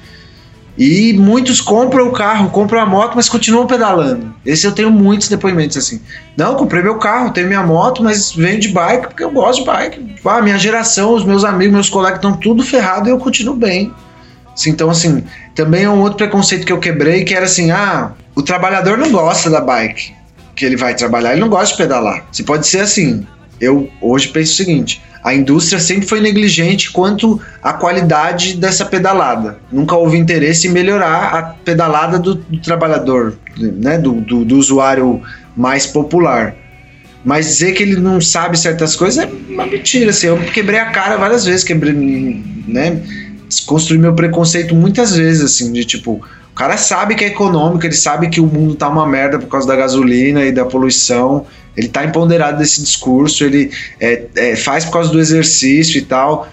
E 0.77 1.13
muitos 1.15 1.61
compram 1.61 2.07
o 2.07 2.13
carro, 2.13 2.51
compram 2.51 2.81
a 2.81 2.87
moto, 2.87 3.15
mas 3.17 3.29
continuam 3.29 3.67
pedalando. 3.67 4.33
Esse 4.47 4.65
eu 4.65 4.71
tenho 4.71 4.91
muitos 4.91 5.29
depoimentos 5.29 5.77
assim. 5.77 6.01
Não, 6.37 6.55
comprei 6.55 6.83
meu 6.83 6.99
carro, 6.99 7.33
tenho 7.33 7.49
minha 7.49 7.65
moto, 7.65 8.03
mas 8.03 8.33
venho 8.33 8.61
de 8.61 8.69
bike 8.69 9.09
porque 9.09 9.25
eu 9.25 9.31
gosto 9.31 9.61
de 9.61 9.67
bike. 9.67 10.15
Ah, 10.25 10.41
minha 10.41 10.57
geração, 10.57 11.15
os 11.15 11.25
meus 11.25 11.45
amigos, 11.45 11.75
meus 11.75 11.91
colegas 11.91 12.19
estão 12.19 12.33
tudo 12.33 12.63
ferrado 12.63 13.09
e 13.09 13.11
eu 13.11 13.19
continuo 13.19 13.57
bem. 13.57 13.93
Assim, 14.55 14.71
então, 14.71 14.89
assim, 14.89 15.25
também 15.55 15.83
é 15.83 15.91
um 15.91 16.01
outro 16.01 16.17
preconceito 16.17 16.65
que 16.65 16.73
eu 16.73 16.79
quebrei, 16.79 17.25
que 17.25 17.35
era 17.35 17.47
assim, 17.47 17.73
ah, 17.73 18.13
o 18.37 18.43
trabalhador 18.43 18.97
não 18.97 19.11
gosta 19.11 19.51
da 19.51 19.61
bike 19.61 20.17
que 20.59 20.65
ele 20.65 20.77
vai 20.77 20.95
trabalhar, 20.95 21.33
ele 21.33 21.41
não 21.41 21.49
gosta 21.49 21.77
de 21.77 21.83
pedalar. 21.83 22.27
Você 22.31 22.43
pode 22.43 22.67
ser 22.67 22.81
assim. 22.81 23.25
Eu 23.61 23.89
hoje 24.01 24.29
penso 24.29 24.53
o 24.53 24.57
seguinte: 24.57 25.03
a 25.23 25.35
indústria 25.35 25.81
sempre 25.81 26.07
foi 26.07 26.21
negligente 26.21 26.91
quanto 26.91 27.41
à 27.63 27.73
qualidade 27.73 28.57
dessa 28.57 28.85
pedalada. 28.85 29.59
Nunca 29.71 29.97
houve 29.97 30.17
interesse 30.17 30.69
em 30.69 30.71
melhorar 30.71 31.35
a 31.35 31.43
pedalada 31.43 32.19
do, 32.19 32.35
do 32.35 32.59
trabalhador, 32.61 33.37
né, 33.57 33.99
do, 33.99 34.13
do, 34.13 34.45
do, 34.45 34.57
usuário 34.57 35.21
mais 35.57 35.87
popular. 35.87 36.55
Mas 37.25 37.47
dizer 37.47 37.73
que 37.73 37.83
ele 37.83 37.97
não 37.97 38.21
sabe 38.21 38.59
certas 38.59 38.95
coisas 38.95 39.25
é 39.25 39.29
uma 39.49 39.67
mentira. 39.67 40.11
Assim, 40.11 40.29
eu 40.29 40.39
quebrei 40.53 40.79
a 40.79 40.87
cara 40.87 41.17
várias 41.17 41.45
vezes, 41.45 41.65
quebrei, 41.65 41.93
né, 41.93 43.03
construí 43.67 43.99
meu 43.99 44.15
preconceito 44.15 44.75
muitas 44.75 45.17
vezes, 45.17 45.43
assim, 45.43 45.73
de 45.73 45.85
tipo, 45.85 46.13
o 46.13 46.55
cara 46.55 46.77
sabe 46.77 47.15
que 47.15 47.25
é 47.25 47.29
econômico, 47.29 47.87
ele 47.87 47.95
sabe 47.95 48.29
que 48.29 48.41
o 48.41 48.47
mundo 48.47 48.75
tá 48.75 48.89
uma 48.89 49.07
merda 49.07 49.39
por 49.39 49.49
causa 49.49 49.67
da 49.67 49.77
gasolina 49.77 50.45
e 50.45 50.53
da 50.53 50.65
poluição 50.65 51.47
ele 51.79 51.87
está 51.87 52.05
empoderado 52.05 52.59
desse 52.59 52.83
discurso, 52.83 53.45
ele 53.45 53.71
é, 54.01 54.25
é, 54.35 54.57
faz 54.57 54.85
por 54.85 54.95
causa 54.95 55.13
do 55.13 55.21
exercício 55.21 55.97
e 55.97 56.03
tal. 56.03 56.49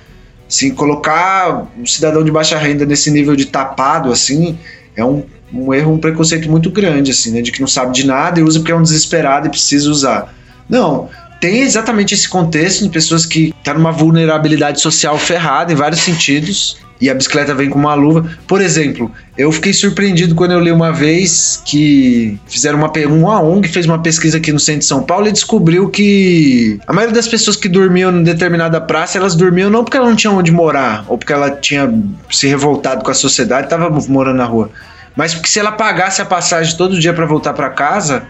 Assim, 0.48 0.70
colocar 0.70 1.68
um 1.76 1.84
cidadão 1.84 2.24
de 2.24 2.30
baixa 2.30 2.56
renda 2.60 2.86
nesse 2.86 3.10
nível 3.10 3.36
de 3.36 3.48
tapado, 3.48 4.12
assim, 4.12 4.56
é 4.96 5.04
um, 5.04 5.24
um 5.52 5.74
erro, 5.74 5.94
um 5.94 5.98
preconceito 5.98 6.48
muito 6.48 6.70
grande, 6.70 7.10
assim, 7.10 7.32
né? 7.32 7.42
De 7.42 7.52
que 7.52 7.60
não 7.60 7.68
sabe 7.68 7.92
de 7.92 8.06
nada 8.06 8.40
e 8.40 8.44
usa 8.44 8.60
porque 8.60 8.72
é 8.72 8.76
um 8.76 8.84
desesperado 8.84 9.48
e 9.48 9.50
precisa 9.50 9.90
usar. 9.90 10.32
Não, 10.70 11.10
tem 11.40 11.62
exatamente 11.62 12.14
esse 12.14 12.28
contexto 12.28 12.84
de 12.84 12.90
pessoas 12.90 13.26
que 13.26 13.48
estão 13.48 13.74
tá 13.74 13.74
numa 13.74 13.92
vulnerabilidade 13.92 14.82
social 14.82 15.18
ferrada 15.18 15.72
em 15.72 15.76
vários 15.76 16.02
sentidos 16.02 16.78
e 17.00 17.10
a 17.10 17.14
bicicleta 17.14 17.54
vem 17.54 17.70
com 17.70 17.78
uma 17.78 17.94
luva. 17.94 18.26
Por 18.48 18.62
exemplo, 18.62 19.12
eu 19.38 19.52
fiquei 19.52 19.74
surpreendido 19.74 20.34
quando 20.34 20.52
eu 20.52 20.60
li 20.60 20.72
uma 20.72 20.92
vez 20.92 21.62
que 21.66 22.40
fizeram 22.48 22.78
uma, 22.78 22.92
uma 23.08 23.42
ONG 23.42 23.68
fez 23.68 23.86
uma 23.86 24.02
pesquisa 24.02 24.38
aqui 24.38 24.52
no 24.52 24.60
centro 24.60 24.80
de 24.80 24.86
São 24.86 25.04
Paulo 25.04 25.28
e 25.28 25.32
descobriu 25.32 25.90
que 25.90 26.80
a 26.88 26.94
maioria 26.94 27.14
das 27.14 27.28
pessoas 27.28 27.58
que 27.58 27.68
dormiam 27.68 28.12
em 28.12 28.24
determinada 28.24 28.80
praça, 28.80 29.18
elas 29.18 29.36
dormiam 29.36 29.70
não 29.70 29.84
porque 29.84 29.98
elas 29.98 30.10
não 30.10 30.16
tinham 30.16 30.38
onde 30.38 30.52
morar 30.52 31.06
ou 31.08 31.18
porque 31.18 31.34
ela 31.34 31.52
tinha 31.52 31.94
se 32.32 32.48
revoltado 32.48 33.04
com 33.04 33.12
a 33.12 33.14
sociedade 33.14 33.66
estava 33.66 33.90
morando 34.08 34.38
na 34.38 34.46
rua, 34.46 34.70
mas 35.16 35.34
porque 35.34 35.50
se 35.50 35.60
ela 35.60 35.72
pagasse 35.72 36.22
a 36.22 36.26
passagem 36.26 36.76
todo 36.78 37.00
dia 37.00 37.14
para 37.14 37.26
voltar 37.26 37.54
para 37.54 37.70
casa, 37.70 38.26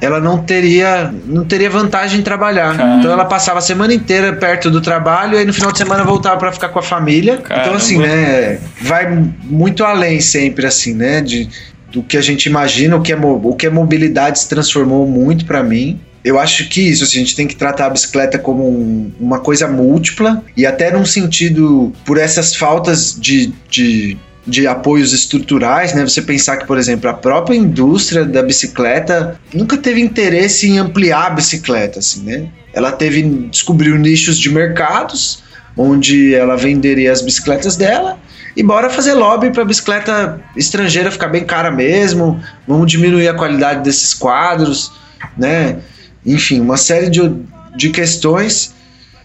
ela 0.00 0.20
não 0.20 0.42
teria 0.42 1.12
não 1.26 1.44
teria 1.44 1.70
vantagem 1.70 2.20
em 2.20 2.22
trabalhar. 2.22 2.76
Caramba. 2.76 2.98
Então 2.98 3.10
ela 3.10 3.24
passava 3.24 3.58
a 3.58 3.62
semana 3.62 3.94
inteira 3.94 4.32
perto 4.32 4.70
do 4.70 4.80
trabalho 4.80 5.34
e 5.34 5.38
aí 5.38 5.44
no 5.44 5.52
final 5.52 5.72
de 5.72 5.78
semana 5.78 6.04
voltava 6.04 6.36
para 6.36 6.52
ficar 6.52 6.68
com 6.68 6.78
a 6.78 6.82
família. 6.82 7.38
Caramba. 7.38 7.66
Então 7.66 7.76
assim, 7.76 7.98
né, 7.98 8.58
vai 8.82 9.06
muito 9.44 9.84
além 9.84 10.20
sempre 10.20 10.66
assim, 10.66 10.94
né, 10.94 11.20
de 11.20 11.48
do 11.90 12.02
que 12.02 12.16
a 12.16 12.20
gente 12.20 12.46
imagina, 12.46 12.96
o 12.96 13.00
que 13.00 13.12
é, 13.12 13.16
o 13.16 13.54
que 13.54 13.66
é 13.66 13.70
mobilidade 13.70 14.38
se 14.40 14.48
transformou 14.48 15.06
muito 15.06 15.46
para 15.46 15.62
mim. 15.62 15.98
Eu 16.22 16.38
acho 16.38 16.68
que 16.68 16.80
isso, 16.80 17.04
assim, 17.04 17.18
a 17.18 17.20
gente 17.20 17.36
tem 17.36 17.46
que 17.46 17.54
tratar 17.54 17.86
a 17.86 17.90
bicicleta 17.90 18.36
como 18.38 18.68
um, 18.68 19.12
uma 19.18 19.38
coisa 19.38 19.68
múltipla 19.68 20.42
e 20.56 20.66
até 20.66 20.90
num 20.90 21.04
sentido, 21.04 21.92
por 22.04 22.18
essas 22.18 22.54
faltas 22.54 23.16
de, 23.18 23.52
de 23.70 24.18
de 24.46 24.66
apoios 24.66 25.12
estruturais, 25.12 25.92
né? 25.92 26.02
Você 26.02 26.22
pensar 26.22 26.56
que, 26.56 26.66
por 26.66 26.78
exemplo, 26.78 27.10
a 27.10 27.14
própria 27.14 27.56
indústria 27.56 28.24
da 28.24 28.42
bicicleta 28.42 29.38
nunca 29.52 29.76
teve 29.76 30.00
interesse 30.00 30.68
em 30.68 30.78
ampliar 30.78 31.26
a 31.26 31.30
bicicleta, 31.30 31.98
assim, 31.98 32.22
né? 32.22 32.48
Ela 32.72 32.92
teve 32.92 33.22
descobriu 33.22 33.96
nichos 33.96 34.38
de 34.38 34.50
mercados 34.50 35.42
onde 35.76 36.34
ela 36.34 36.56
venderia 36.56 37.12
as 37.12 37.20
bicicletas 37.20 37.76
dela 37.76 38.18
e 38.56 38.62
bora 38.62 38.88
fazer 38.88 39.12
lobby 39.12 39.50
para 39.50 39.64
bicicleta 39.64 40.40
estrangeira 40.56 41.10
ficar 41.10 41.28
bem 41.28 41.44
cara 41.44 41.70
mesmo. 41.70 42.40
Vamos 42.66 42.90
diminuir 42.90 43.28
a 43.28 43.34
qualidade 43.34 43.82
desses 43.82 44.14
quadros, 44.14 44.92
né? 45.36 45.78
Enfim, 46.24 46.60
uma 46.60 46.76
série 46.76 47.10
de, 47.10 47.34
de 47.76 47.90
questões. 47.90 48.74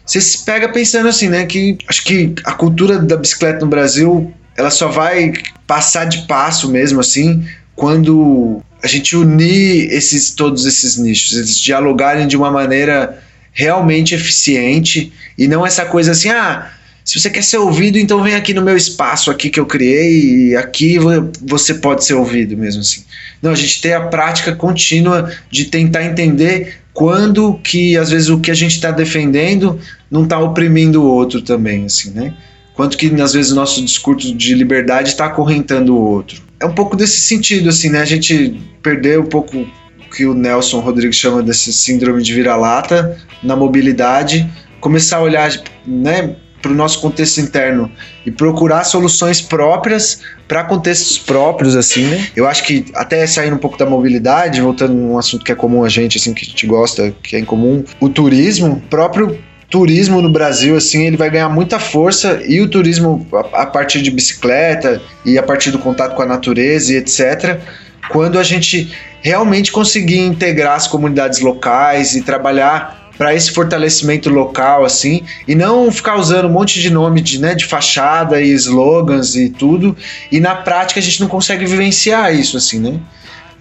Você 0.06 0.20
se 0.20 0.44
pega 0.44 0.68
pensando 0.68 1.08
assim, 1.08 1.30
né? 1.30 1.46
Que 1.46 1.78
acho 1.88 2.04
que 2.04 2.34
a 2.44 2.52
cultura 2.54 3.00
da 3.00 3.16
bicicleta 3.16 3.60
no 3.62 3.68
Brasil 3.68 4.34
ela 4.58 4.70
só 4.70 4.88
vai 4.88 5.34
passar 5.66 6.06
de 6.06 6.28
passo 6.28 6.70
mesmo 6.70 7.00
assim 7.00 7.46
quando 7.76 8.62
a 8.84 8.88
gente 8.88 9.16
unir 9.16 9.92
esses 9.92 10.32
todos 10.32 10.66
esses 10.66 10.98
nichos, 10.98 11.38
eles 11.38 11.60
dialogarem 11.60 12.28
de 12.28 12.36
uma 12.36 12.52
maneira 12.52 13.22
realmente 13.52 14.16
eficiente 14.16 15.12
e 15.38 15.48
não 15.48 15.66
essa 15.66 15.86
coisa 15.86 16.12
assim, 16.12 16.30
ah, 16.30 16.72
se 17.04 17.20
você 17.20 17.30
quer 17.30 17.44
ser 17.44 17.58
ouvido, 17.58 17.98
então 17.98 18.24
vem 18.24 18.36
aqui 18.36 18.54
no 18.54 18.62
meu 18.62 18.78
espaço 18.78 19.32
aqui 19.32 19.50
que 19.50 19.60
eu 19.60 19.66
criei 19.66 20.50
e 20.50 20.56
aqui 20.56 20.98
você 21.42 21.74
pode 21.76 22.06
ser 22.06 22.14
ouvido 22.14 22.56
mesmo 22.56 22.82
assim. 22.82 23.04
Não, 23.42 23.52
a 23.52 23.56
gente 23.56 23.82
tem 23.82 23.94
a 23.94 24.08
prática 24.08 24.56
contínua 24.56 25.32
de 25.50 25.66
tentar 25.66 26.06
entender 26.06 26.78
quando 26.94 27.56
que 27.64 27.98
às 27.98 28.12
vezes 28.12 28.30
o 28.30 28.40
que 28.40 28.52
a 28.52 28.54
gente 28.54 28.76
está 28.76 28.92
defendendo 28.92 29.80
não 30.10 30.24
está 30.24 30.40
oprimindo 30.40 31.02
o 31.02 31.06
outro 31.06 31.42
também, 31.42 31.86
assim, 31.86 32.12
né? 32.12 32.34
Quanto 32.74 32.98
que 32.98 33.08
às 33.22 33.34
vezes 33.34 33.52
o 33.52 33.56
nosso 33.56 33.84
discurso 33.84 34.36
de 34.36 34.54
liberdade 34.54 35.10
está 35.10 35.26
acorrentando 35.26 35.96
o 35.96 36.02
outro. 36.02 36.42
É 36.60 36.66
um 36.66 36.74
pouco 36.74 36.96
desse 36.96 37.22
sentido, 37.22 37.70
assim, 37.70 37.90
né? 37.90 38.02
A 38.02 38.06
gente 38.06 38.62
perdeu 38.82 39.22
um 39.22 39.26
pouco 39.26 39.58
o 39.58 40.10
que 40.16 40.26
o 40.26 40.34
Nelson 40.34 40.80
Rodrigues 40.80 41.18
chama 41.18 41.42
desse 41.42 41.74
síndrome 41.74 42.22
de 42.22 42.34
vira-lata 42.34 43.18
na 43.42 43.56
mobilidade, 43.56 44.50
começar 44.80 45.18
a 45.18 45.22
olhar, 45.22 45.52
né? 45.86 46.36
para 46.62 46.72
o 46.72 46.76
nosso 46.76 47.02
contexto 47.02 47.40
interno 47.42 47.92
e 48.26 48.32
procurar 48.32 48.84
soluções 48.84 49.42
próprias 49.42 50.22
para 50.48 50.64
contextos 50.64 51.18
próprios, 51.18 51.76
assim, 51.76 52.06
né? 52.06 52.28
Eu 52.36 52.48
acho 52.48 52.64
que 52.64 52.86
até 52.94 53.26
saindo 53.26 53.56
um 53.56 53.60
pouco 53.60 53.78
da 53.78 53.86
mobilidade, 53.86 54.62
voltando 54.62 54.94
a 54.94 54.96
um 54.96 55.18
assunto 55.18 55.44
que 55.44 55.52
é 55.52 55.56
comum 55.56 55.84
a 55.84 55.90
gente, 55.90 56.18
assim, 56.18 56.34
que 56.34 56.46
a 56.46 56.48
gente 56.48 56.68
gosta, 56.68 57.14
que 57.24 57.36
é 57.36 57.40
em 57.40 57.46
comum, 57.46 57.84
o 58.00 58.08
turismo 58.08 58.82
próprio 58.90 59.38
turismo 59.72 60.22
no 60.22 60.30
Brasil, 60.30 60.76
assim, 60.76 61.08
ele 61.08 61.16
vai 61.16 61.30
ganhar 61.30 61.48
muita 61.48 61.80
força 61.80 62.42
e 62.46 62.60
o 62.60 62.68
turismo 62.68 63.26
a, 63.34 63.62
a 63.62 63.66
partir 63.66 64.02
de 64.02 64.12
bicicleta 64.12 65.02
e 65.26 65.38
a 65.38 65.44
partir 65.44 65.72
do 65.72 65.80
contato 65.80 66.14
com 66.14 66.22
a 66.22 66.26
natureza 66.26 66.94
e 66.94 66.98
etc. 66.98 67.58
Quando 68.10 68.38
a 68.38 68.44
gente 68.44 68.94
realmente 69.22 69.72
conseguir 69.72 70.20
integrar 70.20 70.76
as 70.76 70.88
comunidades 70.88 71.40
locais 71.40 72.16
e 72.16 72.22
trabalhar 72.22 73.12
para 73.18 73.34
esse 73.34 73.52
fortalecimento 73.52 74.30
local, 74.30 74.84
assim, 74.84 75.22
e 75.48 75.56
não 75.56 75.92
ficar 75.92 76.18
usando 76.18 76.48
um 76.48 76.52
monte 76.52 76.82
de 76.82 76.90
nome 76.90 77.22
de, 77.22 77.40
né, 77.40 77.56
de 77.56 77.66
fachada 77.66 78.42
e 78.42 78.52
slogans 78.52 79.36
e 79.36 79.48
tudo, 79.48 79.96
e 80.32 80.40
na 80.40 80.56
prática 80.56 81.00
a 81.00 81.04
gente 81.04 81.22
não 81.22 81.28
consegue 81.28 81.66
vivenciar 81.66 82.34
isso, 82.34 82.58
assim, 82.58 82.80
né? 82.80 83.00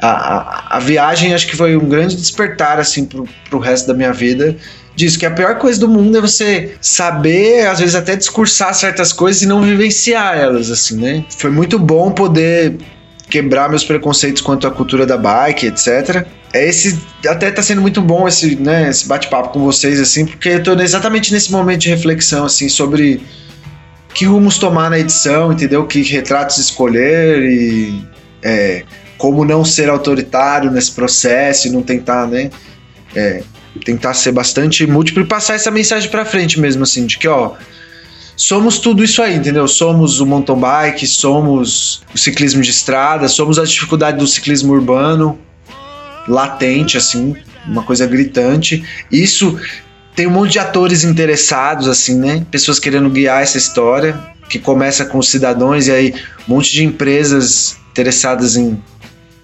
A, 0.01 0.09
a, 0.09 0.77
a 0.77 0.81
viagem 0.81 1.35
acho 1.35 1.47
que 1.47 1.55
foi 1.55 1.77
um 1.77 1.87
grande 1.89 2.16
despertar, 2.16 2.81
assim, 2.81 3.05
pro, 3.05 3.28
pro 3.51 3.59
resto 3.59 3.87
da 3.87 3.93
minha 3.93 4.15
vida, 4.15 4.57
disso, 5.01 5.18
que 5.18 5.27
a 5.27 5.31
pior 5.31 5.56
coisa 5.59 5.81
do 5.81 5.89
mundo 5.89 6.18
é 6.18 6.20
você 6.20 6.77
saber, 6.81 7.66
às 7.66 7.81
vezes 7.81 7.94
até 7.94 8.14
discursar 8.14 8.74
certas 8.74 9.12
coisas 9.12 9.43
e 9.43 9.47
não 9.47 9.62
vivenciar 9.62 10.39
elas, 10.39 10.70
assim, 10.70 10.97
né? 10.97 11.24
Foi 11.36 11.51
muito 11.51 11.78
bom 11.78 12.10
poder 12.10 12.77
quebrar 13.28 13.68
meus 13.70 13.85
preconceitos 13.85 14.43
quanto 14.43 14.66
à 14.66 14.70
cultura 14.70 15.06
da 15.06 15.16
bike, 15.16 15.66
etc. 15.66 16.27
É 16.52 16.68
esse 16.68 16.98
até 17.27 17.51
tá 17.51 17.62
sendo 17.62 17.81
muito 17.81 18.02
bom 18.02 18.27
esse, 18.27 18.56
né, 18.56 18.90
esse 18.90 19.06
bate-papo 19.06 19.51
com 19.51 19.60
vocês 19.60 20.01
assim, 20.01 20.27
porque 20.27 20.48
eu 20.48 20.62
tô 20.62 20.72
exatamente 20.74 21.32
nesse 21.32 21.51
momento 21.52 21.82
de 21.82 21.90
reflexão 21.90 22.44
assim 22.44 22.68
sobre 22.68 23.20
que 24.12 24.24
rumos 24.24 24.59
tomar 24.59 24.90
na 24.90 24.98
edição, 24.98 25.52
entendeu? 25.52 25.86
Que 25.86 26.02
retratos 26.02 26.59
escolher 26.59 27.43
e 27.44 28.05
é, 28.43 28.82
como 29.16 29.44
não 29.44 29.64
ser 29.64 29.89
autoritário 29.89 30.70
nesse 30.70 30.90
processo 30.90 31.68
e 31.68 31.70
não 31.70 31.82
tentar, 31.82 32.27
né, 32.27 32.51
é, 33.14 33.43
tentar 33.85 34.15
ser 34.15 34.33
bastante 34.33 34.87
múltiplo 34.87 35.23
e 35.23 35.27
passar 35.27 35.55
essa 35.55 35.71
mensagem 35.71 36.11
para 36.11 36.25
frente 36.25 36.61
mesmo, 36.61 36.83
assim, 36.83 37.07
de 37.07 37.19
que, 37.19 37.29
ó, 37.29 37.55
somos 38.37 38.79
tudo 38.79 39.05
isso 39.05 39.23
aí, 39.23 39.37
entendeu? 39.37 39.69
Somos 39.69 40.21
o 40.21 40.27
mountain 40.27 40.59
bike, 40.59 41.07
somos 41.07 42.03
o 42.15 42.19
ciclismo 42.19 42.63
de 42.63 42.71
estrada, 42.71 43.29
somos 43.29 43.59
a 43.59 43.65
dificuldade 43.65 44.19
do 44.19 44.27
ciclismo 44.27 44.73
urbano, 44.73 45.39
latente, 46.27 46.97
assim, 46.97 47.37
uma 47.67 47.83
coisa 47.83 48.07
gritante. 48.07 48.85
Isso 49.11 49.59
tem 50.15 50.27
um 50.27 50.31
monte 50.31 50.53
de 50.53 50.59
atores 50.59 51.05
interessados, 51.05 51.87
assim, 51.87 52.19
né? 52.19 52.45
Pessoas 52.51 52.79
querendo 52.79 53.09
guiar 53.09 53.43
essa 53.43 53.59
história, 53.59 54.19
que 54.49 54.59
começa 54.59 55.05
com 55.05 55.19
os 55.19 55.29
cidadãos 55.29 55.87
e 55.87 55.93
aí 55.93 56.15
um 56.49 56.55
monte 56.55 56.73
de 56.73 56.85
empresas 56.85 57.77
interessadas 57.93 58.57
em 58.57 58.83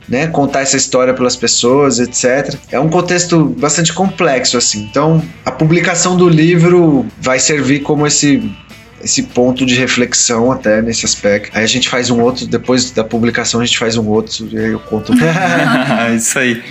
né, 0.09 0.27
contar 0.29 0.61
essa 0.61 0.77
história 0.77 1.13
pelas 1.13 1.37
pessoas, 1.37 1.99
etc. 1.99 2.55
É 2.71 2.79
um 2.79 2.89
contexto 2.89 3.45
bastante 3.59 3.93
complexo 3.93 4.57
assim. 4.57 4.83
Então, 4.91 5.23
a 5.45 5.51
publicação 5.51 6.17
do 6.17 6.29
livro 6.29 7.07
vai 7.21 7.39
servir 7.39 7.81
como 7.81 8.07
esse 8.07 8.43
esse 9.03 9.23
ponto 9.23 9.65
de 9.65 9.75
reflexão 9.77 10.51
até 10.51 10.83
nesse 10.83 11.05
aspecto. 11.05 11.57
Aí 11.57 11.63
a 11.63 11.67
gente 11.67 11.89
faz 11.89 12.11
um 12.11 12.21
outro, 12.21 12.45
depois 12.47 12.91
da 12.91 13.05
publicação 13.05 13.61
a 13.61 13.65
gente 13.65 13.79
faz 13.79 13.97
um 13.97 14.09
outro 14.09 14.49
e 14.51 14.59
aí 14.59 14.73
eu 14.73 14.81
conto. 14.81 15.13
Isso 16.17 16.39
aí. 16.39 16.63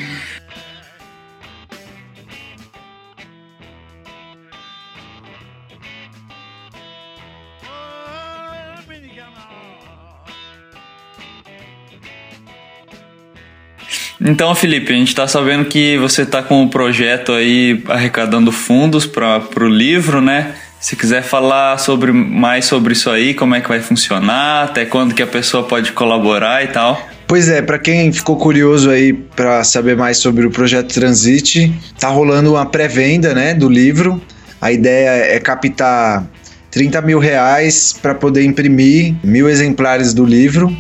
Então, 14.27 14.56
Felipe, 14.56 14.91
a 14.91 14.95
gente 14.95 15.10
está 15.10 15.27
sabendo 15.27 15.65
que 15.65 15.99
você 15.99 16.23
está 16.23 16.41
com 16.41 16.64
um 16.64 16.68
projeto 16.68 17.31
aí 17.31 17.84
arrecadando 17.88 18.52
fundos 18.52 19.06
para 19.06 19.39
o 19.56 19.68
livro, 19.68 20.19
né? 20.19 20.56
Se 20.80 20.95
quiser 20.95 21.22
falar 21.22 21.77
sobre 21.77 22.11
mais 22.11 22.65
sobre 22.65 22.93
isso 22.93 23.11
aí, 23.11 23.35
como 23.35 23.53
é 23.53 23.61
que 23.61 23.69
vai 23.69 23.80
funcionar, 23.80 24.64
até 24.64 24.84
quando 24.84 25.14
que 25.14 25.22
a 25.22 25.27
pessoa 25.27 25.64
pode 25.64 25.91
colaborar 25.91 26.64
e 26.64 26.68
tal. 26.69 26.99
Pois 27.27 27.49
é, 27.49 27.61
para 27.61 27.77
quem 27.77 28.11
ficou 28.11 28.35
curioso 28.35 28.89
aí 28.89 29.14
para 29.14 29.64
saber 29.64 29.95
mais 29.95 30.18
sobre 30.18 30.43
o 30.43 30.49
projeto 30.49 30.91
Transit, 30.91 31.72
tá 31.99 32.10
rolando 32.10 32.53
uma 32.53 32.65
pré-venda, 32.65 33.31
né, 33.35 33.53
do 33.53 33.69
livro. 33.69 34.19
A 34.60 34.72
ideia 34.72 35.35
é 35.35 35.39
captar 35.39 36.26
30 36.72 36.99
mil 37.03 37.19
reais 37.19 37.93
para 38.02 38.15
poder 38.15 38.43
imprimir 38.43 39.14
mil 39.23 39.47
exemplares 39.47 40.15
do 40.15 40.26
livro 40.26 40.76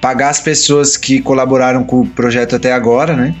pagar 0.00 0.30
as 0.30 0.40
pessoas 0.40 0.96
que 0.96 1.20
colaboraram 1.20 1.84
com 1.84 2.00
o 2.00 2.06
projeto 2.06 2.56
até 2.56 2.72
agora, 2.72 3.14
né? 3.14 3.36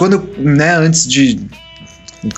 quando, 0.02 0.28
né, 0.36 0.76
antes 0.78 1.08
de. 1.08 1.40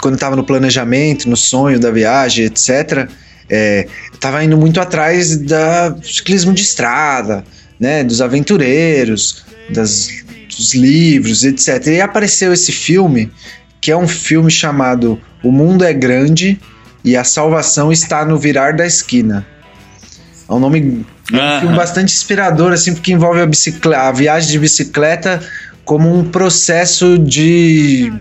Quando 0.01 0.15
eu 0.15 0.19
tava 0.19 0.35
no 0.35 0.43
planejamento, 0.43 1.29
no 1.29 1.37
sonho 1.37 1.79
da 1.79 1.91
viagem, 1.91 2.43
etc., 2.43 3.07
é, 3.49 3.87
eu 4.11 4.19
tava 4.19 4.43
indo 4.43 4.57
muito 4.57 4.81
atrás 4.81 5.37
da 5.37 5.95
ciclismo 6.03 6.51
de 6.51 6.61
estrada, 6.61 7.41
né, 7.79 8.03
dos 8.03 8.21
aventureiros, 8.21 9.45
das, 9.69 10.09
dos 10.49 10.73
livros, 10.73 11.45
etc. 11.45 11.87
E 11.87 12.01
apareceu 12.01 12.51
esse 12.51 12.73
filme, 12.73 13.31
que 13.79 13.91
é 13.91 13.95
um 13.95 14.09
filme 14.09 14.51
chamado 14.51 15.17
O 15.41 15.49
Mundo 15.49 15.85
é 15.85 15.93
Grande 15.93 16.59
e 17.01 17.15
a 17.15 17.23
Salvação 17.23 17.93
está 17.93 18.25
no 18.25 18.37
Virar 18.37 18.75
da 18.75 18.85
Esquina. 18.85 19.47
É 20.49 20.53
um 20.53 20.59
nome 20.59 21.05
é 21.31 21.57
um 21.57 21.59
filme 21.61 21.75
bastante 21.77 22.13
inspirador, 22.13 22.73
assim, 22.73 22.93
porque 22.93 23.13
envolve 23.13 23.39
a, 23.39 23.45
bicicleta, 23.45 24.01
a 24.01 24.11
viagem 24.11 24.51
de 24.51 24.59
bicicleta 24.59 25.41
como 25.85 26.13
um 26.13 26.29
processo 26.29 27.17
de 27.17 28.13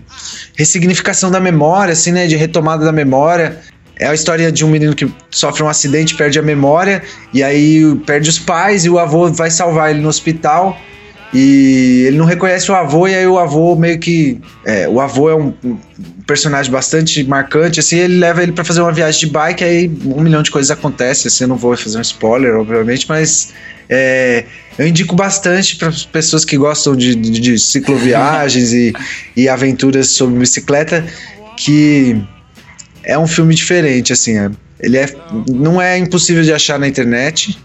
ressignificação 0.56 1.30
da 1.30 1.40
memória, 1.40 1.92
assim, 1.92 2.12
né, 2.12 2.26
de 2.26 2.36
retomada 2.36 2.84
da 2.84 2.92
memória. 2.92 3.60
É 3.98 4.06
a 4.06 4.14
história 4.14 4.50
de 4.50 4.64
um 4.64 4.68
menino 4.68 4.94
que 4.94 5.12
sofre 5.30 5.62
um 5.62 5.68
acidente, 5.68 6.16
perde 6.16 6.38
a 6.38 6.42
memória 6.42 7.02
e 7.32 7.42
aí 7.42 7.94
perde 8.06 8.28
os 8.30 8.38
pais 8.38 8.84
e 8.84 8.90
o 8.90 8.98
avô 8.98 9.30
vai 9.30 9.50
salvar 9.50 9.90
ele 9.90 10.00
no 10.00 10.08
hospital 10.08 10.76
e 11.32 12.04
ele 12.06 12.18
não 12.18 12.26
reconhece 12.26 12.70
o 12.70 12.74
avô 12.74 13.08
e 13.08 13.14
aí 13.14 13.26
o 13.26 13.38
avô 13.38 13.74
meio 13.74 13.98
que 13.98 14.40
é, 14.64 14.88
o 14.88 15.00
avô 15.00 15.30
é 15.30 15.34
um, 15.34 15.54
um, 15.64 15.78
personagem 16.26 16.70
bastante 16.70 17.24
marcante 17.24 17.80
assim 17.80 17.96
ele 17.96 18.18
leva 18.18 18.42
ele 18.42 18.52
para 18.52 18.64
fazer 18.64 18.80
uma 18.80 18.92
viagem 18.92 19.20
de 19.20 19.26
bike 19.26 19.64
aí 19.64 19.90
um 20.04 20.20
milhão 20.20 20.42
de 20.42 20.50
coisas 20.50 20.70
acontecem 20.70 21.28
assim 21.28 21.44
eu 21.44 21.48
não 21.48 21.56
vou 21.56 21.76
fazer 21.76 21.98
um 21.98 22.02
spoiler 22.02 22.54
obviamente 22.54 23.06
mas 23.08 23.52
é, 23.88 24.44
eu 24.78 24.86
indico 24.86 25.16
bastante 25.16 25.76
para 25.76 25.90
pessoas 26.12 26.44
que 26.44 26.56
gostam 26.56 26.94
de, 26.94 27.14
de, 27.14 27.40
de 27.40 27.58
cicloviagens 27.58 28.72
e, 28.72 28.92
e 29.36 29.48
aventuras 29.48 30.08
sobre 30.08 30.38
bicicleta 30.38 31.04
que 31.56 32.22
é 33.04 33.18
um 33.18 33.26
filme 33.26 33.54
diferente, 33.54 34.12
assim. 34.12 34.38
É, 34.38 34.50
ele 34.80 34.96
é, 34.96 35.06
não 35.48 35.80
é 35.80 35.98
impossível 35.98 36.42
de 36.42 36.52
achar 36.52 36.78
na 36.78 36.88
internet. 36.88 37.58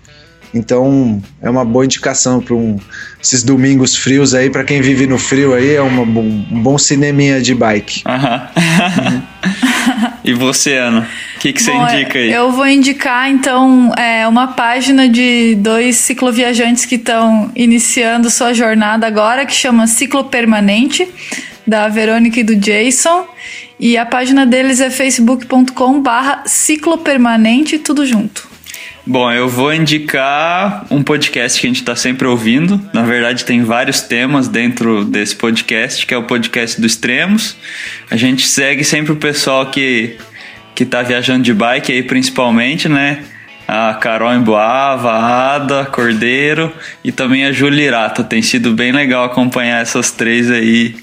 Então 0.53 1.21
é 1.41 1.49
uma 1.49 1.65
boa 1.65 1.85
indicação 1.85 2.41
para 2.41 2.55
um, 2.55 2.79
esses 3.21 3.43
domingos 3.43 3.95
frios 3.95 4.33
aí, 4.33 4.49
para 4.49 4.63
quem 4.63 4.81
vive 4.81 5.05
no 5.07 5.17
frio 5.17 5.53
aí, 5.53 5.75
é 5.75 5.81
uma, 5.81 6.01
um 6.01 6.61
bom 6.61 6.77
cineminha 6.77 7.41
de 7.41 7.53
bike. 7.53 8.03
Uhum. 8.07 9.21
e 10.23 10.33
você, 10.33 10.77
Ana? 10.77 11.07
O 11.35 11.39
que, 11.39 11.53
que 11.53 11.61
você 11.61 11.71
indica 11.71 12.17
aí? 12.17 12.31
Eu 12.31 12.51
vou 12.51 12.67
indicar, 12.67 13.29
então, 13.29 13.93
é, 13.95 14.27
uma 14.27 14.47
página 14.47 15.07
de 15.07 15.55
dois 15.55 15.97
cicloviajantes 15.97 16.85
que 16.85 16.95
estão 16.95 17.51
iniciando 17.55 18.29
sua 18.29 18.53
jornada 18.53 19.05
agora, 19.05 19.45
que 19.45 19.53
chama 19.53 19.85
Ciclo 19.85 20.23
Permanente, 20.23 21.07
da 21.65 21.87
Verônica 21.89 22.39
e 22.39 22.43
do 22.43 22.55
Jason. 22.55 23.27
E 23.79 23.97
a 23.97 24.05
página 24.05 24.45
deles 24.45 24.79
é 24.79 24.89
facebook.com 24.89 26.01
barra 26.01 26.43
ciclopermanente, 26.47 27.77
tudo 27.77 28.05
junto. 28.05 28.47
Bom, 29.09 29.31
eu 29.31 29.47
vou 29.47 29.73
indicar 29.73 30.85
um 30.91 31.01
podcast 31.01 31.61
que 31.61 31.65
a 31.65 31.69
gente 31.69 31.79
está 31.79 31.95
sempre 31.95 32.27
ouvindo. 32.27 32.81
Na 32.93 33.03
verdade, 33.03 33.45
tem 33.45 33.63
vários 33.63 34.01
temas 34.01 34.49
dentro 34.49 35.05
desse 35.05 35.33
podcast, 35.33 36.05
que 36.05 36.13
é 36.13 36.17
o 36.17 36.23
podcast 36.23 36.79
do 36.81 36.85
Extremos. 36.85 37.55
A 38.11 38.17
gente 38.17 38.45
segue 38.45 38.83
sempre 38.83 39.13
o 39.13 39.15
pessoal 39.15 39.67
que 39.67 40.17
que 40.75 40.85
tá 40.85 41.01
viajando 41.03 41.41
de 41.41 41.53
bike 41.53 41.89
aí 41.93 42.03
principalmente, 42.03 42.89
né? 42.89 43.23
A 43.65 43.93
Carol 43.93 44.33
Emboava, 44.33 45.09
a 45.09 45.55
Ada 45.55 45.85
Cordeiro 45.85 46.69
e 47.01 47.09
também 47.09 47.45
a 47.45 47.53
Julirata. 47.53 48.25
Tem 48.25 48.41
sido 48.41 48.73
bem 48.73 48.91
legal 48.91 49.23
acompanhar 49.23 49.81
essas 49.81 50.11
três 50.11 50.51
aí 50.51 50.95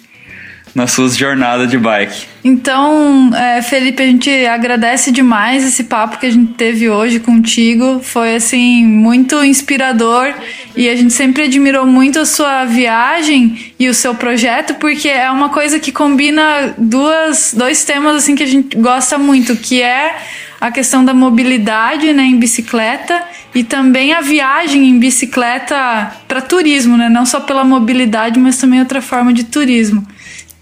nas 0.75 0.91
suas 0.91 1.17
jornadas 1.17 1.71
de 1.71 1.79
bike. 1.79 2.27
Então, 2.43 3.31
é, 3.35 3.63
Felipe, 3.63 4.03
a 4.03 4.07
gente 4.07 4.29
agradece 4.47 5.13
demais 5.13 5.65
esse 5.65 5.85
papo 5.85 6.19
que 6.19 6.27
a 6.27 6.31
gente 6.31 6.53
teve 6.55 6.91
hoje 6.91 7.21
contigo. 7.21 8.01
Foi 8.03 8.35
assim 8.35 8.85
muito 8.85 9.43
inspirador 9.45 10.35
e 10.77 10.89
a 10.89 10.97
gente 10.97 11.13
sempre 11.13 11.45
admirou 11.45 11.87
muito 11.87 12.19
a 12.19 12.27
sua 12.27 12.65
viagem 12.65 13.73
e 13.79 13.89
o 13.89 13.95
seu 13.95 14.15
projeto 14.15 14.75
porque 14.75 15.09
é 15.09 15.31
uma 15.31 15.49
coisa 15.49 15.79
que 15.79 15.93
combina 15.93 16.75
duas, 16.77 17.55
dois 17.57 17.85
temas 17.85 18.17
assim 18.17 18.35
que 18.35 18.43
a 18.43 18.47
gente 18.47 18.77
gosta 18.77 19.17
muito, 19.17 19.57
que 19.57 19.81
é 19.81 20.17
a 20.61 20.71
questão 20.71 21.05
da 21.05 21.13
mobilidade, 21.13 22.13
né, 22.13 22.25
em 22.25 22.39
bicicleta 22.39 23.23
e 23.55 23.63
também 23.63 24.13
a 24.13 24.21
viagem 24.21 24.89
em 24.89 24.99
bicicleta 24.99 26.13
para 26.27 26.41
turismo, 26.41 26.97
né, 26.97 27.09
não 27.09 27.27
só 27.27 27.41
pela 27.41 27.65
mobilidade, 27.65 28.41
mas 28.41 28.57
também 28.57 28.81
outra 28.81 29.03
forma 29.03 29.33
de 29.33 29.45
turismo. 29.45 30.07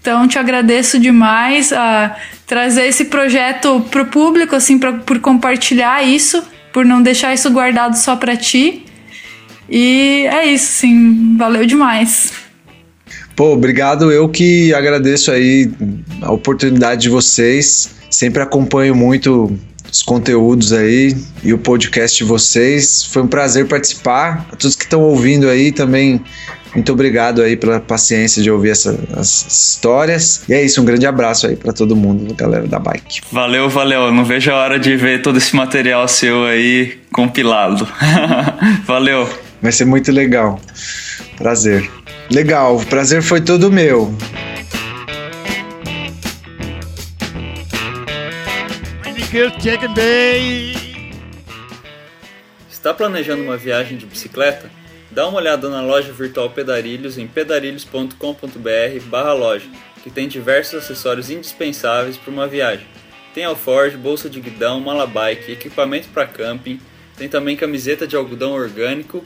Então, 0.03 0.27
te 0.27 0.37
agradeço 0.37 0.99
demais 0.99 1.71
a 1.71 2.13
trazer 2.45 2.87
esse 2.87 3.05
projeto 3.05 3.79
para 3.89 4.01
o 4.01 4.05
público, 4.07 4.53
assim, 4.53 4.77
pra, 4.77 4.91
por 4.91 5.17
compartilhar 5.19 6.03
isso, 6.03 6.43
por 6.73 6.83
não 6.83 7.01
deixar 7.01 7.33
isso 7.33 7.49
guardado 7.49 7.95
só 7.95 8.17
para 8.17 8.35
ti. 8.35 8.85
E 9.69 10.27
é 10.29 10.45
isso, 10.47 10.73
sim. 10.73 11.37
Valeu 11.37 11.65
demais. 11.65 12.33
Pô, 13.35 13.53
obrigado. 13.53 14.11
Eu 14.11 14.29
que 14.29 14.73
agradeço 14.73 15.31
aí 15.31 15.71
a 16.21 16.31
oportunidade 16.31 17.01
de 17.01 17.09
vocês. 17.09 17.95
Sempre 18.09 18.41
acompanho 18.41 18.95
muito 18.95 19.51
os 19.91 20.01
conteúdos 20.01 20.73
aí 20.73 21.15
e 21.43 21.53
o 21.53 21.57
podcast 21.57 22.17
de 22.17 22.23
vocês. 22.23 23.03
Foi 23.03 23.21
um 23.21 23.27
prazer 23.27 23.67
participar. 23.67 24.47
A 24.51 24.55
todos 24.55 24.75
que 24.75 24.83
estão 24.83 25.01
ouvindo 25.01 25.49
aí 25.49 25.71
também 25.71 26.21
muito 26.73 26.91
obrigado 26.91 27.41
aí 27.41 27.55
pela 27.55 27.79
paciência 27.79 28.41
de 28.41 28.49
ouvir 28.49 28.71
essa, 28.71 28.97
as 29.15 29.45
histórias. 29.47 30.43
E 30.49 30.53
é 30.53 30.63
isso, 30.63 30.81
um 30.81 30.85
grande 30.85 31.05
abraço 31.05 31.45
aí 31.45 31.55
para 31.55 31.71
todo 31.71 31.95
mundo, 31.95 32.33
galera 32.33 32.67
da 32.67 32.79
bike. 32.79 33.21
Valeu, 33.31 33.69
valeu. 33.69 34.11
Não 34.11 34.25
vejo 34.25 34.51
a 34.51 34.55
hora 34.55 34.79
de 34.79 34.95
ver 34.97 35.21
todo 35.21 35.37
esse 35.37 35.55
material 35.55 36.07
seu 36.07 36.45
aí 36.45 36.99
compilado. 37.11 37.87
valeu. 38.85 39.29
Vai 39.61 39.71
ser 39.71 39.85
muito 39.85 40.11
legal. 40.11 40.59
Prazer. 41.37 41.89
Legal, 42.33 42.77
o 42.77 42.85
prazer 42.87 43.21
foi 43.21 43.41
todo 43.41 43.71
meu. 43.71 44.11
Está 52.71 52.91
planejando 52.91 53.43
uma 53.43 53.55
viagem 53.55 53.99
de 53.99 54.07
bicicleta? 54.07 54.67
Dá 55.11 55.27
uma 55.27 55.37
olhada 55.37 55.69
na 55.69 55.83
loja 55.83 56.11
virtual 56.11 56.49
Pedarilhos 56.49 57.19
em 57.19 57.27
pedarilhos.com.br 57.27 59.05
barra 59.05 59.33
loja, 59.33 59.67
que 60.03 60.09
tem 60.09 60.27
diversos 60.27 60.83
acessórios 60.83 61.29
indispensáveis 61.29 62.17
para 62.17 62.33
uma 62.33 62.47
viagem. 62.47 62.87
Tem 63.35 63.43
alforge, 63.43 63.95
bolsa 63.95 64.27
de 64.27 64.41
guidão, 64.41 64.79
mala 64.79 65.05
bike, 65.05 65.51
equipamento 65.51 66.07
para 66.09 66.25
camping, 66.25 66.81
tem 67.15 67.29
também 67.29 67.55
camiseta 67.55 68.07
de 68.07 68.15
algodão 68.15 68.53
orgânico 68.53 69.23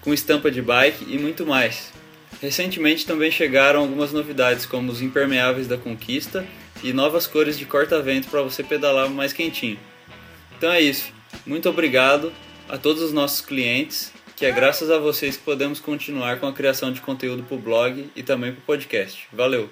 com 0.00 0.14
estampa 0.14 0.50
de 0.50 0.62
bike 0.62 1.04
e 1.06 1.18
muito 1.18 1.44
mais. 1.44 1.93
Recentemente 2.40 3.06
também 3.06 3.30
chegaram 3.30 3.80
algumas 3.80 4.12
novidades, 4.12 4.66
como 4.66 4.90
os 4.92 5.00
impermeáveis 5.00 5.66
da 5.66 5.78
Conquista 5.78 6.46
e 6.82 6.92
novas 6.92 7.26
cores 7.26 7.58
de 7.58 7.64
corta-vento 7.64 8.28
para 8.28 8.42
você 8.42 8.62
pedalar 8.62 9.08
mais 9.08 9.32
quentinho. 9.32 9.78
Então 10.56 10.70
é 10.72 10.80
isso. 10.80 11.12
Muito 11.46 11.68
obrigado 11.68 12.32
a 12.68 12.78
todos 12.78 13.02
os 13.02 13.12
nossos 13.12 13.40
clientes, 13.40 14.12
que 14.36 14.44
é 14.44 14.50
graças 14.50 14.90
a 14.90 14.98
vocês 14.98 15.36
que 15.36 15.42
podemos 15.42 15.80
continuar 15.80 16.38
com 16.38 16.46
a 16.46 16.52
criação 16.52 16.92
de 16.92 17.00
conteúdo 17.00 17.42
para 17.42 17.56
o 17.56 17.60
blog 17.60 18.10
e 18.14 18.22
também 18.22 18.52
para 18.52 18.60
o 18.60 18.64
podcast. 18.64 19.26
Valeu! 19.32 19.70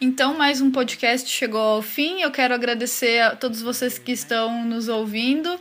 Então, 0.00 0.34
mais 0.34 0.60
um 0.60 0.70
podcast 0.70 1.30
chegou 1.30 1.60
ao 1.60 1.80
fim. 1.80 2.22
Eu 2.22 2.32
quero 2.32 2.52
agradecer 2.52 3.20
a 3.20 3.36
todos 3.36 3.62
vocês 3.62 3.98
que 3.98 4.10
estão 4.10 4.64
nos 4.64 4.88
ouvindo 4.88 5.60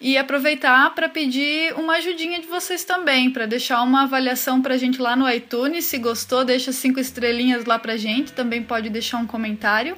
e 0.00 0.16
aproveitar 0.18 0.94
para 0.94 1.08
pedir 1.08 1.72
uma 1.74 1.94
ajudinha 1.94 2.40
de 2.40 2.46
vocês 2.46 2.84
também, 2.84 3.30
para 3.30 3.46
deixar 3.46 3.82
uma 3.82 4.02
avaliação 4.02 4.60
para 4.60 4.74
a 4.74 4.76
gente 4.76 5.00
lá 5.00 5.16
no 5.16 5.26
iTunes. 5.28 5.86
Se 5.86 5.98
gostou, 5.98 6.44
deixa 6.44 6.70
cinco 6.70 7.00
estrelinhas 7.00 7.64
lá 7.64 7.76
para 7.78 7.94
a 7.94 7.96
gente. 7.96 8.32
Também 8.32 8.62
pode 8.62 8.90
deixar 8.90 9.16
um 9.18 9.26
comentário. 9.26 9.96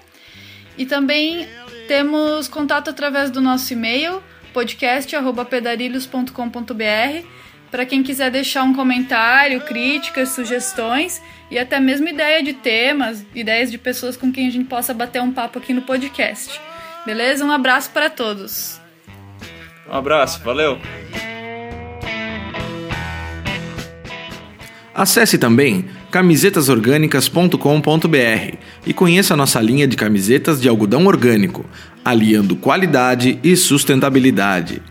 E 0.77 0.87
também 0.87 1.49
temos 1.89 2.47
contato 2.47 2.91
através 2.91 3.31
do 3.31 3.41
nosso 3.41 3.73
e-mail, 3.73 4.23
podcast.pedarilhos.com.br, 4.53 7.27
para 7.69 7.85
quem 7.85 8.05
quiser 8.05 8.31
deixar 8.31 8.63
um 8.63 8.73
comentário, 8.73 9.61
críticas, 9.63 10.29
sugestões 10.29 11.21
e 11.51 11.59
até 11.59 11.81
mesmo 11.81 12.09
ideia 12.09 12.41
de 12.43 12.53
temas, 12.53 13.27
ideias 13.35 13.73
de 13.73 13.79
pessoas 13.79 14.17
com 14.17 14.31
quem 14.31 14.47
a 14.47 14.51
gente 14.51 14.67
possa 14.67 14.95
bater 14.95 15.21
um 15.21 15.33
papo 15.33 15.59
aqui 15.59 15.75
no 15.75 15.83
podcast. 15.83 16.61
Beleza? 17.05 17.45
Um 17.45 17.51
abraço 17.51 17.91
para 17.91 18.09
todos. 18.09 18.78
Um 19.91 19.95
abraço, 19.95 20.43
valeu. 20.45 20.79
Acesse 24.95 25.39
também 25.39 25.87
camisetasorgânicas.com.br 26.11 28.57
e 28.87 28.93
conheça 28.93 29.35
nossa 29.37 29.61
linha 29.61 29.87
de 29.87 29.97
camisetas 29.97 30.61
de 30.61 30.69
algodão 30.69 31.07
orgânico, 31.07 31.65
aliando 32.05 32.57
qualidade 32.57 33.39
e 33.43 33.57
sustentabilidade. 33.57 34.83